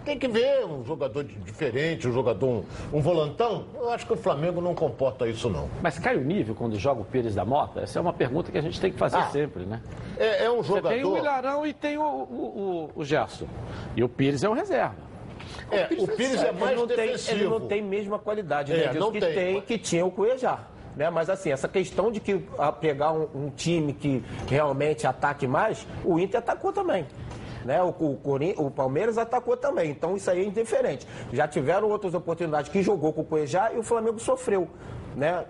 tem 0.09 0.19
que 0.19 0.27
ver 0.27 0.65
um 0.65 0.83
jogador 0.85 1.23
diferente, 1.23 2.09
um 2.09 2.13
jogador, 2.13 2.49
um, 2.49 2.65
um, 2.95 3.01
volantão. 3.01 3.67
Eu 3.75 3.91
acho 3.91 4.07
que 4.07 4.15
o 4.15 4.17
Flamengo 4.17 4.59
não 4.59 4.75
comporta 4.75 5.29
isso, 5.29 5.51
não. 5.51 5.69
Mas 5.83 5.99
cai 5.99 6.17
o 6.17 6.25
nível 6.25 6.55
quando 6.55 6.79
joga 6.79 7.03
o 7.03 7.05
Pires 7.05 7.35
da 7.35 7.45
Mota? 7.45 7.81
Essa 7.81 7.99
é 7.99 8.03
uma 8.03 8.15
pergunta 8.15 8.51
que 8.51 8.57
a 8.57 8.63
gente 8.63 8.81
tem 8.81 8.91
que 8.91 8.97
fazer 8.99 9.19
ah, 9.19 9.27
sempre, 9.27 9.67
né? 9.67 9.83
É, 10.17 10.47
é 10.47 10.51
um 10.51 10.63
jogador. 10.63 10.89
Você 10.89 10.95
tem 10.95 11.05
o 11.05 11.19
Ilharão 11.19 11.67
e 11.67 11.75
tem 11.75 11.99
o, 11.99 12.03
o, 12.03 12.91
o, 12.95 13.01
o 13.01 13.05
Gerson. 13.05 13.47
E 13.95 14.03
o 14.03 14.09
Pires 14.09 14.43
é 14.43 14.49
um 14.49 14.55
reserva. 14.55 14.97
É, 15.71 15.85
o 15.85 15.89
Pires, 15.89 16.05
o 16.05 16.07
Pires 16.09 16.43
é 16.43 16.53
mais 16.53 16.73
ele 16.73 16.81
não 16.81 16.87
defensivo. 16.87 17.27
Tem, 17.27 17.41
ele 17.41 17.49
não 17.49 17.61
tem 17.61 17.83
mesma 17.83 18.19
qualidade, 18.19 18.73
né? 18.73 18.85
É, 18.85 18.95
não 18.95 19.13
que 19.13 19.21
tem, 19.21 19.35
tem, 19.35 19.61
que 19.61 19.77
tinha 19.77 20.07
o 20.07 20.11
Cuejá. 20.11 20.61
Né? 20.97 21.11
Mas 21.11 21.29
assim, 21.29 21.53
essa 21.53 21.69
questão 21.69 22.11
de 22.11 22.19
que 22.19 22.43
a 22.59 22.73
pegar 22.73 23.13
um, 23.13 23.29
um 23.35 23.51
time 23.51 23.93
que 23.93 24.25
realmente 24.49 25.07
ataque 25.07 25.47
mais, 25.47 25.87
o 26.03 26.19
Inter 26.19 26.39
atacou 26.39 26.73
também. 26.73 27.07
Né? 27.65 27.83
O, 27.83 27.89
o, 27.89 28.21
o, 28.67 28.71
Palmeiras 28.71 29.19
atacou 29.19 29.57
também, 29.57 29.91
então 29.91 30.17
isso 30.17 30.31
aí 30.31 30.41
é 30.41 30.45
indiferente. 30.45 31.07
Já 31.33 31.47
tiveram 31.47 31.89
outras 31.89 32.15
oportunidades 32.15 32.71
que 32.71 32.83
jogou 32.83 33.13
com 33.13 33.23
o 33.23 33.25
Cuejá 33.25 33.73
e 33.73 33.79
o 33.79 33.83
Flamengo 33.83 34.19
sofreu. 34.19 34.69
Né? 35.17 35.45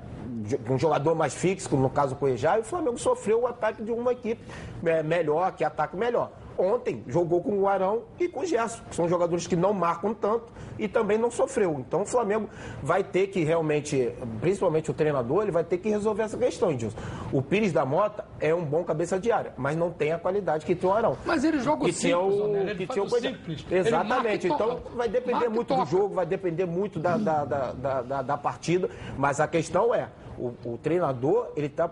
Um 0.68 0.78
jogador 0.78 1.14
mais 1.14 1.34
fixo, 1.34 1.74
no 1.76 1.90
caso 1.90 2.14
o 2.14 2.18
Cuejá, 2.18 2.58
e 2.58 2.60
o 2.60 2.64
Flamengo 2.64 2.98
sofreu 2.98 3.42
o 3.42 3.46
ataque 3.46 3.82
de 3.82 3.90
uma 3.90 4.12
equipe 4.12 4.42
é, 4.84 5.02
melhor, 5.02 5.52
que 5.52 5.64
ataca 5.64 5.96
melhor 5.96 6.30
ontem 6.58 7.02
jogou 7.06 7.40
com 7.42 7.58
o 7.58 7.68
Arão 7.68 8.02
e 8.18 8.28
com 8.28 8.40
o 8.40 8.46
Gerson, 8.46 8.82
que 8.88 8.96
são 8.96 9.08
jogadores 9.08 9.46
que 9.46 9.56
não 9.56 9.72
marcam 9.72 10.12
tanto 10.12 10.52
e 10.78 10.88
também 10.88 11.16
não 11.16 11.30
sofreu. 11.30 11.76
Então 11.78 12.02
o 12.02 12.06
Flamengo 12.06 12.48
vai 12.82 13.02
ter 13.04 13.28
que 13.28 13.44
realmente, 13.44 14.12
principalmente 14.40 14.90
o 14.90 14.94
treinador, 14.94 15.42
ele 15.42 15.50
vai 15.50 15.64
ter 15.64 15.78
que 15.78 15.88
resolver 15.88 16.22
essa 16.22 16.36
questão, 16.36 16.70
Edilson. 16.70 16.96
O 17.32 17.40
Pires 17.42 17.72
da 17.72 17.84
Mota 17.84 18.24
é 18.40 18.54
um 18.54 18.64
bom 18.64 18.84
cabeça 18.84 19.18
de 19.18 19.30
área, 19.30 19.52
mas 19.56 19.76
não 19.76 19.90
tem 19.90 20.12
a 20.12 20.18
qualidade 20.18 20.64
que 20.64 20.74
tem 20.74 20.88
o 20.88 20.92
Arão. 20.92 21.16
Mas 21.24 21.44
ele 21.44 21.60
joga 21.60 21.84
que 21.84 21.92
simples, 21.92 22.40
o, 22.40 22.56
ele 22.56 22.74
que 22.74 22.86
tinha 22.86 23.04
o 23.04 23.10
simples. 23.10 23.64
Exatamente. 23.70 24.46
Então 24.46 24.80
vai 24.94 25.08
depender 25.08 25.48
muito 25.48 25.74
do 25.74 25.84
jogo, 25.84 26.14
vai 26.14 26.26
depender 26.26 26.66
muito 26.66 26.98
da, 26.98 27.16
da, 27.16 27.44
da, 27.44 28.02
da, 28.02 28.22
da 28.22 28.36
partida, 28.36 28.88
mas 29.16 29.40
a 29.40 29.46
questão 29.46 29.94
é, 29.94 30.08
o, 30.38 30.54
o, 30.64 30.78
treinador 30.78 31.48
ele, 31.56 31.68
tá, 31.68 31.90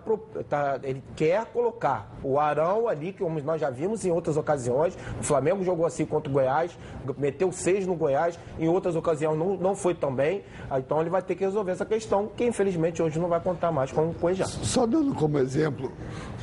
tá, 0.48 0.78
ele 0.82 1.02
quer 1.14 1.44
colocar 1.46 2.10
o 2.22 2.38
Arão 2.38 2.88
ali, 2.88 3.12
como 3.12 3.40
nós 3.40 3.60
já 3.60 3.70
vimos 3.70 4.04
em 4.04 4.10
outras 4.10 4.36
ocasiões. 4.36 4.96
O 5.20 5.22
Flamengo 5.22 5.64
jogou 5.64 5.84
assim 5.84 6.06
contra 6.06 6.30
o 6.30 6.32
Goiás, 6.32 6.76
meteu 7.18 7.50
seis 7.52 7.86
no 7.86 7.94
Goiás, 7.94 8.38
em 8.58 8.68
outras 8.68 8.96
ocasiões 8.96 9.38
não, 9.38 9.56
não 9.56 9.74
foi 9.74 9.94
tão 9.94 10.14
bem. 10.14 10.44
Então 10.78 11.00
ele 11.00 11.10
vai 11.10 11.22
ter 11.22 11.34
que 11.34 11.44
resolver 11.44 11.72
essa 11.72 11.84
questão, 11.84 12.28
que 12.36 12.44
infelizmente 12.44 13.02
hoje 13.02 13.18
não 13.18 13.28
vai 13.28 13.40
contar 13.40 13.72
mais 13.72 13.90
com 13.92 14.10
o 14.10 14.14
Cuejá. 14.14 14.46
Só 14.46 14.86
dando 14.86 15.14
como 15.14 15.38
exemplo, 15.38 15.92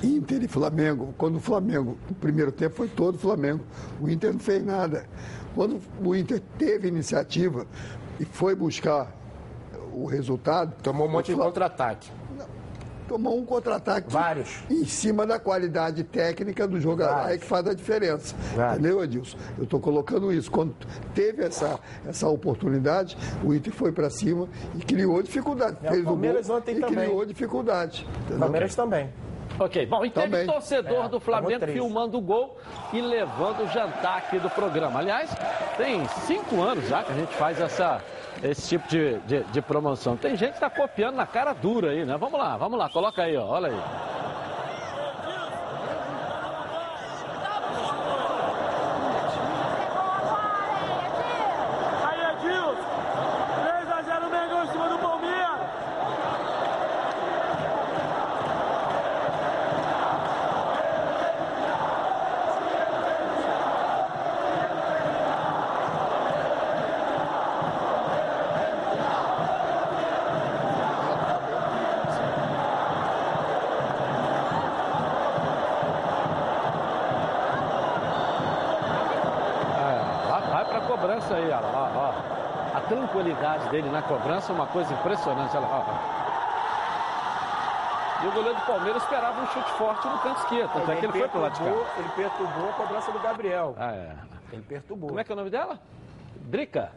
Inter 0.03 0.43
e 0.43 0.47
Flamengo, 0.47 1.13
quando 1.17 1.37
o 1.37 1.39
Flamengo, 1.39 1.97
o 2.09 2.13
primeiro 2.15 2.51
tempo 2.51 2.75
foi 2.75 2.87
todo 2.87 3.17
Flamengo, 3.17 3.63
o 4.01 4.09
Inter 4.09 4.33
não 4.33 4.39
fez 4.39 4.63
nada. 4.63 5.05
Quando 5.55 5.79
o 6.03 6.15
Inter 6.15 6.41
teve 6.57 6.87
iniciativa 6.87 7.65
e 8.19 8.25
foi 8.25 8.55
buscar 8.55 9.22
o 9.93 10.05
resultado. 10.05 10.73
Tomou 10.81 11.07
um 11.07 11.11
monte 11.11 11.27
de 11.33 11.35
contra-ataque. 11.37 12.09
Tomou 13.07 13.37
um 13.37 13.45
contra-ataque. 13.45 14.09
Vários. 14.09 14.49
Em 14.69 14.85
cima 14.85 15.25
da 15.27 15.37
qualidade 15.37 16.03
técnica 16.05 16.65
do 16.65 16.79
jogador. 16.79 17.29
É 17.29 17.37
que 17.37 17.45
faz 17.45 17.67
a 17.67 17.73
diferença. 17.73 18.33
Vários. 18.55 18.79
Entendeu, 18.79 19.03
Edilson? 19.03 19.37
Eu 19.57 19.65
estou 19.65 19.79
colocando 19.79 20.31
isso. 20.31 20.49
Quando 20.49 20.73
teve 21.13 21.43
essa, 21.43 21.79
essa 22.07 22.27
oportunidade, 22.29 23.17
o 23.43 23.53
Inter 23.53 23.73
foi 23.73 23.91
para 23.91 24.09
cima 24.09 24.47
e 24.73 24.79
criou 24.79 25.21
dificuldade. 25.21 25.77
É, 25.83 25.89
Fez 25.89 26.01
o 26.01 26.05
Palmeiras 26.05 26.47
gol 26.47 26.57
ontem 26.57 26.77
e 26.77 26.79
também. 26.79 26.95
criou 26.95 27.25
dificuldade. 27.25 28.07
Entendeu? 28.21 28.39
Palmeiras 28.39 28.73
também. 28.75 29.09
Ok, 29.59 29.85
bom, 29.85 30.03
e 30.03 30.09
teve 30.09 30.25
Também. 30.29 30.47
torcedor 30.47 31.05
É, 31.05 31.09
do 31.09 31.19
Flamengo 31.19 31.67
filmando 31.67 32.17
o 32.17 32.21
gol 32.21 32.57
e 32.91 32.99
levando 32.99 33.63
o 33.63 33.67
jantar 33.67 34.17
aqui 34.17 34.39
do 34.39 34.49
programa. 34.49 34.97
Aliás, 34.99 35.29
tem 35.77 36.07
cinco 36.25 36.59
anos 36.59 36.87
já 36.87 37.03
que 37.03 37.11
a 37.11 37.15
gente 37.15 37.31
faz 37.35 37.61
essa, 37.61 38.01
esse 38.43 38.69
tipo 38.69 38.87
de, 38.87 39.19
de, 39.19 39.43
de 39.43 39.61
promoção. 39.61 40.17
Tem 40.17 40.35
gente 40.35 40.51
que 40.51 40.57
está 40.57 40.69
copiando 40.69 41.15
na 41.15 41.25
cara 41.25 41.53
dura 41.53 41.91
aí, 41.91 42.05
né? 42.05 42.17
Vamos 42.17 42.37
lá, 42.37 42.57
vamos 42.57 42.77
lá, 42.77 42.89
coloca 42.89 43.23
aí, 43.23 43.37
ó, 43.37 43.45
olha 43.45 43.69
aí. 43.69 43.79
Cobrança 81.03 81.35
aí, 81.35 81.43
olha 81.43 81.59
lá, 81.59 81.91
ó. 81.95 82.77
A 82.77 82.81
tranquilidade 82.81 83.69
dele 83.69 83.89
na 83.89 84.01
cobrança 84.01 84.53
é 84.53 84.55
uma 84.55 84.67
coisa 84.67 84.93
impressionante, 84.93 85.55
olha 85.57 85.67
lá, 85.67 85.85
ó. 85.85 86.23
E 88.23 88.27
o 88.27 88.31
goleiro 88.31 88.57
do 88.57 88.65
Palmeiras 88.65 89.03
esperava 89.03 89.41
um 89.41 89.47
chute 89.47 89.69
forte 89.71 90.07
no 90.07 90.17
canto 90.19 90.39
esquerdo, 90.39 90.71
tanto 90.71 90.91
é 90.91 90.95
que 90.95 91.05
ele 91.05 91.11
foi 91.11 91.27
pro 91.27 91.41
lado 91.41 91.53
de 91.53 91.59
cá. 91.59 91.65
perturbou, 91.65 91.87
ele 91.97 92.09
perturbou 92.15 92.69
a 92.69 92.73
cobrança 92.73 93.11
do 93.11 93.19
Gabriel. 93.19 93.75
Ah, 93.77 93.91
é. 93.91 94.15
Ele 94.53 94.61
perturbou. 94.61 95.09
Como 95.09 95.19
é 95.19 95.23
que 95.25 95.31
é 95.31 95.33
o 95.33 95.35
nome 95.35 95.49
dela? 95.49 95.77
Drica. 96.35 96.91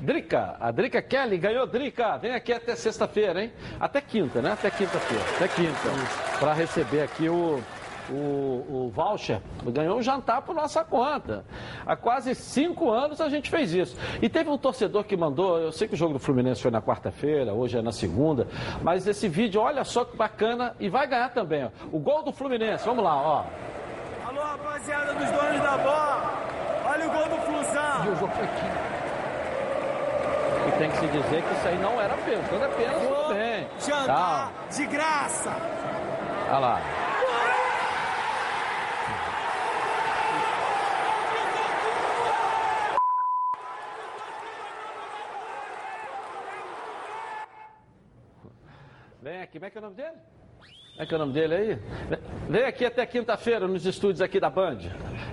Drica, 0.00 0.56
a 0.60 0.72
Drica 0.72 1.00
Kelly 1.00 1.38
ganhou 1.38 1.66
Drica. 1.68 2.18
Vem 2.18 2.34
aqui 2.34 2.52
até 2.52 2.74
sexta-feira, 2.74 3.44
hein? 3.44 3.52
Até 3.78 4.00
quinta, 4.00 4.42
né? 4.42 4.52
Até 4.52 4.70
quinta-feira. 4.70 5.24
Até 5.36 5.46
quinta. 5.48 6.38
Para 6.40 6.52
receber 6.52 7.02
aqui 7.02 7.28
o, 7.28 7.62
o, 8.10 8.86
o 8.86 8.90
voucher. 8.94 9.40
Ganhou 9.64 9.98
um 9.98 10.02
jantar 10.02 10.42
por 10.42 10.54
nossa 10.54 10.84
conta. 10.84 11.44
Há 11.84 11.96
quase 11.96 12.34
cinco 12.34 12.90
anos 12.90 13.20
a 13.20 13.28
gente 13.28 13.50
fez 13.50 13.72
isso. 13.72 13.96
E 14.20 14.28
teve 14.28 14.50
um 14.50 14.58
torcedor 14.58 15.04
que 15.04 15.16
mandou, 15.16 15.58
eu 15.58 15.72
sei 15.72 15.88
que 15.88 15.94
o 15.94 15.96
jogo 15.96 16.14
do 16.14 16.18
Fluminense 16.18 16.62
foi 16.62 16.70
na 16.70 16.82
quarta-feira, 16.82 17.52
hoje 17.52 17.78
é 17.78 17.82
na 17.82 17.92
segunda, 17.92 18.46
mas 18.82 19.06
esse 19.06 19.28
vídeo, 19.28 19.60
olha 19.60 19.84
só 19.84 20.04
que 20.04 20.16
bacana, 20.16 20.74
e 20.78 20.88
vai 20.88 21.06
ganhar 21.06 21.30
também. 21.30 21.64
Ó. 21.64 21.68
O 21.92 21.98
gol 21.98 22.22
do 22.22 22.32
Fluminense, 22.32 22.84
vamos 22.84 23.04
lá, 23.04 23.16
ó. 23.16 23.44
Alô, 24.28 24.40
rapaziada 24.40 25.12
dos 25.14 25.30
donos 25.30 25.60
da 25.60 25.76
bola. 25.78 26.32
Olha 26.86 27.06
o 27.06 27.10
gol 27.10 27.24
do 27.24 27.42
Flusão. 27.42 28.04
E 28.04 28.08
o 28.08 28.16
jogo 28.16 28.32
foi 28.32 28.44
aqui. 28.44 28.66
E 30.68 30.78
tem 30.78 30.90
que 30.90 30.96
se 30.96 31.06
dizer 31.06 31.42
que 31.42 31.54
isso 31.54 31.68
aí 31.68 31.78
não 31.78 32.00
era 32.00 32.14
pênalti. 32.16 32.48
Quando 32.48 32.64
é 32.64 32.68
pênalti, 32.68 33.06
tudo 33.06 33.34
bem. 33.34 33.66
Jantar 33.78 34.52
de 34.70 34.86
graça. 34.86 35.52
Olha 36.48 36.58
lá. 36.58 37.05
Como 49.52 49.64
é 49.64 49.70
que 49.70 49.78
é 49.78 49.80
o 49.80 49.82
nome 49.82 49.96
dele? 49.96 50.16
Como 50.96 51.02
é 51.02 51.06
que 51.06 51.12
é 51.12 51.16
o 51.16 51.20
nome 51.20 51.32
dele 51.34 51.54
aí? 51.54 51.78
Vem 52.48 52.64
aqui 52.64 52.86
até 52.86 53.04
quinta-feira 53.04 53.68
nos 53.68 53.84
estúdios 53.84 54.22
aqui 54.22 54.40
da 54.40 54.48
Band. 54.48 54.78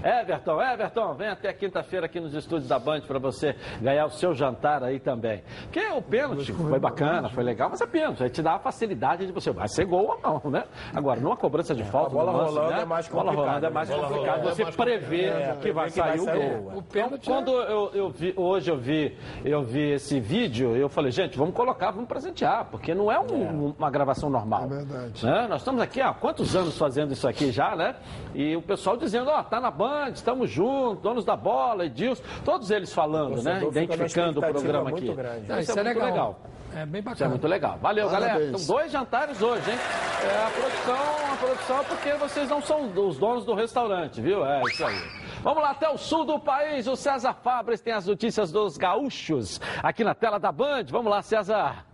Everton, 0.03 0.61
Everton, 0.61 1.14
vem 1.14 1.30
até 1.30 1.53
quinta-feira 1.53 2.05
aqui 2.05 2.20
nos 2.20 2.34
estúdios 2.34 2.68
da 2.68 2.78
Band 2.78 2.99
para 3.07 3.18
você 3.18 3.55
ganhar 3.82 4.05
o 4.05 4.09
seu 4.09 4.34
jantar 4.34 4.84
aí 4.84 4.99
também. 4.99 5.41
Porque 5.61 5.80
o 5.88 6.01
pênalti 6.01 6.51
foi 6.51 6.80
bacana, 6.80 7.30
foi 7.30 7.45
legal, 7.45 7.70
mas 7.70 7.80
é 7.80 7.88
pênalti. 7.88 8.22
Aí 8.24 8.30
te 8.30 8.41
dá 8.41 8.55
a 8.55 8.59
facilidade 8.59 9.26
de 9.26 9.32
você, 9.32 9.51
vai 9.51 9.70
ser 9.70 9.86
gol 9.86 10.20
ou 10.22 10.41
não, 10.43 10.51
né? 10.51 10.66
Agora, 10.93 11.22
numa 11.22 11.38
cobrança 11.38 11.74
de 11.74 11.84
falta, 11.86 12.09
a 12.09 12.14
bola 12.14 12.32
lance, 12.34 12.53
rolando 12.55 12.74
né? 12.76 12.82
é 12.82 12.86
mais 12.86 13.07
bola 13.07 13.24
complicado, 13.32 13.45
rolando 13.47 13.66
é 13.66 13.70
mais 13.70 13.89
né? 13.89 13.95
Bola 13.95 14.07
complicado. 14.09 14.36
rolando 14.36 14.49
é 14.49 14.53
Você 14.55 14.64
mais 14.64 14.76
que 14.76 14.82
vai 14.84 14.88
É, 15.24 15.55
que 15.61 15.72
vai 15.72 15.89
sair 15.89 16.20
o 16.20 16.26
gol. 16.26 16.78
O 16.78 16.82
pênalti 16.82 17.22
Então, 17.24 17.34
quando 17.36 17.51
eu, 17.53 17.91
eu 17.93 18.09
vi, 18.09 18.34
hoje 18.36 18.70
eu 18.70 18.78
vi, 18.78 19.18
eu 19.45 19.64
vi 19.64 19.91
esse 19.93 20.20
vídeo, 20.20 20.76
eu 20.76 20.89
falei, 20.89 21.11
gente, 21.11 21.38
vamos 21.38 21.55
colocar, 21.55 21.91
vamos 21.91 22.09
presentear, 22.09 22.66
porque 22.70 22.93
não 22.93 23.09
é 23.09 23.18
um- 23.18 23.74
uma 23.78 23.89
gravação 23.89 24.30
normal. 24.30 24.66
É 24.66 24.68
verdade. 24.68 25.26
Né? 25.26 25.47
Nós 25.54 25.62
estamos 25.62 25.84
aqui 25.84 26.01
há 26.01 26.12
quantos 26.12 26.56
anos 26.56 26.76
fazendo 26.76 27.14
isso 27.14 27.28
aqui 27.28 27.51
já, 27.51 27.76
né? 27.76 27.95
E 28.34 28.56
o 28.56 28.62
pessoal 28.62 28.97
dizendo, 28.97 29.30
ó, 29.30 29.43
tá 29.43 29.62
na 29.62 29.70
Band, 29.70 30.10
estamos 30.10 30.49
juntos, 30.49 31.04
donos 31.04 31.24
da 31.24 31.36
bola, 31.36 31.86
Edilson, 31.86 32.24
todos 32.43 32.72
eles 32.72 32.91
falando, 32.91 33.39
né? 33.43 33.62
Identificando 33.64 34.39
o 34.39 34.41
programa 34.41 34.89
muito 34.89 35.06
aqui. 35.06 35.14
grande. 35.14 35.62
Isso, 35.62 35.80
é, 35.80 35.84
muito 35.84 35.99
legal. 35.99 36.39
É 36.76 36.86
bem 36.88 37.04
bacana. 37.04 37.14
Isso 37.14 37.24
é 37.24 37.28
muito 37.28 37.47
legal. 37.47 37.78
Valeu, 37.80 38.08
Parabéns. 38.08 38.32
galera. 38.32 38.49
Então, 38.49 38.66
dois 38.66 38.91
jantares 38.91 39.41
hoje, 39.43 39.70
hein? 39.70 39.78
É, 39.78 40.43
a 40.43 40.49
produção, 40.49 41.34
a 41.34 41.36
produção 41.36 41.80
é 41.80 41.84
porque 41.84 42.14
vocês 42.14 42.49
não 42.49 42.60
são 42.60 43.08
os 43.08 43.18
donos 43.20 43.45
do 43.45 43.54
restaurante, 43.54 44.22
viu? 44.22 44.43
É 44.43 44.60
isso 44.64 44.84
aí. 44.84 44.97
Vamos 45.43 45.62
lá 45.62 45.70
até 45.70 45.88
o 45.88 45.99
sul 45.99 46.26
do 46.26 46.39
país. 46.39 46.88
O 46.88 46.95
César 46.95 47.36
Fabres 47.43 47.80
tem 47.80 47.93
as 47.93 48.08
notícias 48.08 48.51
dos 48.51 48.76
gaúchos 48.76 49.62
aqui 49.84 50.04
na 50.04 50.16
tela 50.16 50.39
da 50.39 50.51
Band. 50.51 50.86
Vamos 50.89 51.12
lá, 51.12 51.22
César. 51.22 51.86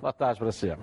Boa 0.00 0.12
tarde 0.12 0.40
para 0.40 0.50
você. 0.50 0.76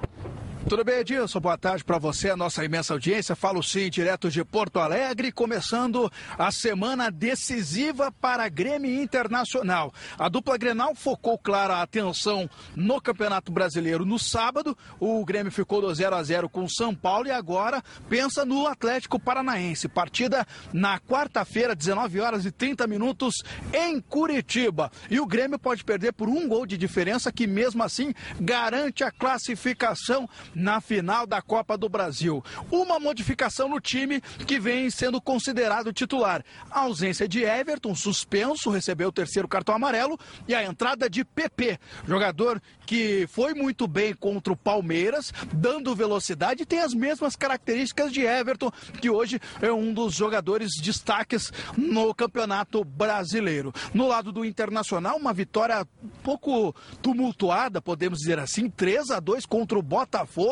Tudo 0.69 0.83
bem, 0.83 0.99
Edilson? 0.99 1.39
Boa 1.39 1.57
tarde 1.57 1.81
para 1.81 1.97
você, 1.97 2.29
a 2.29 2.35
nossa 2.35 2.65
imensa 2.65 2.93
audiência. 2.93 3.37
Falo 3.37 3.63
sim, 3.63 3.89
direto 3.89 4.29
de 4.29 4.43
Porto 4.43 4.79
Alegre, 4.81 5.31
começando 5.31 6.11
a 6.37 6.51
semana 6.51 7.09
decisiva 7.09 8.11
para 8.11 8.49
Grêmio 8.49 9.01
Internacional. 9.01 9.93
A 10.19 10.27
dupla 10.27 10.57
Grenal 10.57 10.93
focou, 10.93 11.37
claro, 11.37 11.71
a 11.71 11.81
atenção 11.81 12.49
no 12.75 12.99
Campeonato 12.99 13.49
Brasileiro 13.49 14.05
no 14.05 14.19
sábado. 14.19 14.77
O 14.99 15.23
Grêmio 15.23 15.53
ficou 15.53 15.79
do 15.79 15.95
0 15.95 16.13
a 16.13 16.21
0 16.21 16.49
com 16.49 16.65
o 16.65 16.69
São 16.69 16.93
Paulo 16.93 17.27
e 17.27 17.31
agora 17.31 17.81
pensa 18.09 18.43
no 18.43 18.67
Atlético 18.67 19.17
Paranaense. 19.17 19.87
Partida 19.87 20.45
na 20.73 20.99
quarta-feira, 20.99 21.73
19 21.73 22.19
horas 22.19 22.45
e 22.45 22.51
30 22.51 22.85
minutos, 22.87 23.35
em 23.71 24.01
Curitiba. 24.01 24.91
E 25.09 25.17
o 25.17 25.25
Grêmio 25.25 25.57
pode 25.57 25.85
perder 25.85 26.11
por 26.11 26.27
um 26.27 26.45
gol 26.45 26.65
de 26.65 26.77
diferença, 26.77 27.31
que 27.31 27.47
mesmo 27.47 27.81
assim 27.83 28.13
garante 28.37 29.05
a 29.05 29.11
classificação 29.11 30.27
na 30.57 30.81
final 30.81 31.27
da 31.27 31.39
Copa 31.39 31.77
do 31.77 31.87
Brasil. 31.87 32.43
Uma 32.71 32.99
modificação 32.99 33.69
no 33.69 33.79
time 33.79 34.19
que 34.47 34.59
vem 34.59 34.89
sendo 34.89 35.21
considerado 35.21 35.93
titular. 35.93 36.43
A 36.71 36.81
ausência 36.81 37.27
de 37.27 37.43
Everton, 37.43 37.93
suspenso, 37.93 38.71
recebeu 38.71 39.09
o 39.09 39.11
terceiro 39.11 39.47
cartão 39.47 39.75
amarelo, 39.75 40.19
e 40.47 40.55
a 40.55 40.63
entrada 40.63 41.07
de 41.07 41.23
PP, 41.23 41.79
jogador 42.07 42.59
que 42.87 43.27
foi 43.27 43.53
muito 43.53 43.87
bem 43.87 44.15
contra 44.15 44.51
o 44.51 44.57
Palmeiras, 44.57 45.31
dando 45.53 45.95
velocidade 45.95 46.63
e 46.63 46.65
tem 46.65 46.79
as 46.79 46.93
mesmas 46.93 47.35
características 47.35 48.11
de 48.11 48.21
Everton, 48.21 48.71
que 48.99 49.09
hoje 49.09 49.39
é 49.61 49.71
um 49.71 49.93
dos 49.93 50.15
jogadores 50.15 50.71
destaques 50.81 51.51
no 51.77 52.15
Campeonato 52.15 52.83
Brasileiro. 52.83 53.73
No 53.93 54.07
lado 54.07 54.31
do 54.31 54.43
Internacional, 54.43 55.17
uma 55.17 55.33
vitória 55.33 55.85
um 56.01 56.07
pouco 56.23 56.73
tumultuada, 57.01 57.81
podemos 57.81 58.19
dizer 58.19 58.39
assim, 58.39 58.69
3 58.69 59.11
a 59.11 59.19
2 59.19 59.45
contra 59.45 59.77
o 59.77 59.83
Botafogo. 59.83 60.46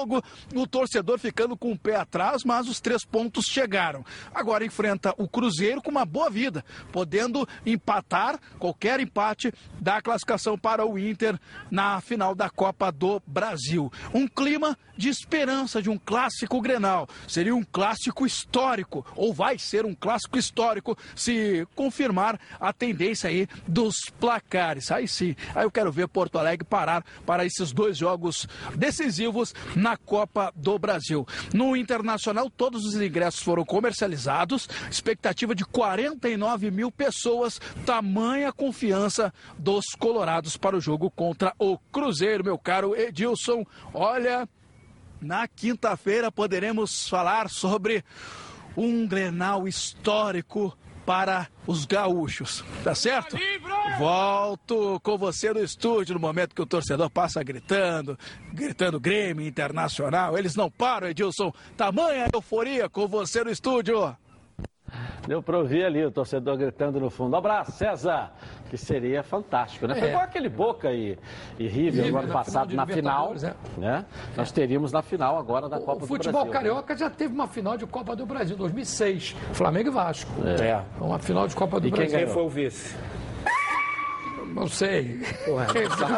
O 0.54 0.68
torcedor 0.68 1.20
ficando 1.20 1.56
com 1.56 1.72
o 1.72 1.78
pé 1.78 1.96
atrás, 1.96 2.44
mas 2.44 2.68
os 2.68 2.80
três 2.80 3.06
pontos 3.06 3.46
chegaram. 3.46 4.06
Agora 4.34 4.66
enfrenta 4.66 5.14
o 5.18 5.28
Cruzeiro 5.28 5.82
com 5.82 5.92
uma 5.92 6.06
boa 6.06 6.30
vida, 6.30 6.64
podendo 6.92 7.48
empatar 7.66 8.40
qualquer 8.60 9.00
empate 9.00 9.54
da 9.80 10.02
classificação 10.02 10.58
para 10.58 10.86
o 10.86 11.00
Inter 11.00 11.40
na 11.72 12.02
final 12.02 12.36
da 12.36 12.50
Copa 12.50 12.92
do 12.92 13.22
Brasil. 13.26 13.92
Um 14.14 14.28
clima 14.28 14.78
de 14.98 15.10
esperança 15.10 15.82
de 15.82 15.90
um 15.90 15.98
clássico 15.98 16.62
Grenal. 16.62 17.08
Seria 17.28 17.56
um 17.56 17.64
clássico 17.64 18.26
histórico, 18.26 19.06
ou 19.16 19.34
vai 19.34 19.58
ser 19.58 19.86
um 19.86 19.94
clássico 19.94 20.38
histórico 20.38 20.98
se 21.16 21.68
confirmar 21.76 22.40
a 22.60 22.72
tendência 22.74 23.30
aí 23.30 23.48
dos 23.68 23.96
placares. 24.20 24.92
Aí 24.92 25.08
sim, 25.08 25.36
aí 25.54 25.64
eu 25.64 25.72
quero 25.72 25.92
ver 25.92 26.08
Porto 26.08 26.38
Alegre 26.38 26.66
parar 26.66 27.04
para 27.26 27.46
esses 27.46 27.72
dois 27.72 27.98
jogos 27.98 28.48
decisivos 28.76 29.54
na 29.76 29.98
Copa 29.98 30.52
do 30.56 30.78
Brasil. 30.78 31.28
No 31.54 31.76
Internacional, 31.76 32.50
todos 32.50 32.86
os 32.86 32.96
ingressos 32.96 33.42
foram 33.42 33.66
comercializados, 33.66 34.68
expectativa 34.90 35.54
de 35.54 35.66
49 35.66 36.72
mil 36.72 36.92
pessoas, 36.92 37.60
tamanha 37.86 38.52
confiança 38.52 39.34
dos 39.58 39.86
colorados 39.98 40.58
para 40.58 40.76
o 40.76 40.82
jogo 40.82 41.10
contra 41.12 41.54
o 41.60 41.78
Cruzeiro, 41.92 42.44
meu 42.44 42.58
caro 42.58 42.96
Edilson. 42.96 43.66
Olha, 43.94 44.48
na 45.26 45.48
quinta-feira 45.48 46.32
poderemos 46.32 47.10
falar 47.10 47.50
sobre 47.50 48.04
um 48.78 49.08
Grenal 49.08 49.68
histórico 49.68 50.78
para 51.06 51.48
os 51.68 51.86
gaúchos, 51.86 52.64
tá 52.84 52.96
certo? 52.96 53.38
Volto 54.00 55.00
com 55.02 55.18
você 55.18 55.54
no 55.54 55.64
estúdio 55.64 56.16
no 56.16 56.20
momento 56.20 56.56
que 56.56 56.62
o 56.62 56.66
torcedor 56.66 57.10
passa 57.10 57.44
gritando, 57.44 58.18
gritando 58.52 59.00
Grêmio 59.00 59.46
Internacional. 59.46 60.38
Eles 60.38 60.56
não 60.56 60.70
param, 60.70 61.08
Edilson. 61.08 61.54
Tamanha 61.78 62.28
euforia 62.34 62.90
com 62.90 63.08
você 63.08 63.44
no 63.44 63.52
estúdio. 63.52 64.16
Deu 65.28 65.42
para 65.42 65.58
ouvir 65.58 65.84
ali 65.86 66.06
o 66.06 66.12
torcedor 66.12 66.56
gritando 66.58 67.00
no 67.00 67.10
fundo. 67.10 67.34
Um 67.34 67.38
abraço, 67.38 67.72
César! 67.72 68.32
Que 68.70 68.78
seria 68.78 69.24
fantástico, 69.24 69.88
né? 69.88 69.96
Foi 69.96 70.08
É. 70.08 70.10
igual 70.12 70.24
aquele 70.24 70.50
Boca 70.50 70.92
e, 70.92 71.18
e 71.58 71.68
River 71.68 72.12
no 72.12 72.18
ano 72.20 72.28
na 72.28 72.34
passado, 72.34 72.70
final 72.70 72.86
na 72.86 72.94
final. 72.94 73.34
Libertadores, 73.34 73.78
Né? 73.78 74.06
Nós 74.38 74.52
teríamos 74.52 74.92
na 74.92 75.02
final 75.02 75.38
agora 75.38 75.68
da 75.70 75.80
Copa 75.80 75.94
O 75.94 76.00
do 76.02 76.08
futebol 76.08 76.46
Brasil. 76.46 76.52
carioca 76.54 76.96
já 76.96 77.10
teve 77.10 77.34
uma 77.34 77.48
final 77.48 77.76
de 77.78 77.86
Copa 77.88 78.16
do 78.16 78.26
Brasil, 78.26 78.56
2006. 78.56 79.36
Flamengo 79.54 79.90
e 79.90 79.92
Vasco. 79.92 80.32
É. 80.62 80.82
Uma 81.00 81.18
final 81.20 81.48
de 81.48 81.56
Copa 81.56 81.80
do 81.80 81.88
E 81.88 81.92
quem 81.92 82.00
Brasil. 82.02 82.20
ganhou? 82.20 82.34
Foi 82.34 82.44
o 82.44 82.50
vice? 82.50 82.96
Não 84.56 84.68
sei. 84.70 85.20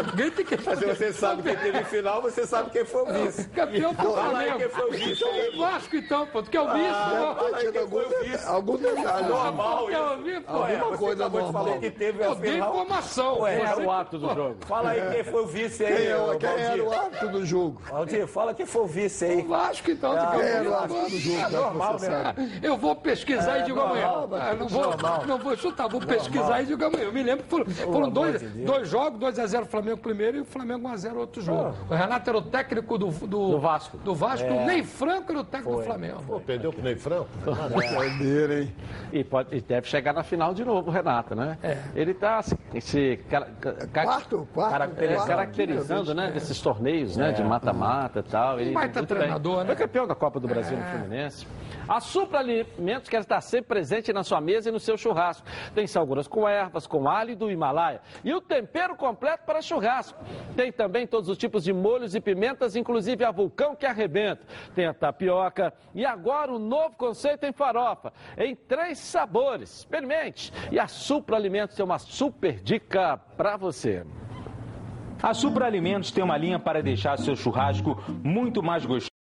Alguém 0.07 0.29
tem 0.31 0.45
que 0.45 0.57
Mas 0.63 0.77
se 0.79 0.85
você 0.85 1.11
sabe 1.11 1.41
quem 1.41 1.55
teve 1.55 1.83
final, 1.85 2.21
você 2.21 2.45
sabe 2.45 2.69
quem 2.69 2.85
foi 2.85 3.01
o 3.01 3.05
vice. 3.25 3.49
Campeão 3.49 3.93
foi 3.95 4.05
o 4.05 4.13
Fala 4.13 4.39
aí 4.39 4.47
Flamengo. 4.49 4.57
quem 4.59 4.69
foi 4.69 4.87
o 4.87 4.91
vice. 4.91 5.11
Então 5.23 5.35
é 5.35 5.49
o 5.49 5.57
Vasco, 5.57 5.95
então, 5.95 6.27
pô. 6.27 6.43
Tu 6.43 6.51
quer 6.51 6.61
o 6.61 6.71
vice? 6.73 6.87
Ah, 6.91 7.33
pô? 7.35 7.43
fala 7.43 7.57
aí 7.57 7.71
quem 7.71 7.87
foi 7.87 8.05
o 8.05 8.23
vice. 8.23 8.45
Algum 8.47 8.77
detalhe. 8.77 9.27
Normal 9.27 9.89
isso. 9.89 9.99
pô? 10.45 10.53
Alguma 10.53 10.69
É, 10.69 10.97
coisa 10.97 11.23
acabou 11.23 11.39
de 11.41 11.45
normal. 11.45 11.65
falar 11.65 11.77
que 11.79 11.89
teve 11.91 12.23
Eu 12.23 12.31
a 12.31 12.35
dei 12.35 12.51
final. 12.53 12.69
informação. 12.69 13.39
Ué, 13.39 13.59
era 13.59 13.79
o 13.79 13.91
ato 13.91 14.17
do 14.19 14.27
jogo. 14.35 14.55
Fala 14.67 14.89
aí 14.91 15.01
quem 15.11 15.23
foi 15.23 15.41
o 15.43 15.47
vice 15.47 15.85
aí, 15.85 15.95
Quem, 15.95 16.05
é, 16.07 16.37
quem 16.39 16.49
era 16.63 16.83
o 16.83 16.93
árbitro 16.93 17.29
do 17.29 17.45
jogo? 17.45 17.81
Valdir, 17.89 18.27
fala 18.27 18.53
quem 18.53 18.65
foi 18.67 18.81
o 18.83 18.87
vice 18.87 19.25
aí. 19.25 19.37
O 19.41 19.47
Vasco, 19.47 19.89
então. 19.91 20.11
Ah, 20.11 20.31
quem 20.35 20.41
era 20.45 20.69
o 20.69 20.73
árbitro 20.75 21.09
do 21.09 21.17
jogo? 21.19 21.37
É 21.39 21.49
normal, 21.49 21.99
né? 21.99 22.35
Eu 22.61 22.77
vou 22.77 22.95
pesquisar 22.95 23.57
É, 23.57 23.61
e 23.61 23.63
digo 23.63 23.79
amanhã. 23.79 24.07
Ah, 24.07 24.53
não, 24.53 24.67
vou, 24.67 24.83
normal. 24.83 25.23
não 25.25 25.37
vou 25.39 25.57
chutar, 25.57 25.87
vou 25.87 25.99
pesquisar 26.01 26.61
e 26.61 26.65
digo 26.67 26.85
amanhã. 26.85 27.05
Eu 27.05 27.13
me 27.13 27.23
lembro 27.23 27.43
que 27.43 27.49
foram, 27.49 27.65
amor 28.05 28.26
dois, 28.31 28.41
de 28.53 28.63
dois 28.65 28.89
jogos, 28.89 29.19
2x0 29.19 29.65
Flamengo 29.65 29.97
primeiro 29.97 30.37
e 30.37 30.41
o 30.41 30.45
Flamengo 30.45 30.87
1x0 30.89 31.15
outro 31.15 31.41
jogo. 31.41 31.73
O 31.89 31.93
Renato 31.95 32.29
era 32.29 32.37
o 32.37 32.41
técnico 32.41 32.97
do, 32.97 33.07
do, 33.07 33.27
Do 33.51 33.59
Vasco. 33.59 33.97
Do 33.97 34.13
Vasco, 34.15 34.47
É. 34.47 34.65
Ney 34.65 34.83
Franco 34.83 35.31
era 35.31 35.41
o 35.41 35.43
técnico 35.43 35.77
do 35.77 35.83
Flamengo. 35.83 36.21
Pô, 36.25 36.39
perdeu 36.39 36.71
pro 36.71 36.81
Ney 36.83 36.95
Franco? 36.95 37.27
Doideira, 37.95 38.61
hein? 38.63 38.75
E, 39.11 39.23
pode, 39.23 39.55
e 39.55 39.61
deve 39.61 39.87
chegar 39.87 40.13
na 40.13 40.23
final 40.23 40.53
de 40.53 40.63
novo, 40.65 40.89
o 40.89 40.93
Renato, 40.93 41.35
né? 41.35 41.57
É. 41.63 41.77
Ele 41.95 42.11
está 42.11 42.41
se, 42.41 42.57
se 42.81 43.17
cara- 43.29 43.47
Quarto, 43.93 44.47
quarto, 44.53 44.71
caracteri- 44.71 45.13
quarto. 45.15 45.27
caracterizando, 45.27 46.13
né? 46.13 46.31
Desses 46.31 46.59
torneios, 46.61 47.15
né? 47.17 47.31
De 47.31 47.43
mata-mata 47.43 48.19
e 48.19 48.23
tal. 48.23 48.59
Ele, 48.59 48.71
Um 48.71 48.73
baita 48.73 48.99
muito 48.99 49.09
bem. 49.13 49.17
treinador, 49.19 49.59
né? 49.61 49.65
Foi 49.67 49.75
campeão 49.75 50.07
da 50.07 50.15
Copa 50.15 50.39
do 50.39 50.47
Brasil 50.47 50.77
no 50.77 50.83
Fluminense. 50.83 51.47
A 51.87 52.01
Supra 52.01 52.39
Alimentos 52.39 53.07
quer 53.09 53.21
estar 53.21 53.39
sempre 53.39 53.69
presente 53.69 54.11
na 54.11 54.21
sua 54.21 54.41
mesa 54.41 54.67
e 54.67 54.71
no 54.71 54.79
seu 54.79 54.97
churrasco. 54.97 55.47
Tem 55.73 55.87
salguras 55.87 56.27
com 56.27 56.47
ervas, 56.47 56.85
com 56.85 57.07
alho 57.07 57.35
do 57.35 57.49
Himalaia. 57.49 58.01
E 58.25 58.33
o 58.33 58.41
tempero 58.41 58.95
completo 58.95 59.45
para 59.45 59.61
churrasco. 59.61 60.19
Tem 60.55 60.71
também 60.71 61.07
todos 61.07 61.29
os 61.29 61.37
tipos 61.37 61.63
de 61.63 61.71
molhos 61.71 62.13
e 62.13 62.19
pimentas, 62.19 62.75
inclusive 62.75 63.23
a 63.23 63.31
vulcão 63.31 63.73
que 63.73 63.85
arrebenta. 63.85 64.45
Tem 64.75 64.85
a 64.85 64.93
tapioca 64.93 65.73
e 65.95 66.05
agora 66.05 66.51
o 66.51 66.59
novo 66.59 66.95
conceito 66.97 67.45
em 67.45 67.53
farofa, 67.53 68.11
em 68.37 68.53
três 68.53 68.99
sabores. 68.99 69.77
Experimente. 69.79 70.51
E 70.71 70.79
a 70.79 70.87
Supra 70.87 71.37
Alimentos 71.37 71.75
tem 71.75 71.85
uma 71.85 71.99
super 71.99 72.59
dica 72.59 73.17
para 73.37 73.55
você. 73.55 74.05
A 75.23 75.33
Supra 75.33 75.65
Alimentos 75.65 76.11
tem 76.11 76.23
uma 76.23 76.37
linha 76.37 76.59
para 76.59 76.83
deixar 76.83 77.17
seu 77.17 77.35
churrasco 77.35 78.03
muito 78.23 78.61
mais 78.61 78.85
gostoso. 78.85 79.16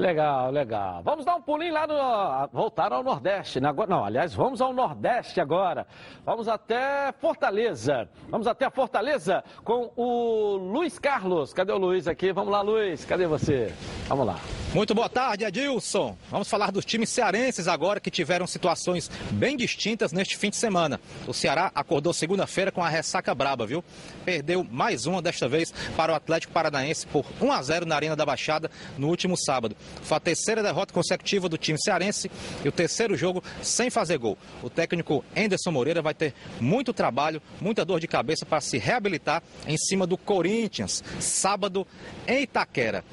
Legal, 0.00 0.50
legal. 0.50 1.02
Vamos 1.04 1.26
dar 1.26 1.36
um 1.36 1.42
pulinho 1.42 1.74
lá 1.74 1.86
no. 1.86 2.48
Voltar 2.58 2.90
ao 2.90 3.02
Nordeste. 3.02 3.60
né? 3.60 3.70
Não, 3.86 4.02
aliás, 4.02 4.32
vamos 4.32 4.62
ao 4.62 4.72
Nordeste 4.72 5.42
agora. 5.42 5.86
Vamos 6.24 6.48
até 6.48 7.12
Fortaleza. 7.20 8.08
Vamos 8.30 8.46
até 8.46 8.70
Fortaleza 8.70 9.44
com 9.62 9.92
o 9.94 10.56
Luiz 10.56 10.98
Carlos. 10.98 11.52
Cadê 11.52 11.72
o 11.72 11.76
Luiz 11.76 12.08
aqui? 12.08 12.32
Vamos 12.32 12.50
lá, 12.50 12.62
Luiz. 12.62 13.04
Cadê 13.04 13.26
você? 13.26 13.74
Vamos 14.08 14.26
lá. 14.26 14.40
Muito 14.72 14.94
boa 14.94 15.08
tarde, 15.08 15.44
Edilson. 15.44 16.16
Vamos 16.30 16.48
falar 16.48 16.70
dos 16.70 16.84
times 16.84 17.10
cearenses 17.10 17.68
agora 17.68 18.00
que 18.00 18.10
tiveram 18.10 18.46
situações 18.46 19.10
bem 19.32 19.56
distintas 19.56 20.12
neste 20.12 20.36
fim 20.36 20.48
de 20.48 20.56
semana. 20.56 21.00
O 21.26 21.34
Ceará 21.34 21.70
acordou 21.74 22.12
segunda-feira 22.14 22.72
com 22.72 22.82
a 22.82 22.88
ressaca 22.88 23.34
braba, 23.34 23.66
viu? 23.66 23.84
Perdeu 24.24 24.64
mais 24.64 25.06
uma 25.06 25.20
desta 25.20 25.48
vez 25.48 25.72
para 25.96 26.12
o 26.12 26.14
Atlético 26.14 26.52
Paranaense 26.52 27.06
por 27.06 27.26
1 27.40 27.52
a 27.52 27.62
0 27.62 27.84
na 27.84 27.96
Arena 27.96 28.14
da 28.14 28.24
Baixada 28.24 28.70
no 28.96 29.08
último 29.08 29.36
sábado. 29.36 29.76
Foi 30.02 30.16
a 30.16 30.20
terceira 30.20 30.62
derrota 30.62 30.92
consecutiva 30.92 31.48
do 31.48 31.58
time 31.58 31.78
cearense 31.80 32.30
e 32.64 32.68
o 32.68 32.72
terceiro 32.72 33.16
jogo 33.16 33.42
sem 33.62 33.90
fazer 33.90 34.18
gol. 34.18 34.36
O 34.62 34.70
técnico 34.70 35.24
Anderson 35.36 35.70
Moreira 35.70 36.02
vai 36.02 36.14
ter 36.14 36.34
muito 36.60 36.92
trabalho, 36.92 37.40
muita 37.60 37.84
dor 37.84 38.00
de 38.00 38.08
cabeça 38.08 38.44
para 38.44 38.60
se 38.60 38.78
reabilitar 38.78 39.42
em 39.66 39.76
cima 39.76 40.06
do 40.06 40.16
Corinthians, 40.16 41.02
sábado 41.18 41.86
em 42.26 42.42
Itaquera. 42.42 43.04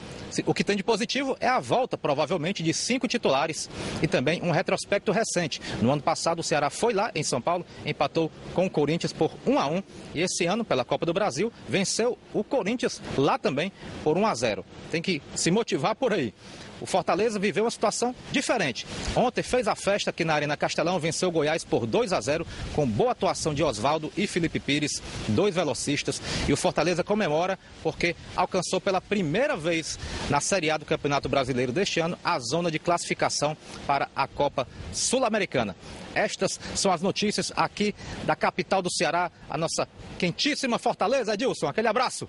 O 0.46 0.54
que 0.54 0.64
tem 0.64 0.76
de 0.76 0.84
positivo 0.84 1.38
é 1.40 1.48
a 1.48 1.60
volta, 1.60 1.98
provavelmente, 1.98 2.62
de 2.62 2.74
cinco 2.74 3.08
titulares 3.08 3.70
e 4.02 4.08
também 4.08 4.42
um 4.42 4.52
retrospecto 4.52 5.12
recente. 5.12 5.62
No 5.82 5.92
ano 5.92 6.02
passado, 6.02 6.40
o 6.40 6.44
Ceará 6.44 6.70
foi 6.70 6.94
lá 6.94 7.12
em 7.16 7.24
São 7.24 7.42
Paulo, 7.42 7.66
empatou 7.86 8.32
com 8.54 8.66
o 8.66 8.70
Corinthians 8.70 9.14
por 9.14 9.32
1 9.46 9.60
a 9.60 9.68
1 9.68 9.84
e 10.16 10.22
esse 10.22 10.46
ano, 10.46 10.66
pela 10.66 10.84
Copa 10.84 11.06
do 11.06 11.14
Brasil, 11.14 11.52
venceu 11.68 12.18
o 12.34 12.44
Corinthians 12.44 13.02
lá 13.18 13.38
também 13.38 13.72
por 14.04 14.18
1 14.18 14.26
a 14.26 14.36
0. 14.36 14.66
Tem 14.92 15.02
que 15.02 15.22
se 15.36 15.50
motivar 15.50 15.96
por 15.96 16.14
aí. 16.14 16.34
O 16.82 16.86
Fortaleza 16.86 17.40
viveu 17.40 17.64
uma 17.64 17.72
situação 17.72 18.16
diferente. 18.32 18.86
Ontem 19.16 19.44
fez 19.44 19.68
a 19.68 19.76
festa 19.76 20.10
aqui 20.10 20.24
na 20.24 20.34
Arena 20.34 20.58
Castelão, 20.58 21.00
venceu 21.00 21.30
o 21.30 21.32
Goiás 21.32 21.64
por 21.64 21.86
2 21.86 22.14
a 22.14 22.22
0, 22.22 22.46
com 22.74 22.88
boa 22.88 23.12
atuação 23.12 23.54
de 23.54 23.64
Oswaldo 23.64 24.12
e 24.16 24.28
Felipe 24.28 24.60
Pires, 24.60 25.02
dois 25.28 25.56
velocistas. 25.56 26.22
E 26.48 26.54
o 26.54 26.58
Fortaleza 26.58 27.04
comemora 27.04 27.58
porque 27.82 28.16
alcançou 28.36 28.80
pela 28.80 29.02
primeira 29.02 29.56
vez 29.56 29.98
na 30.30 30.40
Série 30.40 30.70
A 30.70 30.78
do 30.78 30.86
Campeonato 30.86 31.30
Brasileiro 31.30 31.72
deste 31.72 32.00
ano 32.00 32.18
a 32.24 32.40
zona 32.40 32.70
de 32.70 32.80
classificação 32.80 33.56
para 33.86 34.10
a 34.16 34.28
Copa 34.28 34.68
Sul-Americana. 34.94 35.76
Estas 36.14 36.60
são 36.76 36.92
as 36.92 37.02
notícias 37.02 37.52
aqui 37.56 37.94
da 38.26 38.36
capital 38.36 38.82
do 38.82 38.92
Ceará, 38.92 39.32
a 39.50 39.58
nossa 39.58 39.88
quentíssima 40.18 40.80
Fortaleza. 40.80 41.34
Edilson, 41.34 41.68
aquele 41.68 41.88
abraço. 41.88 42.28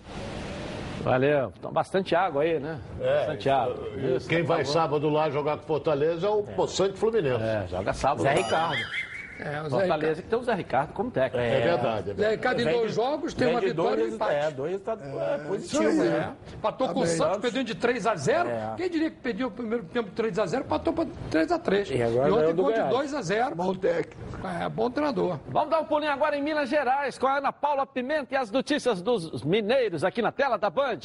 Valeu. 1.02 1.52
Então, 1.58 1.72
bastante 1.72 2.14
água 2.14 2.42
aí, 2.42 2.58
né? 2.58 2.78
bastante 2.98 3.48
água. 3.50 3.88
Isso, 4.16 4.28
Quem 4.28 4.38
por 4.40 4.48
vai 4.48 4.64
favor. 4.64 4.72
sábado 4.72 5.08
lá 5.08 5.30
jogar 5.30 5.56
com 5.58 5.64
Fortaleza 5.66 6.26
é 6.26 6.30
o 6.30 6.42
Poçante 6.42 6.98
Fluminense. 6.98 7.42
É, 7.42 7.66
joga 7.68 7.92
sábado. 7.92 8.22
Zé 8.22 8.30
lá. 8.30 8.36
Ricardo. 8.36 9.07
É, 9.38 9.62
o 9.62 9.70
Fortaleza 9.70 10.22
que 10.22 10.28
tem 10.28 10.38
o 10.38 10.42
Zé 10.42 10.54
Ricardo 10.54 10.92
como 10.92 11.10
técnico. 11.10 11.38
É 11.46 11.60
verdade, 11.60 12.10
é 12.10 12.14
Zé 12.14 12.30
Ricardo 12.30 12.60
em 12.60 12.64
dois 12.64 12.88
de- 12.90 12.96
jogos 12.96 13.34
tem 13.34 13.48
uma 13.48 13.60
de 13.60 13.66
vitória 13.68 13.96
dois 13.96 14.08
e 14.08 14.12
um 14.12 14.14
empate. 14.16 14.32
resultados- 14.34 14.52
É, 14.52 14.56
dois 14.56 14.70
resultados 14.72 15.04
é, 15.04 15.36
Isso 15.36 15.46
positivos. 15.48 15.86
aí, 16.00 16.08
né? 16.08 16.34
é. 16.50 16.54
Empatou 16.56 16.86
Tá 16.88 16.92
com 16.94 17.00
o 17.00 17.04
bem. 17.04 17.12
Santos, 17.16 17.38
perdeu 17.38 17.62
de 17.62 17.74
3 17.74 18.06
a 18.06 18.14
0 18.16 18.48
É. 18.48 18.74
Quem 18.76 18.90
diria 18.90 19.10
que 19.10 19.16
perdeu 19.18 19.46
o 19.48 19.50
primeiro 19.50 19.84
tempo 19.84 20.10
3 20.10 20.38
a 20.38 20.46
0 20.46 20.64
empatou 20.64 20.92
para 20.92 21.06
3 21.30 21.52
a 21.52 21.58
3 21.58 21.88
E 21.90 22.02
agora 22.02 22.28
E 22.28 22.32
ontem 22.32 22.46
ficou 22.48 22.72
de 22.72 22.78
Goiás. 22.78 22.90
2 22.90 23.14
a 23.14 23.22
0 23.22 23.54
Bom 23.54 23.74
técnico. 23.74 24.20
É, 24.64 24.68
bom 24.68 24.90
treinador. 24.90 25.38
Vamos 25.48 25.70
dar 25.70 25.80
um 25.80 25.84
pulinho 25.84 26.10
agora 26.12 26.36
em 26.36 26.42
Minas 26.42 26.68
Gerais 26.68 27.16
com 27.16 27.26
a 27.28 27.38
Ana 27.38 27.52
Paula 27.52 27.86
Pimenta 27.86 28.34
e 28.34 28.36
as 28.36 28.50
notícias 28.50 29.00
dos 29.00 29.42
mineiros 29.44 30.02
aqui 30.02 30.20
na 30.20 30.32
tela 30.32 30.58
da 30.58 30.68
Band. 30.70 30.98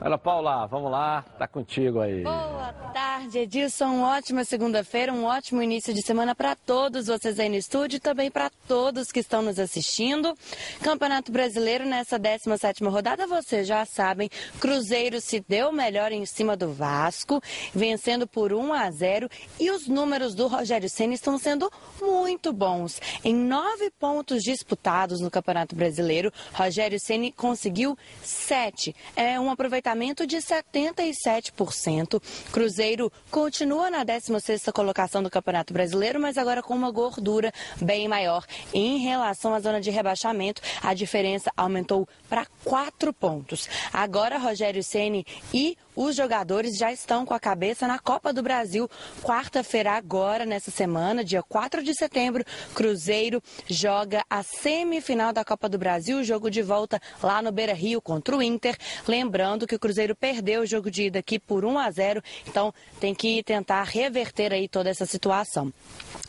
Ana 0.00 0.18
Paula, 0.18 0.66
vamos 0.66 0.90
lá, 0.90 1.24
tá 1.38 1.48
contigo 1.48 2.00
aí. 2.00 2.22
Boa 2.22 2.72
tarde, 2.94 3.38
Edilson. 3.40 4.02
Ótima 4.02 4.44
segunda-feira, 4.44 5.12
um 5.12 5.24
ótimo 5.24 5.60
início 5.62 5.92
de 5.92 6.02
semana 6.02 6.32
para 6.34 6.54
todos 6.54 7.06
vocês 7.08 7.38
aí 7.40 7.48
no 7.48 7.56
estúdio 7.56 7.71
e 7.72 7.98
também 7.98 8.30
para 8.30 8.50
todos 8.68 9.10
que 9.10 9.20
estão 9.20 9.40
nos 9.40 9.58
assistindo. 9.58 10.36
Campeonato 10.82 11.32
Brasileiro 11.32 11.86
nessa 11.86 12.18
17ª 12.18 12.90
rodada, 12.90 13.26
vocês 13.26 13.66
já 13.66 13.86
sabem, 13.86 14.28
Cruzeiro 14.60 15.22
se 15.22 15.40
deu 15.48 15.72
melhor 15.72 16.12
em 16.12 16.26
cima 16.26 16.54
do 16.54 16.70
Vasco, 16.70 17.40
vencendo 17.74 18.26
por 18.26 18.52
1 18.52 18.74
a 18.74 18.90
0 18.90 19.26
e 19.58 19.70
os 19.70 19.88
números 19.88 20.34
do 20.34 20.48
Rogério 20.48 20.86
Ceni 20.90 21.14
estão 21.14 21.38
sendo 21.38 21.72
muito 21.98 22.52
bons. 22.52 23.00
Em 23.24 23.34
nove 23.34 23.90
pontos 23.98 24.42
disputados 24.42 25.20
no 25.20 25.30
Campeonato 25.30 25.74
Brasileiro, 25.74 26.30
Rogério 26.52 27.00
Ceni 27.00 27.32
conseguiu 27.32 27.96
sete. 28.22 28.94
É 29.16 29.40
um 29.40 29.50
aproveitamento 29.50 30.26
de 30.26 30.36
77%. 30.36 32.22
Cruzeiro 32.52 33.10
continua 33.30 33.90
na 33.90 34.04
16ª 34.04 34.70
colocação 34.72 35.22
do 35.22 35.30
Campeonato 35.30 35.72
Brasileiro, 35.72 36.20
mas 36.20 36.36
agora 36.36 36.62
com 36.62 36.74
uma 36.74 36.90
gordura 36.90 37.50
bem 37.80 38.08
maior. 38.08 38.44
Em 38.72 38.98
relação 38.98 39.54
à 39.54 39.60
zona 39.60 39.80
de 39.80 39.90
rebaixamento, 39.90 40.62
a 40.82 40.94
diferença 40.94 41.50
aumentou 41.56 42.08
para 42.28 42.46
quatro 42.64 43.12
pontos. 43.12 43.68
Agora, 43.92 44.38
Rogério 44.38 44.82
Ceni 44.82 45.26
e 45.52 45.76
os 45.94 46.16
jogadores 46.16 46.76
já 46.76 46.92
estão 46.92 47.24
com 47.24 47.34
a 47.34 47.40
cabeça 47.40 47.86
na 47.86 47.98
Copa 47.98 48.32
do 48.32 48.42
Brasil. 48.42 48.88
Quarta-feira, 49.22 49.92
agora, 49.92 50.46
nessa 50.46 50.70
semana, 50.70 51.24
dia 51.24 51.42
4 51.42 51.82
de 51.82 51.94
setembro, 51.94 52.44
Cruzeiro 52.74 53.42
joga 53.66 54.24
a 54.28 54.42
semifinal 54.42 55.32
da 55.32 55.44
Copa 55.44 55.68
do 55.68 55.78
Brasil, 55.78 56.24
jogo 56.24 56.50
de 56.50 56.62
volta 56.62 57.00
lá 57.22 57.42
no 57.42 57.52
Beira 57.52 57.74
Rio 57.74 58.00
contra 58.00 58.36
o 58.36 58.42
Inter. 58.42 58.76
Lembrando 59.06 59.66
que 59.66 59.74
o 59.74 59.78
Cruzeiro 59.78 60.16
perdeu 60.16 60.62
o 60.62 60.66
jogo 60.66 60.90
de 60.90 61.04
ida 61.04 61.18
aqui 61.18 61.38
por 61.38 61.64
1 61.64 61.78
a 61.78 61.90
0, 61.90 62.22
então 62.46 62.72
tem 63.00 63.14
que 63.14 63.42
tentar 63.42 63.82
reverter 63.84 64.52
aí 64.52 64.68
toda 64.68 64.90
essa 64.90 65.06
situação. 65.06 65.72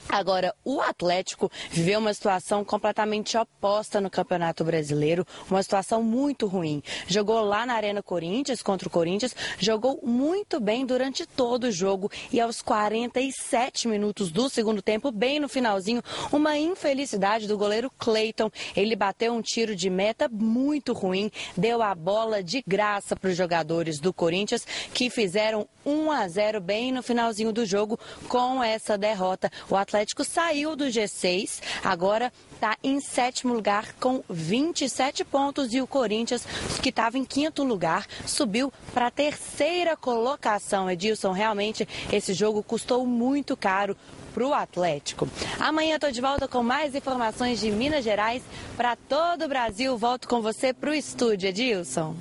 Agora, 0.10 0.54
o 0.64 0.82
Atlético 0.82 1.52
viveu 1.72 2.00
uma 2.00 2.14
situação 2.14 2.64
completamente 2.64 3.38
oposta 3.38 4.00
no 4.00 4.10
Campeonato 4.10 4.64
Brasileiro, 4.64 5.26
uma 5.50 5.64
situação 5.64 6.04
muito 6.04 6.46
ruim. 6.46 6.84
Jogou 7.08 7.42
lá 7.42 7.66
na 7.66 7.74
Arena 7.74 8.04
Corinthians 8.04 8.62
contra 8.62 8.88
o 8.88 8.92
Corinthians, 8.92 9.36
jogou 9.60 10.00
muito 10.04 10.60
bem 10.60 10.86
durante 10.86 11.26
todo 11.26 11.66
o 11.66 11.72
jogo 11.72 12.12
e 12.32 12.40
aos 12.40 12.62
47 12.62 13.88
minutos 13.88 14.32
do 14.32 14.50
segundo 14.50 14.82
tempo, 14.82 15.12
bem 15.12 15.40
no 15.40 15.50
finalzinho, 15.50 16.02
uma 16.32 16.58
infelicidade 16.58 17.48
do 17.48 17.58
goleiro 17.58 17.92
Cleiton. 17.98 18.50
Ele 18.76 18.96
bateu 18.96 19.34
um 19.34 19.42
tiro 19.42 19.76
de 19.76 19.90
meta 19.90 20.30
muito 20.30 20.94
ruim, 20.94 21.32
deu 21.56 21.82
a 21.82 21.94
bola 21.94 22.44
de 22.44 22.64
graça 22.66 23.16
para 23.16 23.30
os 23.30 23.38
jogadores 23.38 24.00
do 24.00 24.14
Corinthians 24.14 24.66
que 24.94 25.10
fizeram 25.10 25.68
1 25.86 26.12
a 26.12 26.28
0 26.28 26.62
bem 26.62 26.92
no 26.92 27.04
finalzinho 27.04 27.52
do 27.52 27.66
jogo 27.66 28.00
com 28.28 28.64
essa 28.64 28.98
derrota. 28.98 29.52
O 29.70 29.76
Atlético 29.76 30.24
saiu 30.24 30.76
do 30.76 30.86
G6, 30.86 31.62
agora 31.84 32.32
está 32.64 32.78
em 32.82 33.02
sétimo 33.02 33.54
lugar 33.54 33.94
com 34.00 34.24
27 34.30 35.26
pontos 35.26 35.74
e 35.74 35.82
o 35.82 35.88
Corinthians, 35.88 36.46
que 36.82 36.88
estava 36.88 37.18
em 37.18 37.26
quinto 37.26 37.62
lugar, 37.62 38.08
subiu 38.26 38.72
para 38.94 39.08
a 39.08 39.12
terceira 39.12 39.98
colocação. 39.98 40.90
Edilson, 40.90 41.34
realmente 41.34 41.86
esse 42.10 42.34
jogo 42.34 42.64
custou 42.64 43.06
muito 43.06 43.58
caro 43.58 43.98
para 44.34 44.48
o 44.48 44.54
Atlético. 44.54 45.28
Amanhã 45.60 45.96
estou 45.96 46.10
de 46.10 46.22
volta 46.22 46.48
com 46.48 46.64
mais 46.64 46.96
informações 46.96 47.60
de 47.60 47.70
Minas 47.70 48.06
Gerais 48.06 48.42
para 48.78 48.96
todo 48.96 49.44
o 49.44 49.50
Brasil. 49.50 49.98
Volto 49.98 50.30
com 50.30 50.42
você 50.42 50.74
para 50.74 50.92
o 50.92 50.94
estúdio, 50.94 51.50
Edilson. 51.50 52.16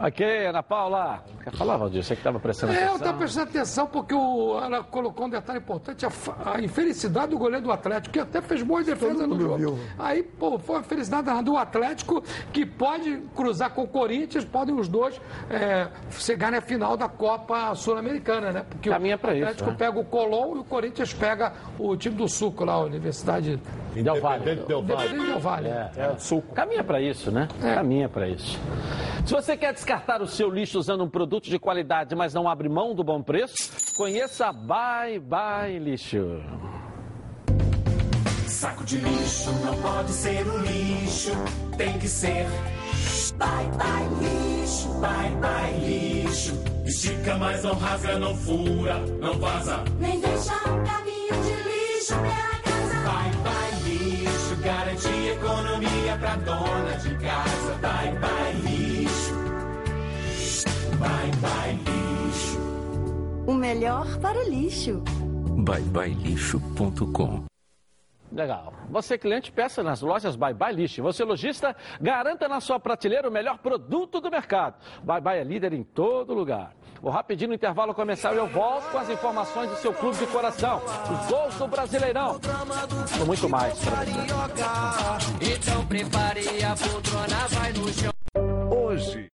Ok, 0.00 0.46
Ana 0.46 0.62
Paula. 0.62 1.22
Quer 1.42 1.52
falar, 1.52 1.76
Valdir? 1.76 2.02
Você 2.02 2.14
que 2.14 2.20
estava 2.20 2.40
prestando 2.40 2.72
É, 2.72 2.76
eu 2.76 2.78
atenção. 2.80 2.96
estava 2.96 3.18
prestando 3.18 3.48
atenção 3.50 3.86
porque 3.86 4.14
o, 4.14 4.58
ela 4.60 4.82
colocou 4.82 5.26
um 5.26 5.30
detalhe 5.30 5.58
importante, 5.60 6.04
a, 6.04 6.10
a 6.54 6.60
infelicidade 6.60 7.28
do 7.28 7.38
goleiro 7.38 7.64
do 7.64 7.70
Atlético, 7.72 8.12
que 8.12 8.18
até 8.18 8.42
fez 8.42 8.62
boa 8.62 8.82
defesa 8.82 9.26
no 9.26 9.38
jogo. 9.40 9.78
Aí, 9.98 10.22
pô, 10.22 10.58
foi 10.58 10.78
a 10.78 10.82
felicidade 10.82 11.44
do 11.44 11.56
Atlético 11.56 12.22
que 12.52 12.66
pode 12.66 13.18
cruzar 13.36 13.70
com 13.70 13.82
o 13.82 13.88
Corinthians, 13.88 14.44
podem 14.44 14.74
os 14.74 14.88
dois 14.88 15.20
é, 15.48 15.88
chegar 16.10 16.50
na 16.50 16.60
final 16.60 16.96
da 16.96 17.08
Copa 17.08 17.74
Sul-Americana, 17.74 18.50
né? 18.52 18.64
Porque 18.68 18.90
Caminha 18.90 19.16
o 19.16 19.18
pra 19.18 19.34
isso, 19.34 19.44
Atlético 19.44 19.70
né? 19.70 19.76
pega 19.78 19.98
o 20.00 20.04
Colón 20.04 20.56
e 20.56 20.58
o 20.58 20.64
Corinthians 20.64 21.14
pega 21.14 21.52
o 21.78 21.96
time 21.96 22.16
do 22.16 22.28
Suco 22.28 22.64
lá, 22.64 22.74
a 22.74 22.80
Universidade 22.80 23.60
Del 23.94 24.20
Valle. 24.20 24.44
Del 24.56 24.82
Valle. 24.82 24.82
Independente 24.82 25.26
Del 25.30 25.40
Valle. 25.40 25.68
É, 25.68 25.90
é. 25.96 26.54
Caminha 26.54 26.82
para 26.82 27.00
isso, 27.00 27.30
né? 27.30 27.48
Caminha 27.60 28.08
para 28.08 28.28
isso. 28.28 28.58
Se 29.24 29.32
você 29.32 29.56
quer 29.56 29.72
descartar 29.84 30.22
o 30.22 30.26
seu 30.26 30.48
lixo 30.48 30.78
usando 30.78 31.04
um 31.04 31.10
produto 31.10 31.50
de 31.50 31.58
qualidade, 31.58 32.14
mas 32.14 32.32
não 32.32 32.48
abre 32.48 32.70
mão 32.70 32.94
do 32.94 33.04
bom 33.04 33.22
preço, 33.22 33.94
conheça 33.94 34.46
a 34.46 34.52
Bye 34.52 35.18
Bye 35.18 35.78
Lixo. 35.78 36.40
Saco 38.46 38.82
de 38.82 38.96
lixo 38.96 39.52
não 39.62 39.76
pode 39.82 40.10
ser 40.10 40.46
um 40.46 40.58
lixo, 40.60 41.32
tem 41.76 41.98
que 41.98 42.08
ser. 42.08 42.46
Bye 43.36 43.68
bye 43.76 44.08
lixo, 44.22 44.88
bye 45.00 45.30
bye 45.32 45.78
lixo. 45.78 46.54
Estica, 46.86 47.36
mas 47.36 47.62
não 47.62 47.74
rasga, 47.74 48.18
não 48.18 48.34
fura, 48.34 48.98
não 49.20 49.38
vaza. 49.38 49.84
Nem 50.00 50.18
deixa 50.18 50.54
um 50.66 50.82
caminho 50.82 51.42
de 51.42 51.68
lixo 51.68 52.14
pela 52.14 52.56
casa. 52.64 52.94
Bye 53.04 53.36
bye 53.44 53.90
lixo, 53.90 54.56
garante 54.62 55.08
economia 55.08 56.16
pra 56.18 56.36
dona 56.36 56.96
de 56.96 57.14
casa. 57.18 57.74
Bye 57.82 58.18
bye 58.18 58.52
lixo, 58.62 58.83
bye 61.04 61.30
bye 61.42 61.78
lixo. 62.26 62.58
O 63.46 63.54
melhor 63.54 64.06
para 64.20 64.38
o 64.38 64.48
lixo. 64.48 65.02
byebyelixo.com 65.56 67.44
Legal. 68.32 68.74
Você, 68.90 69.16
cliente, 69.16 69.52
peça 69.52 69.80
nas 69.80 70.00
lojas 70.00 70.34
Bye 70.34 70.54
Bye 70.54 70.74
Lixo. 70.74 71.00
Você, 71.02 71.22
lojista, 71.22 71.76
garanta 72.00 72.48
na 72.48 72.60
sua 72.60 72.80
prateleira 72.80 73.28
o 73.28 73.32
melhor 73.32 73.58
produto 73.58 74.20
do 74.20 74.28
mercado. 74.28 74.74
Bye 75.04 75.20
Bye 75.20 75.38
é 75.38 75.44
líder 75.44 75.72
em 75.72 75.84
todo 75.84 76.34
lugar. 76.34 76.74
Vou 77.00 77.12
rapidinho 77.12 77.50
no 77.50 77.54
intervalo 77.54 77.94
comercial 77.94 78.34
e 78.34 78.38
eu 78.38 78.48
volto 78.48 78.90
com 78.90 78.98
as 78.98 79.08
informações 79.08 79.70
do 79.70 79.76
seu 79.76 79.92
clube 79.92 80.16
de 80.16 80.26
coração. 80.26 80.82
Os 80.84 81.30
gols 81.30 81.54
do 81.56 81.68
Brasileirão. 81.68 82.40
E 83.20 83.24
muito 83.24 83.48
mais 83.48 83.78
para 83.78 83.96
você. 83.98 85.52
Então 85.52 85.86
prepare 85.86 86.64
a 86.64 86.74
poltrona, 86.74 87.48
vai 87.50 87.72
no 87.72 87.88
chão. 87.92 88.12
Hoje. 88.70 89.33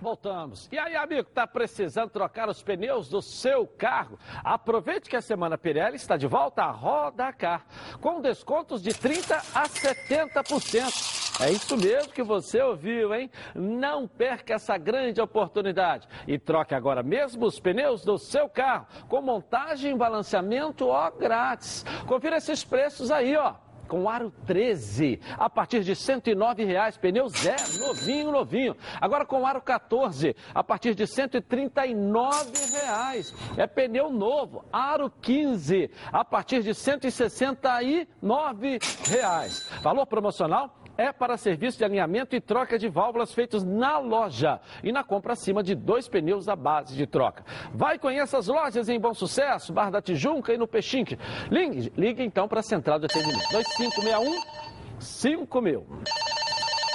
Voltamos. 0.00 0.68
E 0.70 0.78
aí, 0.78 0.94
amigo, 0.96 1.28
está 1.28 1.46
precisando 1.46 2.10
trocar 2.10 2.48
os 2.48 2.62
pneus 2.62 3.08
do 3.08 3.22
seu 3.22 3.66
carro? 3.66 4.18
Aproveite 4.44 5.08
que 5.08 5.16
a 5.16 5.20
semana 5.20 5.58
Pirelli 5.58 5.96
está 5.96 6.16
de 6.16 6.26
volta 6.26 6.62
à 6.62 6.70
Roda 6.70 7.32
Car, 7.32 7.66
com 8.00 8.20
descontos 8.20 8.82
de 8.82 8.90
30% 8.90 9.32
a 9.54 9.68
70%. 9.68 11.16
É 11.38 11.50
isso 11.50 11.76
mesmo 11.76 12.12
que 12.12 12.22
você 12.22 12.62
ouviu, 12.62 13.14
hein? 13.14 13.30
Não 13.54 14.08
perca 14.08 14.54
essa 14.54 14.78
grande 14.78 15.20
oportunidade 15.20 16.08
e 16.26 16.38
troque 16.38 16.74
agora 16.74 17.02
mesmo 17.02 17.44
os 17.44 17.60
pneus 17.60 18.02
do 18.02 18.16
seu 18.16 18.48
carro, 18.48 18.86
com 19.06 19.20
montagem 19.20 19.92
e 19.92 19.98
balanceamento, 19.98 20.86
ó, 20.86 21.10
grátis. 21.10 21.84
Confira 22.06 22.38
esses 22.38 22.64
preços 22.64 23.10
aí, 23.10 23.36
ó 23.36 23.65
com 23.86 24.08
aro 24.08 24.32
13, 24.46 25.20
a 25.38 25.48
partir 25.48 25.82
de 25.82 25.94
109 25.94 26.64
reais, 26.64 26.96
pneu 26.96 27.28
zero, 27.28 27.86
novinho, 27.86 28.32
novinho. 28.32 28.76
Agora 29.00 29.24
com 29.24 29.46
aro 29.46 29.60
14, 29.60 30.34
a 30.54 30.62
partir 30.62 30.94
de 30.94 31.06
139 31.06 32.52
reais. 32.72 33.34
É 33.56 33.66
pneu 33.66 34.10
novo, 34.10 34.64
aro 34.72 35.10
15, 35.10 35.90
a 36.12 36.24
partir 36.24 36.62
de 36.62 36.74
169 36.74 38.78
reais. 39.08 39.68
Valor 39.82 40.06
promocional 40.06 40.85
é 40.96 41.12
para 41.12 41.36
serviço 41.36 41.78
de 41.78 41.84
alinhamento 41.84 42.34
e 42.34 42.40
troca 42.40 42.78
de 42.78 42.88
válvulas 42.88 43.32
feitos 43.32 43.64
na 43.64 43.98
loja 43.98 44.60
e 44.82 44.92
na 44.92 45.04
compra 45.04 45.32
acima 45.34 45.62
de 45.62 45.74
dois 45.74 46.08
pneus 46.08 46.48
à 46.48 46.56
base 46.56 46.94
de 46.94 47.06
troca. 47.06 47.44
Vai 47.72 47.98
conhecer 47.98 48.36
as 48.36 48.46
lojas 48.46 48.88
em 48.88 48.98
Bom 48.98 49.14
Sucesso, 49.14 49.72
Bar 49.72 49.90
da 49.90 50.00
Tijuca 50.00 50.52
e 50.52 50.58
no 50.58 50.66
Pechinque. 50.66 51.18
Ligue, 51.50 51.92
ligue 51.96 52.22
então 52.22 52.48
para 52.48 52.60
a 52.60 52.62
central 52.62 52.98
de 52.98 53.06
atendimento 53.06 53.48
2561 53.52 54.76
5000. 54.98 55.86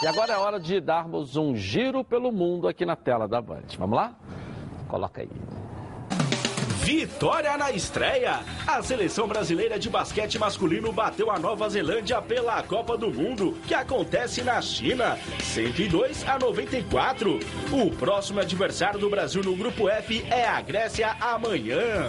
E 0.03 0.07
agora 0.07 0.33
é 0.33 0.37
hora 0.37 0.59
de 0.59 0.81
darmos 0.81 1.35
um 1.35 1.55
giro 1.55 2.03
pelo 2.03 2.31
mundo 2.31 2.67
aqui 2.67 2.85
na 2.85 2.95
tela 2.95 3.27
da 3.27 3.39
Band. 3.39 3.67
Vamos 3.77 3.95
lá? 3.95 4.15
Coloca 4.87 5.21
aí. 5.21 5.29
Vitória 6.83 7.55
na 7.57 7.71
estreia! 7.71 8.39
A 8.65 8.81
seleção 8.81 9.27
brasileira 9.27 9.77
de 9.77 9.87
basquete 9.87 10.39
masculino 10.39 10.91
bateu 10.91 11.29
a 11.29 11.37
Nova 11.37 11.69
Zelândia 11.69 12.19
pela 12.21 12.61
Copa 12.63 12.97
do 12.97 13.11
Mundo, 13.11 13.55
que 13.67 13.73
acontece 13.75 14.41
na 14.41 14.59
China, 14.63 15.17
102 15.43 16.27
a 16.27 16.39
94. 16.39 17.39
O 17.71 17.91
próximo 17.91 18.39
adversário 18.39 18.99
do 18.99 19.11
Brasil 19.11 19.43
no 19.43 19.55
grupo 19.55 19.87
F 19.87 20.25
é 20.31 20.47
a 20.47 20.59
Grécia 20.59 21.15
amanhã. 21.21 22.07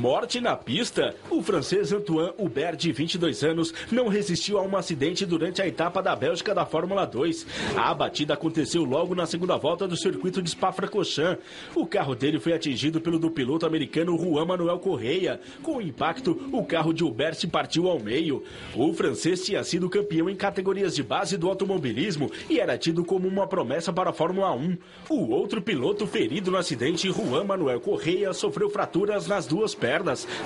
Morte 0.00 0.40
na 0.40 0.56
pista. 0.56 1.14
O 1.28 1.42
francês 1.42 1.92
Antoine 1.92 2.32
Hubert, 2.38 2.74
de 2.74 2.90
22 2.90 3.44
anos, 3.44 3.74
não 3.92 4.08
resistiu 4.08 4.56
a 4.56 4.62
um 4.62 4.74
acidente 4.74 5.26
durante 5.26 5.60
a 5.60 5.66
etapa 5.66 6.02
da 6.02 6.16
Bélgica 6.16 6.54
da 6.54 6.64
Fórmula 6.64 7.04
2. 7.04 7.46
A 7.76 7.92
batida 7.92 8.32
aconteceu 8.32 8.82
logo 8.82 9.14
na 9.14 9.26
segunda 9.26 9.58
volta 9.58 9.86
do 9.86 9.98
circuito 9.98 10.40
de 10.40 10.48
Spa-Francorchamps. 10.48 11.44
O 11.74 11.86
carro 11.86 12.14
dele 12.14 12.40
foi 12.40 12.54
atingido 12.54 12.98
pelo 12.98 13.18
do 13.18 13.30
piloto 13.30 13.66
americano 13.66 14.16
Juan 14.16 14.46
Manuel 14.46 14.78
Correia. 14.78 15.38
Com 15.62 15.76
o 15.76 15.82
impacto, 15.82 16.48
o 16.50 16.64
carro 16.64 16.94
de 16.94 17.04
Hubert 17.04 17.34
se 17.34 17.46
partiu 17.46 17.86
ao 17.86 18.00
meio. 18.00 18.42
O 18.74 18.94
francês 18.94 19.44
tinha 19.44 19.62
sido 19.62 19.90
campeão 19.90 20.30
em 20.30 20.34
categorias 20.34 20.94
de 20.94 21.02
base 21.02 21.36
do 21.36 21.46
automobilismo 21.46 22.30
e 22.48 22.58
era 22.58 22.78
tido 22.78 23.04
como 23.04 23.28
uma 23.28 23.46
promessa 23.46 23.92
para 23.92 24.08
a 24.08 24.14
Fórmula 24.14 24.50
1. 24.54 24.78
O 25.10 25.28
outro 25.28 25.60
piloto 25.60 26.06
ferido 26.06 26.50
no 26.50 26.56
acidente, 26.56 27.12
Juan 27.12 27.44
Manuel 27.44 27.82
Correia, 27.82 28.32
sofreu 28.32 28.70
fraturas 28.70 29.26
nas 29.26 29.46
duas 29.46 29.74
pernas, 29.74 29.89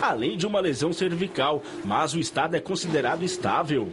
além 0.01 0.37
de 0.37 0.47
uma 0.47 0.61
lesão 0.61 0.93
cervical, 0.93 1.62
mas 1.85 2.15
o 2.15 2.19
estado 2.19 2.57
é 2.57 2.61
considerado 2.61 3.23
estável. 3.23 3.89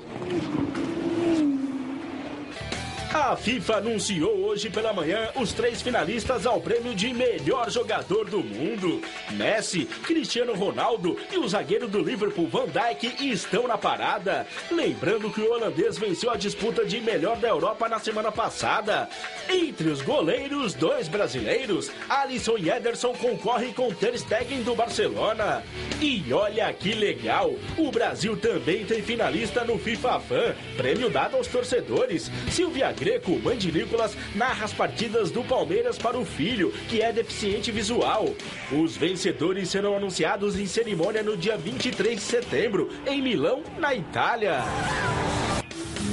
A 3.13 3.35
FIFA 3.35 3.77
anunciou 3.77 4.45
hoje 4.45 4.69
pela 4.69 4.93
manhã 4.93 5.31
os 5.35 5.51
três 5.51 5.81
finalistas 5.81 6.45
ao 6.45 6.61
prêmio 6.61 6.95
de 6.95 7.13
melhor 7.13 7.69
jogador 7.69 8.29
do 8.29 8.41
mundo. 8.41 9.01
Messi, 9.31 9.83
Cristiano 9.83 10.55
Ronaldo 10.55 11.17
e 11.29 11.37
o 11.37 11.45
zagueiro 11.45 11.89
do 11.89 11.99
Liverpool 11.99 12.47
Van 12.47 12.67
Dijk 12.67 13.29
estão 13.29 13.67
na 13.67 13.77
parada. 13.77 14.47
Lembrando 14.71 15.29
que 15.29 15.41
o 15.41 15.51
holandês 15.51 15.97
venceu 15.97 16.31
a 16.31 16.37
disputa 16.37 16.85
de 16.85 17.01
melhor 17.01 17.35
da 17.35 17.49
Europa 17.49 17.89
na 17.89 17.99
semana 17.99 18.31
passada. 18.31 19.09
Entre 19.49 19.89
os 19.89 20.01
goleiros, 20.01 20.73
dois 20.73 21.09
brasileiros, 21.09 21.91
Alisson 22.07 22.57
e 22.57 22.69
Ederson 22.69 23.13
concorrem 23.13 23.73
com 23.73 23.93
Ter 23.93 24.17
Stegen 24.17 24.63
do 24.63 24.73
Barcelona. 24.73 25.63
E 25.99 26.31
olha 26.31 26.71
que 26.71 26.93
legal, 26.93 27.53
o 27.77 27.91
Brasil 27.91 28.37
também 28.37 28.85
tem 28.85 29.01
finalista 29.01 29.65
no 29.65 29.77
FIFA 29.77 30.19
Fan, 30.21 30.55
prêmio 30.77 31.09
dado 31.09 31.35
aos 31.35 31.47
torcedores. 31.47 32.31
Silvia 32.49 32.93
Greco, 33.01 33.31
Nicolas, 33.73 34.15
narra 34.35 34.65
as 34.65 34.73
partidas 34.73 35.31
do 35.31 35.43
Palmeiras 35.43 35.97
para 35.97 36.19
o 36.19 36.23
filho, 36.23 36.71
que 36.87 37.01
é 37.01 37.11
deficiente 37.11 37.71
visual. 37.71 38.29
Os 38.71 38.95
vencedores 38.95 39.69
serão 39.69 39.97
anunciados 39.97 40.59
em 40.59 40.67
cerimônia 40.67 41.23
no 41.23 41.35
dia 41.35 41.57
23 41.57 42.15
de 42.15 42.21
setembro, 42.21 42.91
em 43.07 43.19
Milão, 43.19 43.63
na 43.79 43.95
Itália. 43.95 44.59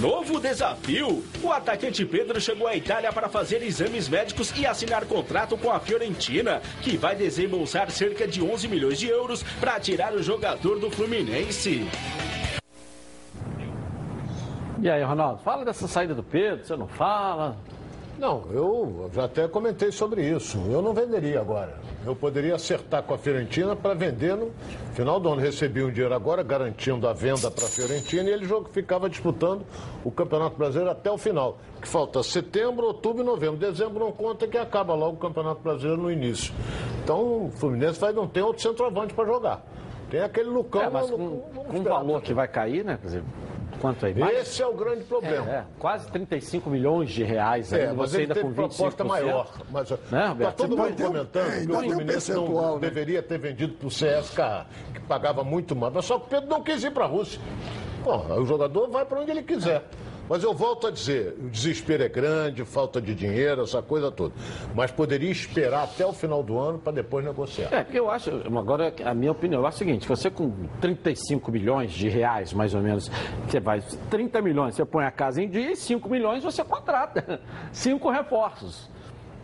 Novo 0.00 0.40
desafio! 0.40 1.22
O 1.42 1.52
atacante 1.52 2.06
Pedro 2.06 2.40
chegou 2.40 2.66
à 2.66 2.74
Itália 2.74 3.12
para 3.12 3.28
fazer 3.28 3.62
exames 3.62 4.08
médicos 4.08 4.50
e 4.56 4.64
assinar 4.64 5.04
contrato 5.04 5.58
com 5.58 5.70
a 5.70 5.78
Fiorentina, 5.80 6.62
que 6.80 6.96
vai 6.96 7.14
desembolsar 7.14 7.90
cerca 7.90 8.26
de 8.26 8.40
11 8.40 8.66
milhões 8.66 8.98
de 8.98 9.08
euros 9.08 9.42
para 9.60 9.78
tirar 9.78 10.14
o 10.14 10.22
jogador 10.22 10.78
do 10.78 10.90
Fluminense. 10.90 11.86
E 14.80 14.88
aí, 14.88 15.02
Ronaldo, 15.02 15.40
fala 15.42 15.64
dessa 15.64 15.88
saída 15.88 16.14
do 16.14 16.22
Pedro, 16.22 16.64
você 16.64 16.76
não 16.76 16.86
fala? 16.86 17.56
Não, 18.18 18.42
eu 18.50 19.08
já 19.14 19.24
até 19.24 19.46
comentei 19.46 19.92
sobre 19.92 20.22
isso. 20.28 20.58
Eu 20.70 20.82
não 20.82 20.92
venderia 20.92 21.40
agora. 21.40 21.76
Eu 22.04 22.16
poderia 22.16 22.56
acertar 22.56 23.02
com 23.04 23.14
a 23.14 23.18
Fiorentina 23.18 23.76
para 23.76 23.94
vender 23.94 24.36
no 24.36 24.50
final 24.92 25.20
do 25.20 25.28
ano. 25.28 25.40
Recebi 25.40 25.84
um 25.84 25.90
dinheiro 25.90 26.12
agora, 26.14 26.42
garantindo 26.42 27.06
a 27.06 27.12
venda 27.12 27.48
para 27.48 27.64
a 27.64 27.68
Fiorentina, 27.68 28.28
e 28.28 28.32
ele 28.32 28.44
jogo 28.44 28.68
ficava 28.72 29.08
disputando 29.08 29.62
o 30.04 30.10
Campeonato 30.10 30.56
Brasileiro 30.56 30.90
até 30.90 31.10
o 31.10 31.18
final. 31.18 31.58
Que 31.80 31.86
falta 31.86 32.20
setembro, 32.24 32.86
outubro 32.86 33.22
e 33.22 33.26
novembro. 33.26 33.56
Dezembro 33.56 34.00
não 34.00 34.10
conta 34.10 34.48
que 34.48 34.58
acaba 34.58 34.94
logo 34.94 35.14
o 35.14 35.18
Campeonato 35.20 35.60
Brasileiro 35.62 36.02
no 36.02 36.10
início. 36.10 36.52
Então 37.04 37.20
o 37.46 37.52
Fluminense 37.54 38.00
vai, 38.00 38.12
não 38.12 38.26
tem 38.26 38.42
outro 38.42 38.62
centroavante 38.62 39.14
para 39.14 39.26
jogar. 39.26 39.64
Tem 40.10 40.20
aquele 40.20 40.48
Lucão. 40.48 40.82
É, 40.82 40.90
mas 40.90 41.08
com, 41.08 41.18
não- 41.18 41.42
não 41.54 41.64
com 41.64 41.78
o 41.78 41.82
valor 41.84 42.20
que 42.20 42.32
vai 42.34 42.48
cair, 42.48 42.84
né? 42.84 42.98
Quer 43.00 43.06
dizer, 43.06 43.22
quanto 43.80 44.04
aí? 44.06 44.14
Mais- 44.14 44.38
Esse 44.38 44.62
é 44.62 44.66
o 44.66 44.74
grande 44.74 45.04
problema. 45.04 45.50
É, 45.50 45.54
é, 45.56 45.64
quase 45.78 46.08
35 46.10 46.68
milhões 46.70 47.10
de 47.10 47.22
reais 47.24 47.72
aí, 47.72 47.82
É, 47.82 47.86
mas 47.92 48.10
você 48.10 48.16
ele 48.16 48.22
ainda 48.24 48.34
teve 48.34 48.46
com 48.46 48.52
25%. 48.54 48.76
proposta 48.76 49.04
maior. 49.04 49.50
Mas 49.70 49.90
Né, 49.90 49.96
tá 50.40 50.52
todo 50.52 50.76
mundo 50.76 50.88
pode- 50.88 51.02
comentando 51.02 51.48
É, 51.48 51.60
que 51.66 51.72
o 51.72 51.76
um 51.76 51.80
Fluminense 51.82 52.32
não 52.32 52.74
né? 52.74 52.80
deveria 52.80 53.22
ter 53.22 53.38
vendido 53.38 53.74
para 53.74 53.86
o 53.86 53.90
CSKA, 53.90 54.66
que 54.94 55.00
pagava 55.00 55.42
muito 55.44 55.74
mais. 55.76 55.92
Mas 55.92 56.04
só 56.04 56.18
que 56.18 56.26
o 56.26 56.28
Pedro 56.28 56.48
não 56.48 56.62
quis 56.62 56.82
ir 56.84 56.90
para 56.90 57.04
a 57.04 57.08
Rússia. 57.08 57.40
Pô, 58.04 58.14
aí 58.32 58.38
o 58.40 58.44
jogador 58.46 58.88
vai 58.88 59.04
para 59.04 59.20
onde 59.20 59.30
ele 59.30 59.42
quiser. 59.42 59.82
Mas 60.28 60.42
eu 60.42 60.52
volto 60.52 60.86
a 60.86 60.90
dizer, 60.90 61.34
o 61.38 61.48
desespero 61.48 62.02
é 62.02 62.08
grande, 62.08 62.64
falta 62.64 63.00
de 63.00 63.14
dinheiro, 63.14 63.62
essa 63.62 63.80
coisa 63.80 64.10
toda. 64.10 64.34
Mas 64.74 64.90
poderia 64.90 65.30
esperar 65.30 65.84
até 65.84 66.04
o 66.04 66.12
final 66.12 66.42
do 66.42 66.58
ano 66.58 66.78
para 66.78 66.92
depois 66.92 67.24
negociar. 67.24 67.72
É, 67.72 67.86
eu 67.92 68.10
acho, 68.10 68.30
agora 68.58 68.92
a 69.04 69.14
minha 69.14 69.32
opinião 69.32 69.64
é 69.64 69.68
a 69.68 69.70
seguinte, 69.70 70.06
você 70.06 70.30
com 70.30 70.50
35 70.80 71.50
milhões 71.50 71.92
de 71.92 72.08
reais, 72.08 72.52
mais 72.52 72.74
ou 72.74 72.82
menos, 72.82 73.10
você 73.46 73.58
vai, 73.60 73.80
30 74.10 74.42
milhões, 74.42 74.74
você 74.74 74.84
põe 74.84 75.04
a 75.04 75.10
casa 75.10 75.42
em 75.42 75.48
dia 75.48 75.72
e 75.72 75.76
5 75.76 76.08
milhões 76.08 76.44
você 76.44 76.62
contrata. 76.62 77.40
Cinco 77.72 78.10
reforços. 78.10 78.88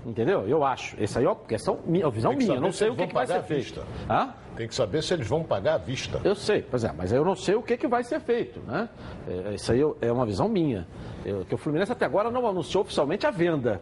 Entendeu? 0.05 0.47
Eu 0.49 0.65
acho. 0.65 0.95
Essa 1.03 1.19
aí 1.19 1.25
é 1.25 1.29
uma 1.29 1.37
questão 1.37 1.79
minha, 1.87 2.09
visão 2.11 2.33
minha. 2.33 2.47
saber 2.49 2.61
Não 2.61 2.73
se 2.73 2.79
sei 2.79 2.89
o 2.91 2.97
que, 2.97 3.07
que 3.07 3.15
vai 3.15 3.27
ser 3.27 3.43
feito. 3.43 3.83
Hã? 4.09 4.35
Tem 4.57 4.69
que 4.69 4.75
saber 4.75 5.03
se 5.03 5.15
eles 5.15 5.27
vão 5.27 5.43
pagar 5.43 5.75
à 5.75 5.79
vista. 5.79 6.21
Eu 6.23 6.35
sei, 6.35 6.63
pois 6.63 6.85
é, 6.85 6.93
mas 6.97 7.11
eu 7.13 7.25
não 7.25 7.35
sei 7.35 7.55
o 7.55 7.63
que, 7.63 7.77
que 7.77 7.89
vai 7.89 8.05
ser 8.05 8.21
feito, 8.21 8.61
né? 8.61 8.89
É, 9.29 9.55
Isso 9.55 9.73
aí 9.73 9.81
eu- 9.81 9.97
é 10.01 10.13
uma 10.13 10.25
visão 10.27 10.49
minha. 10.49 10.87
Eu- 11.25 11.45
que 11.45 11.55
o 11.55 11.59
Fluminense 11.59 11.91
até 11.91 12.05
agora 12.05 12.31
não 12.31 12.47
anunciou 12.47 12.83
oficialmente 12.83 13.27
a 13.27 13.31
venda. 13.31 13.81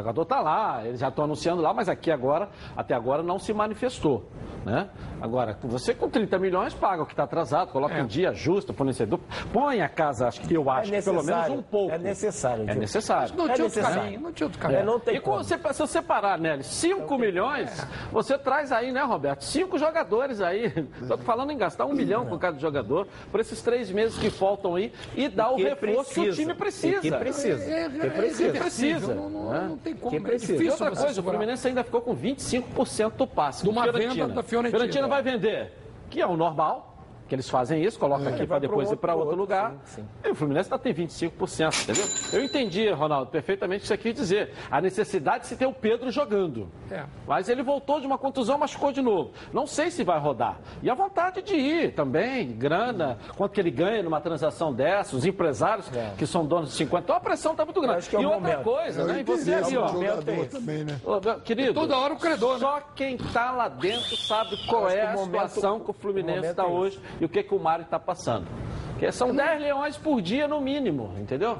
O 0.00 0.02
jogador 0.02 0.22
está 0.22 0.40
lá, 0.40 0.82
eles 0.84 1.00
já 1.00 1.08
estão 1.08 1.24
anunciando 1.24 1.62
lá, 1.62 1.72
mas 1.74 1.88
aqui 1.88 2.10
agora, 2.10 2.48
até 2.76 2.94
agora, 2.94 3.22
não 3.22 3.38
se 3.38 3.52
manifestou. 3.52 4.28
Né? 4.64 4.88
Agora, 5.20 5.56
você 5.62 5.94
com 5.94 6.08
30 6.10 6.38
milhões 6.38 6.74
paga 6.74 7.02
o 7.02 7.06
que 7.06 7.12
está 7.12 7.22
atrasado, 7.24 7.70
coloca 7.70 7.94
É. 7.94 8.00
em 8.00 8.06
dia, 8.06 8.30
ajusta, 8.30 8.72
fornecedor, 8.72 9.20
põe 9.52 9.80
a 9.80 9.88
casa, 9.88 10.26
acho 10.26 10.40
que 10.40 10.54
eu 10.54 10.68
acho, 10.68 10.90
que 10.90 11.02
pelo 11.02 11.16
menos 11.16 11.26
necessário, 11.28 11.54
um 11.58 11.62
pouco. 11.62 11.94
é 11.94 11.98
necessário, 11.98 12.62
É 12.62 12.66
Diogo. 12.66 12.80
necessário. 12.80 13.34
Não 13.36 13.48
tinha 13.48 13.64
outro 13.64 13.82
caminho, 13.82 14.20
não 14.20 14.32
tinha 14.32 14.46
outro 14.46 14.60
caminho. 14.60 14.80
É, 14.80 14.84
não 14.84 14.98
tem 15.00 15.16
e 15.16 15.20
com 15.20 15.30
como. 15.32 15.44
você, 15.44 15.56
se 15.56 15.78
você 15.80 16.02
parar, 16.02 16.38
Nelly, 16.38 16.64
5 16.64 17.16
milhões, 17.18 17.86
você 18.12 18.36
traz 18.36 18.72
aí, 18.72 18.90
né, 18.92 19.02
Roberto? 19.02 19.42
Cinco 19.44 19.78
jogadores 19.78 20.40
aí. 20.40 20.66
Estou 21.00 21.18
falando 21.18 21.52
em 21.52 21.56
gastar 21.58 21.86
um 21.86 21.92
milhão 21.94 22.26
com 22.26 22.36
cada 22.38 22.58
jogador 22.58 23.06
por 23.30 23.38
esses 23.40 23.62
três 23.62 23.90
meses 23.90 24.18
que 24.18 24.30
faltam 24.30 24.74
aí 24.74 24.92
e 25.14 25.28
dar 25.28 25.50
o 25.52 25.56
reforço 25.56 26.12
que 26.12 26.20
o 26.20 26.24
precisa. 26.24 26.36
time 26.36 26.54
precisa. 26.54 26.96
E 26.98 27.00
que 27.10 27.16
precisa. 27.16 27.64
É, 27.64 27.84
é, 27.84 27.88
Que 27.88 28.06
é, 28.06 28.10
precisa. 28.10 28.52
que 28.52 28.58
precisa. 28.58 29.14
Não, 29.14 29.30
não, 29.30 29.50
né? 29.52 29.66
não 29.68 29.76
tem 29.86 29.94
como. 29.94 30.10
Que 30.10 30.16
é 30.16 30.20
precisa. 30.20 30.52
E 30.52 30.56
difícil 30.58 30.86
outra 30.86 31.02
coisa, 31.02 31.20
o. 31.20 31.24
Fluminense 31.24 31.68
ainda 31.68 31.84
ficou 31.84 32.00
com 32.00 32.16
25% 32.16 33.12
do 33.12 33.26
passe. 33.26 33.62
De 33.62 33.68
uma 33.68 33.90
venda 33.90 34.28
da 34.28 34.42
Fiorentina. 34.42 34.78
Fiorentina 34.78 35.08
vai 35.08 35.22
vender, 35.22 35.72
que 36.10 36.20
é 36.20 36.26
o 36.26 36.36
normal, 36.36 36.95
que 37.28 37.34
eles 37.34 37.48
fazem 37.48 37.82
isso, 37.82 37.98
colocam 37.98 38.26
aqui 38.28 38.34
É. 38.42 38.46
Vai 38.46 38.46
para 38.46 38.58
depois 38.60 38.90
ir 38.90 38.96
para 38.96 39.14
outro, 39.14 39.30
outro, 39.30 39.40
lugar. 39.40 39.74
sim, 39.84 40.02
sim. 40.02 40.08
E 40.24 40.30
o 40.30 40.34
Fluminense 40.34 40.68
ainda 40.72 40.82
tem 40.82 40.94
25%, 40.94 41.82
entendeu? 41.82 42.04
Eu 42.32 42.44
entendi, 42.44 42.88
Ronaldo, 42.90 43.30
perfeitamente 43.30 43.78
o 43.80 43.82
que 43.82 43.88
você 43.88 43.96
quis 43.98 44.14
dizer. 44.14 44.52
A 44.70 44.80
necessidade 44.80 45.40
de 45.42 45.46
se 45.48 45.56
ter 45.56 45.66
o 45.66 45.72
Pedro 45.72 46.10
jogando. 46.10 46.68
É. 46.90 47.04
Mas 47.26 47.48
ele 47.48 47.62
voltou 47.62 48.00
de 48.00 48.06
uma 48.06 48.16
contusão, 48.18 48.58
machucou 48.58 48.92
de 48.92 49.02
novo. 49.02 49.32
Não 49.52 49.66
sei 49.66 49.90
se 49.90 50.04
vai 50.04 50.18
rodar. 50.18 50.58
E 50.82 50.88
a 50.90 50.94
vontade 50.94 51.42
de 51.42 51.54
ir 51.54 51.94
também, 51.94 52.52
grana, 52.52 53.18
quanto 53.36 53.52
que 53.52 53.60
ele 53.60 53.70
ganha 53.70 54.02
numa 54.02 54.20
transação 54.20 54.72
dessa, 54.72 55.16
os 55.16 55.24
empresários 55.24 55.90
que 56.16 56.26
são 56.26 56.44
donos 56.46 56.70
de 56.70 56.76
50. 56.76 57.02
Então 57.04 57.16
a 57.16 57.20
pressão 57.20 57.52
está 57.52 57.64
muito 57.64 57.80
grande. 57.80 58.08
é 58.14 58.18
o 58.18 58.22
e 58.22 58.26
outra 58.26 58.40
momento. 58.40 58.62
coisa, 58.62 59.00
É 59.00 59.04
o 59.04 59.06
né? 59.08 59.20
E 59.20 59.24
você 59.24 59.54
ali, 59.54 59.76
ó. 59.76 59.86
é 60.02 60.40
esse. 60.40 60.48
também, 60.50 60.84
né? 60.84 61.00
Querido, 61.44 61.74
Toda 61.74 61.96
hora 61.96 62.14
o 62.14 62.18
credor, 62.18 62.54
né? 62.54 62.58
só 62.60 62.80
quem 62.94 63.16
está 63.16 63.50
lá 63.50 63.68
dentro 63.68 64.16
sabe 64.16 64.56
qual 64.66 64.88
é 64.88 65.02
a 65.02 65.16
situação 65.16 65.80
que 65.80 65.90
o 65.90 65.94
Fluminense 65.94 66.46
está 66.48 66.62
é 66.64 66.66
hoje 66.66 67.00
e 67.20 67.24
o 67.24 67.28
que, 67.28 67.42
que 67.42 67.54
o 67.54 67.58
Mário 67.58 67.84
está 67.84 67.98
passando. 67.98 68.46
Porque 68.92 69.12
são 69.12 69.34
10 69.34 69.60
leões 69.60 69.96
por 69.96 70.20
dia 70.22 70.48
no 70.48 70.60
mínimo, 70.60 71.14
entendeu? 71.18 71.58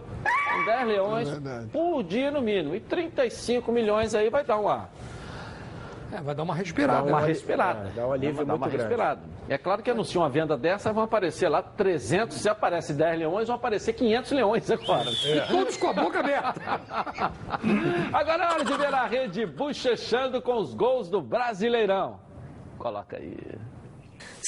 São 0.49 0.65
10 0.65 0.87
leões 0.89 1.28
É 1.28 1.66
por 1.73 2.03
dia 2.03 2.31
no 2.31 2.41
mínimo. 2.41 2.74
E 2.74 2.81
35 2.81 3.70
milhões 3.70 4.15
aí 4.15 4.31
vai 4.31 4.43
dar 4.43 4.57
uma, 4.59 4.89
É, 6.12 6.20
vai 6.23 6.35
dar 6.35 6.43
uma 6.45 6.55
respirada. 6.55 7.03
dá 7.03 7.09
uma 7.12 7.20
né? 7.20 7.27
respirada. 7.27 7.89
É, 7.89 7.93
dá 7.95 8.07
um 8.07 8.12
alívio 8.12 8.37
Dá 8.47 8.55
uma 8.55 8.59
muito 8.59 8.70
grande. 8.73 8.77
respirada. 8.89 9.20
É 9.49 9.59
claro 9.59 9.83
que 9.83 9.91
anuncia 9.91 10.20
uma 10.20 10.28
venda 10.31 10.57
dessa, 10.57 10.93
vão 10.93 11.05
aparecer 11.05 11.49
lá 11.49 11.62
300, 11.62 12.37
se 12.37 12.49
aparece 12.49 12.93
10 12.95 13.19
leões, 13.19 13.47
vão 13.49 13.57
aparecer 13.57 13.93
500 13.93 14.33
leões 14.33 14.70
agora. 14.70 15.11
E 15.11 15.41
todos 15.49 15.77
com 15.77 15.89
a 15.89 15.93
boca 15.93 16.19
aberta. 16.20 16.55
Agora 18.12 18.45
é 18.45 18.49
hora 18.55 18.65
de 18.65 18.77
ver 18.77 18.95
a 18.95 19.07
rede 19.07 19.47
bochechando 19.47 20.41
com 20.43 20.57
os 20.57 20.74
gols 20.74 21.09
do 21.09 21.20
Brasileirão. 21.20 22.19
Coloca 22.78 23.16
aí. 23.19 23.37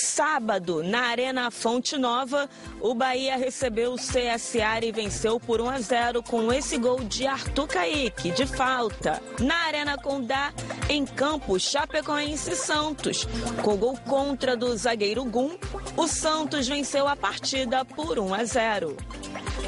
Sábado, 0.01 0.81
na 0.85 1.09
Arena 1.09 1.51
Fonte 1.51 1.99
Nova, 1.99 2.49
o 2.81 2.95
Bahia 2.95 3.37
recebeu 3.37 3.95
o 3.95 3.97
CSA 3.97 4.79
e 4.85 4.93
venceu 4.93 5.41
por 5.41 5.61
1 5.61 5.69
a 5.69 5.81
0 5.81 6.23
com 6.23 6.53
esse 6.53 6.79
gol 6.79 7.01
de 7.03 7.27
Arthur 7.27 7.67
Caíque, 7.67 8.31
de 8.31 8.47
falta. 8.47 9.21
Na 9.41 9.57
Arena 9.67 9.99
Condá, 9.99 10.53
em 10.89 11.05
campo, 11.05 11.59
Chapecoense 11.59 12.53
e 12.53 12.55
Santos. 12.55 13.27
Com 13.61 13.77
gol 13.77 13.99
contra 14.07 14.57
do 14.57 14.77
zagueiro 14.77 15.25
Gum, 15.25 15.59
o 15.97 16.07
Santos 16.07 16.69
venceu 16.69 17.09
a 17.09 17.17
partida 17.17 17.85
por 17.85 18.21
1 18.21 18.35
a 18.35 18.45
0. 18.45 18.97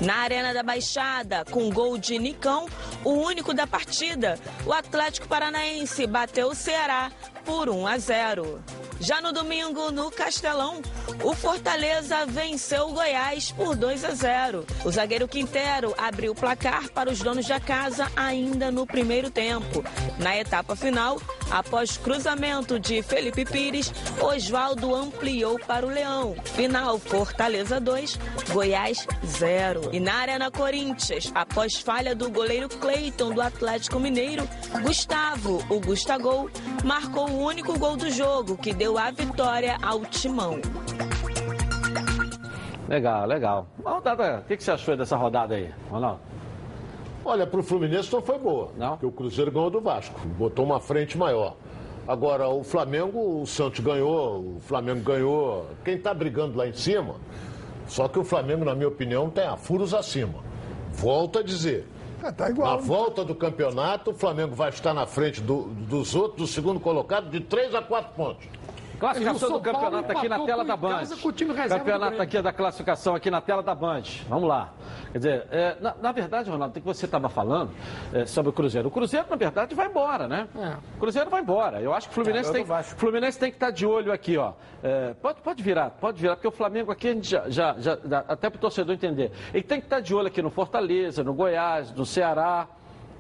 Na 0.01 0.19
Arena 0.19 0.55
da 0.55 0.62
Baixada, 0.62 1.44
com 1.44 1.69
gol 1.70 1.98
de 1.98 2.20
Nicão, 2.20 2.69
o 3.05 3.15
único 3.15 3.52
da 3.52 3.66
partida, 3.66 4.39
o 4.65 4.73
Atlético 4.73 5.27
Paranaense 5.27 6.07
bateu 6.07 6.51
o 6.51 6.55
Ceará 6.55 7.11
por 7.44 7.69
1 7.69 7.86
a 7.89 7.98
0. 7.98 8.62
Já 9.01 9.18
no 9.22 9.32
domingo, 9.32 9.90
no 9.90 10.10
Castelão, 10.10 10.82
o 11.24 11.35
Fortaleza 11.35 12.27
venceu 12.27 12.89
o 12.89 12.93
Goiás 12.93 13.51
por 13.51 13.74
2 13.74 14.05
a 14.05 14.10
0. 14.10 14.66
O 14.85 14.90
zagueiro 14.90 15.27
Quintero 15.27 15.94
abriu 15.97 16.32
o 16.32 16.35
placar 16.35 16.90
para 16.90 17.10
os 17.10 17.18
donos 17.20 17.48
da 17.48 17.59
casa 17.59 18.12
ainda 18.14 18.70
no 18.70 18.86
primeiro 18.86 19.31
tempo. 19.31 19.82
Na 20.18 20.36
etapa 20.36 20.77
final, 20.77 21.18
após 21.51 21.97
cruzamento 21.97 22.78
de 22.78 23.02
Felipe 23.02 23.47
Pires, 23.47 23.90
Oswaldo 24.20 24.94
ampliou 24.94 25.59
para 25.59 25.86
o 25.86 25.89
Leão. 25.89 26.36
Final 26.55 26.98
Fortaleza 26.98 27.81
2, 27.81 28.18
Goiás 28.51 29.06
0. 29.24 29.90
E 29.93 29.98
na 29.98 30.16
Arena 30.16 30.51
Corinthians, 30.51 31.32
após 31.35 31.77
falha 31.77 32.14
do 32.14 32.31
goleiro 32.31 32.68
Cleiton 32.68 33.32
do 33.32 33.40
Atlético 33.40 33.98
Mineiro, 33.98 34.47
Gustavo, 34.82 35.64
o 35.70 35.81
Gustagol, 35.81 36.51
marcou 36.85 37.31
o 37.31 37.44
único 37.44 37.78
gol 37.78 37.97
do 37.97 38.10
jogo 38.10 38.59
que 38.59 38.74
deu 38.74 38.90
a 38.99 39.11
vitória 39.11 39.77
ao 39.83 40.01
Timão. 40.07 40.59
Legal, 42.89 43.27
legal. 43.27 43.67
Rodada, 43.85 44.41
o 44.41 44.45
que, 44.49 44.57
que 44.57 44.65
você 44.65 44.73
achou 44.73 44.97
dessa 44.97 45.17
rodada 45.17 45.55
aí, 45.55 45.71
Ronaldo? 45.91 46.21
Olha, 47.25 47.47
para 47.47 47.61
o 47.61 47.62
Fluminense 47.62 48.12
não 48.12 48.21
foi 48.23 48.39
boa. 48.39 48.73
Não? 48.77 48.91
Porque 48.93 49.07
o 49.07 49.12
Cruzeiro 49.12 49.51
ganhou 49.53 49.71
do 49.71 49.81
Vasco, 49.81 50.19
botou 50.39 50.65
uma 50.65 50.81
frente 50.81 51.17
maior. 51.17 51.55
Agora, 52.09 52.49
o 52.49 52.65
Flamengo, 52.65 53.43
o 53.43 53.47
Santos 53.47 53.81
ganhou, 53.81 54.57
o 54.57 54.61
Flamengo 54.61 55.01
ganhou. 55.01 55.67
Quem 55.85 55.95
está 55.97 56.12
brigando 56.12 56.57
lá 56.59 56.67
em 56.67 56.73
cima, 56.73 57.17
só 57.87 58.09
que 58.09 58.19
o 58.19 58.25
Flamengo, 58.25 58.65
na 58.65 58.75
minha 58.75 58.89
opinião, 58.89 59.31
tem 59.31 59.45
a 59.47 59.57
furos 59.57 59.95
acima. 59.95 60.41
Volto 60.93 61.39
a 61.39 61.43
dizer. 61.43 61.87
É, 62.25 62.33
tá 62.33 62.45
Na 62.47 62.51
igual. 62.51 62.81
volta 62.81 63.25
do 63.25 63.35
campeonato, 63.35 64.11
o 64.11 64.15
Flamengo 64.15 64.55
vai 64.55 64.71
estar 64.71 64.93
na 64.93 65.07
frente 65.07 65.41
do- 65.41 65.65
dos 65.69 66.15
outros, 66.15 66.37
do 66.37 66.47
segundo 66.47 66.81
colocado, 66.81 67.31
de 67.31 67.41
3 67.41 67.75
a 67.75 67.81
4 67.81 68.12
pontos. 68.15 68.47
Classificação 69.01 69.48
do 69.52 69.60
campeonato 69.60 70.12
aqui 70.12 70.28
na 70.28 70.36
tela 70.47 70.64
da 70.64 70.77
Band. 70.77 70.90
Campeonato 71.78 72.22
aqui 72.22 72.43
da 72.43 72.52
classificação 72.52 73.14
aqui 73.14 73.31
na 73.31 73.40
tela 73.40 73.62
da 73.62 73.74
Band. 73.74 74.02
Vamos 74.28 74.48
lá. 74.48 74.72
Quer 75.12 75.18
dizer, 75.18 75.47
é, 75.51 75.77
na, 75.81 75.94
na 76.01 76.12
verdade, 76.12 76.51
Ronaldo, 76.51 76.77
o 76.78 76.81
que 76.81 76.86
você 76.86 77.06
estava 77.06 77.28
falando 77.28 77.70
é, 78.12 78.27
sobre 78.27 78.51
o 78.51 78.52
Cruzeiro. 78.52 78.89
O 78.89 78.90
Cruzeiro, 78.90 79.27
na 79.28 79.36
verdade, 79.36 79.74
vai 79.74 79.86
embora, 79.86 80.28
né? 80.28 80.47
É. 80.56 80.77
O 80.97 81.01
Cruzeiro 81.01 81.31
vai 81.31 81.40
embora. 81.40 81.81
Eu 81.81 81.93
acho 81.94 82.09
que 82.09 82.12
o 82.12 82.14
Fluminense, 82.14 82.51
É, 82.51 82.52
tem. 82.52 82.64
Fluminense 82.97 83.39
tem 83.39 83.51
que 83.51 83.56
estar 83.56 83.70
de 83.70 83.86
olho 83.86 84.12
aqui, 84.12 84.36
ó. 84.36 84.52
É, 84.82 85.14
pode, 85.14 85.40
pode 85.40 85.62
virar, 85.62 85.90
pode 85.90 86.20
virar, 86.20 86.36
porque 86.36 86.48
o 86.48 86.52
Flamengo 86.52 86.93
aqui, 86.93 87.09
a 87.09 87.12
gente 87.14 87.28
já, 87.31 87.48
já, 87.48 87.74
já- 87.78 87.97
dá- 87.97 88.24
até 88.28 88.48
para 88.51 88.59
o 88.59 88.60
torcedor 88.60 88.94
entender, 88.94 89.32
ele 89.52 89.62
tem 89.62 89.81
que 89.81 89.86
estar 89.86 90.01
de 90.01 90.14
olho 90.14 90.28
aqui 90.28 90.40
no 90.43 90.51
Fortaleza, 90.51 91.24
no 91.24 91.32
Goiás, 91.35 91.93
no 91.93 92.05
Ceará. 92.06 92.68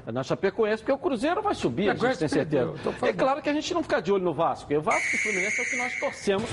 Na 0.06 0.22
Chapecoense, 0.22 0.78
porque 0.82 0.92
o 0.92 0.98
Cruzeiro 0.98 1.42
vai 1.42 1.54
subir, 1.54 1.90
a 1.90 1.94
gente 1.94 2.18
tem 2.18 2.28
certeza. 2.28 2.66
perdeu, 2.72 2.76
então 2.92 3.08
É 3.08 3.12
claro 3.12 3.40
que 3.42 3.48
a 3.48 3.52
gente 3.52 3.72
não 3.74 3.82
fica 3.82 4.00
de 4.00 4.10
olho 4.12 4.24
no 4.24 4.32
Vasco. 4.34 4.64
porque 4.64 4.76
O 4.76 4.82
Vasco 4.82 5.08
e 5.14 5.16
o 5.18 5.22
Fluminense 5.22 5.60
é 5.60 5.64
o 5.64 5.66
que 5.70 5.76
nós 5.76 6.00
torcemos 6.00 6.50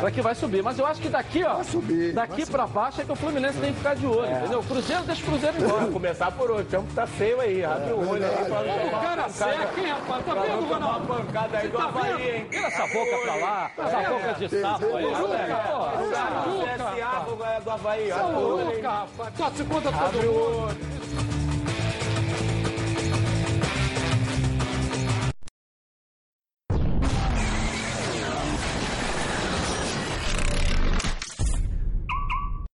para 0.00 0.10
que 0.10 0.20
vai 0.22 0.34
subir. 0.34 0.62
Mas 0.62 0.78
eu 0.78 0.86
acho 0.86 1.00
que 1.00 1.08
daqui, 1.08 1.44
ó, 1.44 1.62
subir, 1.62 2.12
daqui 2.12 2.46
para 2.46 2.66
baixo 2.66 3.00
é 3.00 3.04
que 3.04 3.12
o 3.12 3.16
Fluminense 3.16 3.58
tem 3.58 3.72
que 3.72 3.78
ficar 3.78 3.94
de 3.96 4.06
olho, 4.06 4.30
entendeu? 4.30 4.60
O 4.60 4.64
Cruzeiro 4.64 5.02
deixa 5.02 5.22
o 5.22 5.24
Cruzeiro 5.26 5.56
embora. 5.58 5.72
Vamos 5.74 5.92
começar 5.92 6.30
por 6.32 6.50
hoje. 6.50 6.62
O 6.62 6.66
tempo 6.66 6.86
tá 6.94 7.06
feio 7.06 7.40
aí. 7.40 7.64
Abre 7.64 7.92
o 7.92 8.08
olho 8.08 8.24
aí 8.26 8.44
pra 8.44 8.60
O 8.98 9.02
cara 9.02 9.28
seca, 9.28 9.80
hein, 9.80 9.86
rapaz? 9.88 10.24
Tá 10.26 10.34
vendo, 10.34 10.58
uma 10.60 10.74
Ronaldo? 10.76 11.06
pancada 11.06 11.58
aí 11.58 11.68
do 11.68 11.76
Tá 11.78 11.86
vendo? 11.88 11.98
Havaí, 11.98 12.30
hein? 12.36 12.46
Tira 12.50 12.66
essa 12.66 12.86
boca 12.86 13.18
pra 13.22 13.34
lá, 13.36 13.70
essa 13.78 14.10
boca 14.10 14.32
de 14.34 14.48
sapo 14.60 14.96
aí. 14.96 15.04
Pô, 15.04 15.10
CSA 16.66 17.60
do 17.64 17.70
Havaí. 17.70 18.10
Abre 18.12 18.34
o 18.36 18.38
olho 18.56 18.82
rapaz. 18.82 19.34
Torce 19.36 19.64
contra 19.64 19.92
todo 19.92 20.04
Abre 20.04 20.26
o 20.26 20.32
mundo. 20.32 20.66
olho. 20.66 21.45